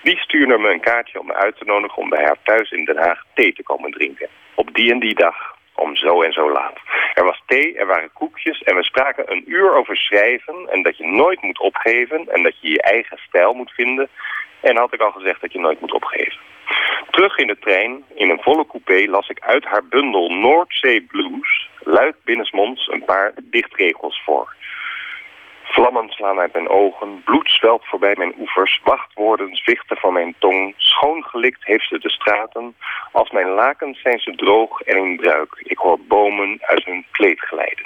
Die 0.03 0.17
stuurde 0.17 0.57
me 0.57 0.69
een 0.69 0.87
kaartje 0.89 1.19
om 1.19 1.25
me 1.25 1.33
uit 1.33 1.57
te 1.57 1.65
nodigen 1.65 1.97
om 1.97 2.09
bij 2.09 2.23
haar 2.23 2.37
thuis 2.43 2.71
in 2.71 2.85
Den 2.85 2.97
Haag 2.97 3.23
thee 3.33 3.53
te 3.53 3.63
komen 3.63 3.91
drinken. 3.91 4.27
Op 4.55 4.73
die 4.73 4.91
en 4.91 4.99
die 4.99 5.15
dag, 5.15 5.55
om 5.81 5.95
zo 5.95 6.21
en 6.21 6.33
zo 6.33 6.51
laat. 6.51 6.77
Er 7.13 7.23
was 7.23 7.41
thee, 7.45 7.77
er 7.77 7.85
waren 7.85 8.13
koekjes 8.13 8.61
en 8.61 8.75
we 8.75 8.83
spraken 8.83 9.31
een 9.31 9.43
uur 9.45 9.75
over 9.75 9.97
schrijven 9.97 10.67
en 10.71 10.81
dat 10.83 10.97
je 10.97 11.07
nooit 11.07 11.41
moet 11.41 11.59
opgeven 11.59 12.27
en 12.27 12.43
dat 12.43 12.53
je 12.59 12.69
je 12.69 12.81
eigen 12.81 13.17
stijl 13.27 13.53
moet 13.53 13.71
vinden. 13.71 14.09
En 14.61 14.77
had 14.77 14.93
ik 14.93 15.01
al 15.01 15.11
gezegd 15.11 15.41
dat 15.41 15.53
je 15.53 15.59
nooit 15.59 15.81
moet 15.81 15.93
opgeven. 15.93 16.39
Terug 17.09 17.37
in 17.37 17.47
de 17.47 17.59
trein, 17.59 18.03
in 18.13 18.29
een 18.29 18.41
volle 18.41 18.67
coupé, 18.67 19.09
las 19.09 19.29
ik 19.29 19.39
uit 19.39 19.65
haar 19.65 19.85
bundel 19.85 20.29
Noordzee 20.29 21.01
Blues 21.01 21.69
luid 21.79 22.15
binnensmonds 22.23 22.87
een 22.87 23.05
paar 23.05 23.33
dichtregels 23.43 24.21
voor. 24.25 24.55
Vlammen 25.71 26.09
slaan 26.09 26.39
uit 26.39 26.53
mijn 26.53 26.69
ogen, 26.69 27.21
bloed 27.23 27.49
zwelt 27.49 27.85
voorbij 27.85 28.15
mijn 28.17 28.33
oevers, 28.39 28.79
wachtwoorden 28.83 29.55
zwichten 29.55 29.97
van 29.97 30.13
mijn 30.13 30.35
tong, 30.37 30.73
schoongelikt 30.77 31.65
heeft 31.65 31.87
ze 31.87 31.99
de 31.99 32.09
straten, 32.09 32.75
als 33.11 33.31
mijn 33.31 33.47
lakens 33.47 34.01
zijn 34.01 34.19
ze 34.19 34.35
droog 34.35 34.81
en 34.81 34.97
in 34.97 35.15
bruik, 35.15 35.53
ik 35.57 35.77
hoor 35.77 35.99
bomen 35.99 36.57
uit 36.61 36.85
hun 36.85 37.05
kleed 37.11 37.39
glijden. 37.39 37.85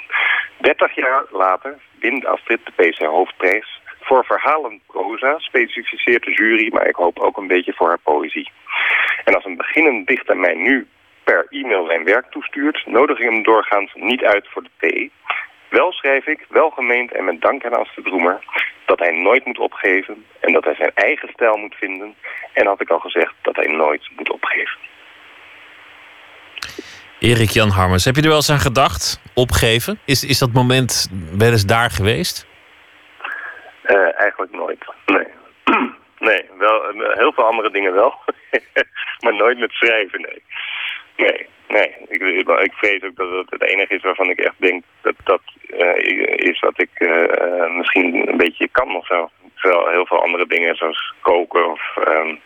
Dertig 0.58 0.94
jaar 0.94 1.24
later 1.30 1.78
wint 1.98 2.26
Astrid 2.26 2.60
de 2.64 2.72
PC 2.72 2.98
Hoofdprijs, 2.98 3.80
voor 4.00 4.24
verhalen 4.24 4.80
proza 4.86 5.38
specificeert 5.38 6.24
de 6.24 6.32
jury, 6.32 6.70
maar 6.72 6.86
ik 6.86 6.96
hoop 6.96 7.18
ook 7.18 7.36
een 7.36 7.46
beetje 7.46 7.72
voor 7.72 7.88
haar 7.88 7.98
poëzie. 7.98 8.50
En 9.24 9.34
als 9.34 9.44
een 9.44 9.56
beginnend 9.56 10.06
dichter 10.06 10.36
mij 10.36 10.54
nu 10.54 10.86
per 11.24 11.46
e-mail 11.50 11.86
zijn 11.86 12.04
werk 12.04 12.30
toestuurt, 12.30 12.86
nodig 12.86 13.18
ik 13.18 13.30
hem 13.30 13.42
doorgaans 13.42 13.90
niet 13.94 14.24
uit 14.24 14.48
voor 14.48 14.62
de 14.62 14.70
thee. 14.78 15.12
Wel 15.68 15.92
schrijf 15.92 16.26
ik, 16.26 16.46
welgemeend 16.48 17.12
en 17.12 17.24
met 17.24 17.40
dank 17.40 17.64
aan 17.64 17.78
Astrid 17.78 18.06
Roemer, 18.06 18.38
dat 18.86 18.98
hij 18.98 19.10
nooit 19.10 19.44
moet 19.44 19.58
opgeven 19.58 20.24
en 20.40 20.52
dat 20.52 20.64
hij 20.64 20.74
zijn 20.74 20.90
eigen 20.94 21.28
stijl 21.28 21.56
moet 21.56 21.74
vinden. 21.74 22.14
En 22.52 22.66
had 22.66 22.80
ik 22.80 22.90
al 22.90 22.98
gezegd 22.98 23.34
dat 23.42 23.56
hij 23.56 23.66
nooit 23.66 24.08
moet 24.16 24.30
opgeven. 24.30 24.78
Erik 27.18 27.50
Jan 27.50 27.68
Harmers, 27.68 28.04
heb 28.04 28.14
je 28.14 28.22
er 28.22 28.28
wel 28.28 28.36
eens 28.36 28.50
aan 28.50 28.58
gedacht? 28.58 29.20
Opgeven? 29.34 29.98
Is, 30.04 30.24
is 30.24 30.38
dat 30.38 30.52
moment 30.52 31.08
wel 31.38 31.50
eens 31.50 31.66
daar 31.66 31.90
geweest? 31.90 32.46
Uh, 33.86 34.20
eigenlijk 34.20 34.52
nooit. 34.52 34.84
Nee. 35.06 35.26
nee, 36.28 36.44
wel, 36.58 36.94
uh, 36.94 37.16
heel 37.16 37.32
veel 37.32 37.44
andere 37.44 37.70
dingen 37.70 37.94
wel. 37.94 38.14
maar 39.22 39.34
nooit 39.34 39.58
met 39.58 39.70
schrijven, 39.70 40.20
nee. 40.20 40.42
Nee, 41.16 41.46
nee. 41.68 41.94
Ik, 42.08 42.22
ik 42.46 42.72
vrees 42.72 43.02
ook 43.02 43.16
dat 43.16 43.30
het 43.30 43.50
het 43.50 43.62
enige 43.62 43.94
is 43.94 44.02
waarvan 44.02 44.30
ik 44.30 44.38
echt 44.38 44.54
denk 44.56 44.84
dat 45.00 45.14
dat 45.24 45.42
uh, 45.66 45.96
is 46.36 46.60
wat 46.60 46.80
ik 46.80 46.90
misschien 47.76 48.28
een 48.28 48.36
beetje 48.36 48.68
kan 48.68 48.96
of 48.96 49.06
zo. 49.06 49.30
Terwijl 49.54 49.88
heel 49.88 50.06
veel 50.06 50.22
andere 50.22 50.46
dingen, 50.46 50.76
zoals 50.76 51.14
koken 51.20 51.70
of 51.70 51.96
ehm, 51.96 52.36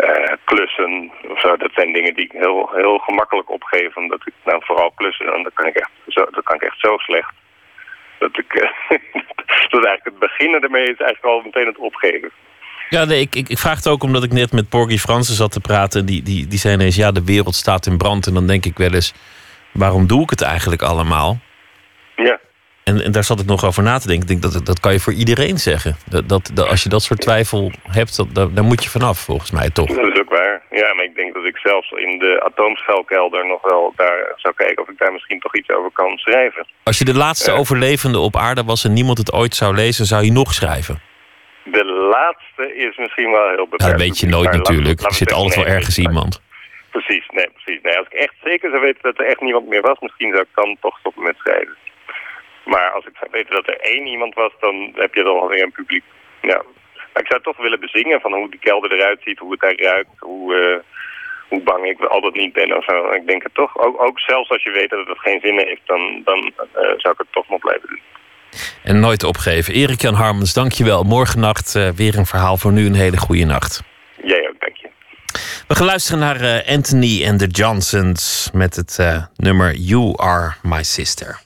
eh, 0.00 0.32
klussen 0.44 1.12
of 1.28 1.40
zo, 1.40 1.56
dat 1.56 1.70
zijn 1.74 1.92
dingen 1.92 2.14
die 2.14 2.24
ik 2.24 2.32
heel, 2.32 2.70
heel 2.74 2.98
gemakkelijk 2.98 3.50
opgeef. 3.50 3.96
Omdat 3.96 4.26
ik 4.26 4.32
nou 4.44 4.64
vooral 4.64 4.90
klussen, 4.90 5.34
en 5.34 5.42
dat 5.42 5.52
kan 5.54 5.66
ik 5.66 5.76
echt 5.76 5.90
zo, 6.08 6.26
dat 6.30 6.44
kan 6.44 6.56
ik 6.56 6.62
echt 6.62 6.80
zo 6.80 6.96
slecht. 6.96 7.32
Dat 8.18 8.38
ik, 8.38 8.54
eh, 8.54 8.70
dat 9.70 9.84
eigenlijk 9.84 10.04
het 10.04 10.18
beginnen 10.18 10.60
ermee 10.60 10.82
is 10.82 10.98
eigenlijk 10.98 11.24
al 11.24 11.42
meteen 11.42 11.66
het 11.66 11.78
opgeven. 11.78 12.30
Ja, 12.90 13.04
nee, 13.04 13.20
ik, 13.20 13.34
ik, 13.34 13.48
ik 13.48 13.58
vraag 13.58 13.76
het 13.76 13.88
ook 13.88 14.02
omdat 14.02 14.22
ik 14.22 14.32
net 14.32 14.52
met 14.52 14.68
Porgy 14.68 14.98
Fransen 14.98 15.34
zat 15.34 15.52
te 15.52 15.60
praten. 15.60 16.00
En 16.00 16.06
die, 16.06 16.22
die, 16.22 16.46
die 16.46 16.58
zei 16.58 16.74
ineens, 16.74 16.96
ja, 16.96 17.10
de 17.12 17.24
wereld 17.24 17.54
staat 17.54 17.86
in 17.86 17.98
brand. 17.98 18.26
En 18.26 18.34
dan 18.34 18.46
denk 18.46 18.64
ik 18.66 18.76
wel 18.78 18.92
eens, 18.92 19.12
waarom 19.72 20.06
doe 20.06 20.22
ik 20.22 20.30
het 20.30 20.40
eigenlijk 20.42 20.82
allemaal? 20.82 21.38
Ja. 22.16 22.38
En, 22.84 23.02
en 23.04 23.12
daar 23.12 23.24
zat 23.24 23.40
ik 23.40 23.46
nog 23.46 23.64
over 23.64 23.82
na 23.82 23.98
te 23.98 24.06
denken. 24.06 24.30
Ik 24.30 24.40
denk 24.40 24.52
dat, 24.52 24.66
dat 24.66 24.80
kan 24.80 24.92
je 24.92 25.00
voor 25.00 25.12
iedereen 25.12 25.58
zeggen. 25.58 25.96
Dat, 26.08 26.28
dat, 26.28 26.50
dat 26.54 26.68
als 26.68 26.82
je 26.82 26.88
dat 26.88 27.02
soort 27.02 27.20
twijfel 27.20 27.72
hebt, 27.90 28.16
dat, 28.16 28.34
dat, 28.34 28.56
daar 28.56 28.64
moet 28.64 28.84
je 28.84 28.90
vanaf, 28.90 29.18
volgens 29.18 29.50
mij 29.50 29.70
toch. 29.70 29.88
Dat 29.88 30.12
is 30.12 30.20
ook 30.20 30.30
waar. 30.30 30.62
Ja, 30.70 30.94
maar 30.94 31.04
ik 31.04 31.14
denk 31.14 31.34
dat 31.34 31.44
ik 31.44 31.56
zelfs 31.56 31.90
in 31.90 32.18
de 32.18 32.42
atoomschuilkelder 32.44 33.46
nog 33.46 33.62
wel 33.62 33.92
daar 33.96 34.32
zou 34.36 34.54
kijken 34.54 34.82
of 34.82 34.88
ik 34.88 34.98
daar 34.98 35.12
misschien 35.12 35.40
toch 35.40 35.56
iets 35.56 35.70
over 35.70 35.90
kan 35.92 36.16
schrijven. 36.18 36.66
Als 36.82 36.98
je 36.98 37.04
de 37.04 37.14
laatste 37.14 37.50
Ja. 37.50 37.56
overlevende 37.56 38.18
op 38.18 38.36
aarde 38.36 38.64
was 38.64 38.84
en 38.84 38.92
niemand 38.92 39.18
het 39.18 39.32
ooit 39.32 39.54
zou 39.54 39.74
lezen, 39.74 40.06
zou 40.06 40.24
je 40.24 40.32
nog 40.32 40.54
schrijven. 40.54 41.00
De 41.72 41.84
laatste 41.84 42.76
is 42.76 42.96
misschien 42.96 43.30
wel 43.30 43.48
heel 43.48 43.56
Ja, 43.58 43.66
beperkt. 43.68 43.92
dat 43.92 44.00
weet 44.00 44.18
je 44.18 44.26
nooit 44.26 44.52
natuurlijk. 44.52 45.00
Er 45.00 45.12
zit 45.14 45.32
altijd 45.32 45.54
wel 45.64 45.74
ergens 45.74 45.98
iemand. 45.98 46.42
Precies, 46.90 47.26
nee, 47.30 47.48
precies. 47.50 47.82
Nee, 47.82 47.98
als 47.98 48.06
ik 48.06 48.12
echt 48.12 48.34
zeker 48.42 48.70
zou 48.70 48.82
weten 48.82 49.02
dat 49.02 49.18
er 49.18 49.26
echt 49.26 49.40
niemand 49.40 49.68
meer 49.68 49.80
was, 49.80 49.98
misschien 50.00 50.30
zou 50.30 50.42
ik 50.42 50.54
dan 50.54 50.76
toch 50.80 50.98
stoppen 50.98 51.22
met 51.22 51.36
schrijven. 51.38 51.76
Maar 52.64 52.90
als 52.90 53.04
ik 53.06 53.16
zou 53.18 53.30
weten 53.30 53.54
dat 53.54 53.68
er 53.68 53.80
één 53.80 54.06
iemand 54.06 54.34
was, 54.34 54.52
dan 54.60 54.92
heb 54.94 55.14
je 55.14 55.22
dan 55.22 55.38
alweer 55.40 55.62
een 55.62 55.72
publiek. 55.72 56.04
Ja. 56.42 56.62
Maar 57.12 57.22
ik 57.22 57.30
zou 57.30 57.42
toch 57.42 57.56
willen 57.56 57.80
bezingen 57.80 58.20
van 58.20 58.32
hoe 58.32 58.50
die 58.50 58.60
kelder 58.60 58.92
eruit 58.92 59.20
ziet, 59.24 59.38
hoe 59.38 59.50
het 59.50 59.60
daar 59.60 59.74
ruikt, 59.80 60.10
hoe, 60.18 60.54
eh, 60.54 60.78
hoe 61.48 61.60
bang 61.62 61.84
ik 61.86 62.00
altijd 62.04 62.34
niet 62.34 62.52
ben 62.52 62.76
of 62.76 62.84
zo. 62.84 63.10
Ik 63.10 63.26
denk 63.26 63.42
het 63.42 63.54
toch, 63.54 63.78
ook, 63.78 64.02
ook 64.02 64.20
zelfs 64.20 64.50
als 64.50 64.62
je 64.62 64.70
weet 64.70 64.90
dat 64.90 65.06
het 65.06 65.18
geen 65.18 65.40
zin 65.40 65.58
heeft, 65.58 65.80
dan, 65.84 66.20
dan 66.24 66.52
eh, 66.72 66.82
zou 66.96 67.12
ik 67.12 67.18
het 67.18 67.32
toch 67.32 67.48
nog 67.48 67.60
blijven 67.60 67.88
doen. 67.88 68.00
En 68.82 69.00
nooit 69.00 69.24
opgeven. 69.24 69.74
Erik 69.74 70.00
Jan 70.00 70.14
Harmens, 70.14 70.52
dankjewel. 70.52 71.02
Morgennacht 71.02 71.74
eh, 71.74 71.88
weer 71.88 72.18
een 72.18 72.26
verhaal 72.26 72.56
voor 72.56 72.72
nu. 72.72 72.86
Een 72.86 72.94
hele 72.94 73.16
goede 73.16 73.44
nacht. 73.44 73.82
Jij 74.24 74.48
ook, 74.48 74.60
dank 74.60 74.76
je. 74.76 74.90
We 75.66 75.74
gaan 75.74 75.86
luisteren 75.86 76.20
naar 76.20 76.40
eh, 76.40 76.74
Anthony 76.74 77.28
and 77.28 77.38
the 77.38 77.46
Johnsons 77.46 78.50
met 78.52 78.76
het 78.76 78.98
eh, 78.98 79.24
nummer 79.36 79.74
You 79.74 80.12
Are 80.16 80.54
My 80.62 80.82
Sister. 80.82 81.38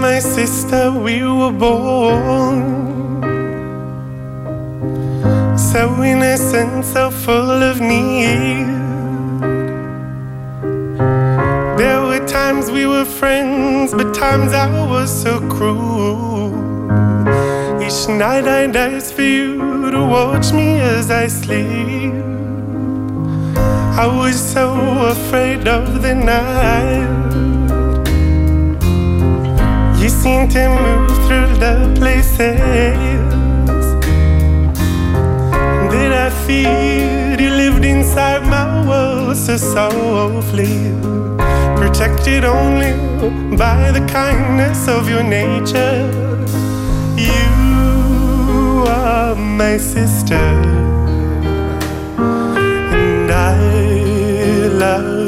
My 0.00 0.20
sister, 0.20 0.92
we 0.92 1.22
were 1.22 1.50
born 1.50 3.20
so 5.56 6.02
innocent, 6.04 6.84
so 6.84 7.10
full 7.10 7.62
of 7.62 7.80
need. 7.80 8.66
There 11.78 12.00
were 12.02 12.24
times 12.28 12.70
we 12.70 12.86
were 12.86 13.04
friends, 13.04 13.92
but 13.92 14.14
times 14.14 14.52
I 14.52 14.70
was 14.88 15.10
so 15.10 15.40
cruel. 15.48 16.48
Each 17.82 18.08
night 18.08 18.46
I 18.46 18.66
asked 18.66 19.14
for 19.14 19.22
you 19.22 19.90
to 19.90 20.00
watch 20.00 20.52
me 20.52 20.80
as 20.80 21.10
I 21.10 21.26
sleep. 21.26 22.14
I 24.02 24.06
was 24.06 24.36
so 24.38 24.74
afraid 25.08 25.66
of 25.66 26.02
the 26.02 26.14
night. 26.14 27.37
You 30.08 30.14
seem 30.14 30.48
to 30.48 30.68
move 30.70 31.10
through 31.26 31.52
the 31.60 31.74
places 31.98 32.38
that 35.90 36.12
I 36.24 36.30
feared. 36.46 37.38
You 37.38 37.50
lived 37.50 37.84
inside 37.84 38.42
my 38.46 38.88
world 38.88 39.36
so 39.36 39.58
softly, 39.58 40.94
protected 41.76 42.46
only 42.46 42.94
by 43.54 43.90
the 43.90 44.00
kindness 44.10 44.88
of 44.88 45.10
your 45.10 45.22
nature. 45.22 46.10
You 47.18 48.86
are 48.88 49.34
my 49.34 49.76
sister, 49.76 50.46
and 52.16 53.30
I 53.30 53.58
love 54.72 55.27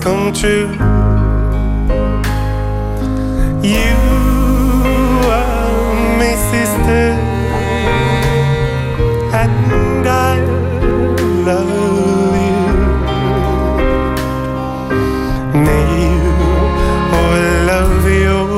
come 0.00 0.32
true. 0.32 0.68
You 3.62 3.96
are 5.28 5.94
my 6.18 6.34
sister, 6.50 7.04
and 9.40 10.06
I 10.08 10.10
love 11.44 12.34
you. 12.46 12.66
May 15.66 15.88
you, 16.14 16.28
I 17.12 17.14
love 17.70 18.04
your 18.24 18.48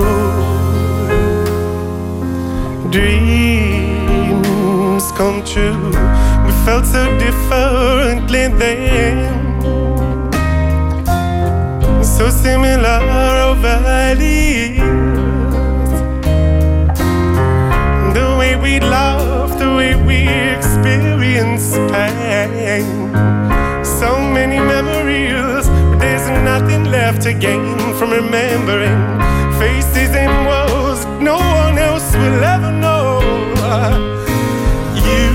dreams 2.90 4.24
come 5.16 5.39
true. 5.44 5.90
We 6.47 6.52
felt 6.64 6.85
so 6.86 7.02
differently 7.19 8.44
then, 8.48 9.31
similar 12.43 13.01
over 13.51 13.78
the 18.19 18.28
way 18.39 18.56
we 18.56 18.81
laughed, 18.81 19.59
the 19.60 19.70
way 19.78 19.94
we 20.09 20.19
experienced 20.56 21.74
pain. 21.93 22.85
So 23.85 24.10
many 24.39 24.59
memories, 24.59 25.69
but 25.89 25.98
there's 26.01 26.28
nothing 26.52 26.85
left 26.85 27.23
to 27.23 27.32
gain 27.32 27.78
from 27.97 28.10
remembering 28.10 29.01
faces 29.60 30.10
and 30.23 30.35
woes 30.48 31.01
no 31.20 31.36
one 31.64 31.78
else 31.78 32.09
will 32.20 32.43
ever 32.55 32.73
know. 32.73 33.20
You 35.09 35.32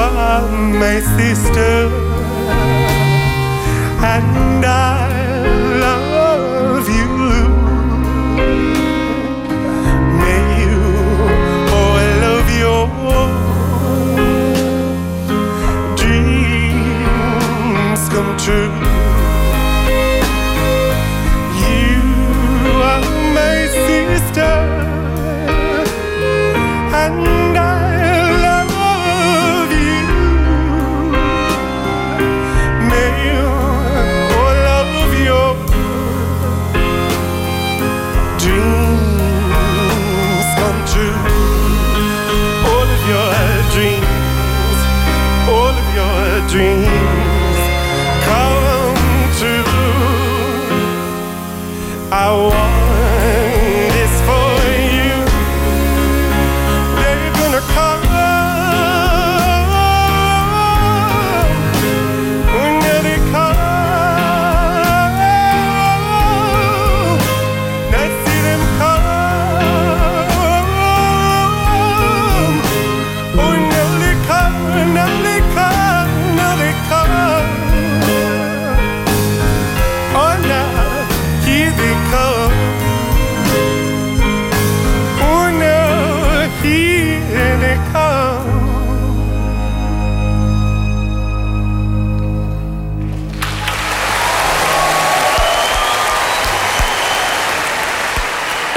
are 0.00 0.48
my 0.82 1.00
sister, 1.18 1.74
and 4.12 4.64
I 4.64 4.93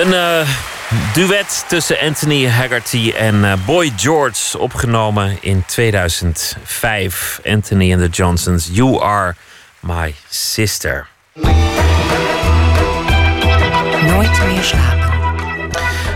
Een 0.08 0.14
uh, 0.14 0.48
duet 1.14 1.66
tussen 1.68 2.00
Anthony 2.00 2.50
Haggerty 2.50 3.14
en 3.18 3.36
uh, 3.36 3.54
Boy 3.66 3.92
George, 3.96 4.60
opgenomen 4.60 5.38
in 5.42 5.64
2005. 5.66 7.40
Anthony 7.46 7.94
and 7.94 8.02
the 8.02 8.10
Johnsons, 8.10 8.70
You 8.72 9.02
Are 9.02 9.36
My 9.80 10.16
Sister. 10.30 11.08
Nooit 14.02 14.46
meer 14.46 14.64
slapen. 14.64 15.16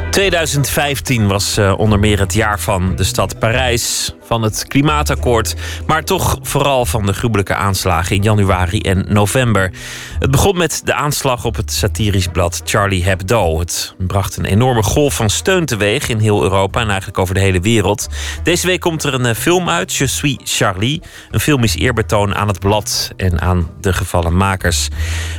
2015 0.10 1.28
was 1.28 1.58
uh, 1.58 1.74
onder 1.78 2.00
meer 2.00 2.20
het 2.20 2.34
jaar 2.34 2.60
van 2.60 2.96
de 2.96 3.04
stad 3.04 3.40
Parijs, 3.40 4.14
van 4.32 4.42
het 4.42 4.68
klimaatakkoord, 4.68 5.56
maar 5.88 6.04
toch 6.04 6.38
vooral 6.42 6.86
van 6.86 7.06
de 7.06 7.14
gruwelijke 7.14 7.56
aanslagen 7.56 8.16
in 8.16 8.22
januari 8.22 8.80
en 8.80 9.06
november. 9.08 9.72
Het 10.20 10.32
begon 10.32 10.58
met 10.58 10.82
de 10.84 10.94
aanslag 10.94 11.46
op 11.46 11.56
het 11.56 11.72
satirisch 11.72 12.28
blad 12.28 12.62
Charlie 12.64 13.04
Hebdo. 13.04 13.60
Het 13.60 13.96
bracht 13.98 14.38
een 14.38 14.46
enorme 14.46 14.84
golf 14.84 15.16
van 15.16 15.30
steun 15.30 15.66
teweeg 15.66 16.10
in 16.10 16.20
heel 16.20 16.44
Europa 16.44 16.80
en 16.82 16.88
eigenlijk 16.88 17.18
over 17.18 17.34
de 17.34 17.40
hele 17.40 17.60
wereld. 17.60 18.08
Deze 18.44 18.68
week 18.68 18.80
komt 18.80 19.04
er 19.04 19.14
een 19.14 19.26
uh, 19.26 19.34
film 19.34 19.70
uit, 19.70 19.94
Je 19.94 20.08
suis 20.08 20.38
Charlie. 20.44 21.02
Een 21.32 21.40
filmisch 21.40 21.76
eerbetoon 21.76 22.36
aan 22.36 22.48
het 22.48 22.60
blad 22.60 23.12
en 23.18 23.42
aan 23.42 23.70
de 23.82 23.94
gevallen 23.94 24.38
makers. 24.38 24.88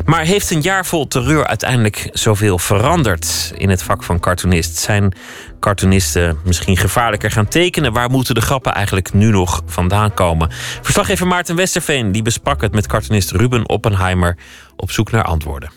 Maar 0.05 0.24
heeft 0.24 0.51
een 0.51 0.60
jaar 0.60 0.86
vol 0.86 1.06
terreur 1.06 1.47
uiteindelijk 1.47 2.09
zoveel 2.12 2.59
veranderd 2.59 3.52
in 3.56 3.70
het 3.70 3.82
vak 3.82 4.02
van 4.02 4.20
cartoonist? 4.20 4.78
Zijn 4.78 5.14
cartoonisten 5.62 6.39
misschien 6.44 6.76
gevaarlijker 6.76 7.30
gaan 7.30 7.48
tekenen? 7.48 7.93
Waar 7.93 8.10
moeten 8.10 8.34
de 8.34 8.40
grappen 8.40 8.72
eigenlijk 8.72 9.12
nu 9.12 9.30
nog 9.30 9.62
vandaan 9.66 10.14
komen? 10.14 10.48
Verslaggever 10.82 11.26
Maarten 11.26 11.56
Westerveen 11.56 12.12
die 12.12 12.22
besprak 12.22 12.60
het 12.60 12.72
met 12.72 12.86
cartoonist 12.86 13.30
Ruben 13.30 13.68
Oppenheimer 13.68 14.36
op 14.76 14.90
zoek 14.90 15.10
naar 15.10 15.24
antwoorden. 15.24 15.70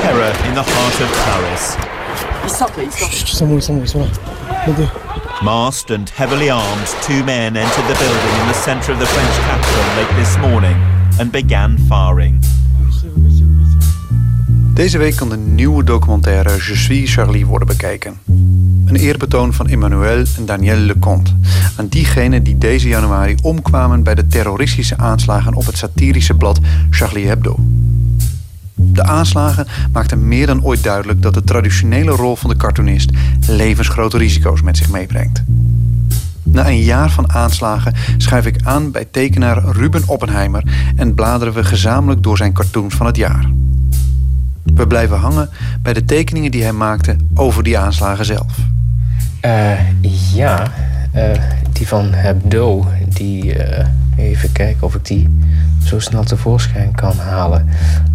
Terror 0.00 0.34
in 0.44 0.54
the 0.54 0.62
heart 0.64 1.00
of 1.02 1.24
Paris. 1.24 1.74
Masked 5.42 5.90
and 5.90 6.10
heavily 6.14 6.50
armed, 6.50 7.02
two 7.02 7.24
men 7.24 7.56
entered 7.56 7.86
the 7.86 7.96
building 7.98 8.40
in 8.40 8.46
the 8.46 8.60
center 8.64 8.92
of 8.92 8.98
the 8.98 9.06
French 9.06 9.36
capital 9.48 9.82
late 9.96 10.24
this 10.24 10.36
morning 10.38 10.76
and 11.18 11.30
began 11.30 11.78
firing. 11.88 12.40
Deze 14.76 14.98
week 14.98 15.16
kan 15.16 15.28
de 15.28 15.36
nieuwe 15.36 15.84
documentaire 15.84 16.50
Je 16.50 16.76
suis 16.76 17.14
Charlie 17.14 17.46
worden 17.46 17.68
bekeken. 17.68 18.14
Een 18.84 18.96
eerbetoon 18.96 19.52
van 19.52 19.68
Emmanuel 19.68 20.24
en 20.36 20.46
Daniel 20.46 20.76
Leconte. 20.76 21.30
Aan 21.76 21.88
diegenen 21.88 22.42
die 22.42 22.58
deze 22.58 22.88
januari 22.88 23.34
omkwamen 23.42 24.02
bij 24.02 24.14
de 24.14 24.26
terroristische 24.26 24.96
aanslagen 24.96 25.54
op 25.54 25.66
het 25.66 25.78
satirische 25.78 26.34
blad 26.34 26.60
Charlie 26.90 27.26
Hebdo. 27.26 27.56
De 28.74 29.02
aanslagen 29.02 29.66
maakten 29.92 30.28
meer 30.28 30.46
dan 30.46 30.64
ooit 30.64 30.82
duidelijk 30.82 31.22
dat 31.22 31.34
de 31.34 31.44
traditionele 31.44 32.10
rol 32.10 32.36
van 32.36 32.50
de 32.50 32.56
cartoonist 32.56 33.10
levensgrote 33.48 34.18
risico's 34.18 34.62
met 34.62 34.76
zich 34.76 34.90
meebrengt. 34.90 35.42
Na 36.42 36.66
een 36.68 36.82
jaar 36.82 37.10
van 37.10 37.32
aanslagen 37.32 37.94
schuif 38.16 38.46
ik 38.46 38.56
aan 38.62 38.90
bij 38.90 39.04
tekenaar 39.10 39.64
Ruben 39.64 40.02
Oppenheimer 40.06 40.62
en 40.96 41.14
bladeren 41.14 41.54
we 41.54 41.64
gezamenlijk 41.64 42.22
door 42.22 42.36
zijn 42.36 42.52
cartoons 42.52 42.94
van 42.94 43.06
het 43.06 43.16
jaar. 43.16 43.50
We 44.74 44.86
blijven 44.86 45.18
hangen 45.18 45.48
bij 45.80 45.92
de 45.92 46.04
tekeningen 46.04 46.50
die 46.50 46.62
hij 46.62 46.72
maakte 46.72 47.16
over 47.34 47.62
die 47.62 47.78
aanslagen 47.78 48.24
zelf. 48.24 48.56
Uh, 49.44 50.00
ja, 50.34 50.72
uh, 51.14 51.30
die 51.72 51.88
van 51.88 52.12
Hebdo, 52.12 52.86
die. 53.08 53.68
Uh, 53.68 53.86
even 54.16 54.52
kijken 54.52 54.82
of 54.82 54.94
ik 54.94 55.04
die 55.04 55.38
zo 55.84 55.98
snel 55.98 56.24
tevoorschijn 56.24 56.94
kan 56.94 57.18
halen. 57.18 57.68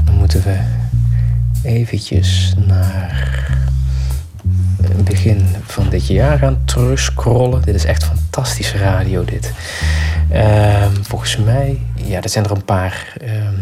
Dan 0.06 0.16
moeten 0.16 0.44
we 0.44 0.60
eventjes 1.64 2.54
naar 2.68 3.48
het 4.82 5.04
begin 5.04 5.46
van 5.66 5.90
dit 5.90 6.08
jaar 6.08 6.38
gaan 6.38 6.66
terugscrollen. 6.66 7.62
Dit 7.62 7.76
is 7.76 7.86
echt 7.86 8.04
fantastische 8.04 8.78
radio, 8.78 9.26
dit. 9.26 9.54
Ehm, 10.30 10.94
volgens 11.02 11.38
mij, 11.38 11.82
ja, 11.96 12.22
er 12.22 12.30
zijn 12.30 12.46
er 12.46 12.52
een 12.52 12.66
paar. 12.66 13.14
Ehm, 13.22 13.56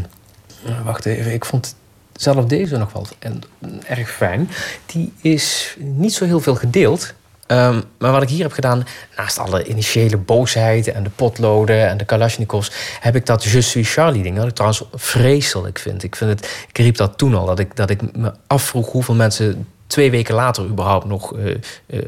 wacht 0.84 1.06
even, 1.06 1.34
ik 1.34 1.46
vond 1.46 1.76
zelf 2.22 2.46
deze 2.46 2.78
nog 2.78 2.94
wel 2.94 3.08
en, 3.20 3.42
erg 3.88 4.12
fijn. 4.12 4.50
Die 4.86 5.14
is 5.22 5.76
niet 5.80 6.14
zo 6.14 6.26
heel 6.26 6.40
veel 6.40 6.56
gedeeld. 6.56 7.14
Um, 7.48 7.84
maar 7.98 8.12
wat 8.12 8.22
ik 8.22 8.30
hier 8.30 8.42
heb 8.42 8.52
gedaan, 8.52 8.86
naast 9.18 9.38
alle 9.38 9.66
initiële 9.66 10.18
boosheid 10.18 10.88
en 10.88 11.04
de 11.04 11.10
potloden 11.10 11.88
en 11.88 11.98
de 11.98 12.06
Kalashnikovs, 12.06 12.72
heb 13.00 13.16
ik 13.16 13.26
dat 13.26 13.44
Je 13.44 13.62
suis 13.62 13.94
Charlie 13.94 14.24
ding, 14.24 14.38
dat 14.38 14.56
trouwens 14.56 14.84
vreselijk 14.94 15.80
vind. 15.80 16.04
Ik, 16.04 16.16
vind 16.16 16.30
het, 16.30 16.66
ik 16.70 16.78
riep 16.78 16.96
dat 16.96 17.18
toen 17.18 17.36
al, 17.36 17.46
dat 17.46 17.60
ik, 17.60 17.76
dat 17.76 17.90
ik 17.90 18.18
me 18.18 18.34
afvroeg 18.48 18.92
hoeveel 18.92 19.16
mensen 19.16 19.68
twee 19.88 20.12
weken 20.12 20.36
later 20.36 20.66
überhaupt 20.66 21.06
nog 21.06 21.36
uh, 21.36 21.56
uh, 21.88 22.02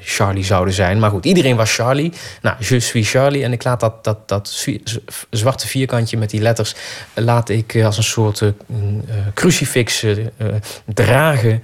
Charlie 0.00 0.44
zouden 0.44 0.74
zijn. 0.74 0.98
Maar 0.98 1.10
goed, 1.10 1.24
iedereen 1.24 1.56
was 1.56 1.74
Charlie. 1.74 2.12
Nou, 2.42 2.56
je 2.58 2.80
suis 2.80 3.10
Charlie. 3.10 3.44
En 3.44 3.52
ik 3.52 3.64
laat 3.64 3.80
dat, 3.80 4.04
dat, 4.04 4.28
dat 4.28 4.66
zwarte 5.30 5.66
vierkantje 5.66 6.18
met 6.18 6.30
die 6.30 6.40
letters... 6.40 6.74
laat 7.14 7.48
ik 7.48 7.82
als 7.84 7.96
een 7.96 8.02
soort 8.02 8.40
uh, 8.40 8.50
crucifix 9.34 10.02
uh, 10.02 10.26
dragen... 10.84 11.62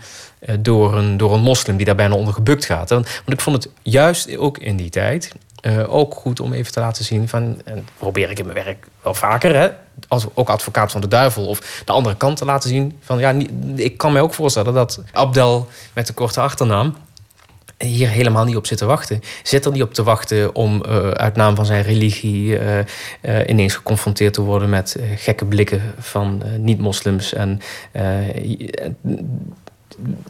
door, 0.59 0.95
een, 0.95 1.17
door 1.17 1.35
een 1.35 1.41
moslim 1.41 1.77
die 1.77 1.87
daar 1.87 1.95
bijna 1.95 2.15
onder 2.15 2.35
gebukt 2.35 2.65
gaat. 2.65 2.91
Want, 2.91 3.07
want 3.07 3.33
ik 3.33 3.41
vond 3.41 3.63
het 3.63 3.73
juist 3.83 4.37
ook 4.37 4.59
in 4.59 4.77
die 4.77 4.91
tijd... 4.91 5.33
ook 5.87 6.15
goed 6.15 6.41
om 6.41 6.53
even 6.53 6.73
te 6.73 6.81
laten 6.81 7.05
zien 7.05 7.29
van... 7.29 7.61
en 7.65 7.87
probeer 7.99 8.31
ik 8.31 8.39
in 8.39 8.47
mijn 8.47 8.65
werk 8.65 8.87
wel 9.03 9.15
vaker... 9.15 9.55
Hè, 9.55 9.69
als 10.09 10.27
ook 10.35 10.49
advocaat 10.49 10.93
van 10.93 11.01
de 11.01 11.09
duivel 11.09 11.47
of 11.47 11.83
de 11.85 11.93
andere 11.93 12.17
kant 12.17 12.37
te 12.37 12.45
laten 12.45 12.69
zien... 12.69 12.99
van 13.01 13.19
ja, 13.19 13.35
ik 13.77 13.97
kan 13.97 14.13
mij 14.13 14.23
ook 14.23 14.35
voorstellen 14.35 14.75
dat 14.75 15.03
Abdel 15.13 15.69
met 15.93 16.07
de 16.07 16.13
korte 16.13 16.41
achternaam 16.41 16.97
hier 17.79 18.09
helemaal 18.09 18.45
niet 18.45 18.57
op 18.57 18.67
zit 18.67 18.79
te 18.79 18.85
wachten. 18.85 19.21
Zit 19.43 19.65
er 19.65 19.73
niet 19.73 19.83
op 19.83 19.95
te 19.95 20.03
wachten 20.03 20.55
om 20.55 20.83
uh, 20.87 21.11
uit 21.11 21.37
naam 21.37 21.55
van 21.55 21.67
zijn 21.67 21.83
religie 21.83 22.59
uh, 22.59 22.79
uh, 22.79 22.85
ineens 23.47 23.75
geconfronteerd 23.75 24.35
te 24.35 24.41
worden 24.41 24.69
met 24.71 24.97
gekke 25.17 25.45
blikken 25.45 25.83
van 25.99 26.43
niet-moslims. 26.59 27.33
En 27.33 27.61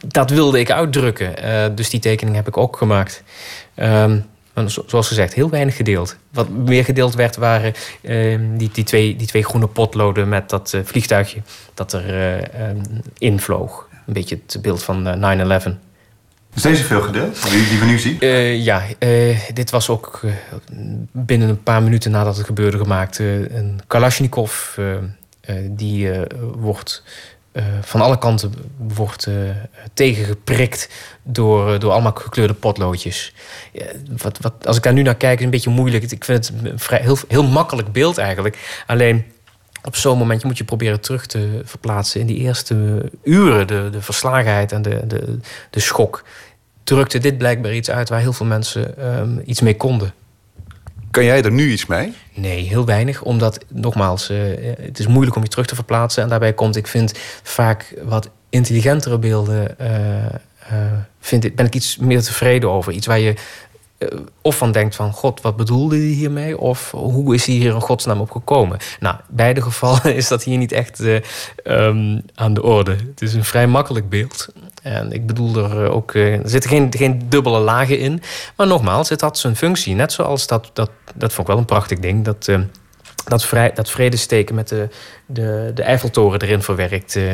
dat 0.07 0.31
wilde 0.31 0.59
ik 0.59 0.71
uitdrukken. 0.71 1.35
dus 1.75 1.91
die 1.91 2.01
tekening 2.01 2.37
heb 2.37 2.49
ik 2.49 2.57
ook 2.57 2.77
gemaakt. 2.77 3.23
Um, 3.77 4.25
zoals 4.87 5.09
gezegd, 5.09 5.35
heel 5.35 5.51
weinig 5.51 5.77
gedeeld. 5.77 6.17
Wat 6.31 6.49
meer 6.49 6.85
gedeeld 6.85 7.15
werd 7.15 7.37
waren 7.37 7.73
ehm, 8.03 8.57
die, 8.57 8.71
die, 8.73 8.85
twee, 8.85 9.17
die 9.17 9.27
twee 9.27 9.45
groene 9.45 9.67
potloden 9.67 10.29
met 10.29 10.51
dat 10.51 10.77
vliegtuigje 10.85 11.41
dat 11.75 11.93
er 11.93 12.51
invloog. 13.19 13.89
Een 14.07 14.13
beetje 14.13 14.39
het 14.47 14.63
beeld 14.63 14.83
van 14.83 15.05
9-11. 15.67 15.94
Is 16.55 16.63
deze 16.63 16.85
veel 16.85 17.03
gedeeld, 17.03 17.51
die, 17.51 17.69
die 17.69 17.79
we 17.79 17.85
nu 17.85 17.99
zien? 17.99 18.17
Uh, 18.21 18.65
ja, 18.65 18.83
uh, 18.99 19.39
dit 19.55 19.71
was 19.71 19.89
ook 19.89 20.21
uh, 20.25 20.33
binnen 21.13 21.49
een 21.49 21.63
paar 21.63 21.83
minuten 21.83 22.11
nadat 22.11 22.37
het 22.37 22.47
gebeurde 22.47 22.79
gemaakt. 22.79 23.19
een 23.19 23.81
Kalashnikov, 23.87 24.79
die 25.71 26.11
wordt 26.55 27.03
van 27.81 28.01
alle 28.01 28.19
kanten 28.19 28.53
wordt, 28.77 29.29
tegengeprikt 29.95 30.89
door, 31.23 31.79
door 31.79 31.93
allemaal 31.93 32.13
gekleurde 32.15 32.55
potloodjes. 32.55 33.35
wat, 34.17 34.39
wat, 34.41 34.67
als 34.67 34.77
ik 34.77 34.83
daar 34.83 34.93
nu 34.93 35.03
naar 35.03 35.15
kijk, 35.15 35.39
is 35.39 35.45
een 35.45 35.51
beetje 35.51 35.71
moeilijk. 35.71 36.11
Ik 36.13 36.25
vind 36.25 36.49
het 36.49 36.65
een 36.65 36.79
vrij, 36.79 37.01
heel, 37.01 37.19
heel 37.29 37.47
makkelijk 37.47 37.93
beeld 37.93 38.19
eigenlijk. 38.19 38.83
Alleen 38.87 39.25
op 39.85 39.97
zo'n 39.97 40.19
moment 40.19 40.45
moet 40.45 40.59
je 40.59 40.65
proberen 40.65 41.01
terug 41.01 41.27
te 41.27 41.61
verplaatsen 41.65 42.21
in 42.21 42.27
die 42.27 42.37
eerste 42.37 43.11
uren. 43.23 43.67
De, 43.67 43.89
de 43.93 44.03
verslagenheid 44.03 44.73
en 44.73 44.83
de, 44.83 45.07
de, 45.07 45.39
de 45.71 45.81
schok. 45.81 46.25
Drukte 46.85 47.19
dit 47.19 47.39
blijkbaar 47.39 47.75
iets 47.75 47.91
uit 47.91 48.09
waar 48.09 48.21
heel 48.21 48.33
veel 48.33 48.47
mensen 48.47 49.07
um, 49.19 49.43
iets 49.45 49.61
mee 49.61 49.77
konden. 49.77 50.13
Kan 51.11 51.25
jij 51.25 51.43
er 51.43 51.53
nu 51.53 51.73
iets 51.73 51.87
mee? 51.87 52.13
Nee, 52.35 52.63
heel 52.63 52.85
weinig. 52.85 53.23
Omdat, 53.23 53.65
nogmaals, 53.69 54.31
uh, 54.31 54.39
het 54.81 54.99
is 54.99 55.07
moeilijk 55.07 55.37
om 55.37 55.43
je 55.43 55.49
terug 55.49 55.67
te 55.67 55.75
verplaatsen. 55.75 56.23
En 56.23 56.29
daarbij 56.29 56.53
komt, 56.53 56.77
ik 56.77 56.87
vind 56.87 57.19
vaak 57.43 57.95
wat 58.03 58.31
intelligentere 58.51 59.19
beelden... 59.19 59.77
Uh, 59.81 59.89
uh, 60.73 60.93
vind 61.21 61.45
ik, 61.45 61.57
ben 61.57 61.67
ik 61.67 61.75
iets 61.75 61.97
meer 61.97 62.23
tevreden 62.23 62.71
over. 62.71 62.93
Iets 62.93 63.07
waar 63.07 63.19
je 63.19 63.35
of 64.43 64.57
van 64.57 64.73
denkt 64.73 64.97
van... 64.97 65.13
God, 65.13 65.41
wat 65.41 65.57
bedoelde 65.57 65.97
hij 65.97 66.05
hiermee? 66.05 66.59
Of 66.59 66.91
hoe 66.91 67.35
is 67.35 67.47
hij 67.47 67.55
hier 67.55 67.75
in 67.75 67.81
godsnaam 67.81 68.21
op 68.21 68.31
gekomen? 68.31 68.79
Nou, 69.01 69.17
beide 69.29 69.63
gevallen 69.69 70.15
is 70.15 70.29
dat 70.29 70.43
hier 70.45 70.59
niet 70.59 70.73
echt 70.73 71.01
uh, 71.01 71.21
um, 71.65 72.23
aan 72.35 72.55
de 72.55 72.63
orde. 72.63 72.91
Het 72.91 73.23
is 73.23 73.35
een 73.35 73.45
vrij 73.45 73.67
makkelijk 73.67 74.09
beeld. 74.09 74.49
En 74.83 75.13
ik 75.13 75.27
bedoel 75.27 75.57
er 75.57 75.91
ook... 75.91 76.15
Uh, 76.15 76.33
er 76.35 76.49
zitten 76.49 76.71
geen, 76.71 76.89
geen 76.97 77.23
dubbele 77.29 77.59
lagen 77.59 77.99
in. 77.99 78.23
Maar 78.57 78.67
nogmaals, 78.67 79.09
het 79.09 79.21
had 79.21 79.39
zijn 79.39 79.57
functie. 79.57 79.95
Net 79.95 80.13
zoals 80.13 80.47
dat... 80.47 80.71
Dat, 80.73 80.91
dat 81.15 81.33
vond 81.33 81.49
ik 81.49 81.53
wel 81.53 81.59
een 81.59 81.69
prachtig 81.69 81.99
ding. 81.99 82.25
Dat 82.25 82.49
dat, 83.25 83.45
vrij, 83.45 83.73
dat 83.75 83.91
vredesteken 83.91 84.55
met 84.55 84.69
de, 84.69 84.89
de, 85.27 85.71
de 85.75 85.83
Eiffeltoren 85.83 86.41
erin 86.41 86.63
verwerkt. 86.63 87.17
eh, 87.17 87.25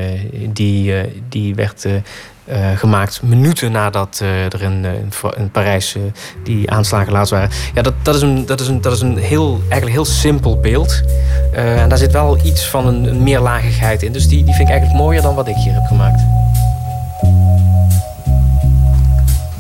die, 0.48 0.96
eh, 0.96 1.10
die 1.28 1.54
werd 1.54 1.84
eh, 1.84 2.76
gemaakt 2.76 3.22
minuten 3.22 3.72
nadat 3.72 4.18
er 4.18 4.62
in, 4.62 4.86
in, 5.36 5.50
Parijs 5.50 5.96
die 6.44 6.70
aanslagen 6.70 7.12
laatst 7.12 7.32
waren. 7.32 7.50
Ja, 7.74 7.82
dat, 7.82 7.94
dat 8.02 8.14
is 8.14 8.22
een, 8.22 8.46
dat 8.46 8.60
is 8.60 8.68
een, 8.68 8.80
dat 8.80 8.92
is 8.92 9.00
een 9.00 9.16
heel, 9.16 9.58
eigenlijk 9.60 9.92
heel 9.92 10.04
simpel 10.04 10.60
beeld. 10.60 11.02
En 11.52 11.88
daar 11.88 11.98
zit 11.98 12.12
wel 12.12 12.38
iets 12.44 12.68
van 12.68 12.86
een, 12.86 13.04
een 13.04 13.22
meerlagigheid 13.22 14.02
in. 14.02 14.12
Dus 14.12 14.28
die, 14.28 14.44
die 14.44 14.54
vind 14.54 14.68
ik 14.68 14.74
eigenlijk 14.74 15.02
mooier 15.02 15.22
dan 15.22 15.34
wat 15.34 15.48
ik 15.48 15.56
hier 15.56 15.72
heb 15.72 15.84
gemaakt. 15.86 16.39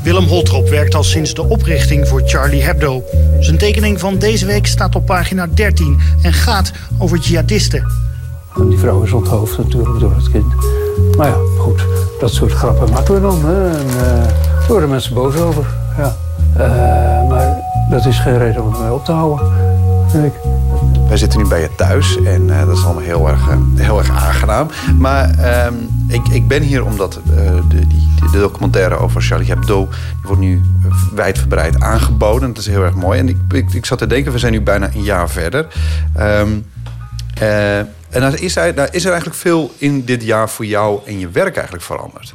Willem 0.02 0.24
Holtrop 0.24 0.68
werkt 0.68 0.94
al 0.94 1.02
sinds 1.02 1.34
de 1.34 1.42
oprichting 1.42 2.08
voor 2.08 2.22
Charlie 2.24 2.62
Hebdo. 2.62 3.04
Zijn 3.40 3.58
tekening 3.58 4.00
van 4.00 4.18
deze 4.18 4.46
week 4.46 4.66
staat 4.66 4.94
op 4.94 5.06
pagina 5.06 5.46
13 5.54 6.00
en 6.22 6.32
gaat 6.32 6.72
over 6.98 7.18
jihadisten. 7.18 7.86
Die 8.68 8.78
vrouw 8.78 9.02
is 9.02 9.12
onthoofd 9.12 9.58
natuurlijk 9.58 10.00
door 10.00 10.14
het 10.14 10.30
kind. 10.30 10.54
Maar 11.16 11.28
ja, 11.28 11.36
goed, 11.58 11.86
dat 12.20 12.32
soort 12.32 12.52
grappen 12.52 12.90
maken 12.90 13.14
we 13.14 13.20
dan. 13.20 13.44
Hè. 13.44 13.70
En 13.70 13.86
eh, 13.86 14.68
worden 14.68 14.88
mensen 14.88 15.14
boos 15.14 15.36
over. 15.36 15.66
Ja. 15.98 16.16
Eh, 16.56 17.28
maar 17.28 17.56
dat 17.90 18.06
is 18.06 18.18
geen 18.18 18.38
reden 18.38 18.64
om 18.64 18.74
ermee 18.74 18.92
op 18.92 19.04
te 19.04 19.12
houden, 19.12 19.52
vind 20.08 20.24
ik. 20.24 20.32
Wij 21.10 21.18
zitten 21.18 21.42
nu 21.42 21.48
bij 21.48 21.60
je 21.60 21.74
thuis 21.76 22.16
en 22.16 22.50
eh, 22.50 22.66
dat 22.66 22.76
is 22.76 22.84
allemaal 22.84 23.02
heel 23.02 23.28
erg, 23.28 23.48
eh, 23.48 23.56
heel 23.74 23.98
erg 23.98 24.10
aangenaam. 24.10 24.68
Maar 24.98 25.38
ehm, 25.38 25.74
ik, 26.08 26.28
ik 26.28 26.48
ben 26.48 26.62
hier 26.62 26.84
omdat 26.84 27.16
eh, 27.16 27.54
de, 27.68 27.86
die, 27.86 28.08
de 28.32 28.38
documentaire 28.38 28.96
over 28.96 29.22
Charlie 29.22 29.48
Hebdo... 29.48 29.88
die 29.88 30.22
wordt 30.22 30.40
nu 30.40 30.60
wijdverbreid 31.14 31.80
aangeboden. 31.80 32.48
Dat 32.48 32.58
is 32.58 32.66
heel 32.66 32.82
erg 32.82 32.94
mooi. 32.94 33.18
En 33.18 33.28
ik, 33.28 33.36
ik, 33.52 33.72
ik 33.72 33.86
zat 33.86 33.98
te 33.98 34.06
denken, 34.06 34.32
we 34.32 34.38
zijn 34.38 34.52
nu 34.52 34.60
bijna 34.60 34.90
een 34.94 35.02
jaar 35.02 35.30
verder. 35.30 35.66
Ehm, 36.14 36.48
eh, 37.34 37.78
en 37.78 38.40
is, 38.40 38.54
daar 38.54 38.88
is 38.94 39.04
er 39.04 39.10
eigenlijk 39.10 39.40
veel 39.40 39.74
in 39.78 40.04
dit 40.04 40.22
jaar 40.22 40.48
voor 40.48 40.66
jou 40.66 41.00
en 41.06 41.18
je 41.18 41.28
werk 41.28 41.54
eigenlijk 41.54 41.84
veranderd. 41.84 42.34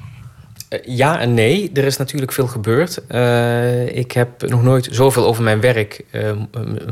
Eh, 0.70 0.80
Ja 0.86 1.20
en 1.20 1.34
nee. 1.34 1.72
Er 1.74 1.84
is 1.84 1.98
natuurlijk 1.98 2.32
veel 2.32 2.48
gebeurd. 2.48 3.02
Eh, 3.08 3.98
ik 3.98 4.12
heb 4.12 4.50
nog 4.50 4.64
nooit 4.64 4.88
zoveel 4.92 5.26
over 5.26 5.44
mijn 5.44 5.62
werk 5.62 6.04
eh, 6.12 6.32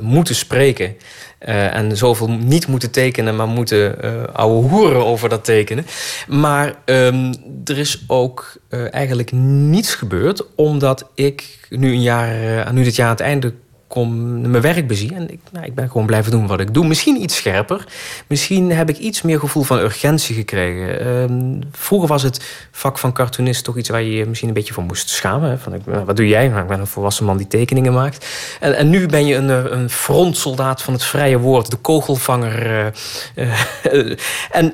moeten 0.01 0.35
spreken. 0.35 0.95
En 1.39 1.97
zoveel 1.97 2.29
niet 2.29 2.67
moeten 2.67 2.91
tekenen, 2.91 3.35
maar 3.35 3.47
moeten 3.47 3.95
ouwe 4.33 4.67
hoeren 4.67 5.05
over 5.05 5.29
dat 5.29 5.45
tekenen. 5.45 5.85
Maar 6.27 6.75
ehm, 6.85 7.33
er 7.65 7.77
is 7.77 8.03
ook 8.07 8.55
eigenlijk 8.91 9.31
niets 9.31 9.95
gebeurd, 9.95 10.55
omdat 10.55 11.09
ik 11.15 11.67
nu 11.69 11.91
een 11.91 12.01
jaar, 12.01 12.73
nu 12.73 12.83
dit 12.83 12.95
jaar 12.95 13.07
aan 13.07 13.13
het 13.13 13.21
einde 13.21 13.53
kom, 13.93 14.41
mijn 14.41 14.61
werk 14.61 14.87
bezie. 14.87 15.15
En 15.15 15.31
ik, 15.31 15.39
nou, 15.51 15.65
ik 15.65 15.75
ben 15.75 15.87
gewoon 15.87 16.05
blijven 16.05 16.31
doen 16.31 16.47
wat 16.47 16.59
ik 16.59 16.73
doe. 16.73 16.87
Misschien 16.87 17.21
iets 17.21 17.35
scherper. 17.35 17.85
Misschien 18.27 18.71
heb 18.71 18.89
ik 18.89 18.97
iets 18.97 19.21
meer 19.21 19.39
gevoel 19.39 19.63
van 19.63 19.79
urgentie 19.79 20.35
gekregen. 20.35 20.99
Ehm, 20.99 21.61
vroeger 21.71 22.07
was 22.07 22.23
het 22.23 22.67
vak 22.71 22.97
van 22.97 23.13
cartoonist 23.13 23.63
toch 23.63 23.77
iets 23.77 23.89
waar 23.89 24.01
je 24.01 24.13
je 24.13 24.25
misschien 24.25 24.47
een 24.47 24.53
beetje 24.53 24.73
voor 24.73 24.83
moest 24.83 25.09
schamen. 25.09 25.59
Van, 25.59 25.81
nou, 25.85 26.05
wat 26.05 26.15
doe 26.15 26.27
jij? 26.27 26.47
Nou, 26.47 26.61
ik 26.61 26.67
ben 26.67 26.79
een 26.79 26.87
volwassen 26.87 27.25
man 27.25 27.37
die 27.37 27.47
tekeningen 27.47 27.93
maakt. 27.93 28.27
En, 28.59 28.75
en 28.75 28.89
nu 28.89 29.05
ben 29.05 29.25
je 29.25 29.35
een, 29.35 29.49
eh, 29.49 29.71
een 29.71 29.89
frontsoldaat 29.89 30.81
van 30.81 30.93
het 30.93 31.03
vrije 31.03 31.37
woord. 31.37 31.71
De 31.71 31.77
kogelvanger. 31.77 32.93
eh, 33.35 33.51
eh, 33.83 34.17
en 34.51 34.73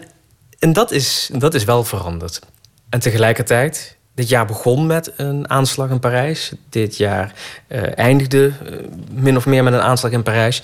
en 0.59 0.73
dat, 0.73 0.91
is, 0.91 1.29
dat 1.33 1.53
is 1.53 1.63
wel 1.63 1.83
veranderd. 1.83 2.39
En 2.89 2.99
tegelijkertijd, 2.99 3.97
dit 4.19 4.29
jaar 4.29 4.45
begon 4.45 4.85
met 4.85 5.11
een 5.15 5.49
aanslag 5.49 5.89
in 5.89 5.99
Parijs. 5.99 6.51
Dit 6.69 6.97
jaar 6.97 7.33
eh, 7.67 7.97
eindigde 7.97 8.47
eh, 8.47 8.73
min 9.11 9.37
of 9.37 9.45
meer 9.45 9.63
met 9.63 9.73
een 9.73 9.81
aanslag 9.81 10.11
in 10.11 10.23
Parijs. 10.23 10.63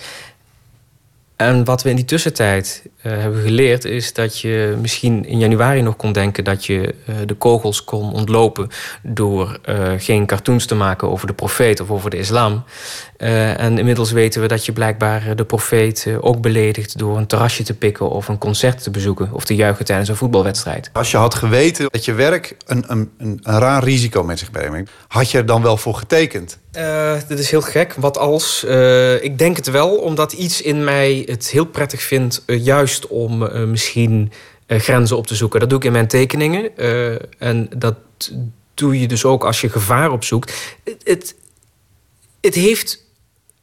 En 1.36 1.64
wat 1.64 1.84
we 1.84 1.90
in 1.90 1.96
die 1.96 2.06
tussentijd 2.06 2.84
eh, 3.02 3.12
hebben 3.12 3.42
geleerd 3.42 3.86
is 3.86 4.14
dat 4.14 4.40
je 4.40 4.78
misschien 4.82 5.26
in 5.26 5.40
januari 5.40 5.82
nog 5.82 5.96
kon 5.96 6.12
denken 6.12 6.44
dat 6.44 6.66
je 6.66 6.96
de 7.26 7.34
kogels 7.34 7.84
kon 7.84 8.14
ontlopen 8.14 8.70
door 9.02 9.60
geen 9.98 10.26
cartoons 10.26 10.66
te 10.66 10.76
maken 10.76 11.10
over 11.10 11.28
de 11.28 11.34
profeet 11.34 11.80
of 11.80 11.90
over 11.92 12.10
de 12.10 12.18
islam. 12.18 12.64
Eh, 13.18 13.60
en 13.60 13.78
inmiddels 13.78 14.12
weten 14.12 14.42
we 14.42 14.48
dat 14.48 14.66
je 14.66 14.72
blijkbaar 14.72 15.28
eh, 15.28 15.36
de 15.36 15.46
profeet 15.46 16.06
eh, 16.08 16.26
ook 16.26 16.42
beledigt 16.42 16.98
door 16.98 17.18
een 17.18 17.28
terrasje 17.28 17.64
te 17.64 17.74
pikken 17.74 18.10
of 18.10 18.28
een 18.28 18.38
concert 18.38 18.84
te 18.84 18.92
bezoeken 18.92 19.30
of 19.32 19.46
te 19.46 19.56
juichen 19.56 19.86
tijdens 19.86 20.10
een 20.10 20.16
voetbalwedstrijd. 20.16 20.90
Als 20.94 21.12
je 21.12 21.18
had 21.18 21.36
geweten 21.36 21.88
dat 21.90 22.06
je 22.06 22.14
werk 22.14 22.56
een, 22.66 22.84
een, 22.88 23.12
een, 23.18 23.40
een 23.44 23.60
raar 23.60 23.84
risico 23.84 24.24
met 24.24 24.40
zich 24.40 24.52
brengt... 24.52 24.92
had 25.08 25.32
je 25.32 25.38
er 25.38 25.46
dan 25.46 25.62
wel 25.62 25.78
voor 25.78 25.96
getekend? 25.96 26.58
Eh, 26.72 27.14
dit 27.28 27.40
is 27.40 27.52
heel 27.52 27.62
gek. 27.62 27.94
Wat 27.94 28.18
als? 28.18 28.64
Eh, 28.64 29.24
ik 29.24 29.38
denk 29.38 29.56
het 29.56 29.72
wel, 29.72 29.96
omdat 29.96 30.34
iets 30.34 30.62
in 30.62 30.84
mij 30.84 31.24
het 31.26 31.50
heel 31.50 31.66
prettig 31.66 32.02
vindt, 32.02 32.44
juist 32.46 33.08
om 33.08 33.46
eh, 33.46 33.64
misschien 33.64 34.32
grenzen 34.68 35.18
op 35.18 35.28
te 35.28 35.36
zoeken. 35.36 35.60
Dat 35.60 35.70
doe 35.70 35.78
ik 35.78 35.86
in 35.86 35.92
mijn 35.92 36.08
tekeningen. 36.08 36.78
eh, 36.78 37.16
en 37.38 37.70
dat 37.78 37.96
doe 38.74 39.00
je 39.00 39.08
dus 39.08 39.26
ook 39.26 39.46
als 39.46 39.62
je 39.62 39.70
gevaar 39.70 40.12
opzoekt. 40.12 40.78
Het, 40.84 41.02
het, 41.04 41.36
het 42.42 42.56
heeft 42.56 43.05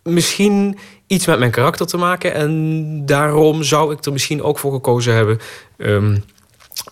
misschien 0.03 0.79
iets 1.07 1.27
met 1.27 1.39
mijn 1.39 1.51
karakter 1.51 1.87
te 1.87 1.97
maken. 1.97 2.35
En 2.35 3.07
daarom 3.07 3.63
zou 3.63 3.93
ik 3.93 4.05
er 4.05 4.13
misschien 4.13 4.43
ook 4.43 4.59
voor 4.59 4.73
gekozen 4.73 5.15
hebben. 5.15 5.39
ehm, 5.77 6.19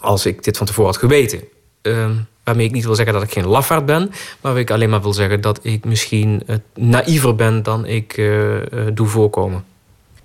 als 0.00 0.26
ik 0.26 0.44
dit 0.44 0.56
van 0.56 0.66
tevoren 0.66 0.90
had 0.90 1.00
geweten. 1.00 1.40
Ehm, 1.82 2.12
waarmee 2.44 2.66
ik 2.66 2.72
niet 2.72 2.84
wil 2.84 2.94
zeggen 2.94 3.14
dat 3.14 3.22
ik 3.22 3.32
geen 3.32 3.46
lafaard 3.46 3.86
ben. 3.86 4.10
Maar 4.40 4.58
ik 4.58 4.70
alleen 4.70 4.90
maar 4.90 5.02
wil 5.02 5.12
zeggen 5.12 5.40
dat 5.40 5.60
ik 5.62 5.84
misschien 5.84 6.42
uh, 6.46 6.56
naïver 6.74 7.34
ben 7.34 7.62
dan 7.62 7.86
ik 7.86 8.16
uh, 8.16 8.54
uh, 8.54 8.62
doe 8.94 9.06
voorkomen. 9.06 9.64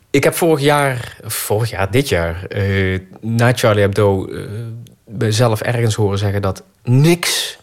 Ik 0.09 0.23
heb 0.23 0.33
vorig 0.33 0.59
jaar, 0.59 1.17
vorig 1.23 1.69
jaar, 1.69 1.91
dit 1.91 2.09
jaar, 2.09 2.47
na 3.19 3.53
Charlie 3.53 3.81
Hebdo, 3.81 4.29
mezelf 5.05 5.61
ergens 5.61 5.95
horen 5.95 6.17
zeggen 6.17 6.41
dat 6.41 6.63
niks, 6.83 7.57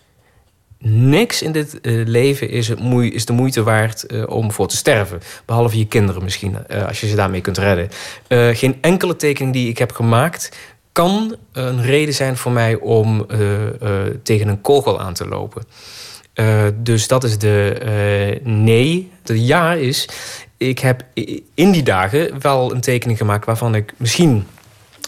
niks 0.85 1.43
in 1.43 1.53
dit 1.53 1.79
leven 1.83 2.49
is, 2.49 2.69
het 2.69 2.79
is 3.13 3.25
de 3.25 3.33
moeite 3.33 3.63
waard 3.63 4.27
om 4.27 4.53
voor 4.53 4.69
te 4.69 4.77
sterven. 4.77 5.21
Behalve 5.45 5.79
je 5.79 5.87
kinderen 5.87 6.23
misschien, 6.23 6.69
als 6.87 7.01
je 7.01 7.09
ze 7.09 7.17
daarmee 7.17 7.41
kunt 7.41 7.59
redden. 7.59 7.89
geen 8.57 8.77
enkele 8.81 9.17
tekening 9.17 9.53
die 9.53 9.69
ik 9.69 9.79
heb 9.79 9.93
gemaakt 9.93 10.57
kan 10.93 11.37
een 11.53 11.83
reden 11.83 12.15
zijn 12.15 12.37
voor 12.37 12.53
mij 12.53 12.75
om 12.75 13.27
tegen 14.23 14.49
een 14.49 14.61
kogel 14.61 15.01
aan 15.01 15.15
te 15.15 15.29
lopen. 15.29 15.63
Dus 16.75 17.09
dat 17.09 17.25
is 17.25 17.39
de 17.39 18.41
nee. 18.43 19.11
De 19.23 19.45
ja 19.45 19.73
is, 19.73 20.09
ik 20.57 20.79
heb 20.79 21.05
in 21.55 21.71
die 21.71 21.83
dagen 21.83 22.41
wel 22.41 22.73
een 22.73 22.81
tekening 22.81 23.19
gemaakt 23.19 23.47
waarvan 23.47 23.75
ik 23.75 23.93
misschien 23.97 24.47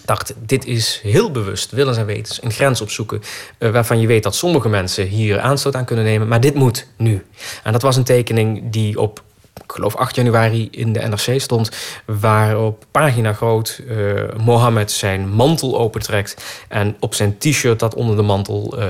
dacht, 0.04 0.34
dit 0.36 0.64
is 0.64 1.00
heel 1.02 1.30
bewust, 1.30 1.70
willens 1.70 1.96
en 1.96 2.06
wetens, 2.06 2.42
een 2.42 2.50
grens 2.50 2.80
opzoeken 2.80 3.22
waarvan 3.58 4.00
je 4.00 4.06
weet 4.06 4.22
dat 4.22 4.34
sommige 4.34 4.68
mensen 4.68 5.06
hier 5.06 5.40
aanstoot 5.40 5.76
aan 5.76 5.84
kunnen 5.84 6.04
nemen, 6.04 6.28
maar 6.28 6.40
dit 6.40 6.54
moet 6.54 6.86
nu. 6.96 7.24
En 7.62 7.72
dat 7.72 7.82
was 7.82 7.96
een 7.96 8.04
tekening 8.04 8.70
die 8.70 9.00
op 9.00 9.22
ik 9.62 9.72
geloof 9.72 9.96
8 9.96 10.14
januari 10.14 10.68
in 10.70 10.92
de 10.92 11.00
NRC 11.00 11.40
stond, 11.40 11.70
waar 12.04 12.58
op 12.58 12.84
pagina 12.90 13.32
groot 13.32 13.80
uh, 13.86 14.22
Mohammed 14.36 14.90
zijn 14.90 15.28
mantel 15.28 15.78
opentrekt 15.78 16.44
en 16.68 16.96
op 17.00 17.14
zijn 17.14 17.38
t-shirt 17.38 17.78
dat 17.78 17.94
onder 17.94 18.16
de 18.16 18.22
mantel, 18.22 18.78
uh, 18.78 18.88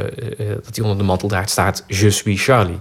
dat 0.62 0.76
hij 0.76 0.84
onder 0.84 0.98
de 0.98 1.04
mantel 1.04 1.28
draagt 1.28 1.50
staat 1.50 1.84
Je 1.86 2.10
suis 2.10 2.44
Charlie. 2.44 2.78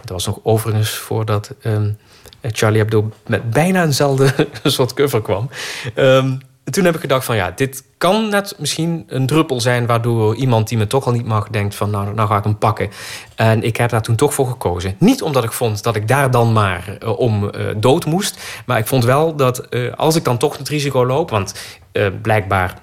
Dat 0.00 0.10
was 0.10 0.26
nog 0.26 0.38
overigens 0.42 0.90
voordat 0.90 1.54
um, 1.62 1.98
Charlie 2.42 2.78
Hebdo 2.78 3.10
met 3.26 3.50
bijna 3.50 3.84
eenzelfde 3.84 4.48
soort 4.62 4.94
cover 4.94 5.22
kwam. 5.22 5.50
Um, 5.96 6.40
toen 6.70 6.84
heb 6.84 6.94
ik 6.94 7.00
gedacht 7.00 7.24
van 7.24 7.36
ja, 7.36 7.52
dit 7.56 7.82
kan 7.98 8.28
net 8.28 8.54
misschien 8.58 9.04
een 9.06 9.26
druppel 9.26 9.60
zijn... 9.60 9.86
waardoor 9.86 10.34
iemand 10.34 10.68
die 10.68 10.78
me 10.78 10.86
toch 10.86 11.06
al 11.06 11.12
niet 11.12 11.26
mag 11.26 11.48
denkt 11.48 11.74
van 11.74 11.90
nou, 11.90 12.14
nou 12.14 12.28
ga 12.28 12.36
ik 12.36 12.44
hem 12.44 12.58
pakken. 12.58 12.90
En 13.34 13.62
ik 13.62 13.76
heb 13.76 13.90
daar 13.90 14.02
toen 14.02 14.16
toch 14.16 14.34
voor 14.34 14.46
gekozen. 14.46 14.94
Niet 14.98 15.22
omdat 15.22 15.44
ik 15.44 15.52
vond 15.52 15.82
dat 15.82 15.96
ik 15.96 16.08
daar 16.08 16.30
dan 16.30 16.52
maar 16.52 16.98
uh, 17.02 17.18
om 17.18 17.44
uh, 17.44 17.50
dood 17.76 18.04
moest. 18.04 18.62
Maar 18.66 18.78
ik 18.78 18.86
vond 18.86 19.04
wel 19.04 19.36
dat 19.36 19.66
uh, 19.70 19.92
als 19.94 20.16
ik 20.16 20.24
dan 20.24 20.38
toch 20.38 20.58
het 20.58 20.68
risico 20.68 21.06
loop... 21.06 21.30
want 21.30 21.78
blijkbaar 22.22 22.78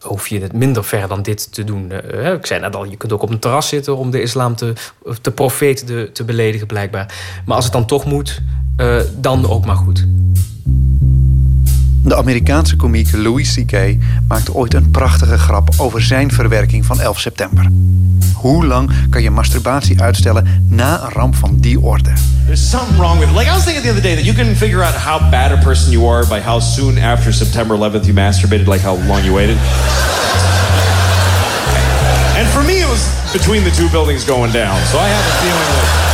hoef 0.00 0.28
je 0.28 0.40
het 0.40 0.52
minder 0.52 0.84
ver 0.84 1.08
dan 1.08 1.22
dit 1.22 1.52
te 1.52 1.64
doen. 1.64 1.92
ik 2.34 2.46
zei 2.46 2.60
net 2.60 2.76
al, 2.76 2.84
je 2.84 2.96
kunt 2.96 3.12
ook 3.12 3.22
op 3.22 3.30
een 3.30 3.38
terras 3.38 3.68
zitten... 3.68 3.96
om 3.96 4.10
de 4.10 4.22
islam 4.22 4.56
te, 4.56 4.72
te 5.20 5.30
profeet 5.30 5.86
te, 5.86 6.10
te 6.12 6.24
beledigen 6.24 6.66
blijkbaar. 6.66 7.14
Maar 7.46 7.56
als 7.56 7.64
het 7.64 7.72
dan 7.72 7.86
toch 7.86 8.04
moet, 8.04 8.40
dan 9.16 9.50
ook 9.50 9.66
maar 9.66 9.76
goed. 9.76 10.06
De 12.08 12.16
Amerikaanse 12.16 12.76
komiek 12.76 13.12
Louis 13.12 13.54
C.K. 13.54 13.96
maakte 14.28 14.54
ooit 14.54 14.74
een 14.74 14.90
prachtige 14.90 15.38
grap 15.38 15.70
over 15.76 16.02
zijn 16.02 16.32
verwerking 16.32 16.86
van 16.86 17.00
11 17.00 17.20
september. 17.20 17.66
Hoe 18.34 18.66
lang 18.66 18.90
kan 19.10 19.22
je 19.22 19.30
masturbatie 19.30 20.00
uitstellen 20.02 20.64
na 20.68 21.02
een 21.02 21.10
ramp 21.10 21.34
van 21.34 21.56
die 21.60 21.80
orde? 21.80 22.10
There's 22.44 22.70
something 22.70 22.96
wrong 22.98 23.18
with 23.18 23.28
it. 23.28 23.34
Like 23.34 23.50
I 23.50 23.52
was 23.52 23.64
thinking 23.64 23.84
the 23.84 23.90
other 23.90 24.02
day 24.02 24.14
that 24.14 24.24
you 24.24 24.36
can 24.36 24.56
figure 24.56 24.84
out 24.84 24.94
how 24.94 25.30
bad 25.30 25.52
a 25.52 25.62
person 25.62 25.92
you 25.92 26.08
are 26.08 26.26
by 26.26 26.40
how 26.40 26.60
soon 26.60 26.98
after 26.98 27.32
September 27.32 27.76
11th 27.76 28.04
you 28.04 28.14
masturbated, 28.14 28.66
like 28.66 28.84
how 28.84 28.96
long 29.06 29.24
you 29.24 29.34
waited. 29.34 29.56
and 32.38 32.48
for 32.48 32.62
me, 32.62 32.80
it 32.80 32.88
was 32.88 33.02
between 33.32 33.64
the 33.64 33.70
two 33.70 33.88
buildings 33.88 34.24
going 34.24 34.52
down. 34.52 34.76
So 34.86 34.98
I 34.98 35.08
have 35.08 35.26
a 35.26 35.36
feeling 35.42 35.68
that. 35.76 36.07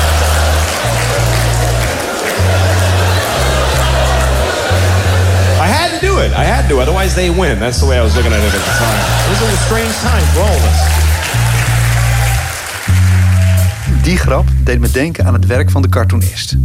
I 6.33 6.33
had 6.33 6.33
to 6.33 6.33
do 6.33 6.33
it. 6.33 6.33
I 6.33 6.45
had 6.45 6.69
to, 6.69 6.81
otherwise 6.81 7.15
they 7.15 7.31
win. 7.31 7.59
That's 7.59 7.79
the 7.79 7.87
way 7.87 7.99
I 7.99 8.03
was 8.03 8.15
looking 8.15 8.33
at 8.33 8.39
it 8.39 8.55
at 8.55 8.65
the 8.65 8.75
time. 8.79 9.01
It 9.25 9.41
was 9.41 9.53
a 9.53 9.57
strange 9.57 9.95
time 10.01 10.27
for 10.33 10.41
all 10.41 10.57
of 10.57 10.65
us. 10.65 10.79
Die 14.03 14.17
grap 14.17 14.45
deed 14.65 14.81
me 14.81 14.91
denken 14.91 15.27
aan 15.27 15.33
het 15.33 15.47
werk 15.47 15.71
van 15.71 15.83
de 15.83 15.89
cartoonist. 15.89 16.57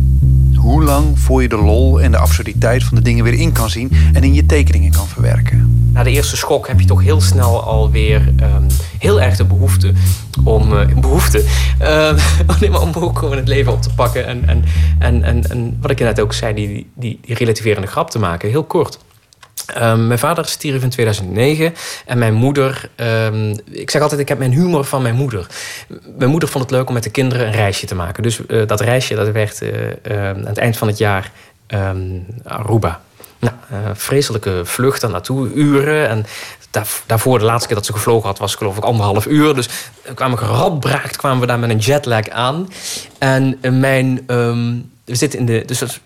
Hoe 0.56 0.84
lang 0.84 1.20
voor 1.20 1.42
je 1.42 1.48
de 1.48 1.58
lol 1.58 2.02
en 2.02 2.12
de 2.12 2.18
absurditeit 2.18 2.84
van 2.84 2.96
de 2.96 3.04
dingen 3.04 3.24
weer 3.24 3.34
in 3.34 3.52
kan 3.52 3.70
zien 3.70 3.92
en 4.14 4.24
in 4.24 4.34
je 4.34 4.46
tekeningen 4.46 4.92
kan 4.92 5.08
verwerken. 5.08 5.90
Na 5.94 6.04
de 6.04 6.12
eerste 6.12 6.38
schok 6.38 6.68
heb 6.68 6.80
je 6.80 6.86
toch 6.86 7.02
heel 7.02 7.22
snel 7.22 7.64
alweer 7.64 8.34
um, 8.42 8.68
heel 9.00 9.22
erg 9.22 9.36
de 9.36 9.46
behoefte 9.46 9.94
om, 10.44 10.74
uh, 10.74 10.88
behoefte, 11.02 11.44
uh, 12.62 12.82
om 12.82 12.92
ook 12.94 13.20
gewoon 13.20 13.38
het 13.38 13.48
leven 13.48 13.72
op 13.72 13.82
te 13.82 13.94
pakken. 13.94 14.26
En, 14.26 14.48
en, 14.48 14.64
en, 15.00 15.24
en, 15.24 15.50
en 15.50 15.78
wat 15.82 15.92
ik 15.92 16.00
net 16.00 16.20
ook 16.20 16.34
zei, 16.34 16.54
die, 16.54 16.68
die, 16.96 17.20
die 17.22 17.36
relativerende 17.36 17.88
grap 17.88 18.12
te 18.12 18.20
maken, 18.20 18.50
heel 18.50 18.64
kort. 18.64 19.00
Um, 19.78 20.08
mijn 20.08 20.20
vader 20.20 20.46
stierf 20.46 20.84
in 20.84 20.90
2009 20.90 21.74
en 22.06 22.18
mijn 22.18 22.34
moeder. 22.34 22.90
Um, 22.96 23.60
ik 23.72 23.90
zeg 23.90 24.02
altijd, 24.02 24.22
ik 24.22 24.28
heb 24.28 24.38
mijn 24.38 24.52
humor 24.52 24.84
van 24.84 25.02
mijn 25.02 25.16
moeder. 25.16 25.48
Mijn 26.18 26.30
moeder 26.30 26.50
vond 26.50 26.64
het 26.64 26.74
leuk 26.74 26.88
om 26.88 26.94
met 26.94 27.04
de 27.04 27.10
kinderen 27.10 27.48
een 27.48 27.54
reisje 27.54 27.86
te 27.86 27.96
maken. 27.96 28.24
Dus 28.24 28.40
uh, 28.48 28.68
dat 28.68 28.82
reisje 28.82 29.16
dat 29.16 29.32
werd 29.32 29.62
uh, 29.62 29.70
uh, 29.72 30.30
aan 30.30 30.46
het 30.46 30.58
eind 30.58 30.78
van 30.78 30.88
het 30.88 30.98
jaar 30.98 31.32
Aruba. 32.44 33.02
Nou, 33.40 33.56
vreselijke 33.94 34.62
vlucht 34.64 35.02
daar 35.02 35.10
naartoe, 35.10 35.54
uren. 35.54 36.10
En 36.10 36.26
daar, 36.72 36.88
daarvoor, 37.06 37.40
de 37.40 37.46
laatste 37.46 37.68
keer 37.68 37.76
dat 37.76 37.86
ze 37.86 37.94
gevlogen 37.94 38.28
had, 38.28 38.38
was 38.38 38.56
geloof 38.56 38.78
ik 38.78 38.84
anderhalf 38.84 39.26
uur. 39.26 39.56
Dus 39.56 39.70
kwamen 40.14 40.38
geradbraakt, 40.38 41.16
kwamen 41.16 41.40
we 41.40 41.46
daar 41.46 41.60
met 41.60 41.70
een 41.70 41.78
jetlag 41.78 42.30
aan. 42.30 42.70
En 43.18 43.58
mijn. 43.80 44.24
Um, 44.28 44.92
we 45.06 45.16
zitten 45.16 45.40
in 45.40 45.46
de. 45.46 45.64
Dus 45.66 46.02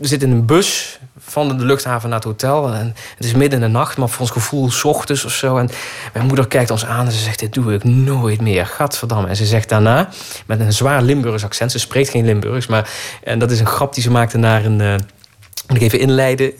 we 0.00 0.06
zitten 0.06 0.28
in 0.28 0.34
een 0.34 0.46
bus 0.46 0.98
van 1.18 1.58
de 1.58 1.64
luchthaven 1.64 2.08
naar 2.08 2.18
het 2.18 2.26
hotel. 2.26 2.72
En 2.72 2.94
het 3.16 3.24
is 3.24 3.34
midden 3.34 3.62
in 3.62 3.66
de 3.66 3.78
nacht, 3.78 3.96
maar 3.96 4.08
voor 4.08 4.20
ons 4.20 4.30
gevoel 4.30 4.70
s 4.70 4.84
ochtends 4.84 5.24
of 5.24 5.32
zo. 5.32 5.56
En 5.56 5.70
mijn 6.12 6.26
moeder 6.26 6.46
kijkt 6.46 6.70
ons 6.70 6.86
aan 6.86 7.06
en 7.06 7.12
ze 7.12 7.18
zegt: 7.18 7.38
Dit 7.38 7.52
doe 7.52 7.74
ik 7.74 7.84
nooit 7.84 8.40
meer. 8.40 8.66
Gadverdamme. 8.66 9.28
En 9.28 9.36
ze 9.36 9.46
zegt 9.46 9.68
daarna, 9.68 10.08
met 10.46 10.60
een 10.60 10.72
zwaar 10.72 11.02
Limburgs 11.02 11.44
accent, 11.44 11.72
ze 11.72 11.78
spreekt 11.78 12.10
geen 12.10 12.24
Limburgs, 12.24 12.66
maar 12.66 12.90
en 13.24 13.38
dat 13.38 13.50
is 13.50 13.60
een 13.60 13.66
grap 13.66 13.94
die 13.94 14.02
ze 14.02 14.10
maakte 14.10 14.38
naar 14.38 14.64
een. 14.64 15.00
Ik 15.74 15.82
even 15.82 15.98
inleiden. 15.98 16.52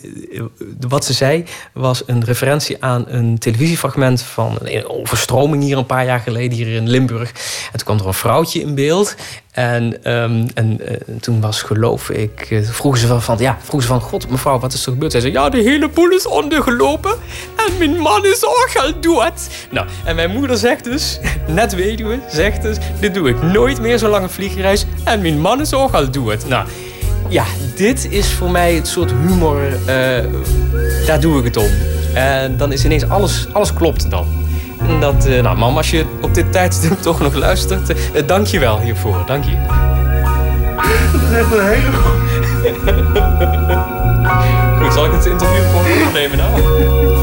Wat 0.87 1.05
ze 1.05 1.13
zei 1.13 1.43
was 1.73 2.03
een 2.05 2.23
referentie 2.23 2.83
aan 2.83 3.05
een 3.07 3.37
televisiefragment 3.37 4.21
van 4.21 4.57
een 4.61 4.89
overstroming 4.89 5.63
hier 5.63 5.77
een 5.77 5.85
paar 5.85 6.05
jaar 6.05 6.19
geleden, 6.19 6.57
hier 6.57 6.67
in 6.67 6.89
Limburg. 6.89 7.29
En 7.71 7.71
toen 7.71 7.83
kwam 7.83 7.99
er 7.99 8.07
een 8.07 8.13
vrouwtje 8.13 8.59
in 8.61 8.75
beeld. 8.75 9.15
En, 9.51 10.11
um, 10.13 10.47
en 10.53 10.81
uh, 10.81 11.17
toen 11.19 11.41
was, 11.41 11.61
geloof 11.61 12.09
ik, 12.09 12.47
uh, 12.49 12.67
vroegen 12.69 13.01
ze 13.01 13.19
van, 13.19 13.37
ja, 13.39 13.57
vroegen 13.59 13.81
ze 13.81 13.87
van, 13.87 14.01
god, 14.01 14.29
mevrouw, 14.29 14.59
wat 14.59 14.73
is 14.73 14.85
er 14.85 14.91
gebeurd? 14.91 15.11
Zij 15.11 15.21
zei, 15.21 15.33
ja, 15.33 15.49
de 15.49 15.57
hele 15.57 15.89
boel 15.89 16.09
is 16.09 16.27
ondergelopen 16.27 17.11
en 17.55 17.77
mijn 17.77 17.97
man 17.97 18.25
is 18.25 18.45
ook 18.45 18.71
al 18.75 18.99
dood. 19.01 19.49
Nou, 19.71 19.87
en 20.03 20.15
mijn 20.15 20.31
moeder 20.31 20.57
zegt 20.57 20.83
dus, 20.83 21.19
net 21.47 21.75
weduwe, 21.75 22.19
zegt 22.29 22.61
dus, 22.61 22.77
dit 22.99 23.13
doe 23.13 23.29
ik 23.29 23.41
nooit 23.41 23.81
meer 23.81 23.99
zo'n 23.99 24.09
lange 24.09 24.29
vliegreis 24.29 24.85
en 25.03 25.21
mijn 25.21 25.39
man 25.39 25.61
is 25.61 25.73
ook 25.73 25.93
al 25.93 26.11
dood. 26.11 26.47
Nou, 26.47 26.67
ja, 27.31 27.45
dit 27.75 28.11
is 28.11 28.33
voor 28.33 28.51
mij 28.51 28.73
het 28.73 28.87
soort 28.87 29.11
humor, 29.11 29.61
uh, 29.61 29.75
daar 31.05 31.19
doe 31.19 31.39
ik 31.39 31.43
het 31.43 31.57
om. 31.57 31.69
En 32.13 32.57
dan 32.57 32.71
is 32.71 32.85
ineens 32.85 33.09
alles, 33.09 33.47
alles 33.51 33.73
klopt 33.73 34.09
dan. 34.09 34.27
En 34.87 34.99
dat, 34.99 35.27
uh, 35.27 35.41
nou 35.41 35.57
mam, 35.57 35.77
als 35.77 35.91
je 35.91 36.05
op 36.21 36.33
dit 36.33 36.51
tijdstip 36.51 37.01
toch 37.01 37.19
nog 37.19 37.33
luistert, 37.33 37.89
uh, 37.89 37.97
dank 38.25 38.47
je 38.47 38.59
wel 38.59 38.79
hiervoor. 38.79 39.23
Dank 39.25 39.43
je. 39.43 39.55
Dat 41.11 41.21
is 41.21 41.37
echt 41.37 41.51
een 41.51 41.67
hele 41.67 41.89
Goed, 44.81 44.93
zal 44.93 45.05
ik 45.05 45.11
het 45.11 45.25
interview 45.25 45.63
voor 45.71 46.07
opnemen 46.07 46.37
nou? 46.37 47.20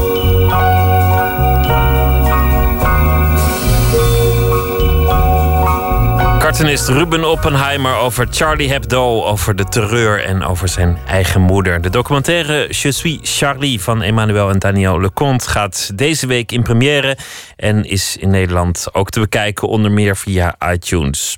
Cartoonist 6.49 6.87
Ruben 6.87 7.23
Oppenheimer 7.23 7.95
over 7.95 8.27
Charlie 8.31 8.69
Hebdo, 8.69 9.23
over 9.23 9.55
de 9.55 9.63
terreur 9.63 10.23
en 10.23 10.43
over 10.43 10.67
zijn 10.67 10.97
eigen 11.07 11.41
moeder. 11.41 11.81
De 11.81 11.89
documentaire 11.89 12.67
Je 12.69 12.91
suis 12.91 13.19
Charlie 13.21 13.81
van 13.81 14.01
Emmanuel 14.01 14.49
en 14.49 14.59
Daniel 14.59 15.01
Leconte 15.01 15.49
gaat 15.49 15.97
deze 15.97 16.27
week 16.27 16.51
in 16.51 16.63
première 16.63 17.17
en 17.55 17.85
is 17.85 18.17
in 18.17 18.29
Nederland 18.29 18.87
ook 18.91 19.09
te 19.09 19.19
bekijken, 19.19 19.67
onder 19.67 19.91
meer 19.91 20.17
via 20.17 20.55
iTunes. 20.71 21.37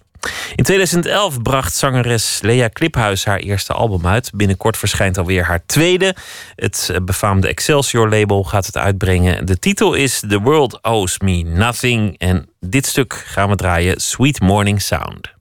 In 0.56 0.64
2011 0.64 1.42
bracht 1.42 1.76
zangeres 1.76 2.40
Lea 2.42 2.68
Kliphuis 2.68 3.26
haar 3.26 3.40
eerste 3.40 3.74
album 3.74 4.08
uit. 4.08 4.32
Binnenkort 4.34 4.78
verschijnt 4.78 5.18
alweer 5.18 5.44
haar 5.44 5.66
tweede. 5.66 6.16
Het 6.56 6.92
befaamde 7.02 7.48
Excelsior-label 7.48 8.44
gaat 8.44 8.66
het 8.66 8.78
uitbrengen. 8.78 9.46
De 9.46 9.60
titel 9.60 9.94
is 9.94 10.20
The 10.20 10.40
World 10.40 10.82
Owes 10.82 11.20
Me 11.20 11.44
Nothing. 11.44 12.18
En 12.18 12.50
dit 12.60 12.86
stuk 12.86 13.24
gaan 13.28 13.50
we 13.50 13.56
draaien: 13.56 14.02
Sweet 14.02 14.40
Morning 14.40 14.82
Sound. 14.82 15.34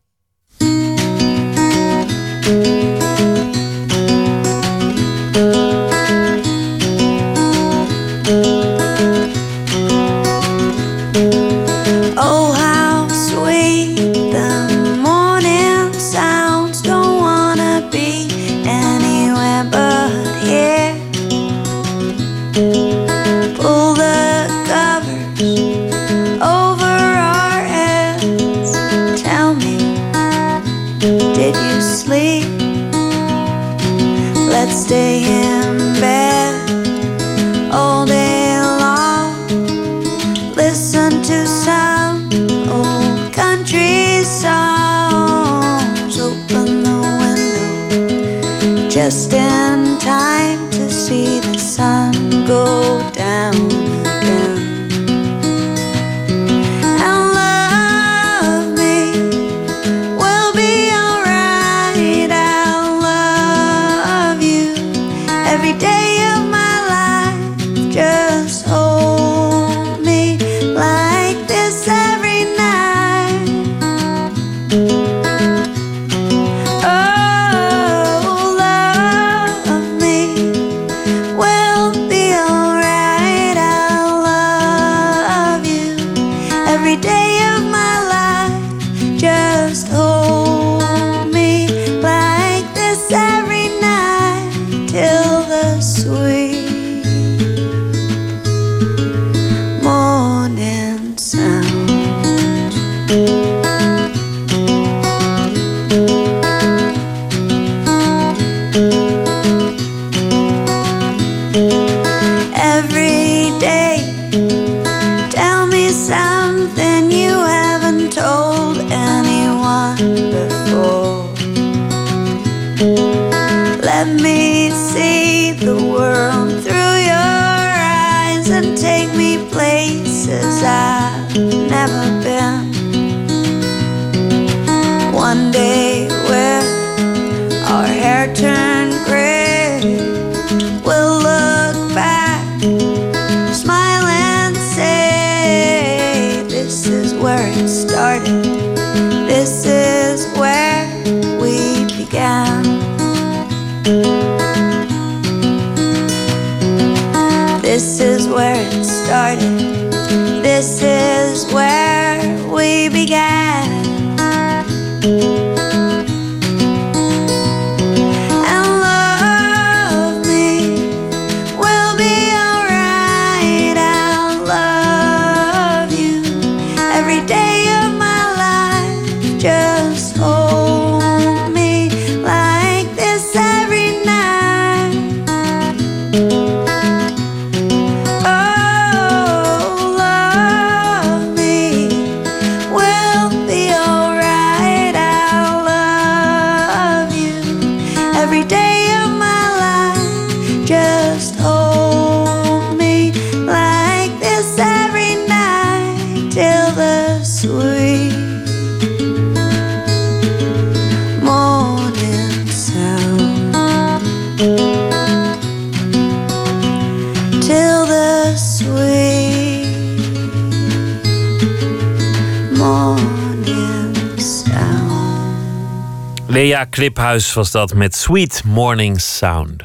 Kliphuis 226.71 227.33
was 227.33 227.51
dat 227.51 227.75
met 227.75 227.97
Sweet 227.97 228.43
Morning 228.45 229.01
Sound. 229.01 229.63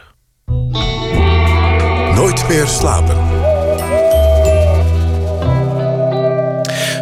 Nooit 2.15 2.47
meer 2.47 2.67
slapen. 2.67 3.35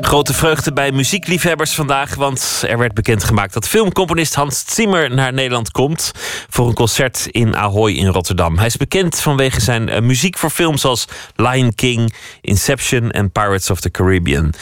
Grote 0.02 0.34
vreugde 0.34 0.74
bij 0.74 0.92
muziekliefhebbers 0.92 1.74
vandaag, 1.74 2.16
want 2.16 2.64
er 2.68 2.78
werd 2.78 2.94
bekendgemaakt 2.94 3.54
dat 3.54 3.68
filmcomponist 3.68 4.36
Hans 4.36 4.64
Zimmer 4.68 5.14
naar 5.14 5.34
Nederland 5.34 5.72
komt 5.72 6.12
voor 6.50 6.68
een 6.68 6.74
concert 6.74 7.28
in 7.32 7.56
Ahoy 7.56 7.92
in 7.92 8.08
Rotterdam. 8.08 8.58
Hij 8.58 8.66
is 8.66 8.78
bekend 8.78 9.20
vanwege 9.20 9.62
zijn 9.62 9.90
eh, 9.90 10.02
muziek 10.02 10.38
voor 10.38 10.50
films 10.50 10.86
als 10.86 11.06
Lion 11.36 11.76
King, 11.76 12.14
Inception 12.42 13.12
en 13.12 13.32
Pirates 13.32 13.70
of 13.70 13.80
the 13.80 13.92
Caribbean. 13.92 14.54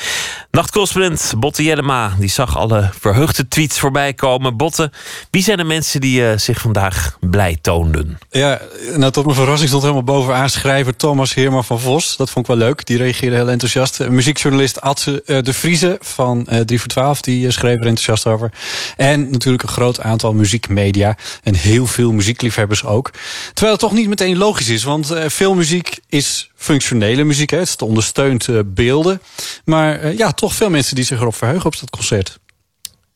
Nachtcorrespondent 0.52 1.34
Botte 1.38 1.64
Jellema 1.64 2.15
die 2.19 2.30
zag 2.30 2.57
alle 2.57 2.90
verheugde 2.99 3.48
tweets 3.48 3.80
voorbij 3.80 4.14
komen. 4.14 4.57
Botte, 4.57 4.91
wie 5.30 5.44
zijn 5.44 5.57
de 5.57 5.64
mensen 5.64 6.02
die 6.02 6.28
eh, 6.28 6.38
zich 6.38 6.61
vandaag 6.61 7.18
blij 7.19 7.57
toonden? 7.61 8.19
Ja, 8.30 8.61
nou 8.95 9.11
tot 9.11 9.26
mijn 9.26 9.38
verrassing 9.38 9.68
stond 9.68 9.84
helemaal 9.84 10.03
bovenaan 10.03 10.49
schrijver 10.49 10.95
Thomas 10.95 11.34
Heerma 11.34 11.61
van 11.61 11.80
Vos. 11.80 12.18
Dat 12.18 12.30
vond 12.30 12.48
ik 12.49 12.56
wel 12.56 12.68
leuk. 12.68 12.86
Die 12.86 12.98
reageerde 12.98 13.36
heel 13.36 13.49
enthousiast. 13.49 14.10
Muziekjournalist 14.10 14.82
Adse 14.82 15.23
eh, 15.26 15.41
de 15.41 15.53
Vrieze 15.53 15.98
van 16.02 16.48
eh 16.48 16.60
3 16.60 16.80
voor 16.80 16.90
12. 16.90 17.22
Die 17.22 17.52
schreef 17.52 17.80
er 17.80 17.86
enthousiast 17.86 18.26
over. 18.26 18.52
En 18.98 19.30
natuurlijk 19.30 19.64
een 19.64 19.69
groot 19.69 20.02
aantal 20.02 20.34
muziekmedia. 20.34 21.18
En 21.44 21.56
heel 21.56 21.88
veel 21.88 22.11
muziekliefhebbers 22.11 22.86
ook. 22.86 23.11
Terwijl 23.53 23.72
het 23.72 23.82
toch 23.82 23.94
niet 23.94 24.10
meteen 24.10 24.38
logisch 24.38 24.69
is. 24.69 24.84
Want 24.84 25.14
veel 25.28 25.53
muziek 25.53 25.99
is 26.10 26.49
functionele 26.56 27.23
muziek. 27.23 27.49
Hè. 27.49 27.57
Het 27.57 27.82
ondersteunt 27.82 28.48
beelden. 28.65 29.22
Maar 29.65 30.15
ja, 30.15 30.32
toch 30.41 30.53
veel 30.55 30.69
mensen 30.69 30.95
die 30.95 31.03
zich 31.03 31.19
erop 31.19 31.35
verheugen 31.35 31.65
op 31.65 31.80
dat 31.80 31.89
concert. 31.89 32.39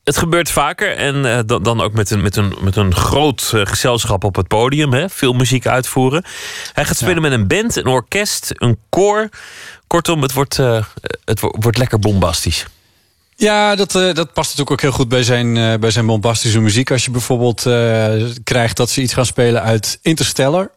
Het 0.04 0.16
gebeurt 0.16 0.50
vaker 0.50 0.96
en 0.96 1.24
eh, 1.24 1.38
dan, 1.46 1.62
dan 1.62 1.80
ook 1.80 1.92
met 1.92 2.10
een, 2.10 2.22
met 2.22 2.36
een, 2.36 2.54
met 2.60 2.76
een 2.76 2.94
groot 2.94 3.50
eh, 3.54 3.60
gezelschap 3.64 4.24
op 4.24 4.36
het 4.36 4.48
podium. 4.48 4.92
Hè? 4.92 5.08
Veel 5.08 5.32
muziek 5.32 5.66
uitvoeren. 5.66 6.24
Hij 6.72 6.84
gaat 6.84 6.96
spelen 6.96 7.22
met 7.22 7.32
een 7.32 7.46
band, 7.46 7.76
een 7.76 7.86
orkest, 7.86 8.50
een 8.54 8.78
koor. 8.88 9.28
Kortom, 9.86 10.22
het 10.22 10.32
wordt, 10.32 10.58
eh, 10.58 10.84
het 11.24 11.40
wo- 11.40 11.54
wordt 11.58 11.78
lekker 11.78 11.98
bombastisch. 11.98 12.66
Ja, 13.36 13.76
dat, 13.76 13.92
dat 13.92 14.14
past 14.14 14.36
natuurlijk 14.36 14.70
ook 14.70 14.80
heel 14.80 14.92
goed 14.92 15.08
bij 15.08 15.22
zijn, 15.22 15.80
bij 15.80 15.90
zijn 15.90 16.06
bombastische 16.06 16.60
muziek. 16.60 16.90
Als 16.90 17.04
je 17.04 17.10
bijvoorbeeld 17.10 17.62
krijgt 18.44 18.76
dat 18.76 18.90
ze 18.90 19.00
iets 19.02 19.12
gaan 19.12 19.26
spelen 19.26 19.62
uit 19.62 19.98
Interstellar. 20.02 20.70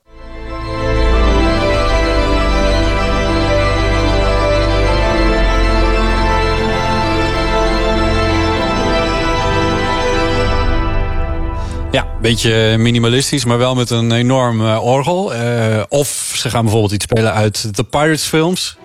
Ja, 11.92 12.04
een 12.04 12.22
beetje 12.22 12.78
minimalistisch, 12.78 13.46
maar 13.46 13.58
wel 13.58 13.76
met 13.76 13.90
een 13.90 14.12
enorm 14.12 14.62
eh, 14.62 14.86
orgel. 14.86 15.34
Eh, 15.34 15.84
of 15.88 16.32
ze 16.36 16.50
gaan 16.50 16.62
bijvoorbeeld 16.62 16.94
iets 16.94 17.04
spelen 17.04 17.34
uit 17.34 17.76
de 17.76 17.84
Pirates 17.84 18.24
films. 18.24 18.78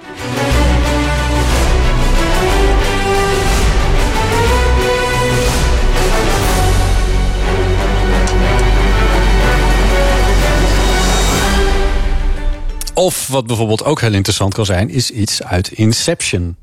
Of 12.94 13.28
wat 13.28 13.46
bijvoorbeeld 13.46 13.84
ook 13.84 14.00
heel 14.00 14.12
interessant 14.14 14.54
kan 14.54 14.66
zijn, 14.66 14.90
is 14.90 15.10
iets 15.10 15.42
uit 15.42 15.72
Inception. 15.72 16.56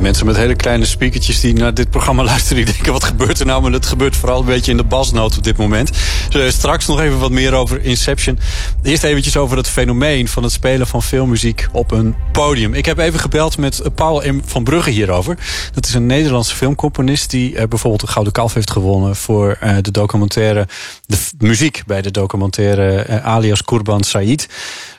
Mensen 0.00 0.26
met 0.26 0.36
hele 0.36 0.54
kleine 0.54 0.84
speakertjes 0.84 1.40
die 1.40 1.54
naar 1.54 1.74
dit 1.74 1.90
programma 1.90 2.22
luisteren... 2.32 2.64
die 2.64 2.74
denken, 2.74 2.92
wat 2.92 3.04
gebeurt 3.04 3.40
er 3.40 3.46
nou? 3.46 3.62
Maar 3.62 3.70
dat 3.70 3.86
gebeurt 3.86 4.16
vooral 4.16 4.40
een 4.40 4.46
beetje 4.46 4.70
in 4.70 4.76
de 4.76 4.84
basnoot 4.84 5.36
op 5.36 5.44
dit 5.44 5.56
moment. 5.56 5.90
Dus 6.28 6.54
straks 6.54 6.86
nog 6.86 7.00
even 7.00 7.18
wat 7.18 7.30
meer 7.30 7.52
over 7.52 7.84
Inception. 7.84 8.38
Eerst 8.82 9.04
eventjes 9.04 9.36
over 9.36 9.56
het 9.56 9.68
fenomeen 9.68 10.28
van 10.28 10.42
het 10.42 10.52
spelen 10.52 10.86
van 10.86 11.02
filmmuziek 11.02 11.68
op 11.72 11.90
een 11.90 12.14
podium. 12.32 12.74
Ik 12.74 12.86
heb 12.86 12.98
even 12.98 13.20
gebeld 13.20 13.58
met 13.58 13.82
Paul 13.94 14.22
van 14.44 14.64
Brugge 14.64 14.90
hierover. 14.90 15.38
Dat 15.72 15.86
is 15.86 15.94
een 15.94 16.06
Nederlandse 16.06 16.56
filmcomponist... 16.56 17.30
die 17.30 17.56
eh, 17.56 17.68
bijvoorbeeld 17.68 18.02
een 18.02 18.08
Gouden 18.08 18.32
Kalf 18.32 18.54
heeft 18.54 18.70
gewonnen... 18.70 19.16
voor 19.16 19.56
eh, 19.60 19.76
de 19.80 19.90
documentaire, 19.90 20.68
de 21.06 21.16
muziek 21.38 21.82
bij 21.86 22.02
de 22.02 22.10
documentaire 22.10 22.96
eh, 22.96 23.24
alias 23.24 23.64
Kurban 23.64 24.02
Said... 24.02 24.48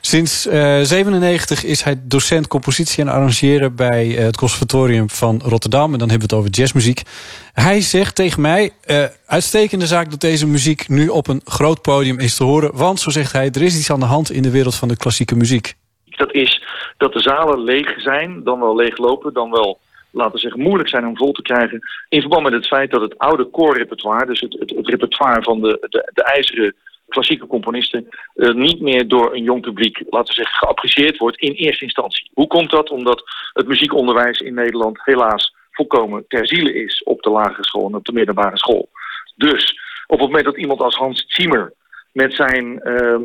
Sinds 0.02 0.48
eh 0.48 0.80
97 0.82 1.64
is 1.64 1.84
hij 1.84 1.96
docent 2.04 2.48
compositie 2.48 3.04
en 3.04 3.10
arrangeren 3.10 3.76
bij 3.76 4.18
eh, 4.18 4.24
het 4.24 4.38
Conservatorium 4.38 5.10
van 5.10 5.42
Rotterdam. 5.44 5.94
En 5.94 6.00
dan 6.00 6.10
hebben 6.10 6.30
we 6.30 6.36
het 6.36 6.44
over 6.44 6.50
jazzmuziek. 6.50 7.02
Hij 7.54 7.82
zegt 7.82 8.16
tegen 8.16 8.42
mij: 8.42 8.72
eh, 8.86 9.04
uitstekende 9.26 9.86
zaak 9.86 10.10
dat 10.10 10.20
deze 10.20 10.48
muziek 10.48 10.90
nu 10.90 11.08
op 11.08 11.28
een 11.28 11.42
groot 11.46 11.82
podium 11.82 12.20
is 12.20 12.36
te 12.36 12.44
horen. 12.44 12.72
Want, 12.74 13.00
zo 13.00 13.10
zegt 13.10 13.32
hij, 13.32 13.50
er 13.52 13.62
is 13.62 13.78
iets 13.78 13.92
aan 13.92 14.00
de 14.00 14.06
hand 14.06 14.32
in 14.32 14.42
de 14.42 14.52
wereld 14.52 14.76
van 14.76 14.88
de 14.88 14.98
klassieke 14.98 15.36
muziek. 15.36 15.74
Dat 16.06 16.34
is 16.34 16.64
dat 16.98 17.14
de 17.14 17.22
zalen 17.22 17.64
leeg 17.64 18.02
zijn, 18.02 18.44
dan 18.44 18.60
wel 18.60 18.76
leeglopen, 18.76 19.34
dan 19.34 19.52
wel, 19.52 19.80
laten 20.12 20.34
we 20.34 20.40
zeggen, 20.40 20.62
moeilijk 20.62 20.90
zijn 20.90 21.08
om 21.08 21.18
vol 21.18 21.32
te 21.32 21.42
krijgen. 21.42 21.80
In 22.10 22.20
verband 22.20 22.44
met 22.44 22.54
het 22.54 22.68
feit 22.68 22.92
dat 22.92 23.02
het 23.02 23.18
oude 23.18 23.46
koorrepertoire, 23.46 24.26
dus 24.26 24.40
het, 24.40 24.56
het, 24.60 24.70
het 24.70 24.88
repertoire 24.88 25.44
van 25.44 25.62
de, 25.62 25.88
de, 25.90 26.12
de 26.14 26.24
ijzeren 26.24 26.76
klassieke 27.12 27.48
componisten, 27.48 28.08
eh, 28.36 28.54
niet 28.54 28.82
meer 28.82 29.08
door 29.08 29.36
een 29.36 29.44
jong 29.44 29.62
publiek, 29.62 30.04
laten 30.10 30.28
we 30.28 30.42
zeggen, 30.42 30.58
geapprecieerd 30.58 31.18
wordt 31.18 31.38
in 31.38 31.52
eerste 31.52 31.84
instantie. 31.84 32.30
Hoe 32.34 32.48
komt 32.48 32.72
dat? 32.72 32.90
Omdat 32.90 33.24
het 33.54 33.68
muziekonderwijs 33.68 34.40
in 34.40 34.54
Nederland 34.54 35.00
helaas 35.04 35.56
volkomen 35.72 36.26
ter 36.28 36.48
ziele 36.48 36.74
is 36.74 37.04
op 37.04 37.22
de 37.22 37.30
lagere 37.30 37.66
school 37.66 37.88
en 37.88 37.96
op 37.96 38.06
de 38.06 38.14
middelbare 38.14 38.58
school. 38.58 38.90
Dus 39.36 39.80
op 40.08 40.20
het 40.20 40.28
moment 40.28 40.46
dat 40.46 40.58
iemand 40.58 40.82
als 40.82 40.96
Hans 40.96 41.24
Zimmer 41.28 41.74
met 42.12 42.34
zijn 42.34 42.82
ehm, 42.82 43.24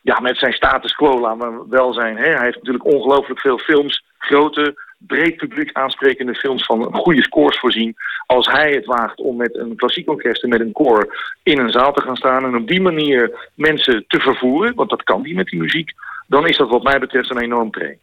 ja, 0.00 0.20
met 0.20 0.38
zijn 0.38 0.52
status 0.52 0.92
quo, 0.92 1.20
laten 1.20 1.50
we 1.50 1.64
wel 1.68 1.92
zijn. 1.92 2.16
Hè. 2.16 2.30
Hij 2.30 2.44
heeft 2.44 2.56
natuurlijk 2.56 2.84
ongelooflijk 2.84 3.40
veel 3.40 3.58
films, 3.58 4.04
grote, 4.18 4.74
breed 4.98 5.36
publiek 5.36 5.72
aansprekende 5.72 6.34
films 6.34 6.64
van 6.64 6.94
goede 6.94 7.22
scores 7.22 7.58
voorzien. 7.58 7.96
Als 8.26 8.46
hij 8.46 8.72
het 8.72 8.84
waagt 8.84 9.18
om 9.18 9.36
met 9.36 9.56
een 9.56 9.76
klassiek 9.76 10.08
orkest 10.08 10.42
en 10.42 10.48
met 10.48 10.60
een 10.60 10.72
koor 10.72 11.16
in 11.42 11.58
een 11.58 11.70
zaal 11.70 11.92
te 11.92 12.02
gaan 12.02 12.16
staan 12.16 12.44
en 12.44 12.56
op 12.56 12.68
die 12.68 12.80
manier 12.80 13.50
mensen 13.54 14.04
te 14.08 14.20
vervoeren, 14.20 14.74
want 14.74 14.90
dat 14.90 15.02
kan 15.02 15.22
die 15.22 15.34
met 15.34 15.46
die 15.46 15.60
muziek, 15.60 15.92
dan 16.26 16.46
is 16.46 16.56
dat 16.56 16.68
wat 16.68 16.82
mij 16.82 16.98
betreft 16.98 17.30
een 17.30 17.42
enorm 17.42 17.70
pre. 17.70 17.98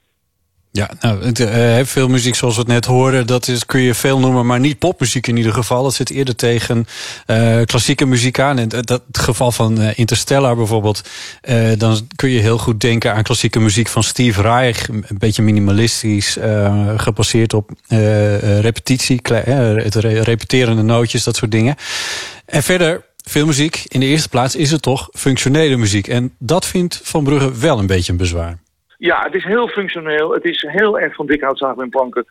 Ja, 0.75 0.89
nou, 0.99 1.25
het, 1.25 1.39
uh, 1.39 1.85
filmmuziek 1.85 2.35
zoals 2.35 2.55
we 2.55 2.59
het 2.59 2.69
net 2.69 2.85
horen, 2.85 3.27
dat 3.27 3.47
is, 3.47 3.65
kun 3.65 3.79
je 3.79 3.93
veel 3.93 4.19
noemen, 4.19 4.45
maar 4.45 4.59
niet 4.59 4.79
popmuziek 4.79 5.27
in 5.27 5.37
ieder 5.37 5.53
geval. 5.53 5.83
Dat 5.83 5.93
zit 5.93 6.09
eerder 6.09 6.35
tegen 6.35 6.87
uh, 7.27 7.61
klassieke 7.65 8.05
muziek 8.05 8.39
aan. 8.39 8.57
En 8.57 8.69
dat, 8.69 8.89
het 8.89 9.17
geval 9.17 9.51
van 9.51 9.81
uh, 9.81 9.97
Interstellar 9.97 10.55
bijvoorbeeld, 10.55 11.01
dan 11.77 12.07
kun 12.15 12.29
je 12.29 12.39
heel 12.39 12.57
goed 12.57 12.81
denken 12.81 13.13
aan 13.13 13.23
klassieke 13.23 13.59
muziek 13.59 13.87
van 13.87 14.03
Steve 14.03 14.41
Reich. 14.41 14.87
Een 14.87 15.05
beetje 15.17 15.41
minimalistisch, 15.41 16.37
gebaseerd 16.97 17.53
op 17.53 17.71
repetitie, 18.61 19.19
het 19.23 19.95
repeterende 19.95 20.81
nootjes, 20.81 21.23
dat 21.23 21.35
soort 21.35 21.51
dingen. 21.51 21.75
En 22.45 22.63
verder, 22.63 23.05
filmmuziek, 23.23 23.83
in 23.87 23.99
de 23.99 24.05
eerste 24.05 24.29
plaats 24.29 24.55
is 24.55 24.71
het 24.71 24.81
toch 24.81 25.09
functionele 25.13 25.75
muziek. 25.75 26.07
En 26.07 26.33
dat 26.39 26.65
vindt 26.65 26.99
Van 27.03 27.23
Brugge 27.23 27.51
wel 27.51 27.79
een 27.79 27.87
beetje 27.87 28.11
een 28.11 28.17
bezwaar. 28.17 28.63
Ja, 28.97 29.23
het 29.23 29.33
is 29.33 29.43
heel 29.43 29.67
functioneel. 29.67 30.31
Het 30.31 30.43
is 30.43 30.61
heel 30.61 30.99
erg 30.99 31.15
van 31.15 31.25
dik 31.25 31.41
hout, 31.41 31.57
zagen 31.57 31.83
en 31.83 31.89
planken. 31.89 32.25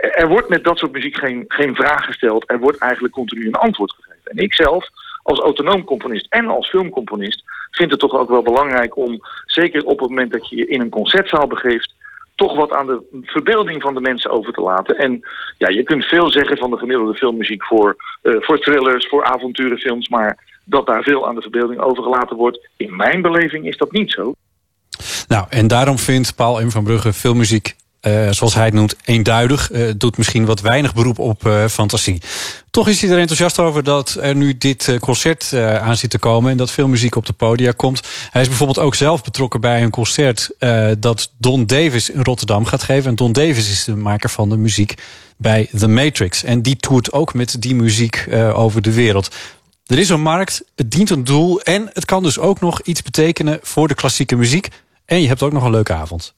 Er 0.00 0.28
wordt 0.28 0.48
met 0.48 0.64
dat 0.64 0.78
soort 0.78 0.92
muziek 0.92 1.16
geen, 1.16 1.44
geen 1.48 1.74
vraag 1.74 2.04
gesteld. 2.04 2.50
Er 2.50 2.58
wordt 2.58 2.78
eigenlijk 2.78 3.14
continu 3.14 3.46
een 3.46 3.54
antwoord 3.54 3.92
gegeven. 3.92 4.30
En 4.30 4.36
ik 4.36 4.54
zelf, 4.54 4.88
als 5.22 5.38
autonoom 5.38 5.84
componist 5.84 6.26
en 6.28 6.46
als 6.46 6.68
filmcomponist... 6.68 7.42
vind 7.70 7.90
het 7.90 8.00
toch 8.00 8.14
ook 8.14 8.28
wel 8.28 8.42
belangrijk 8.42 8.96
om, 8.96 9.20
zeker 9.46 9.84
op 9.84 10.00
het 10.00 10.08
moment 10.08 10.32
dat 10.32 10.48
je 10.48 10.56
je 10.56 10.66
in 10.66 10.80
een 10.80 10.90
concertzaal 10.90 11.46
begeeft... 11.46 11.94
toch 12.34 12.56
wat 12.56 12.72
aan 12.72 12.86
de 12.86 13.22
verbeelding 13.22 13.82
van 13.82 13.94
de 13.94 14.00
mensen 14.00 14.30
over 14.30 14.52
te 14.52 14.60
laten. 14.60 14.98
En 14.98 15.20
ja, 15.58 15.68
je 15.68 15.82
kunt 15.82 16.04
veel 16.04 16.30
zeggen 16.30 16.58
van 16.58 16.70
de 16.70 16.76
gemiddelde 16.76 17.14
filmmuziek 17.14 17.64
voor, 17.64 17.96
uh, 18.22 18.36
voor 18.40 18.58
thrillers, 18.58 19.08
voor 19.08 19.24
avonturenfilms... 19.24 20.08
maar 20.08 20.38
dat 20.64 20.86
daar 20.86 21.02
veel 21.02 21.28
aan 21.28 21.34
de 21.34 21.42
verbeelding 21.42 21.80
overgelaten 21.80 22.36
wordt... 22.36 22.68
in 22.76 22.96
mijn 22.96 23.22
beleving 23.22 23.66
is 23.66 23.76
dat 23.76 23.92
niet 23.92 24.10
zo. 24.10 24.34
Nou, 25.28 25.46
en 25.48 25.66
daarom 25.66 25.98
vindt 25.98 26.34
Paul 26.34 26.64
M. 26.64 26.70
van 26.70 26.84
Brugge 26.84 27.12
filmmuziek, 27.12 27.76
uh, 28.02 28.30
zoals 28.30 28.54
hij 28.54 28.64
het 28.64 28.74
noemt, 28.74 28.96
eenduidig. 29.04 29.72
Uh, 29.72 29.90
doet 29.96 30.16
misschien 30.16 30.44
wat 30.44 30.60
weinig 30.60 30.94
beroep 30.94 31.18
op 31.18 31.46
uh, 31.46 31.66
fantasie. 31.66 32.22
Toch 32.70 32.88
is 32.88 33.00
hij 33.00 33.10
er 33.10 33.18
enthousiast 33.18 33.58
over 33.58 33.82
dat 33.82 34.18
er 34.20 34.36
nu 34.36 34.58
dit 34.58 34.96
concert 35.00 35.52
aan 35.80 35.96
zit 35.96 36.10
te 36.10 36.18
komen... 36.18 36.50
en 36.50 36.56
dat 36.56 36.70
filmmuziek 36.70 37.16
op 37.16 37.26
de 37.26 37.32
podia 37.32 37.72
komt. 37.76 38.02
Hij 38.30 38.42
is 38.42 38.48
bijvoorbeeld 38.48 38.78
ook 38.78 38.94
zelf 38.94 39.22
betrokken 39.22 39.60
bij 39.60 39.82
een 39.82 39.90
concert... 39.90 40.50
dat 40.98 41.32
Don 41.38 41.66
Davis 41.66 42.10
in 42.10 42.22
Rotterdam 42.22 42.64
gaat 42.64 42.82
geven. 42.82 43.10
En 43.10 43.16
Don 43.16 43.32
Davis 43.32 43.70
is 43.70 43.84
de 43.84 43.96
maker 43.96 44.30
van 44.30 44.48
de 44.48 44.56
muziek 44.56 44.94
bij 45.36 45.68
The 45.78 45.88
Matrix. 45.88 46.44
En 46.44 46.62
die 46.62 46.76
toert 46.76 47.12
ook 47.12 47.34
met 47.34 47.62
die 47.62 47.74
muziek 47.74 48.28
over 48.52 48.82
de 48.82 48.92
wereld. 48.92 49.34
Er 49.86 49.98
is 49.98 50.08
een 50.08 50.22
markt, 50.22 50.64
het 50.74 50.90
dient 50.90 51.10
een 51.10 51.24
doel... 51.24 51.60
en 51.60 51.90
het 51.92 52.04
kan 52.04 52.22
dus 52.22 52.38
ook 52.38 52.60
nog 52.60 52.80
iets 52.80 53.02
betekenen 53.02 53.58
voor 53.62 53.88
de 53.88 53.94
klassieke 53.94 54.36
muziek... 54.36 54.68
En 55.06 55.20
je 55.20 55.28
hebt 55.28 55.42
ook 55.42 55.52
nog 55.52 55.64
een 55.64 55.70
leuke 55.70 55.92
avond. 55.92 56.34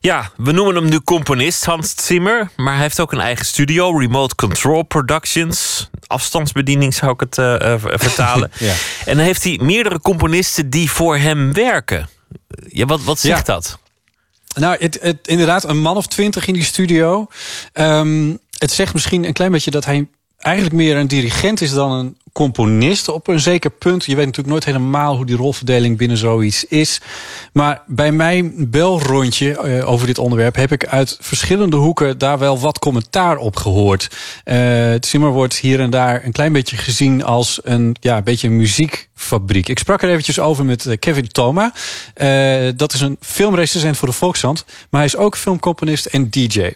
Ja, 0.00 0.30
we 0.36 0.52
noemen 0.52 0.74
hem 0.74 0.88
nu 0.88 1.00
componist 1.00 1.64
Hans 1.64 1.94
Zimmer. 1.96 2.50
Maar 2.56 2.72
hij 2.72 2.82
heeft 2.82 3.00
ook 3.00 3.12
een 3.12 3.20
eigen 3.20 3.46
studio, 3.46 3.98
Remote 3.98 4.34
Control 4.34 4.82
Productions. 4.82 5.90
Afstandsbediening 6.06 6.94
zou 6.94 7.12
ik 7.12 7.20
het 7.20 7.38
uh, 7.38 7.54
uh, 7.62 7.74
vertalen. 7.78 8.50
ja. 8.58 8.74
En 9.04 9.16
dan 9.16 9.24
heeft 9.24 9.44
hij 9.44 9.58
meerdere 9.62 10.00
componisten 10.00 10.70
die 10.70 10.90
voor 10.90 11.16
hem 11.16 11.52
werken. 11.52 12.08
Ja, 12.68 12.86
wat, 12.86 13.02
wat 13.02 13.18
zegt 13.18 13.46
ja. 13.46 13.52
dat? 13.52 13.78
Nou, 14.54 14.76
het, 14.78 14.98
het, 15.00 15.26
inderdaad, 15.26 15.64
een 15.64 15.80
man 15.80 15.96
of 15.96 16.06
twintig 16.06 16.46
in 16.46 16.54
die 16.54 16.64
studio. 16.64 17.26
Um, 17.72 18.38
het 18.58 18.72
zegt 18.72 18.92
misschien 18.92 19.24
een 19.24 19.32
klein 19.32 19.52
beetje 19.52 19.70
dat 19.70 19.84
hij 19.84 20.08
eigenlijk 20.36 20.74
meer 20.74 20.96
een 20.96 21.08
dirigent 21.08 21.60
is 21.60 21.72
dan 21.72 21.92
een 21.92 22.18
componist 22.32 23.08
op 23.08 23.28
een 23.28 23.40
zeker 23.40 23.70
punt. 23.70 24.04
Je 24.04 24.14
weet 24.14 24.24
natuurlijk 24.24 24.52
nooit 24.52 24.64
helemaal 24.64 25.16
hoe 25.16 25.26
die 25.26 25.36
rolverdeling 25.36 25.98
binnen 25.98 26.16
zoiets 26.16 26.64
is. 26.64 27.00
Maar 27.52 27.82
bij 27.86 28.12
mijn 28.12 28.70
belrondje 28.70 29.58
uh, 29.64 29.90
over 29.90 30.06
dit 30.06 30.18
onderwerp 30.18 30.54
heb 30.54 30.72
ik 30.72 30.86
uit 30.86 31.18
verschillende 31.20 31.76
hoeken 31.76 32.18
daar 32.18 32.38
wel 32.38 32.58
wat 32.58 32.78
commentaar 32.78 33.36
op 33.36 33.56
gehoord. 33.56 34.40
Het 34.44 35.06
Zimmer 35.06 35.30
wordt 35.30 35.56
hier 35.56 35.80
en 35.80 35.90
daar 35.90 36.24
een 36.24 36.32
klein 36.32 36.52
beetje 36.52 36.76
gezien 36.76 37.24
als 37.24 37.60
een, 37.62 37.96
ja, 38.00 38.22
beetje 38.22 38.48
een 38.48 38.56
muziekfabriek. 38.56 39.68
Ik 39.68 39.78
sprak 39.78 40.02
er 40.02 40.08
eventjes 40.08 40.40
over 40.40 40.64
met 40.64 40.86
eh, 40.86 40.98
Kevin 40.98 41.28
Thoma. 41.28 41.72
Dat 42.76 42.92
is 42.92 43.00
een 43.00 43.16
filmrecensent 43.20 43.96
voor 43.96 44.08
de 44.08 44.14
Volkshand. 44.14 44.64
Maar 44.66 45.00
hij 45.00 45.04
is 45.04 45.16
ook 45.16 45.36
filmcomponist 45.36 46.06
en 46.06 46.30
DJ 46.30 46.72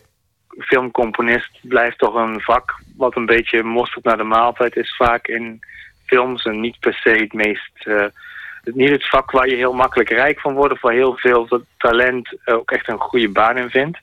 filmcomponist 0.59 1.59
blijft 1.63 1.99
toch 1.99 2.15
een 2.15 2.41
vak 2.41 2.83
wat 2.97 3.17
een 3.17 3.27
beetje 3.27 3.63
mosterd 3.63 4.05
naar 4.05 4.17
de 4.17 4.23
maaltijd 4.23 4.77
is 4.77 4.97
vaak 4.97 5.27
in 5.27 5.61
films. 6.07 6.45
En 6.45 6.61
niet 6.61 6.81
per 6.81 6.95
se 6.95 7.11
het 7.11 7.33
meest... 7.33 7.71
Uh, 7.85 8.05
niet 8.65 8.91
het 8.91 9.09
vak 9.09 9.31
waar 9.31 9.49
je 9.49 9.57
heel 9.57 9.73
makkelijk 9.73 10.11
rijk 10.11 10.41
van 10.41 10.55
wordt... 10.55 10.73
of 10.73 10.81
waar 10.81 10.93
heel 10.93 11.17
veel 11.17 11.49
talent 11.79 12.37
ook 12.45 12.71
echt 12.71 12.89
een 12.89 12.99
goede 12.99 13.29
baan 13.29 13.57
in 13.57 13.71
vindt. 13.71 13.99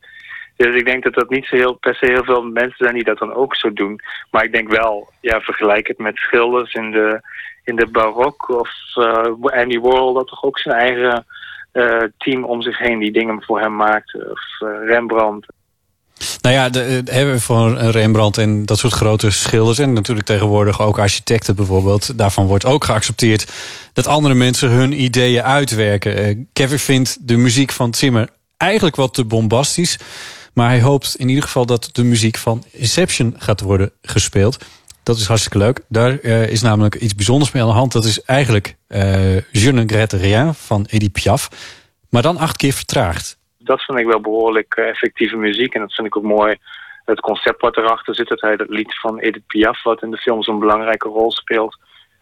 Dus 0.55 0.76
ik 0.76 0.85
denk 0.85 1.03
dat 1.03 1.13
dat 1.13 1.30
niet 1.30 1.45
zo 1.45 1.55
heel, 1.55 1.73
per 1.73 1.95
se 1.95 2.05
heel 2.05 2.23
veel 2.23 2.43
mensen 2.43 2.77
zijn 2.77 2.93
die 2.93 3.03
dat 3.03 3.18
dan 3.18 3.34
ook 3.34 3.55
zo 3.55 3.73
doen. 3.73 4.01
Maar 4.31 4.43
ik 4.43 4.51
denk 4.51 4.69
wel, 4.69 5.09
ja, 5.22 5.41
vergelijk 5.41 5.88
het 5.88 5.97
met 5.97 6.18
schilders 6.18 6.73
in 6.73 6.91
de, 6.91 7.22
in 7.63 7.76
de 7.76 7.88
barok 7.88 8.49
of 8.49 8.69
uh, 8.95 9.34
Andy 9.41 9.80
Warhol... 9.80 10.13
dat 10.13 10.27
toch 10.27 10.43
ook 10.43 10.59
zijn 10.59 10.76
eigen 10.76 11.26
team 12.18 12.43
om 12.43 12.61
zich 12.61 12.77
heen 12.77 12.99
die 12.99 13.11
dingen 13.11 13.43
voor 13.43 13.59
hem 13.59 13.76
maakt. 13.76 14.15
Of 14.15 14.41
Rembrandt. 14.85 15.47
Nou 16.41 16.55
ja, 16.55 16.69
de, 16.69 17.01
hebben 17.05 17.34
we 17.34 17.39
voor 17.39 17.77
Rembrandt 17.77 18.38
en 18.38 18.65
dat 18.65 18.80
soort 18.80 18.93
grote 18.93 19.31
schilders... 19.31 19.80
en 19.80 19.93
natuurlijk 19.93 20.27
tegenwoordig 20.27 20.81
ook 20.81 20.99
architecten 20.99 21.55
bijvoorbeeld... 21.55 22.18
daarvan 22.18 22.45
wordt 22.45 22.65
ook 22.65 22.84
geaccepteerd 22.84 23.51
dat 23.93 24.07
andere 24.07 24.34
mensen 24.34 24.69
hun 24.69 25.01
ideeën 25.01 25.43
uitwerken. 25.43 26.30
Uh, 26.30 26.45
Kevin 26.53 26.80
vindt 26.80 27.18
de 27.27 27.38
muziek 27.38 27.72
van 27.72 27.93
Zimmer 27.93 28.30
eigenlijk 28.57 28.95
wat 28.95 29.13
te 29.13 29.26
bombastisch... 29.26 29.97
maar 30.53 30.69
hij 30.69 30.81
hoopt 30.81 31.15
in 31.15 31.30
ieder 31.30 31.43
geval 31.43 31.65
dat 31.65 31.89
de 31.91 32.03
muziek 32.03 32.38
van 32.38 32.63
Inception 32.72 33.35
gaat 33.38 33.61
worden 33.61 33.91
gespeeld... 34.01 34.57
Dat 35.03 35.18
is 35.18 35.26
hartstikke 35.26 35.57
leuk. 35.57 35.81
Daar 35.88 36.19
uh, 36.22 36.47
is 36.47 36.61
namelijk 36.61 36.95
iets 36.95 37.15
bijzonders 37.15 37.51
mee 37.51 37.63
aan 37.63 37.69
de 37.69 37.76
hand. 37.76 37.91
Dat 37.91 38.05
is 38.05 38.22
eigenlijk 38.22 38.76
uh, 38.88 39.35
Je 39.35 39.72
ne 39.72 39.81
regrette 39.81 40.18
rien 40.18 40.53
van 40.55 40.85
Edith 40.89 41.11
Piaf. 41.11 41.47
Maar 42.09 42.22
dan 42.22 42.38
acht 42.38 42.57
keer 42.57 42.73
vertraagd 42.73 43.38
dat 43.72 43.84
vind 43.84 43.99
ik 43.99 44.06
wel 44.06 44.22
behoorlijk 44.22 44.76
uh, 44.77 44.88
effectieve 44.88 45.38
muziek. 45.38 45.73
En 45.73 45.81
dat 45.81 45.93
vind 45.93 46.07
ik 46.07 46.18
ook 46.18 46.23
mooi. 46.23 46.56
Het 47.06 47.19
concept 47.19 47.61
wat 47.61 47.77
erachter 47.77 48.15
zit, 48.15 48.27
dat 48.27 48.41
hij 48.41 48.56
dat 48.56 48.69
lied 48.69 48.99
van 48.99 49.19
Edith 49.19 49.48
Piaf, 49.48 49.84
wat 49.84 50.02
in 50.02 50.11
de 50.11 50.18
film 50.18 50.43
zo'n 50.43 50.60
belangrijke 50.60 51.10
rol 51.10 51.31
speelt, 51.31 51.77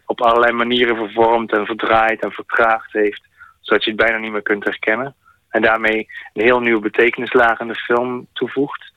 op 0.06 0.20
allerlei 0.20 0.52
manieren 0.52 0.96
vervormd 0.96 1.52
en 1.52 1.66
verdraaid 1.66 2.22
en 2.22 2.32
vertraagd 2.32 2.92
heeft, 2.92 3.22
zodat 3.60 3.84
je 3.84 3.90
het 3.90 4.00
bijna 4.00 4.18
niet 4.18 4.32
meer 4.32 4.42
kunt 4.42 4.64
herkennen. 4.64 5.14
En 5.48 5.62
daarmee 5.62 6.08
een 6.32 6.42
heel 6.42 6.60
nieuwe 6.60 6.80
betekenislaag 6.80 7.60
in 7.60 7.68
de 7.68 7.74
film 7.74 8.26
toevoegt. 8.32 8.92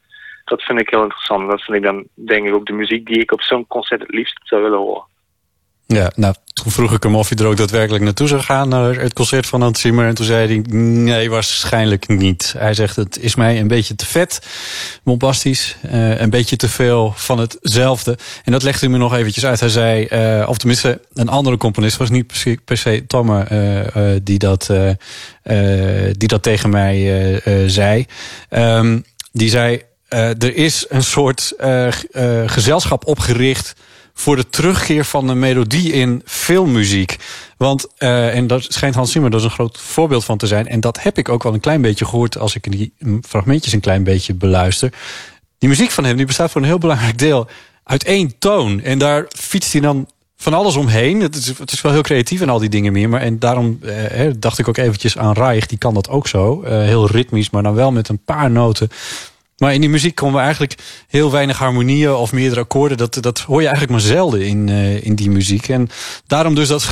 Dat 0.46 0.62
vind 0.62 0.80
ik 0.80 0.90
heel 0.90 1.04
interessant. 1.04 1.50
Dat 1.50 1.62
vind 1.62 1.78
ik 1.78 1.84
dan, 1.84 2.08
denk 2.14 2.48
ik, 2.48 2.56
ook 2.56 2.66
de 2.66 2.74
muziek 2.74 3.06
die 3.06 3.20
ik 3.20 3.32
op 3.32 3.42
zo'n 3.42 3.68
concert 3.68 4.02
het 4.02 4.12
liefst 4.12 4.40
zou 4.44 4.62
willen 4.62 4.78
horen. 4.78 5.06
Ja, 5.86 6.12
nou, 6.16 6.36
toen 6.54 6.72
vroeg 6.72 6.94
ik 6.94 7.04
hem 7.04 7.16
of 7.16 7.30
hij 7.30 7.38
er 7.38 7.46
ook 7.46 7.58
daadwerkelijk 7.58 8.04
naartoe 8.04 8.28
zou 8.28 8.42
gaan... 8.42 8.70
naar 8.70 8.96
het 8.96 9.14
concert 9.14 9.46
van 9.46 9.62
Hans 9.62 9.82
Zimmer. 9.82 10.08
En 10.08 10.16
toen 10.16 10.26
zei 10.26 10.48
hij, 10.48 10.78
nee, 10.78 11.30
waarschijnlijk 11.30 12.08
niet. 12.08 12.54
Hij 12.58 12.74
zegt, 12.74 12.96
het 12.96 13.20
is 13.20 13.36
mij 13.36 13.60
een 13.60 13.68
beetje 13.68 13.96
te 13.96 14.06
vet, 14.06 14.40
bombastisch. 15.04 15.76
Uh, 15.86 16.20
een 16.20 16.30
beetje 16.30 16.56
te 16.56 16.70
veel 16.70 17.14
van 17.16 17.40
hetzelfde. 17.40 18.18
En 18.44 18.52
dat 18.52 18.64
legde 18.64 18.80
hij 18.80 18.90
me 18.90 18.98
nog 18.98 19.16
eventjes 19.16 19.46
uit. 19.46 19.60
Hij 19.60 19.70
zei, 19.70 20.08
uh, 20.10 20.50
of 20.50 20.58
tenminste, 20.58 21.02
een 21.14 21.30
andere 21.30 21.58
componist... 21.58 21.98
was 21.98 22.10
niet 22.10 22.28
per 22.28 22.36
se, 22.36 22.58
per 22.66 22.78
se 22.78 23.04
Tomme 23.08 23.48
uh, 23.96 24.20
die, 24.24 24.40
dat, 24.40 24.70
die 26.18 26.28
dat 26.28 26.44
tegen 26.44 26.70
mij 26.70 27.42
zei. 27.68 28.06
Um, 28.50 29.06
die 29.32 29.50
zei, 29.50 29.82
er 30.10 30.56
is 30.56 30.86
een 30.90 31.04
soort 31.04 31.54
gezelschap 32.46 33.08
opgericht 33.08 33.74
voor 34.14 34.36
de 34.36 34.50
terugkeer 34.50 35.06
van 35.06 35.28
de 35.28 35.34
melodie 35.34 35.92
in 35.92 36.22
filmmuziek. 36.26 37.18
Want, 37.58 37.88
uh, 38.00 38.36
en 38.36 38.48
daar 38.48 38.62
schijnt 38.68 38.96
Hans 38.96 39.12
Zimmer 39.12 39.32
dus 39.32 39.44
een 39.44 39.50
groot 39.50 39.80
voorbeeld 39.80 40.26
van 40.26 40.38
te 40.38 40.48
zijn. 40.48 40.68
En 40.68 40.80
dat 40.80 41.04
heb 41.04 41.18
ik 41.18 41.30
ook 41.30 41.44
wel 41.44 41.54
een 41.54 41.60
klein 41.60 41.82
beetje 41.82 42.06
gehoord 42.06 42.38
als 42.38 42.56
ik 42.56 42.72
die 42.72 42.94
fragmentjes 43.28 43.74
een 43.74 43.80
klein 43.80 44.04
beetje 44.04 44.34
beluister. 44.34 44.94
Die 45.58 45.70
muziek 45.70 45.92
van 45.92 46.04
hem 46.04 46.18
die 46.18 46.26
bestaat 46.26 46.52
voor 46.52 46.62
een 46.62 46.68
heel 46.68 46.78
belangrijk 46.78 47.18
deel 47.18 47.48
uit 47.84 48.04
één 48.04 48.38
toon. 48.40 48.82
En 48.82 48.98
daar 48.98 49.26
fietst 49.30 49.72
hij 49.72 49.82
dan 49.82 50.08
van 50.38 50.54
alles 50.54 50.76
omheen. 50.76 51.22
Het 51.22 51.36
is, 51.36 51.58
het 51.58 51.72
is 51.72 51.82
wel 51.82 51.92
heel 51.92 52.02
creatief 52.02 52.42
en 52.42 52.50
al 52.50 52.60
die 52.60 52.70
dingen 52.70 52.94
meer. 52.94 53.10
Maar 53.10 53.22
en 53.22 53.40
daarom 53.40 53.80
eh, 53.82 54.32
dacht 54.38 54.60
ik 54.60 54.68
ook 54.68 54.78
eventjes 54.78 55.18
aan 55.18 55.34
Reich. 55.34 55.66
Die 55.66 55.78
kan 55.78 55.94
dat 55.94 56.10
ook 56.10 56.28
zo. 56.28 56.62
Uh, 56.64 56.70
heel 56.70 57.08
ritmisch, 57.08 57.50
maar 57.50 57.64
dan 57.64 57.74
wel 57.74 57.92
met 57.92 58.10
een 58.10 58.24
paar 58.24 58.52
noten 58.52 58.90
maar 59.64 59.74
in 59.74 59.82
die 59.82 59.90
muziek 59.90 60.16
komen 60.16 60.36
we 60.36 60.42
eigenlijk 60.42 60.76
heel 61.08 61.32
weinig 61.32 61.58
harmonieën 61.58 62.14
of 62.14 62.32
meerdere 62.32 62.62
akkoorden. 62.62 62.98
Dat, 62.98 63.18
dat 63.20 63.40
hoor 63.40 63.62
je 63.62 63.68
eigenlijk 63.68 63.92
maar 63.92 64.10
zelden 64.12 64.42
in, 64.42 64.68
uh, 64.68 65.06
in 65.06 65.16
die 65.16 65.30
muziek. 65.30 65.70
En 65.70 65.90
daarom 66.28 66.56
dus 66.56 66.68
dat. 66.68 66.88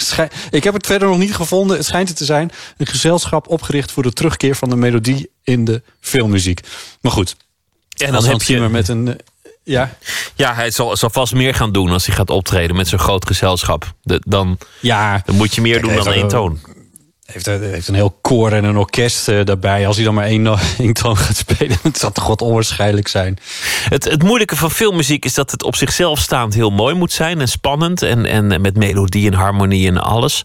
ik 0.50 0.64
heb 0.64 0.74
het 0.74 0.86
verder 0.86 1.08
nog 1.08 1.18
niet 1.18 1.34
gevonden. 1.34 1.76
Het 1.76 1.86
schijnt 1.86 2.08
het 2.08 2.16
te 2.16 2.24
zijn. 2.24 2.50
Een 2.76 2.86
gezelschap 2.86 3.48
opgericht 3.48 3.92
voor 3.92 4.02
de 4.02 4.12
terugkeer 4.12 4.56
van 4.56 4.68
de 4.68 4.76
melodie 4.76 5.30
in 5.44 5.64
de 5.64 5.82
filmmuziek. 6.00 6.60
Maar 7.00 7.12
goed. 7.12 7.36
En 7.96 8.12
dan 8.12 8.24
heb 8.24 8.42
je 8.42 8.60
met 8.60 8.88
een. 8.88 9.06
Uh, 9.06 9.14
ja. 9.62 9.96
ja, 10.34 10.54
hij 10.54 10.70
zal, 10.70 10.96
zal 10.96 11.10
vast 11.10 11.34
meer 11.34 11.54
gaan 11.54 11.72
doen 11.72 11.90
als 11.90 12.06
hij 12.06 12.14
gaat 12.14 12.30
optreden 12.30 12.76
met 12.76 12.88
zo'n 12.88 12.98
groot 12.98 13.26
gezelschap. 13.26 13.92
De, 14.02 14.22
dan, 14.26 14.58
ja, 14.80 15.22
dan 15.24 15.36
moet 15.36 15.54
je 15.54 15.60
meer 15.60 15.82
doen 15.82 15.94
dan 15.94 16.12
één 16.12 16.28
toon 16.28 16.60
heeft, 17.32 17.46
eh, 17.46 17.58
heeft 17.58 17.88
een 17.88 17.94
heel 17.94 18.18
koor 18.20 18.52
en 18.52 18.64
een 18.64 18.76
orkest 18.76 19.28
eh, 19.28 19.44
daarbij. 19.44 19.86
Als 19.86 19.96
hij 19.96 20.04
dan 20.04 20.14
maar 20.14 20.24
één, 20.24 20.42
no- 20.42 20.58
één 20.78 20.92
toon 20.92 21.16
gaat 21.16 21.36
spelen, 21.36 21.76
het 21.82 21.98
zal 21.98 22.12
toch 22.12 22.26
wat 22.26 22.42
onwaarschijnlijk 22.42 23.08
zijn. 23.08 23.36
Het, 23.88 24.04
het 24.04 24.22
moeilijke 24.22 24.56
van 24.56 24.70
filmmuziek 24.70 25.24
is 25.24 25.34
dat 25.34 25.50
het 25.50 25.62
op 25.62 25.76
zichzelf 25.76 26.18
staand 26.18 26.54
heel 26.54 26.70
mooi 26.70 26.94
moet 26.94 27.12
zijn 27.12 27.40
en 27.40 27.48
spannend 27.48 28.02
en, 28.02 28.24
en 28.26 28.60
met 28.60 28.76
melodie 28.76 29.26
en 29.30 29.34
harmonie 29.34 29.88
en 29.88 29.98
alles. 29.98 30.42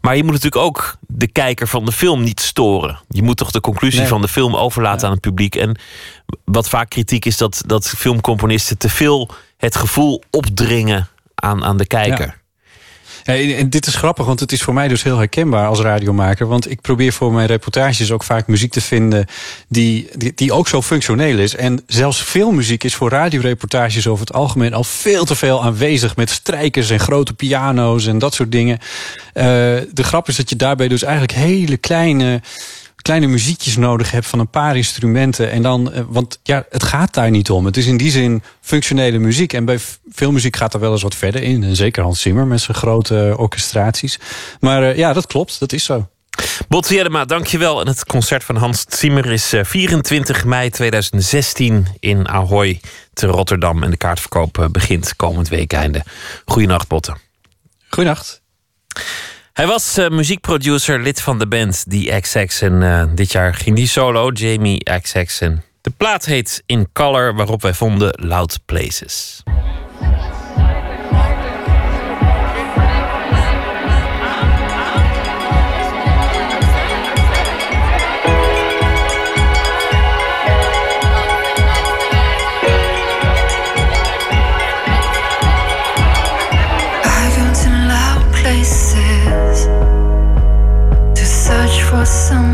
Maar 0.00 0.16
je 0.16 0.22
moet 0.22 0.32
natuurlijk 0.32 0.62
ook 0.62 0.96
de 1.00 1.26
kijker 1.26 1.68
van 1.68 1.84
de 1.84 1.92
film 1.92 2.22
niet 2.22 2.40
storen. 2.40 2.98
Je 3.08 3.22
moet 3.22 3.36
toch 3.36 3.50
de 3.50 3.60
conclusie 3.60 4.00
Nee. 4.00 4.08
van 4.08 4.20
de 4.20 4.28
film 4.28 4.56
overlaten 4.56 5.06
aan 5.06 5.12
het 5.12 5.20
publiek. 5.20 5.56
En 5.56 5.78
wat 6.44 6.68
vaak 6.68 6.90
kritiek 6.90 7.24
is 7.24 7.36
dat, 7.36 7.62
dat 7.66 7.88
filmcomponisten 7.88 8.78
te 8.78 8.88
veel 8.88 9.30
het 9.56 9.76
gevoel 9.76 10.22
opdringen 10.30 11.08
aan, 11.34 11.64
aan 11.64 11.76
de 11.76 11.86
kijker. 11.86 12.26
Ja. 12.26 12.34
En 13.24 13.70
dit 13.70 13.86
is 13.86 13.94
grappig, 13.94 14.26
want 14.26 14.40
het 14.40 14.52
is 14.52 14.62
voor 14.62 14.74
mij 14.74 14.88
dus 14.88 15.02
heel 15.02 15.18
herkenbaar 15.18 15.66
als 15.66 15.80
radiomaker. 15.80 16.46
Want 16.46 16.70
ik 16.70 16.80
probeer 16.80 17.12
voor 17.12 17.32
mijn 17.32 17.46
reportages 17.46 18.12
ook 18.12 18.22
vaak 18.22 18.46
muziek 18.46 18.72
te 18.72 18.80
vinden 18.80 19.26
die, 19.68 20.08
die, 20.34 20.52
ook 20.52 20.68
zo 20.68 20.82
functioneel 20.82 21.38
is. 21.38 21.56
En 21.56 21.82
zelfs 21.86 22.20
filmmuziek 22.20 22.84
is 22.84 22.94
voor 22.94 23.10
radioreportages 23.10 24.06
over 24.06 24.26
het 24.26 24.34
algemeen 24.34 24.74
al 24.74 24.84
veel 24.84 25.24
te 25.24 25.34
veel 25.34 25.64
aanwezig. 25.64 26.16
Met 26.16 26.30
strijkers 26.30 26.90
en 26.90 27.00
grote 27.00 27.34
piano's 27.34 28.06
en 28.06 28.18
dat 28.18 28.34
soort 28.34 28.52
dingen. 28.52 28.78
Eh, 29.32 29.44
de 29.92 30.02
grap 30.02 30.28
is 30.28 30.36
dat 30.36 30.48
je 30.48 30.56
daarbij 30.56 30.88
dus 30.88 31.02
eigenlijk 31.02 31.32
hele 31.32 31.76
kleine 31.76 32.40
kleine 33.04 33.26
muziekjes 33.26 33.76
nodig 33.76 34.10
hebt 34.10 34.26
van 34.26 34.38
een 34.38 34.48
paar 34.50 34.76
instrumenten. 34.76 35.50
En 35.50 35.62
dan, 35.62 35.92
eh, 35.92 36.02
want 36.08 36.38
ja, 36.42 36.66
het 36.70 36.82
gaat 36.82 37.14
daar 37.14 37.30
niet 37.30 37.50
om. 37.50 37.64
Het 37.64 37.76
is 37.76 37.86
in 37.86 37.96
die 37.96 38.10
zin 38.10 38.42
functionele 38.60 39.18
muziek. 39.18 39.52
En 39.52 39.64
bij 39.64 39.78
f- 39.78 39.98
filmmuziek 40.14 40.56
gaat 40.56 40.74
er 40.74 40.80
wel 40.80 40.92
eens 40.92 41.02
wat 41.02 41.14
verder 41.14 41.42
in. 41.42 41.62
En 41.64 41.76
zeker 41.76 42.02
Hans 42.02 42.20
Zimmer 42.20 42.46
met 42.46 42.60
zijn 42.60 42.76
grote 42.76 43.28
eh, 43.28 43.38
orchestraties. 43.38 44.18
Maar 44.60 44.82
eh, 44.82 44.96
ja, 44.96 45.12
dat 45.12 45.26
klopt. 45.26 45.60
Dat 45.60 45.72
is 45.72 45.84
zo. 45.84 46.08
Botte 46.68 46.94
Jellema, 46.94 47.24
dankjewel. 47.24 47.80
En 47.80 47.86
het 47.86 48.04
concert 48.06 48.44
van 48.44 48.56
Hans 48.56 48.84
Zimmer 48.88 49.32
is 49.32 49.52
eh, 49.52 49.64
24 49.64 50.44
mei 50.44 50.70
2016 50.70 51.86
in 52.00 52.28
Ahoy 52.28 52.80
te 53.12 53.26
Rotterdam. 53.26 53.82
En 53.82 53.90
de 53.90 53.96
kaartverkoop 53.96 54.58
eh, 54.58 54.66
begint 54.66 55.16
komend 55.16 55.48
weekende. 55.48 56.02
Goedenacht, 56.44 56.88
Botte. 56.88 57.16
Goedenacht. 57.88 58.42
Hij 59.54 59.66
was 59.66 59.96
eh, 59.96 60.08
muziekproducer, 60.08 61.00
lid 61.00 61.20
van 61.20 61.38
de 61.38 61.46
band 61.46 61.84
The 61.88 62.18
XX. 62.20 62.60
En 62.60 62.82
eh, 62.82 63.04
dit 63.14 63.32
jaar 63.32 63.54
ging 63.54 63.76
die 63.76 63.86
solo, 63.86 64.30
Jamie 64.30 64.84
XX. 65.00 65.38
De 65.80 65.90
plaat 65.96 66.24
heet 66.24 66.62
In 66.66 66.88
Color, 66.92 67.34
waarop 67.34 67.62
wij 67.62 67.74
vonden 67.74 68.26
Loud 68.26 68.58
Places. 68.64 69.42
awesome 92.04 92.53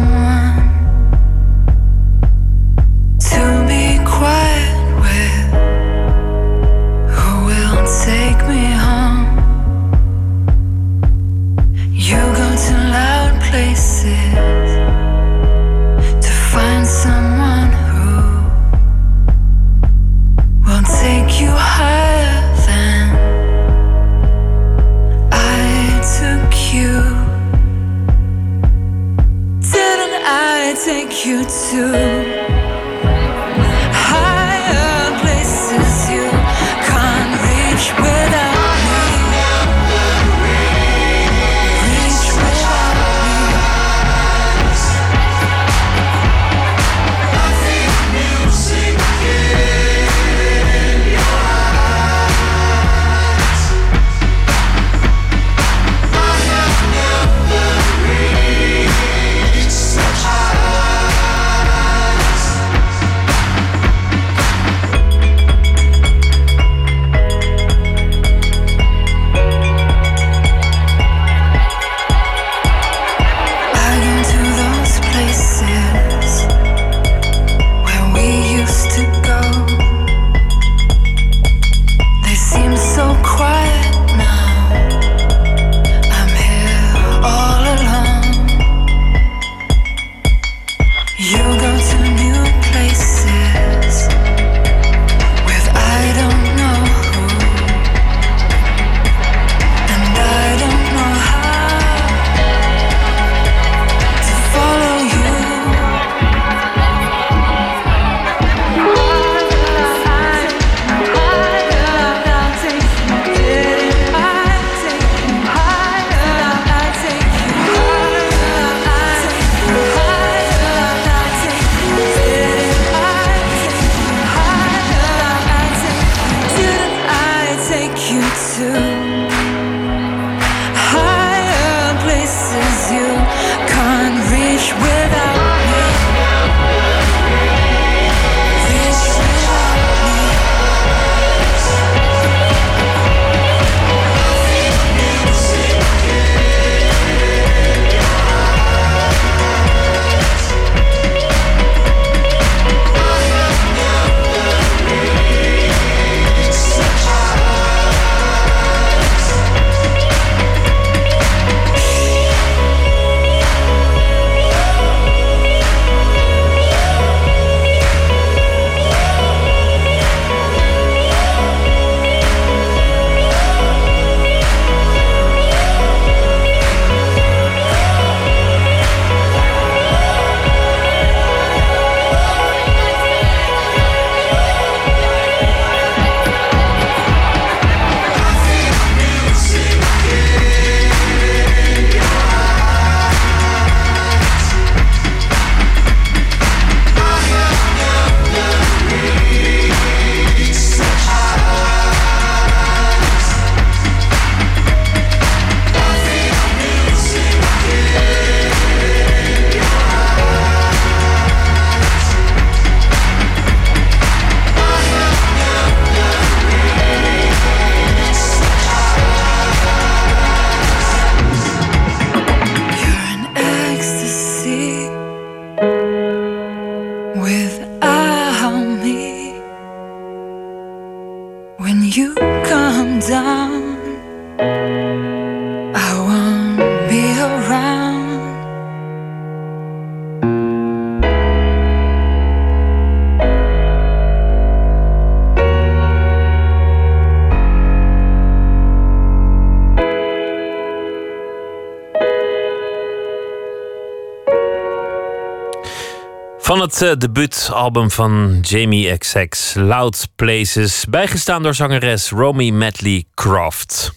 het 256.70 256.82
uh, 256.82 256.92
debuutalbum 256.98 257.90
van 257.90 258.38
Jamie 258.42 258.98
XX, 258.98 259.55
Loud 259.55 260.09
Places, 260.16 260.84
bijgestaan 260.88 261.42
door 261.42 261.55
zangeres 261.55 262.09
Romy 262.09 262.51
Medley 262.51 263.05
Croft. 263.14 263.92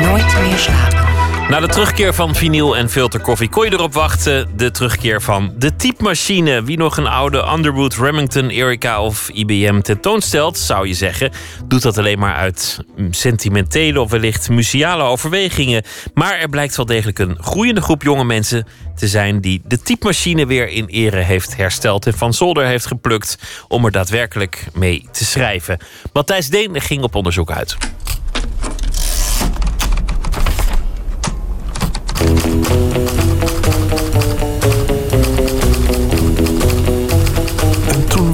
Nooit 0.00 0.40
meer. 0.40 1.07
Na 1.48 1.60
de 1.60 1.66
terugkeer 1.66 2.14
van 2.14 2.34
vinyl 2.34 2.76
en 2.76 2.90
filterkoffie 2.90 3.48
kon 3.48 3.64
je 3.64 3.72
erop 3.72 3.92
wachten. 3.94 4.56
De 4.56 4.70
terugkeer 4.70 5.22
van 5.22 5.52
de 5.56 5.76
typemachine. 5.76 6.62
Wie 6.62 6.76
nog 6.76 6.96
een 6.96 7.06
oude 7.06 7.48
Underwood, 7.54 7.94
Remington, 7.94 8.48
Erica 8.48 9.02
of 9.02 9.28
IBM 9.28 9.80
tentoonstelt, 9.80 10.58
zou 10.58 10.88
je 10.88 10.94
zeggen, 10.94 11.32
doet 11.64 11.82
dat 11.82 11.98
alleen 11.98 12.18
maar 12.18 12.34
uit 12.34 12.78
sentimentele 13.10 14.00
of 14.00 14.10
wellicht 14.10 14.48
museale 14.48 15.02
overwegingen. 15.02 15.82
Maar 16.14 16.38
er 16.38 16.48
blijkt 16.48 16.76
wel 16.76 16.86
degelijk 16.86 17.18
een 17.18 17.36
groeiende 17.40 17.80
groep 17.80 18.02
jonge 18.02 18.24
mensen 18.24 18.66
te 18.96 19.08
zijn 19.08 19.40
die 19.40 19.62
de 19.64 19.82
typemachine 19.82 20.46
weer 20.46 20.68
in 20.68 20.86
ere 20.86 21.20
heeft 21.20 21.56
hersteld 21.56 22.06
en 22.06 22.14
van 22.14 22.34
zolder 22.34 22.66
heeft 22.66 22.86
geplukt 22.86 23.38
om 23.68 23.84
er 23.84 23.92
daadwerkelijk 23.92 24.66
mee 24.74 25.08
te 25.12 25.24
schrijven. 25.24 25.78
Matthijs 26.12 26.48
Deen 26.48 26.80
ging 26.80 27.02
op 27.02 27.14
onderzoek 27.14 27.50
uit. 27.50 27.76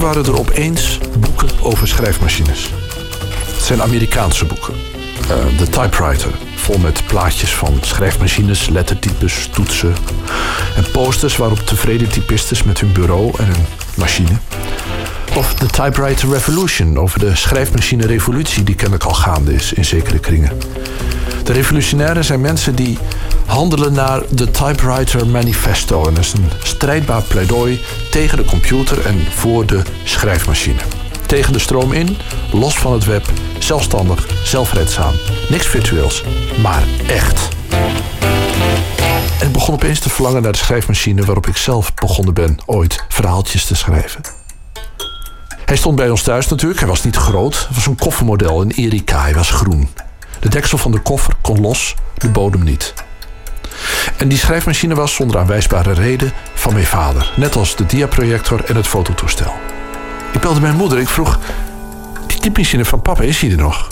Waren 0.05 0.25
er 0.25 0.39
opeens 0.39 0.99
boeken 1.19 1.49
over 1.61 1.87
schrijfmachines. 1.87 2.69
Het 3.55 3.63
zijn 3.63 3.81
Amerikaanse 3.81 4.45
boeken. 4.45 4.73
Uh, 4.73 5.57
de 5.57 5.69
typewriter, 5.69 6.31
vol 6.55 6.77
met 6.77 7.01
plaatjes 7.07 7.53
van 7.55 7.77
schrijfmachines, 7.81 8.69
lettertypes, 8.69 9.49
toetsen. 9.53 9.95
En 10.75 10.91
posters 10.91 11.37
waarop 11.37 11.59
tevreden 11.59 12.09
typistes 12.09 12.63
met 12.63 12.79
hun 12.79 12.91
bureau 12.91 13.33
en 13.37 13.45
hun 13.45 13.65
machine. 13.95 14.37
Of 15.35 15.53
de 15.53 15.65
Typewriter 15.65 16.29
Revolution, 16.29 16.99
over 16.99 17.19
de 17.19 17.35
schrijfmachine-revolutie 17.35 18.63
die 18.63 18.75
kennelijk 18.75 19.03
al 19.03 19.13
gaande 19.13 19.53
is 19.53 19.73
in 19.73 19.85
zekere 19.85 20.19
kringen. 20.19 20.51
De 21.45 21.53
revolutionairen 21.53 22.23
zijn 22.23 22.41
mensen 22.41 22.75
die 22.75 22.97
handelen 23.45 23.93
naar 23.93 24.21
de 24.29 24.51
Typewriter 24.51 25.27
Manifesto. 25.27 26.07
En 26.07 26.13
dat 26.13 26.23
is 26.23 26.33
een 26.33 26.49
strijdbaar 26.63 27.21
pleidooi 27.21 27.81
tegen 28.11 28.37
de 28.37 28.45
computer 28.45 29.05
en 29.05 29.19
voor 29.29 29.65
de 29.65 29.81
schrijfmachine. 30.03 30.79
Tegen 31.25 31.53
de 31.53 31.59
stroom 31.59 31.91
in, 31.91 32.17
los 32.51 32.77
van 32.77 32.93
het 32.93 33.05
web, 33.05 33.25
zelfstandig, 33.59 34.27
zelfredzaam. 34.43 35.13
Niks 35.49 35.67
virtueels, 35.67 36.23
maar 36.61 36.83
echt. 37.07 37.47
En 39.39 39.47
ik 39.47 39.53
begon 39.53 39.73
opeens 39.73 39.99
te 39.99 40.09
verlangen 40.09 40.41
naar 40.41 40.51
de 40.51 40.57
schrijfmachine 40.57 41.25
waarop 41.25 41.47
ik 41.47 41.57
zelf 41.57 41.93
begonnen 41.93 42.33
ben 42.33 42.57
ooit 42.65 43.03
verhaaltjes 43.09 43.65
te 43.65 43.75
schrijven. 43.75 44.21
Hij 45.65 45.75
stond 45.75 45.95
bij 45.95 46.09
ons 46.09 46.21
thuis 46.21 46.47
natuurlijk. 46.47 46.79
Hij 46.79 46.89
was 46.89 47.03
niet 47.03 47.15
groot. 47.15 47.65
Het 47.67 47.75
was 47.75 47.85
een 47.85 47.95
koffermodel, 47.95 48.61
een 48.61 48.71
Erika. 48.71 49.21
Hij 49.21 49.33
was 49.33 49.49
groen. 49.49 49.89
De 50.39 50.49
deksel 50.49 50.77
van 50.77 50.91
de 50.91 50.99
koffer 50.99 51.33
kon 51.41 51.61
los, 51.61 51.95
de 52.17 52.29
bodem 52.29 52.63
niet. 52.63 52.93
En 54.17 54.27
die 54.27 54.37
schrijfmachine 54.37 54.95
was 54.95 55.13
zonder 55.13 55.37
aanwijsbare 55.37 55.93
reden 55.93 56.33
van 56.53 56.73
mijn 56.73 56.85
vader. 56.85 57.31
Net 57.35 57.55
als 57.55 57.75
de 57.75 57.85
diaprojector 57.85 58.63
en 58.65 58.75
het 58.75 58.87
fototoestel. 58.87 59.53
Ik 60.33 60.41
belde 60.41 60.59
mijn 60.59 60.75
moeder. 60.75 60.99
Ik 60.99 61.07
vroeg, 61.07 61.39
die 62.27 62.39
typemachine 62.39 62.85
van 62.85 63.01
papa, 63.01 63.23
is 63.23 63.39
die 63.39 63.51
er 63.51 63.57
nog? 63.57 63.87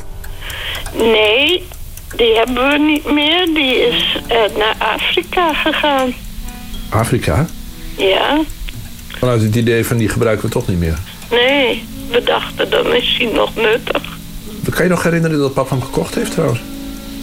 Nee, 0.94 1.68
die 2.15 2.36
hebben 2.36 2.70
we 2.70 2.78
niet 2.78 3.11
meer. 3.11 3.45
Die 3.53 3.88
is 3.88 4.22
uh, 4.28 4.57
naar 4.57 4.76
Afrika 4.78 5.53
gegaan. 5.53 6.14
Afrika? 6.90 7.45
Ja. 7.98 8.40
Vanuit 9.07 9.41
het 9.41 9.56
idee 9.56 9.86
van 9.86 9.98
die 9.98 10.10
gebruiken 10.10 10.45
we 10.45 10.52
toch 10.52 10.68
niet 10.68 10.80
meer? 10.80 10.98
Nee, 11.30 11.86
we 12.10 12.24
dachten 12.24 12.70
dan 12.70 12.94
is 12.94 13.15
hij 13.18 13.32
nog 13.34 13.56
nuttig. 13.56 14.18
Kan 14.69 14.84
je 14.84 14.90
nog 14.90 15.03
herinneren 15.03 15.40
dat 15.40 15.53
papa 15.53 15.69
hem 15.69 15.84
gekocht 15.84 16.15
heeft 16.15 16.31
trouwens? 16.31 16.60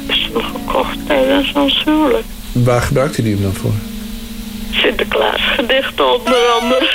Is 0.06 0.30
hem 0.32 0.42
gekocht 0.42 1.06
tijdens 1.06 1.52
ons 1.52 1.84
huwelijk. 1.84 2.24
Waar 2.52 2.82
gebruikte 2.82 3.22
hij 3.22 3.30
hem 3.30 3.42
dan 3.42 3.54
voor? 3.54 3.72
Sinterklaas 4.70 5.40
gedichten 5.56 6.18
onder 6.18 6.46
andere. 6.60 6.88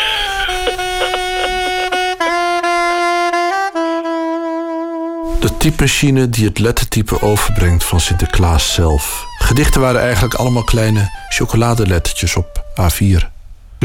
De 5.40 5.58
typemachine 5.58 6.30
die 6.30 6.46
het 6.46 6.60
lettertype 6.60 7.22
overbrengt 7.22 7.84
van 7.84 8.00
Sinterklaas 8.00 8.74
zelf. 8.74 9.26
Gedichten 9.38 9.82
waren 9.82 10.02
eigenlijk 10.02 10.34
allemaal 10.34 10.64
kleine 10.64 11.10
chocoladelettertjes 11.30 12.36
op 12.36 12.64
A4. 12.82 13.35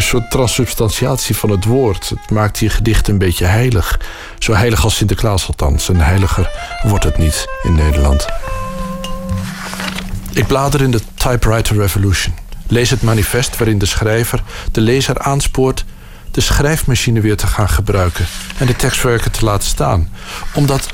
Een 0.01 0.06
soort 0.06 0.31
transubstantiatie 0.31 1.36
van 1.36 1.51
het 1.51 1.64
woord. 1.64 2.09
Het 2.09 2.31
maakt 2.31 2.59
je 2.59 2.70
gedicht 2.70 3.09
een 3.09 3.18
beetje 3.18 3.44
heilig. 3.44 4.01
Zo 4.39 4.52
heilig 4.52 4.85
als 4.85 4.97
Sinterklaas 4.97 5.47
althans. 5.47 5.89
En 5.89 5.97
heiliger 5.97 6.51
wordt 6.82 7.05
het 7.05 7.18
niet 7.18 7.47
in 7.62 7.74
Nederland. 7.74 8.27
Ik 10.32 10.47
blader 10.47 10.81
in 10.81 10.90
de 10.90 11.01
Typewriter 11.14 11.77
Revolution. 11.77 12.35
Lees 12.66 12.90
het 12.90 13.02
manifest 13.02 13.59
waarin 13.59 13.78
de 13.78 13.86
schrijver 13.86 14.43
de 14.72 14.81
lezer 14.81 15.18
aanspoort 15.18 15.85
de 16.31 16.40
schrijfmachine 16.40 17.20
weer 17.20 17.36
te 17.36 17.47
gaan 17.47 17.68
gebruiken 17.68 18.27
en 18.59 18.66
de 18.66 18.77
tekstwerken 18.77 19.31
te 19.31 19.44
laten 19.44 19.68
staan, 19.68 20.12
omdat 20.55 20.89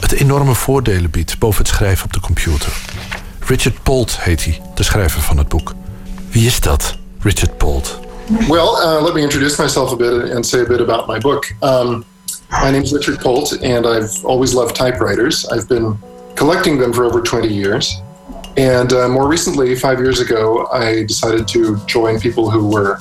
het 0.00 0.12
enorme 0.12 0.54
voordelen 0.54 1.10
biedt 1.10 1.38
boven 1.38 1.62
het 1.62 1.72
schrijven 1.72 2.04
op 2.04 2.12
de 2.12 2.20
computer. 2.20 2.72
Richard 3.46 3.82
Polt 3.82 4.20
heet 4.20 4.44
hij, 4.44 4.60
de 4.74 4.82
schrijver 4.82 5.20
van 5.20 5.38
het 5.38 5.48
boek. 5.48 5.74
Wie 6.30 6.46
is 6.46 6.60
dat, 6.60 6.98
Richard 7.20 7.56
Polt? 7.56 8.00
Well, 8.48 8.76
uh, 8.76 9.00
let 9.02 9.14
me 9.14 9.22
introduce 9.22 9.58
myself 9.58 9.92
a 9.92 9.96
bit 9.96 10.30
and 10.30 10.44
say 10.44 10.62
a 10.62 10.64
bit 10.64 10.80
about 10.80 11.06
my 11.06 11.18
book. 11.18 11.52
Um, 11.62 12.04
my 12.50 12.70
name 12.70 12.82
is 12.82 12.90
Richard 12.90 13.18
Polt, 13.18 13.52
and 13.62 13.86
I've 13.86 14.24
always 14.24 14.54
loved 14.54 14.74
typewriters. 14.74 15.44
I've 15.46 15.68
been 15.68 15.98
collecting 16.34 16.78
them 16.78 16.94
for 16.94 17.04
over 17.04 17.20
20 17.20 17.48
years. 17.48 18.00
And 18.56 18.90
uh, 18.94 19.08
more 19.08 19.28
recently, 19.28 19.74
five 19.74 19.98
years 19.98 20.20
ago, 20.20 20.66
I 20.68 21.04
decided 21.04 21.46
to 21.48 21.76
join 21.84 22.20
people 22.20 22.50
who 22.50 22.68
were 22.68 22.96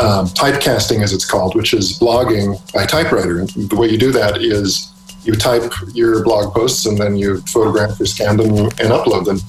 um, 0.00 0.28
typecasting, 0.28 1.02
as 1.02 1.12
it's 1.12 1.26
called, 1.26 1.54
which 1.56 1.74
is 1.74 1.98
blogging 1.98 2.58
by 2.72 2.86
typewriter. 2.86 3.40
And 3.40 3.50
the 3.50 3.76
way 3.76 3.88
you 3.88 3.98
do 3.98 4.12
that 4.12 4.40
is 4.40 4.89
you 5.22 5.36
type 5.36 5.74
your 5.92 6.22
blog 6.22 6.52
posts 6.52 6.86
and 6.88 6.96
then 6.98 7.16
you 7.16 7.40
photograph 7.44 7.96
scan 8.02 8.36
them 8.36 8.58
and 8.58 8.90
upload 8.92 9.24
them. 9.24 9.40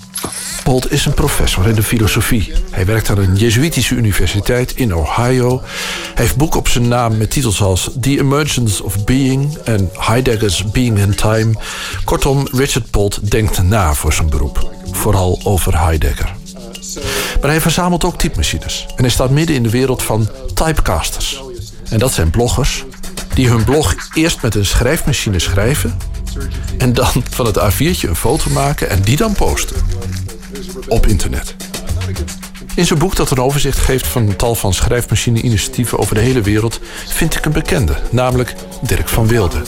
Polt 0.64 0.92
is 0.92 1.06
een 1.06 1.14
professor 1.14 1.68
in 1.68 1.76
de 1.76 1.84
filosofie. 1.84 2.54
Hij 2.70 2.86
werkt 2.86 3.10
aan 3.10 3.18
een 3.18 3.36
Jezuïtische 3.36 3.96
universiteit 3.96 4.76
in 4.76 4.96
Ohio. 4.96 5.62
Hij 6.14 6.24
heeft 6.24 6.36
boeken 6.36 6.60
op 6.60 6.68
zijn 6.68 6.88
naam 6.88 7.18
met 7.18 7.32
titels 7.32 7.62
als 7.62 7.90
The 8.00 8.20
Emergence 8.20 8.84
of 8.84 9.04
Being 9.04 9.58
en 9.58 9.90
Heidegger's 9.98 10.72
Being 10.72 10.98
in 10.98 11.16
Time. 11.16 11.54
Kortom, 12.06 12.48
Richard 12.52 12.90
Polt 12.90 13.32
denkt 13.32 13.64
na 13.64 13.94
voor 13.94 14.14
zijn 14.14 14.30
beroep. 14.30 14.72
Vooral 14.92 15.40
over 15.44 15.80
Heidegger. 15.80 16.36
Maar 17.42 17.50
hij 17.50 17.62
verzamelt 17.62 18.04
ook 18.04 18.18
typemachines. 18.18 18.86
En 18.96 19.04
hij 19.04 19.12
staat 19.12 19.30
midden 19.30 19.56
in 19.56 19.64
de 19.64 19.70
wereld 19.70 20.04
van 20.04 20.30
typecasters. 20.54 21.42
En 21.90 22.00
dat 22.00 22.14
zijn 22.14 22.30
bloggers 22.30 22.86
die 23.34 23.50
hun 23.50 23.64
blog 23.64 23.96
eerst 24.14 24.42
met 24.42 24.56
een 24.56 24.66
schrijfmachine 24.66 25.40
schrijven... 25.40 25.98
en 26.78 26.94
dan 26.94 27.24
van 27.30 27.46
het 27.46 27.60
A4'tje 27.60 28.10
een 28.10 28.16
foto 28.16 28.50
maken 28.50 28.90
en 28.90 29.02
die 29.02 29.18
dan 29.18 29.34
posten. 29.34 29.76
Op 30.88 31.08
internet. 31.08 31.56
In 32.76 32.86
zijn 32.86 33.00
boek 33.00 33.16
dat 33.16 33.32
een 33.32 33.40
overzicht 33.40 33.78
geeft 33.78 34.08
van 34.08 34.28
een 34.28 34.36
tal 34.36 34.56
van 34.56 34.74
schrijfmachine-initiatieven 34.74 36.00
over 36.00 36.16
de 36.16 36.22
hele 36.22 36.42
wereld... 36.42 36.80
vind 37.08 37.36
ik 37.36 37.46
een 37.46 37.52
bekende, 37.52 37.96
namelijk 38.10 38.56
Dirk 38.82 39.10
van 39.10 39.28
Wilde. 39.28 39.62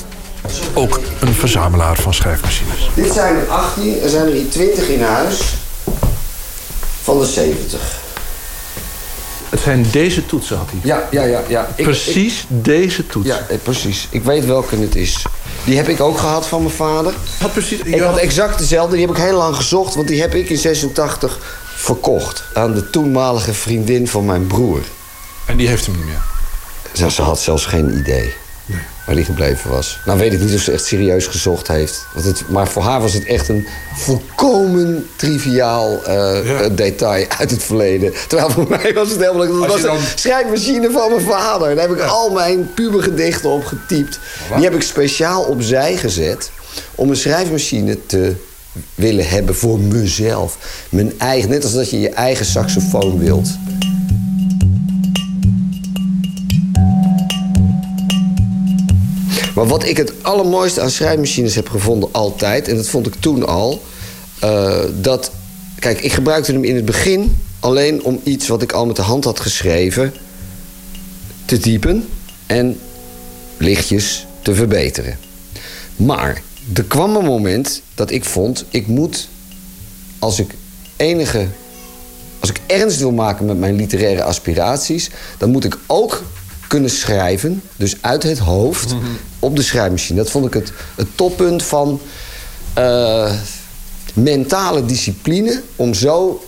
Ook 0.74 1.00
een 1.20 1.34
verzamelaar 1.34 1.96
van 1.96 2.14
schrijfmachines. 2.14 2.90
Dit 2.94 3.14
zijn 3.14 3.36
er 3.36 3.48
18, 3.48 4.02
er 4.02 4.10
zijn 4.10 4.26
er 4.26 4.34
hier 4.34 4.50
20 4.50 4.88
in 4.88 5.02
huis 5.02 5.40
van 7.02 7.20
de 7.20 7.26
70. 7.26 8.03
Het 9.54 9.62
zijn 9.62 9.86
deze 9.92 10.26
toetsen, 10.26 10.58
had 10.58 10.70
hij. 10.70 10.80
Ja, 10.84 11.08
ja, 11.12 11.24
ja. 11.24 11.42
ja. 11.48 11.68
Ik- 11.76 11.84
precies 11.84 12.40
ik- 12.42 12.46
deze 12.64 13.08
toets. 13.08 13.28
Ja, 13.28 13.40
eh, 13.50 13.58
precies. 13.64 14.08
Ik 14.10 14.24
weet 14.24 14.46
welke 14.46 14.76
het 14.76 14.96
is. 14.96 15.26
Die 15.66 15.76
heb 15.76 15.88
ik 15.88 16.00
ook 16.02 16.18
gehad 16.18 16.48
van 16.48 16.62
mijn 16.64 16.74
vader. 16.76 17.14
Had 17.40 17.52
precies, 17.54 17.80
ik 17.80 18.00
had 18.02 18.18
exact 18.18 18.58
dezelfde. 18.60 18.96
Die 18.96 19.06
heb 19.06 19.16
ik 19.16 19.22
heel 19.22 19.38
lang 19.38 19.56
gezocht, 19.56 19.96
want 19.96 20.08
die 20.08 20.22
heb 20.22 20.36
ik 20.36 20.50
in 20.50 20.58
86 20.58 21.40
verkocht. 21.76 22.44
Aan 22.54 22.74
de 22.74 22.90
toenmalige 22.90 23.54
vriendin 23.54 24.08
van 24.08 24.26
mijn 24.26 24.48
broer. 24.48 24.82
En 25.46 25.58
die 25.58 25.68
heeft 25.68 25.86
hem 25.86 25.96
niet 25.96 26.06
meer? 26.06 26.22
Ze, 26.94 27.12
ze 27.12 27.22
had 27.22 27.40
zelfs 27.40 27.66
geen 27.66 27.98
idee. 27.98 28.34
Waar 29.06 29.16
die 29.16 29.26
gebleven 29.26 29.70
was. 29.70 30.00
Nou 30.06 30.20
weet 30.20 30.34
ik 30.34 30.40
niet 30.40 30.54
of 30.56 30.62
ze 30.62 30.72
echt 30.72 30.86
serieus 30.86 31.28
gezocht 31.28 31.68
heeft. 31.68 32.06
Want 32.14 32.26
het, 32.26 32.44
maar 32.50 32.68
voor 32.68 32.84
haar 32.84 33.02
was 33.02 33.14
het 33.14 33.26
echt 33.26 33.50
een 33.50 33.68
volkomen 33.96 35.08
triviaal 35.16 36.04
eh, 36.06 36.66
eh, 36.66 36.72
detail 36.76 37.26
uit 37.38 37.52
het 37.52 37.64
verleden. 37.64 38.14
Terwijl 38.28 38.50
voor 38.50 38.68
mij 38.70 38.94
was 38.94 39.10
het 39.10 39.20
helemaal... 39.20 39.60
Dat 39.60 39.68
was 39.68 39.82
dan- 39.82 39.96
een 39.96 40.02
schrijfmachine 40.16 40.92
van 40.92 41.10
mijn 41.14 41.26
vader. 41.26 41.76
Daar 41.76 41.88
heb 41.88 41.98
ik 41.98 42.04
al 42.04 42.30
mijn 42.30 42.74
pubergedichten 42.74 43.50
op 43.50 43.66
getypt. 43.66 44.20
Die 44.56 44.64
heb 44.64 44.74
ik 44.76 44.82
speciaal 44.82 45.44
opzij 45.44 45.98
gezet 45.98 46.52
om 46.96 47.10
een 47.10 47.16
schrijfmachine 47.16 48.06
te 48.06 48.34
willen 48.96 49.28
hebben 49.30 49.56
voor 49.56 49.80
mezelf. 49.80 50.58
Mijn 50.90 51.14
eigen, 51.20 51.50
net 51.50 51.64
als 51.64 51.74
dat 51.74 51.90
je 51.90 52.00
je 52.00 52.10
eigen 52.10 52.46
saxofoon 52.46 53.20
wilt. 53.20 53.48
Maar 59.64 59.72
wat 59.72 59.86
ik 59.86 59.98
het 59.98 60.14
allermooiste 60.22 60.82
aan 60.82 60.90
schrijfmachines 60.90 61.56
heb 61.56 61.70
gevonden 61.70 62.10
altijd... 62.12 62.68
en 62.68 62.76
dat 62.76 62.88
vond 62.88 63.08
ik 63.08 63.14
toen 63.20 63.48
al... 63.48 63.84
eh, 64.40 64.80
dat... 65.02 65.32
Kijk, 65.80 66.02
ik 66.02 66.12
gebruikte 66.12 66.52
hem 66.52 66.64
in 66.64 66.76
het 66.76 66.86
begin 66.86 67.38
alleen 67.60 68.04
om 68.04 68.20
iets 68.24 68.48
wat 68.48 68.62
ik 68.62 68.72
al 68.72 68.86
met 68.86 68.96
de 68.96 69.02
hand 69.02 69.24
had 69.24 69.40
geschreven... 69.40 70.14
te 71.46 71.58
typen 71.58 72.08
en 72.46 72.80
lichtjes 73.58 74.26
te 74.42 74.56
verbeteren. 74.56 75.18
Maar 75.96 76.42
er 76.74 76.84
kwam 76.84 77.16
een 77.16 77.26
moment 77.26 77.82
dat 77.96 78.12
ik 78.12 78.26
vond... 78.26 78.66
ik 78.70 78.88
moet, 78.88 79.28
als 80.20 80.40
ik 80.40 80.56
enige... 80.96 81.48
als 82.40 82.50
ik 82.50 82.62
ernst 82.68 83.00
wil 83.00 83.12
maken 83.12 83.46
met 83.46 83.60
mijn 83.60 83.76
literaire 83.76 84.24
aspiraties... 84.24 85.10
dan 85.38 85.52
moet 85.52 85.66
ik 85.66 85.78
ook 85.88 86.24
kunnen 86.74 86.92
schrijven, 86.92 87.62
dus 87.76 87.96
uit 88.02 88.24
het 88.24 88.40
hoofd, 88.40 88.96
op 89.40 89.56
de 89.56 89.62
schrijfmachine. 89.62 90.18
Dat 90.18 90.32
vond 90.32 90.46
ik 90.46 90.54
het, 90.54 90.72
het 90.96 91.08
toppunt 91.16 91.64
van 91.64 92.02
eh, 92.74 93.32
mentale 94.14 94.86
discipline... 94.86 95.62
om 95.76 95.94
zo 95.94 96.44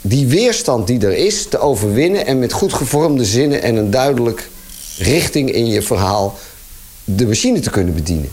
die 0.00 0.26
weerstand 0.26 0.86
die 0.86 1.06
er 1.06 1.16
is 1.16 1.46
te 1.48 1.58
overwinnen... 1.58 2.26
en 2.26 2.38
met 2.38 2.52
goed 2.52 2.72
gevormde 2.72 3.24
zinnen 3.24 3.62
en 3.62 3.76
een 3.76 3.90
duidelijk 3.90 4.48
richting 4.98 5.50
in 5.50 5.66
je 5.66 5.82
verhaal... 5.82 6.38
de 7.04 7.26
machine 7.26 7.60
te 7.60 7.70
kunnen 7.70 7.94
bedienen. 7.94 8.28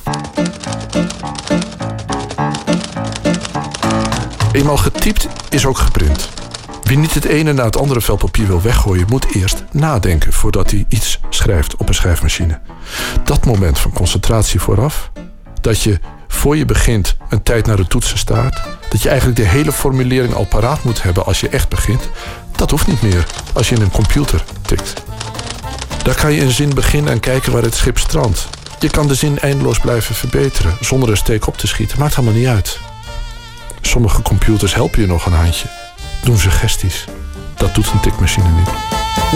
Eenmaal 4.52 4.78
getypt 4.78 5.28
is 5.50 5.66
ook 5.66 5.78
geprint. 5.78 6.43
Wie 6.84 6.98
niet 6.98 7.14
het 7.14 7.26
ene 7.26 7.54
na 7.54 7.64
het 7.64 7.78
andere 7.78 8.02
vel 8.02 8.16
papier 8.16 8.48
wil 8.48 8.62
weggooien, 8.62 9.06
moet 9.10 9.36
eerst 9.36 9.64
nadenken 9.72 10.34
voordat 10.34 10.72
hij 10.72 10.86
iets 10.88 11.20
schrijft 11.30 11.76
op 11.76 11.88
een 11.88 11.94
schrijfmachine. 11.94 12.60
Dat 13.24 13.46
moment 13.46 13.80
van 13.80 13.94
concentratie 13.94 14.60
vooraf, 14.60 15.12
dat 15.62 15.82
je 15.82 16.00
voor 16.28 16.58
je 16.58 16.66
begint 16.66 17.18
een 17.30 17.44
tijd 17.44 17.66
naar 17.66 17.76
de 17.76 17.88
toetsen 17.88 18.18
staart, 18.18 18.62
dat 18.90 19.02
je 19.02 19.10
eigenlijk 19.10 19.40
de 19.40 19.48
hele 19.48 19.72
formulering 19.72 20.34
al 20.34 20.46
paraat 20.46 20.84
moet 20.84 21.04
hebben 21.04 21.26
als 21.26 21.40
je 21.40 21.50
echt 21.50 21.70
begint, 21.70 22.10
dat 22.56 22.72
hoeft 22.72 22.88
niet 22.88 23.02
meer 23.02 23.26
als 23.54 23.70
je 23.70 23.76
in 23.76 23.82
een 23.82 23.92
computer 23.92 24.44
tikt. 24.62 25.04
Daar 26.04 26.16
kan 26.16 26.34
je 26.34 26.42
een 26.42 26.52
zin 26.52 26.74
beginnen 26.74 27.12
en 27.12 27.20
kijken 27.20 27.52
waar 27.52 27.64
het 27.64 27.76
schip 27.76 27.98
strandt. 27.98 28.48
Je 28.80 28.90
kan 28.90 29.08
de 29.08 29.16
zin 29.16 29.40
eindeloos 29.40 29.80
blijven 29.80 30.16
verbeteren 30.16 30.78
zonder 30.80 31.10
een 31.10 31.18
steek 31.18 31.48
op 31.48 31.58
te 31.58 31.68
schieten. 31.68 32.00
Maakt 32.00 32.16
allemaal 32.16 32.34
niet 32.34 32.48
uit. 32.48 32.80
Sommige 33.82 34.22
computers 34.22 34.76
helpen 34.76 35.02
je 35.02 35.08
nog 35.08 35.26
een 35.26 35.34
handje. 35.34 35.83
Doen 36.24 36.38
suggesties. 36.38 37.06
Dat 37.58 37.76
doet 37.76 37.86
een 37.94 38.00
tikmachine 38.00 38.48
niet. 38.50 38.70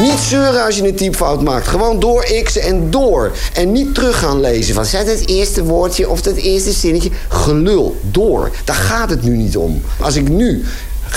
Niet 0.09 0.19
zeuren 0.19 0.65
als 0.65 0.77
je 0.77 0.87
een 0.87 0.95
typfout 0.95 1.41
maakt. 1.41 1.67
Gewoon 1.67 1.99
door 1.99 2.41
xen 2.43 2.61
en 2.61 2.89
door. 2.89 3.31
En 3.53 3.71
niet 3.71 3.95
terug 3.95 4.19
gaan 4.19 4.39
lezen. 4.39 4.75
Van 4.75 4.85
zet 4.85 5.07
het 5.07 5.27
eerste 5.27 5.63
woordje 5.63 6.09
of 6.09 6.25
het 6.25 6.35
eerste 6.35 6.71
zinnetje. 6.71 7.09
Gelul. 7.27 7.99
Door. 8.01 8.51
Daar 8.63 8.75
gaat 8.75 9.09
het 9.09 9.23
nu 9.23 9.37
niet 9.37 9.57
om. 9.57 9.81
Als 9.99 10.15
ik 10.15 10.29
nu 10.29 10.65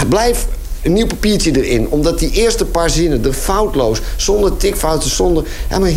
blijf 0.09 0.47
een 0.83 0.93
nieuw 0.93 1.07
papiertje 1.07 1.63
erin. 1.63 1.89
Omdat 1.89 2.19
die 2.19 2.31
eerste 2.31 2.65
paar 2.65 2.91
zinnen 2.91 3.25
er 3.25 3.33
foutloos, 3.33 4.01
zonder 4.17 4.57
tikfouten, 4.57 5.11
zonder... 5.11 5.45
Ja, 5.71 5.79
maar, 5.79 5.91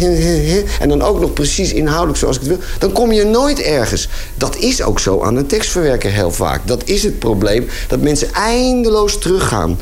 en 0.80 0.90
dan 0.90 1.02
ook 1.02 1.20
nog 1.20 1.34
precies 1.34 1.74
inhoudelijk 1.74 2.20
zoals 2.20 2.36
ik 2.36 2.42
het 2.42 2.52
wil. 2.52 2.60
Dan 2.80 2.92
kom 2.92 3.12
je 3.12 3.24
nooit 3.24 3.62
ergens. 3.62 4.10
Dat 4.36 4.56
is 4.56 4.82
ook 4.82 5.00
zo 5.00 5.22
aan 5.22 5.36
een 5.36 5.48
tekstverwerker 5.48 6.12
heel 6.12 6.32
vaak. 6.32 6.68
Dat 6.68 6.82
is 6.86 7.04
het 7.04 7.20
probleem. 7.20 7.68
Dat 7.88 8.02
mensen 8.02 8.34
eindeloos 8.34 9.20
teruggaan. 9.20 9.80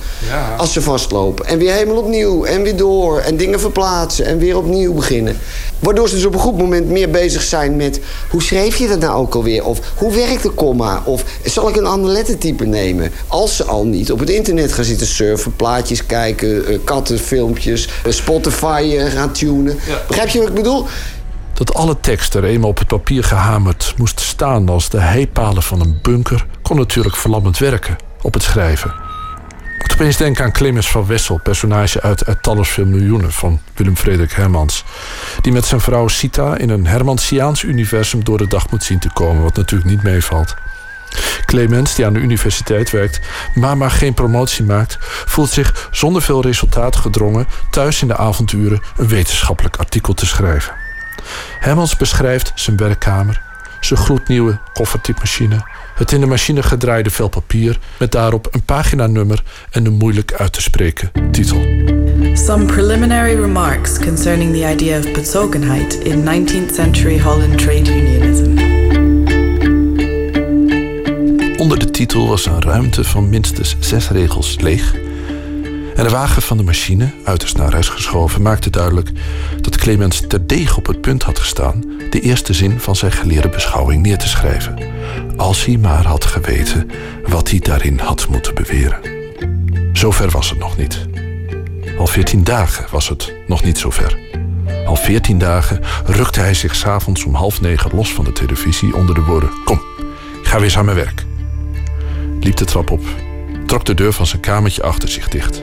Als 0.57 0.73
ze 0.73 0.81
vastlopen. 0.81 1.45
En 1.45 1.57
weer 1.57 1.73
helemaal 1.73 1.97
opnieuw. 1.97 2.43
En 2.43 2.61
weer 2.61 2.75
door. 2.75 3.19
En 3.19 3.37
dingen 3.37 3.59
verplaatsen. 3.59 4.25
En 4.25 4.37
weer 4.37 4.57
opnieuw 4.57 4.93
beginnen. 4.93 5.37
Waardoor 5.79 6.09
ze 6.09 6.15
dus 6.15 6.25
op 6.25 6.33
een 6.33 6.39
goed 6.39 6.57
moment 6.57 6.89
meer 6.89 7.09
bezig 7.09 7.41
zijn 7.41 7.75
met... 7.75 7.99
hoe 8.29 8.41
schreef 8.41 8.77
je 8.77 8.87
dat 8.87 8.99
nou 8.99 9.15
ook 9.15 9.35
alweer? 9.35 9.65
Of 9.65 9.79
hoe 9.95 10.13
werkt 10.13 10.43
de 10.43 10.49
komma? 10.49 11.01
Of 11.05 11.23
zal 11.43 11.69
ik 11.69 11.75
een 11.75 11.85
ander 11.85 12.11
lettertype 12.11 12.65
nemen? 12.65 13.11
Als 13.27 13.55
ze 13.55 13.63
al 13.63 13.85
niet 13.85 14.11
op 14.11 14.19
het 14.19 14.29
internet 14.29 14.73
gaan 14.73 14.83
zitten 14.83 14.90
surfen... 14.99 15.55
plaatjes 15.55 16.05
kijken, 16.05 16.67
eh, 16.67 16.79
kattenfilmpjes... 16.83 17.89
eh, 18.05 18.11
Spotify 18.11 18.95
eh, 18.97 19.11
gaan 19.11 19.31
tunen. 19.31 19.79
Begrijp 20.07 20.29
je 20.29 20.39
wat 20.39 20.47
ik 20.47 20.53
bedoel? 20.53 20.87
Dat 21.53 21.73
alle 21.73 21.99
tekst 21.99 22.33
er 22.35 22.43
eenmaal 22.43 22.69
op 22.69 22.77
het 22.77 22.87
papier 22.87 23.23
gehamerd 23.23 23.93
moest 23.97 24.19
staan 24.19 24.69
als 24.69 24.89
de 24.89 24.99
heipalen 24.99 25.63
van 25.63 25.81
een 25.81 25.99
bunker, 26.01 26.45
kon 26.61 26.77
natuurlijk 26.77 27.15
verlammend 27.15 27.57
werken 27.57 27.95
op 28.21 28.33
het 28.33 28.43
schrijven. 28.43 28.93
Ik 29.75 29.87
moet 29.87 29.93
opeens 29.93 30.17
denken 30.17 30.43
aan 30.43 30.51
Clemens 30.51 30.89
van 30.89 31.05
Wessel, 31.05 31.39
personage 31.43 32.01
uit, 32.01 32.25
uit 32.25 32.43
Tallersfilm 32.43 32.89
Miljoenen 32.89 33.31
van 33.31 33.59
Willem 33.75 33.97
Frederik 33.97 34.31
Hermans. 34.31 34.83
Die 35.41 35.51
met 35.51 35.65
zijn 35.65 35.81
vrouw 35.81 36.07
Sita 36.07 36.57
in 36.57 36.69
een 36.69 36.87
Hermansiaans 36.87 37.63
universum 37.63 38.23
door 38.23 38.37
de 38.37 38.47
dag 38.47 38.69
moet 38.69 38.83
zien 38.83 38.99
te 38.99 39.09
komen, 39.13 39.43
wat 39.43 39.55
natuurlijk 39.55 39.89
niet 39.89 40.03
meevalt. 40.03 40.55
Clemens, 41.45 41.95
die 41.95 42.05
aan 42.05 42.13
de 42.13 42.19
universiteit 42.19 42.91
werkt, 42.91 43.19
maar 43.53 43.77
maar 43.77 43.91
geen 43.91 44.13
promotie 44.13 44.65
maakt, 44.65 44.97
voelt 45.25 45.49
zich 45.49 45.89
zonder 45.91 46.21
veel 46.21 46.41
resultaat 46.41 46.95
gedrongen 46.95 47.47
thuis 47.69 48.01
in 48.01 48.07
de 48.07 48.17
avonduren 48.17 48.81
een 48.97 49.07
wetenschappelijk 49.07 49.77
artikel 49.77 50.13
te 50.13 50.25
schrijven. 50.25 50.73
Hermans 51.59 51.97
beschrijft 51.97 52.51
zijn 52.55 52.77
werkkamer, 52.77 53.41
zijn 53.79 53.99
gloednieuwe 53.99 54.59
koffertypemachine, 54.73 55.65
het 55.95 56.11
in 56.11 56.19
de 56.19 56.25
machine 56.25 56.63
gedraaide 56.63 57.09
vel 57.09 57.27
papier 57.27 57.79
met 57.99 58.11
daarop 58.11 58.47
een 58.51 58.63
paginanummer 58.63 59.43
en 59.71 59.85
een 59.85 59.93
moeilijk 59.93 60.33
uit 60.33 60.53
te 60.53 60.61
spreken 60.61 61.11
titel. 61.31 61.59
Some 62.33 62.65
preliminary 62.65 63.35
remarks 63.35 63.99
concerning 63.99 64.53
the 64.53 64.71
idea 64.71 64.97
of 64.97 65.11
Bezogenheit 65.11 65.93
in 65.93 66.23
19th 66.23 66.73
century 66.73 67.19
Holland 67.19 67.57
trade 67.57 67.91
unionism. 67.91 68.50
Onder 71.61 71.79
de 71.79 71.91
titel 71.91 72.27
was 72.27 72.45
een 72.45 72.61
ruimte 72.61 73.03
van 73.03 73.29
minstens 73.29 73.75
zes 73.79 74.09
regels 74.09 74.59
leeg. 74.59 74.95
En 75.95 76.03
de 76.03 76.09
wagen 76.09 76.41
van 76.41 76.57
de 76.57 76.63
machine, 76.63 77.09
uiterst 77.23 77.57
naar 77.57 77.71
huis 77.71 77.89
geschoven, 77.89 78.41
maakte 78.41 78.69
duidelijk 78.69 79.11
dat 79.61 79.77
Clemens 79.77 80.21
terdege 80.27 80.77
op 80.77 80.87
het 80.87 81.01
punt 81.01 81.23
had 81.23 81.39
gestaan 81.39 81.83
de 82.09 82.19
eerste 82.19 82.53
zin 82.53 82.79
van 82.79 82.95
zijn 82.95 83.11
geleerde 83.11 83.49
beschouwing 83.49 84.01
neer 84.03 84.17
te 84.17 84.27
schrijven. 84.27 84.77
Als 85.37 85.65
hij 85.65 85.77
maar 85.77 86.05
had 86.05 86.25
geweten 86.25 86.89
wat 87.27 87.49
hij 87.49 87.59
daarin 87.59 87.99
had 87.99 88.27
moeten 88.29 88.55
beweren. 88.55 88.99
Zover 89.93 90.29
was 90.29 90.49
het 90.49 90.59
nog 90.59 90.77
niet. 90.77 91.05
Al 91.97 92.07
veertien 92.07 92.43
dagen 92.43 92.85
was 92.91 93.09
het 93.09 93.33
nog 93.47 93.63
niet 93.63 93.77
zover. 93.77 94.19
Al 94.85 94.95
veertien 94.95 95.37
dagen 95.37 95.79
rukte 96.05 96.39
hij 96.39 96.53
zich 96.53 96.75
s'avonds 96.75 97.23
om 97.23 97.33
half 97.33 97.61
negen 97.61 97.91
los 97.95 98.13
van 98.13 98.25
de 98.25 98.31
televisie 98.31 98.95
onder 98.95 99.15
de 99.15 99.23
woorden: 99.23 99.49
Kom, 99.65 99.81
ik 100.41 100.47
ga 100.47 100.59
weer 100.59 100.77
aan 100.77 100.85
mijn 100.85 100.97
werk. 100.97 101.29
Liep 102.43 102.55
de 102.55 102.65
trap 102.65 102.91
op, 102.91 103.01
trok 103.65 103.85
de 103.85 103.93
deur 103.93 104.13
van 104.13 104.25
zijn 104.25 104.41
kamertje 104.41 104.83
achter 104.83 105.09
zich 105.09 105.27
dicht. 105.27 105.61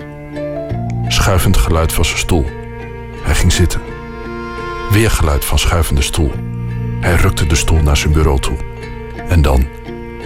Schuivend 1.09 1.57
geluid 1.57 1.93
van 1.93 2.05
zijn 2.05 2.19
stoel. 2.19 2.45
Hij 3.23 3.35
ging 3.35 3.53
zitten. 3.53 3.81
Weer 4.91 5.11
geluid 5.11 5.45
van 5.45 5.59
schuivende 5.59 6.03
stoel. 6.03 6.33
Hij 7.01 7.15
rukte 7.15 7.47
de 7.47 7.55
stoel 7.55 7.83
naar 7.83 7.97
zijn 7.97 8.13
bureau 8.13 8.41
toe. 8.41 8.57
En 9.29 9.43
dan 9.43 9.67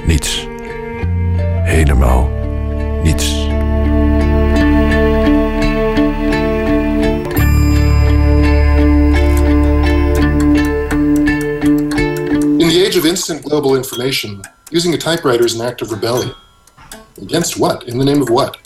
niets. 0.07 0.47
Helemaal 1.63 2.31
niets. 3.03 3.47
In 12.57 12.69
the 12.69 12.87
age 12.89 12.99
of 12.99 13.05
instant 13.05 13.45
global 13.45 13.77
information, 13.77 14.41
using 14.73 14.95
a 14.95 14.97
typewriter 14.97 15.45
is 15.45 15.55
an 15.55 15.67
act 15.67 15.83
of 15.83 15.91
rebellion. 15.91 16.33
Against 17.23 17.57
what? 17.59 17.83
In 17.83 17.99
the 17.99 18.05
name 18.05 18.23
of 18.23 18.29
what? 18.29 18.57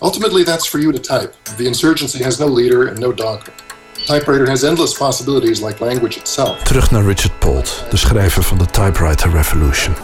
Ultimately, 0.00 0.44
that's 0.44 0.66
for 0.66 0.80
you 0.80 0.92
to 0.92 1.00
type. 1.00 1.34
The 1.56 1.66
insurgency 1.66 2.22
has 2.22 2.38
no 2.38 2.46
leader 2.46 2.88
and 2.88 2.98
no 2.98 3.12
dogma. 3.12 3.52
Typewriter 4.06 4.48
has 4.48 4.62
endless 4.62 4.96
possibilities 4.96 5.60
like 5.60 5.84
language 5.84 6.18
itself. 6.18 6.62
Terug 6.62 6.90
naar 6.90 7.04
Richard 7.04 7.38
Polt, 7.38 7.84
de 7.90 7.96
schrijver 7.96 8.42
van 8.42 8.58
de 8.58 8.66
Typewriter 8.66 9.30
Revolution. 9.30 9.94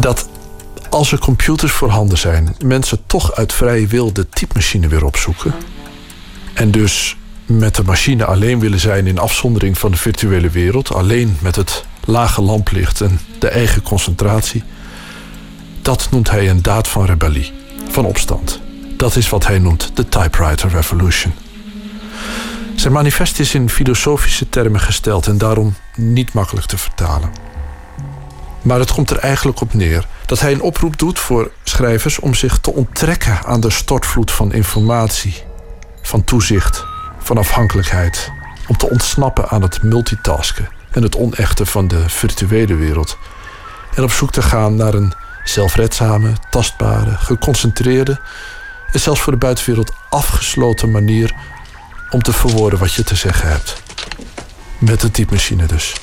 Dat 0.00 0.28
als 0.90 1.12
er 1.12 1.18
computers 1.18 1.72
voorhanden 1.72 2.18
zijn, 2.18 2.56
mensen 2.64 2.98
toch 3.06 3.34
uit 3.34 3.52
vrije 3.52 3.86
wil 3.86 4.12
de 4.12 4.28
typemachine 4.28 4.88
weer 4.88 5.04
opzoeken. 5.04 5.54
En 6.54 6.70
dus 6.70 7.16
met 7.46 7.74
de 7.74 7.82
machine 7.82 8.24
alleen 8.24 8.60
willen 8.60 8.80
zijn 8.80 9.06
in 9.06 9.18
afzondering 9.18 9.78
van 9.78 9.90
de 9.90 9.96
virtuele 9.96 10.50
wereld, 10.50 10.94
alleen 10.94 11.36
met 11.40 11.56
het 11.56 11.84
lage 12.08 12.42
lamplicht 12.42 13.00
en 13.00 13.20
de 13.38 13.48
eigen 13.48 13.82
concentratie, 13.82 14.64
dat 15.82 16.08
noemt 16.10 16.30
hij 16.30 16.50
een 16.50 16.62
daad 16.62 16.88
van 16.88 17.04
rebellie, 17.04 17.52
van 17.90 18.04
opstand. 18.04 18.60
Dat 18.96 19.16
is 19.16 19.28
wat 19.28 19.46
hij 19.46 19.58
noemt 19.58 19.90
de 19.94 20.08
typewriter 20.08 20.70
revolution. 20.70 21.32
Zijn 22.76 22.92
manifest 22.92 23.38
is 23.38 23.54
in 23.54 23.70
filosofische 23.70 24.48
termen 24.48 24.80
gesteld 24.80 25.26
en 25.26 25.38
daarom 25.38 25.74
niet 25.96 26.32
makkelijk 26.32 26.66
te 26.66 26.78
vertalen. 26.78 27.30
Maar 28.62 28.78
het 28.78 28.92
komt 28.92 29.10
er 29.10 29.18
eigenlijk 29.18 29.60
op 29.60 29.74
neer 29.74 30.06
dat 30.26 30.40
hij 30.40 30.52
een 30.52 30.62
oproep 30.62 30.98
doet 30.98 31.18
voor 31.18 31.50
schrijvers 31.64 32.18
om 32.18 32.34
zich 32.34 32.58
te 32.58 32.72
onttrekken 32.72 33.44
aan 33.44 33.60
de 33.60 33.70
stortvloed 33.70 34.30
van 34.30 34.52
informatie, 34.52 35.42
van 36.02 36.24
toezicht, 36.24 36.84
van 37.18 37.38
afhankelijkheid, 37.38 38.32
om 38.66 38.76
te 38.76 38.90
ontsnappen 38.90 39.48
aan 39.48 39.62
het 39.62 39.82
multitasken 39.82 40.76
en 40.90 41.02
het 41.02 41.16
onechte 41.16 41.66
van 41.66 41.88
de 41.88 42.08
virtuele 42.08 42.74
wereld 42.74 43.18
en 43.94 44.02
op 44.02 44.12
zoek 44.12 44.32
te 44.32 44.42
gaan 44.42 44.76
naar 44.76 44.94
een 44.94 45.12
zelfredzame, 45.44 46.32
tastbare, 46.50 47.16
geconcentreerde 47.16 48.20
en 48.92 49.00
zelfs 49.00 49.20
voor 49.20 49.32
de 49.32 49.38
buitenwereld 49.38 49.92
afgesloten 50.10 50.90
manier 50.90 51.34
om 52.10 52.22
te 52.22 52.32
verwoorden 52.32 52.78
wat 52.78 52.94
je 52.94 53.04
te 53.04 53.16
zeggen 53.16 53.48
hebt. 53.48 53.82
Met 54.78 55.02
een 55.02 55.10
typemachine 55.10 55.66
dus. 55.66 55.94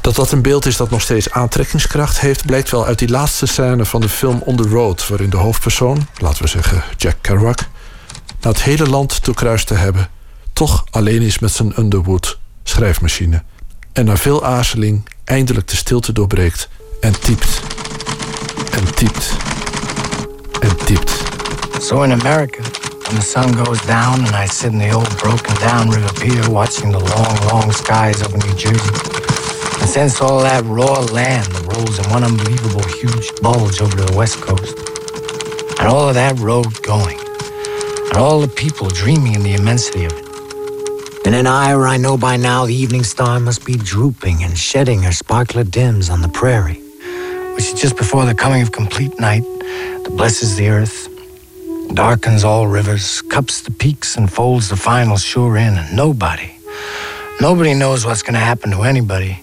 Dat 0.00 0.14
dat 0.14 0.32
een 0.32 0.42
beeld 0.42 0.66
is 0.66 0.76
dat 0.76 0.90
nog 0.90 1.00
steeds 1.00 1.30
aantrekkingskracht 1.30 2.20
heeft, 2.20 2.46
blijkt 2.46 2.70
wel 2.70 2.86
uit 2.86 2.98
die 2.98 3.08
laatste 3.08 3.46
scène 3.46 3.84
van 3.84 4.00
de 4.00 4.08
film 4.08 4.42
On 4.44 4.56
the 4.56 4.68
Road, 4.68 5.08
waarin 5.08 5.30
de 5.30 5.36
hoofdpersoon, 5.36 6.08
laten 6.16 6.42
we 6.42 6.48
zeggen 6.48 6.82
Jack 6.96 7.16
Kerouac, 7.20 7.68
na 8.40 8.48
het 8.50 8.62
hele 8.62 8.88
land 8.88 9.24
doorkruist 9.24 9.66
te 9.66 9.74
hebben, 9.74 10.08
toch 10.52 10.84
alleen 10.90 11.22
is 11.22 11.38
met 11.38 11.52
zijn 11.52 11.72
Underwood 11.78 12.40
schrijfmachine. 12.62 13.42
En 13.92 14.04
na 14.04 14.16
veel 14.16 14.44
aarzeling 14.44 15.08
eindelijk 15.24 15.68
de 15.68 15.76
stilte 15.76 16.12
doorbreekt 16.12 16.68
en 17.00 17.20
typt. 17.20 17.60
En 18.70 18.94
typt. 18.94 19.30
En 20.60 20.76
typt. 20.84 21.12
So 21.80 22.02
in 22.02 22.12
America, 22.12 22.62
when 23.06 23.16
the 23.16 23.26
sun 23.26 23.56
goes 23.64 23.80
down 23.86 24.24
and 24.24 24.34
I 24.34 24.46
sit 24.46 24.72
in 24.72 24.78
the 24.78 24.92
old 24.94 25.16
broken 25.16 25.54
down 25.60 25.90
river 25.90 26.12
pier 26.20 26.50
watching 26.50 26.92
the 26.92 26.98
long, 26.98 27.50
long 27.50 27.72
skies 27.72 28.22
over 28.22 28.38
New 28.38 28.54
Jersey, 28.54 28.94
and 29.80 29.88
sense 29.90 30.20
all 30.20 30.40
that 30.40 30.64
raw 30.64 31.00
land 31.12 31.48
rolls 31.66 31.98
in 31.98 32.10
one 32.10 32.24
unbelievable 32.24 32.84
huge 33.00 33.32
bulge 33.42 33.80
over 33.82 33.96
the 33.96 34.16
west 34.16 34.40
coast, 34.40 34.76
and 35.78 35.88
all 35.88 36.08
of 36.08 36.14
that 36.14 36.38
road 36.38 36.80
going, 36.82 37.18
and 38.08 38.16
all 38.16 38.40
the 38.40 38.48
people 38.48 38.88
dreaming 38.88 39.34
in 39.34 39.42
the 39.42 39.54
immensity 39.54 40.04
of 40.04 40.12
it. 40.12 40.31
In 41.24 41.34
an 41.34 41.46
hour, 41.46 41.86
I 41.86 41.98
know 41.98 42.18
by 42.18 42.36
now 42.36 42.66
the 42.66 42.74
evening 42.74 43.04
star 43.04 43.38
must 43.38 43.64
be 43.64 43.76
drooping 43.76 44.42
and 44.42 44.58
shedding 44.58 45.02
her 45.02 45.12
sparkler 45.12 45.62
dims 45.62 46.10
on 46.10 46.20
the 46.20 46.28
prairie, 46.28 46.82
which 47.54 47.66
is 47.66 47.80
just 47.80 47.96
before 47.96 48.26
the 48.26 48.34
coming 48.34 48.60
of 48.60 48.72
complete 48.72 49.18
night 49.20 49.44
that 50.02 50.12
blesses 50.16 50.56
the 50.56 50.68
earth, 50.68 51.08
darkens 51.94 52.42
all 52.42 52.66
rivers, 52.66 53.22
cups 53.22 53.62
the 53.62 53.70
peaks, 53.70 54.16
and 54.16 54.32
folds 54.32 54.68
the 54.68 54.76
final 54.76 55.16
shore 55.16 55.56
in, 55.56 55.78
and 55.78 55.96
nobody, 55.96 56.50
nobody 57.40 57.72
knows 57.72 58.04
what's 58.04 58.22
going 58.22 58.34
to 58.34 58.40
happen 58.40 58.72
to 58.72 58.82
anybody 58.82 59.38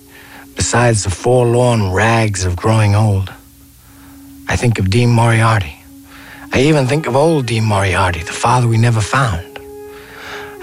besides 0.58 1.06
the 1.06 1.10
forlorn 1.10 1.94
rags 1.94 2.44
of 2.44 2.58
growing 2.58 2.94
old. 2.94 3.32
I 4.50 4.58
think 4.58 4.80
of 4.80 4.90
Dean 4.90 5.12
Moriarty. 5.12 5.80
I 6.52 6.64
even 6.64 6.88
think 6.88 7.08
of 7.08 7.16
old 7.16 7.46
Dean 7.46 7.64
Moriarty, 7.64 8.22
the 8.22 8.34
father 8.34 8.68
we 8.68 8.78
never 8.78 9.00
found. 9.00 9.49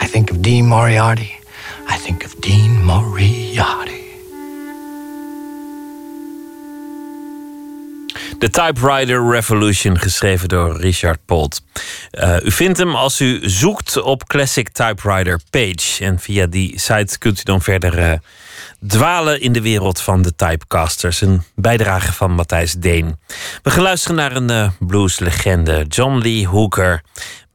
I 0.02 0.06
think 0.06 0.31
of 0.31 0.36
Dean 0.36 0.66
Moriarty. 0.66 1.31
I 1.89 1.98
think 2.05 2.24
of 2.24 2.35
Dean 2.40 2.85
Moriarty. 2.85 4.05
De 8.39 8.51
Typewriter 8.51 9.31
Revolution, 9.31 9.98
geschreven 9.98 10.48
door 10.48 10.81
Richard 10.81 11.18
Polt. 11.24 11.62
Uh, 12.12 12.36
u 12.43 12.51
vindt 12.51 12.78
hem 12.78 12.94
als 12.94 13.20
u 13.20 13.40
zoekt 13.43 14.02
op 14.02 14.27
Classic 14.27 14.68
Typewriter 14.68 15.40
Page. 15.51 16.05
En 16.05 16.18
via 16.18 16.47
die 16.47 16.81
site 16.81 17.18
kunt 17.18 17.39
u 17.39 17.43
dan 17.43 17.62
verder 17.62 17.98
uh, 17.98 18.12
dwalen 18.86 19.40
in 19.40 19.52
de 19.52 19.60
wereld 19.60 20.01
van 20.01 20.23
de 20.23 20.35
typecasters. 20.35 21.20
Een 21.20 21.43
bijdrage 21.55 22.12
van 22.12 22.31
Matthijs 22.31 22.73
Deen. 22.73 23.18
We 23.62 23.70
gaan 23.70 23.82
luisteren 23.82 24.16
naar 24.16 24.36
een 24.36 24.51
uh, 24.51 24.70
blueslegende, 24.78 25.85
John 25.89 26.18
Lee 26.18 26.47
Hooker, 26.47 27.02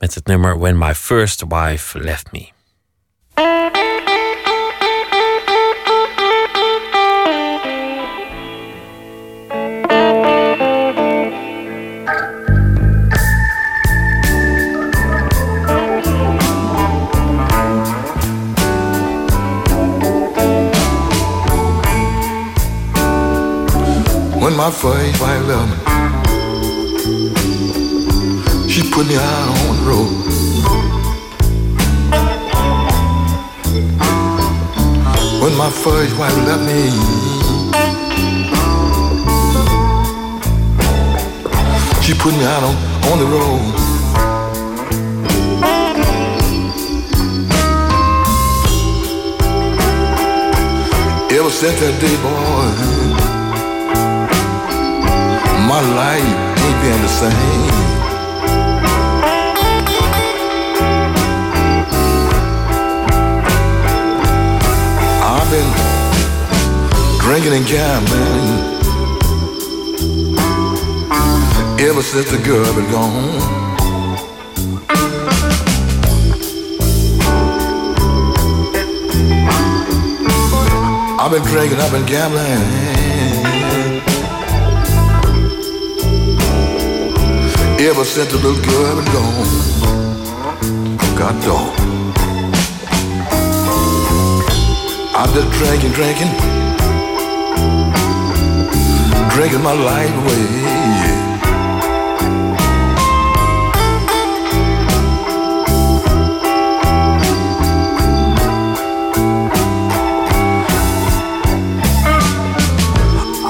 met 0.01 0.15
het 0.15 0.25
nummer 0.25 0.59
When 0.59 0.77
My 0.77 0.93
First 0.93 1.43
Wife 1.47 1.99
Left 1.99 2.31
Me. 2.31 2.51
When 24.39 24.55
my 24.55 24.71
first 24.71 25.21
wife 25.21 25.45
left 25.45 25.69
me, 25.69 25.77
she 28.67 28.81
put 28.89 29.07
me 29.07 29.15
out 29.15 29.69
on 29.69 29.80
road. 29.91 30.31
When 35.41 35.53
my 35.57 35.69
first 35.69 36.13
wife 36.19 36.37
left 36.47 36.63
me, 36.69 36.81
she 42.03 42.13
put 42.23 42.33
me 42.39 42.43
out 42.53 42.63
on, 42.69 42.75
on 43.11 43.17
the 43.23 43.29
road. 43.35 43.63
Ever 51.37 51.49
since 51.49 51.79
that 51.81 51.95
day, 52.03 52.15
boy, 52.25 52.67
my 55.71 55.81
life 56.01 56.31
ain't 56.63 56.77
been 56.83 57.01
the 57.01 57.07
same. 57.07 57.90
Drinking 67.31 67.53
and 67.53 67.65
gambling 67.65 68.19
ever 71.79 72.01
since 72.01 72.29
the 72.29 72.37
girl 72.43 72.73
been 72.75 72.91
gone. 72.91 73.39
I've 81.21 81.31
been 81.31 81.43
drinking, 81.43 81.79
I've 81.79 81.93
been 81.93 82.05
gambling. 82.05 82.41
Ever 87.79 88.03
since 88.03 88.29
the 88.29 88.39
little 88.43 88.61
girl 88.61 88.95
been 88.97 89.13
gone. 89.13 89.47
God 91.17 91.41
dog. 91.45 91.79
I'm 95.15 95.33
just 95.33 95.49
drinking, 95.57 95.93
drinking. 95.93 96.60
Drinking 99.33 99.63
my 99.63 99.71
light 99.71 100.13
away. 100.21 100.71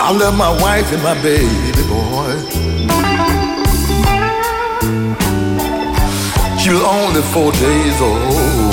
I 0.03 0.11
love 0.13 0.37
my 0.37 0.51
wife 0.61 0.91
and 0.93 1.01
my 1.01 1.15
baby 1.23 1.83
boy. 1.87 2.31
She 6.59 6.69
was 6.69 6.83
only 6.83 7.21
four 7.21 7.51
days 7.53 8.01
old. 8.01 8.70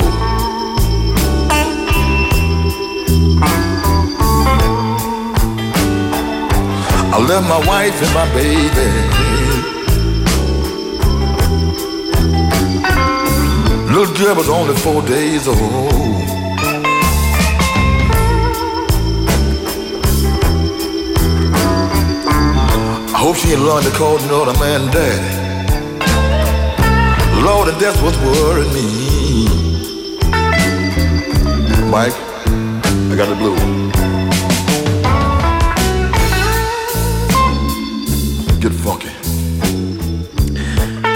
Love 7.29 7.47
my 7.47 7.59
wife 7.67 8.01
and 8.01 8.13
my 8.15 8.25
baby. 8.33 8.89
Little 13.93 14.15
girl 14.15 14.35
was 14.35 14.49
only 14.49 14.75
four 14.77 15.03
days 15.03 15.47
old. 15.47 15.57
I 23.13 23.17
hope 23.23 23.35
she 23.35 23.51
ain't 23.51 23.61
learned 23.61 23.85
to 23.85 23.91
call 23.91 24.17
no 24.27 24.41
other 24.41 24.59
man 24.59 24.91
daddy. 24.91 25.35
Lord, 27.45 27.67
and 27.69 27.79
that's 27.79 28.01
what's 28.01 28.17
worrying 28.17 28.73
me. 28.73 29.45
Mike, 31.91 32.17
I 33.11 33.15
got 33.15 33.29
the 33.29 33.35
blue. 33.35 33.88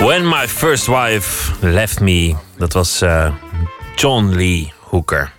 When 0.03 0.27
My 0.27 0.47
First 0.47 0.85
Wife 0.87 1.51
Left 1.59 1.99
Me. 1.99 2.35
Dat 2.57 2.73
was 2.73 3.01
eh, 3.01 3.33
John 3.95 4.25
Lee 4.25 4.73
Hooker. 4.79 5.31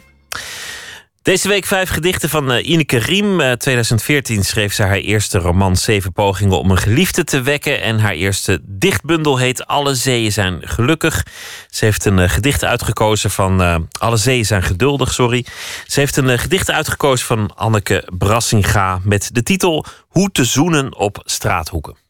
Deze 1.22 1.48
week 1.48 1.64
vijf 1.64 1.90
gedichten 1.90 2.28
van 2.28 2.52
uh, 2.52 2.68
Ineke 2.68 2.98
Riem. 2.98 3.40
Uh, 3.40 3.52
2014 3.52 4.44
schreef 4.44 4.72
ze 4.72 4.82
haar 4.82 4.96
eerste 4.96 5.38
roman 5.38 5.76
Zeven 5.76 6.12
pogingen 6.12 6.58
om 6.58 6.70
een 6.70 6.78
geliefde 6.78 7.24
te 7.24 7.42
wekken. 7.42 7.82
En 7.82 7.98
haar 7.98 8.12
eerste 8.12 8.60
dichtbundel 8.62 9.36
heet 9.36 9.66
Alle 9.66 9.94
zeeën 9.94 10.32
zijn 10.32 10.60
gelukkig. 10.60 11.26
Ze 11.68 11.84
heeft 11.84 12.04
een 12.04 12.30
gedicht 12.30 12.64
uitgekozen 12.64 13.30
van... 13.30 13.88
Alle 13.98 14.16
zeeën 14.16 14.44
zijn 14.44 14.62
geduldig, 14.62 15.12
sorry. 15.12 15.46
Ze 15.86 16.00
heeft 16.00 16.16
een 16.16 16.38
gedicht 16.38 16.70
uitgekozen 16.70 17.26
van 17.26 17.54
Anneke 17.54 18.08
Brassinga... 18.18 19.00
met 19.02 19.30
de 19.32 19.42
titel 19.42 19.84
Hoe 20.08 20.30
te 20.30 20.44
zoenen 20.44 20.96
op 20.96 21.22
straathoeken. 21.24 22.03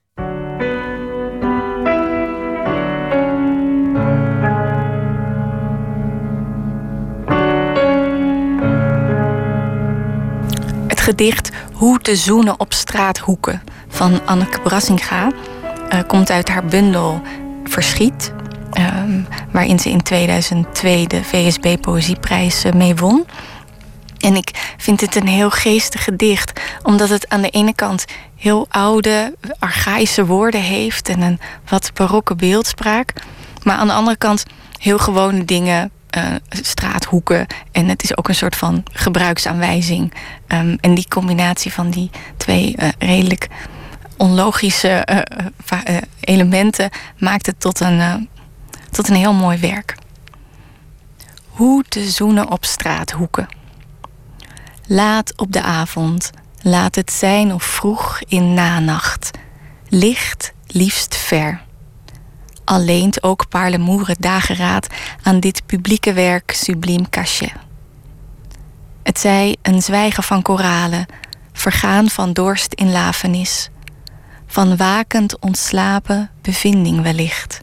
Gedicht 11.04 11.50
Hoe 11.72 11.98
te 11.98 12.16
zoenen 12.16 12.60
op 12.60 12.72
straathoeken 12.72 13.62
van 13.88 14.20
Anneke 14.26 14.60
Brassinga 14.60 15.32
uh, 15.92 15.98
komt 16.06 16.30
uit 16.30 16.48
haar 16.48 16.64
bundel 16.64 17.22
Verschiet. 17.64 18.32
Um, 18.78 19.26
waarin 19.50 19.78
ze 19.78 19.90
in 19.90 20.02
2002 20.02 21.06
de 21.06 21.24
VSB 21.24 21.80
Poëzieprijs 21.80 22.64
mee 22.74 22.94
won. 22.94 23.26
En 24.18 24.36
ik 24.36 24.74
vind 24.76 25.00
het 25.00 25.16
een 25.16 25.26
heel 25.26 25.50
geestig 25.50 26.04
gedicht, 26.04 26.60
omdat 26.82 27.08
het 27.08 27.28
aan 27.28 27.42
de 27.42 27.50
ene 27.50 27.74
kant 27.74 28.04
heel 28.36 28.66
oude, 28.70 29.34
archaïsche 29.58 30.26
woorden 30.26 30.60
heeft 30.60 31.08
en 31.08 31.20
een 31.20 31.40
wat 31.68 31.90
barokke 31.94 32.34
beeldspraak. 32.34 33.12
Maar 33.62 33.76
aan 33.76 33.86
de 33.86 33.92
andere 33.92 34.16
kant 34.16 34.44
heel 34.78 34.98
gewone 34.98 35.44
dingen 35.44 35.90
uh, 36.16 36.34
straathoeken. 36.48 37.46
En 37.72 37.88
het 37.88 38.02
is 38.02 38.16
ook 38.16 38.28
een 38.28 38.34
soort 38.34 38.56
van 38.56 38.82
gebruiksaanwijzing. 38.92 40.12
Um, 40.48 40.78
en 40.80 40.94
die 40.94 41.08
combinatie 41.08 41.72
van 41.72 41.90
die 41.90 42.10
twee 42.36 42.74
uh, 42.78 42.88
redelijk 42.98 43.48
onlogische 44.16 45.08
uh, 45.10 45.96
elementen 46.20 46.90
maakt 47.18 47.46
het 47.46 47.60
tot 47.60 47.80
een, 47.80 48.28
tot 48.90 49.08
een 49.08 49.16
heel 49.16 49.34
mooi 49.34 49.58
werk. 49.58 49.96
Hoe 51.48 51.84
te 51.88 52.10
zoenen 52.10 52.50
op 52.50 52.64
straathoeken. 52.64 53.48
Laat 54.86 55.32
op 55.36 55.52
de 55.52 55.62
avond, 55.62 56.30
laat 56.62 56.94
het 56.94 57.12
zijn 57.12 57.52
of 57.52 57.62
vroeg 57.62 58.20
in 58.28 58.54
nanacht. 58.54 59.30
Licht, 59.88 60.52
liefst 60.66 61.16
ver 61.16 61.62
alleent 62.64 63.22
ook 63.22 63.48
Parlemoeren 63.48 64.16
dageraad 64.18 64.86
aan 65.22 65.40
dit 65.40 65.66
publieke 65.66 66.12
werk 66.12 66.52
subliem 66.52 67.08
cachet. 67.10 67.52
Het 69.02 69.18
zij 69.18 69.56
een 69.62 69.82
zwijgen 69.82 70.22
van 70.22 70.42
koralen, 70.42 71.06
vergaan 71.52 72.08
van 72.08 72.32
dorst 72.32 72.74
in 72.74 72.92
lafenis, 72.92 73.70
van 74.46 74.76
wakend 74.76 75.38
ontslapen 75.38 76.30
bevinding 76.42 77.02
wellicht. 77.02 77.60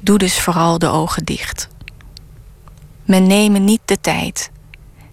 Doe 0.00 0.18
dus 0.18 0.40
vooral 0.40 0.78
de 0.78 0.88
ogen 0.88 1.24
dicht. 1.24 1.68
Men 3.04 3.26
nemen 3.26 3.64
niet 3.64 3.80
de 3.84 4.00
tijd, 4.00 4.50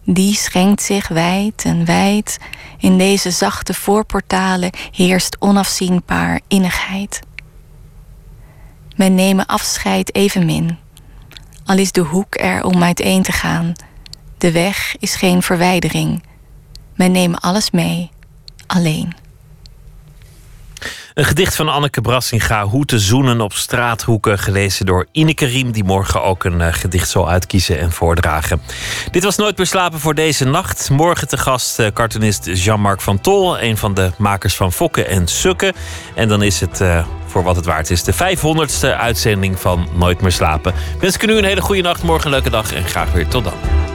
die 0.05 0.35
schenkt 0.35 0.81
zich 0.81 1.07
wijd 1.07 1.63
en 1.65 1.85
wijd. 1.85 2.37
In 2.77 2.97
deze 2.97 3.31
zachte 3.31 3.73
voorportalen 3.73 4.69
heerst 4.91 5.35
onafzienbaar 5.39 6.39
innigheid. 6.47 7.19
Men 8.95 9.15
nemen 9.15 9.45
afscheid 9.45 10.15
evenmin. 10.15 10.77
Al 11.65 11.77
is 11.77 11.91
de 11.91 12.01
hoek 12.01 12.35
er 12.35 12.63
om 12.63 12.83
uiteen 12.83 13.23
te 13.23 13.31
gaan. 13.31 13.73
De 14.37 14.51
weg 14.51 14.95
is 14.99 15.15
geen 15.15 15.41
verwijdering. 15.41 16.23
Men 16.95 17.11
nemen 17.11 17.39
alles 17.39 17.71
mee, 17.71 18.11
alleen. 18.67 19.13
Een 21.15 21.25
gedicht 21.25 21.55
van 21.55 21.69
Anneke 21.69 22.01
Brassinga, 22.01 22.65
Hoe 22.65 22.85
te 22.85 22.99
zoenen 22.99 23.41
op 23.41 23.53
straathoeken, 23.53 24.39
gelezen 24.39 24.85
door 24.85 25.05
Ineke 25.11 25.45
Riem, 25.45 25.71
die 25.71 25.83
morgen 25.83 26.23
ook 26.23 26.43
een 26.43 26.59
uh, 26.59 26.67
gedicht 26.71 27.09
zal 27.09 27.29
uitkiezen 27.29 27.79
en 27.79 27.91
voordragen. 27.91 28.61
Dit 29.11 29.23
was 29.23 29.35
Nooit 29.35 29.57
meer 29.57 29.65
slapen 29.65 29.99
voor 29.99 30.15
deze 30.15 30.45
nacht. 30.45 30.89
Morgen 30.89 31.27
te 31.27 31.37
gast 31.37 31.79
uh, 31.79 31.87
cartoonist 31.93 32.45
Jean-Marc 32.45 33.01
van 33.01 33.21
Tol, 33.21 33.59
een 33.59 33.77
van 33.77 33.93
de 33.93 34.11
makers 34.17 34.55
van 34.55 34.71
Fokken 34.71 35.07
en 35.07 35.27
Sukken. 35.27 35.73
En 36.15 36.27
dan 36.27 36.43
is 36.43 36.59
het 36.59 36.81
uh, 36.81 37.05
voor 37.25 37.43
wat 37.43 37.55
het 37.55 37.65
waard 37.65 37.89
is. 37.89 38.03
De 38.03 38.13
500ste 38.13 38.97
uitzending 38.97 39.59
van 39.59 39.87
Nooit 39.93 40.21
meer 40.21 40.31
slapen. 40.31 40.73
Wens 40.99 41.15
ik 41.15 41.23
u 41.23 41.37
een 41.37 41.43
hele 41.43 41.61
goede 41.61 41.81
nacht, 41.81 42.03
morgen 42.03 42.25
een 42.25 42.31
leuke 42.31 42.49
dag 42.49 42.73
en 42.73 42.83
graag 42.83 43.11
weer 43.11 43.27
tot 43.27 43.43
dan. 43.43 43.94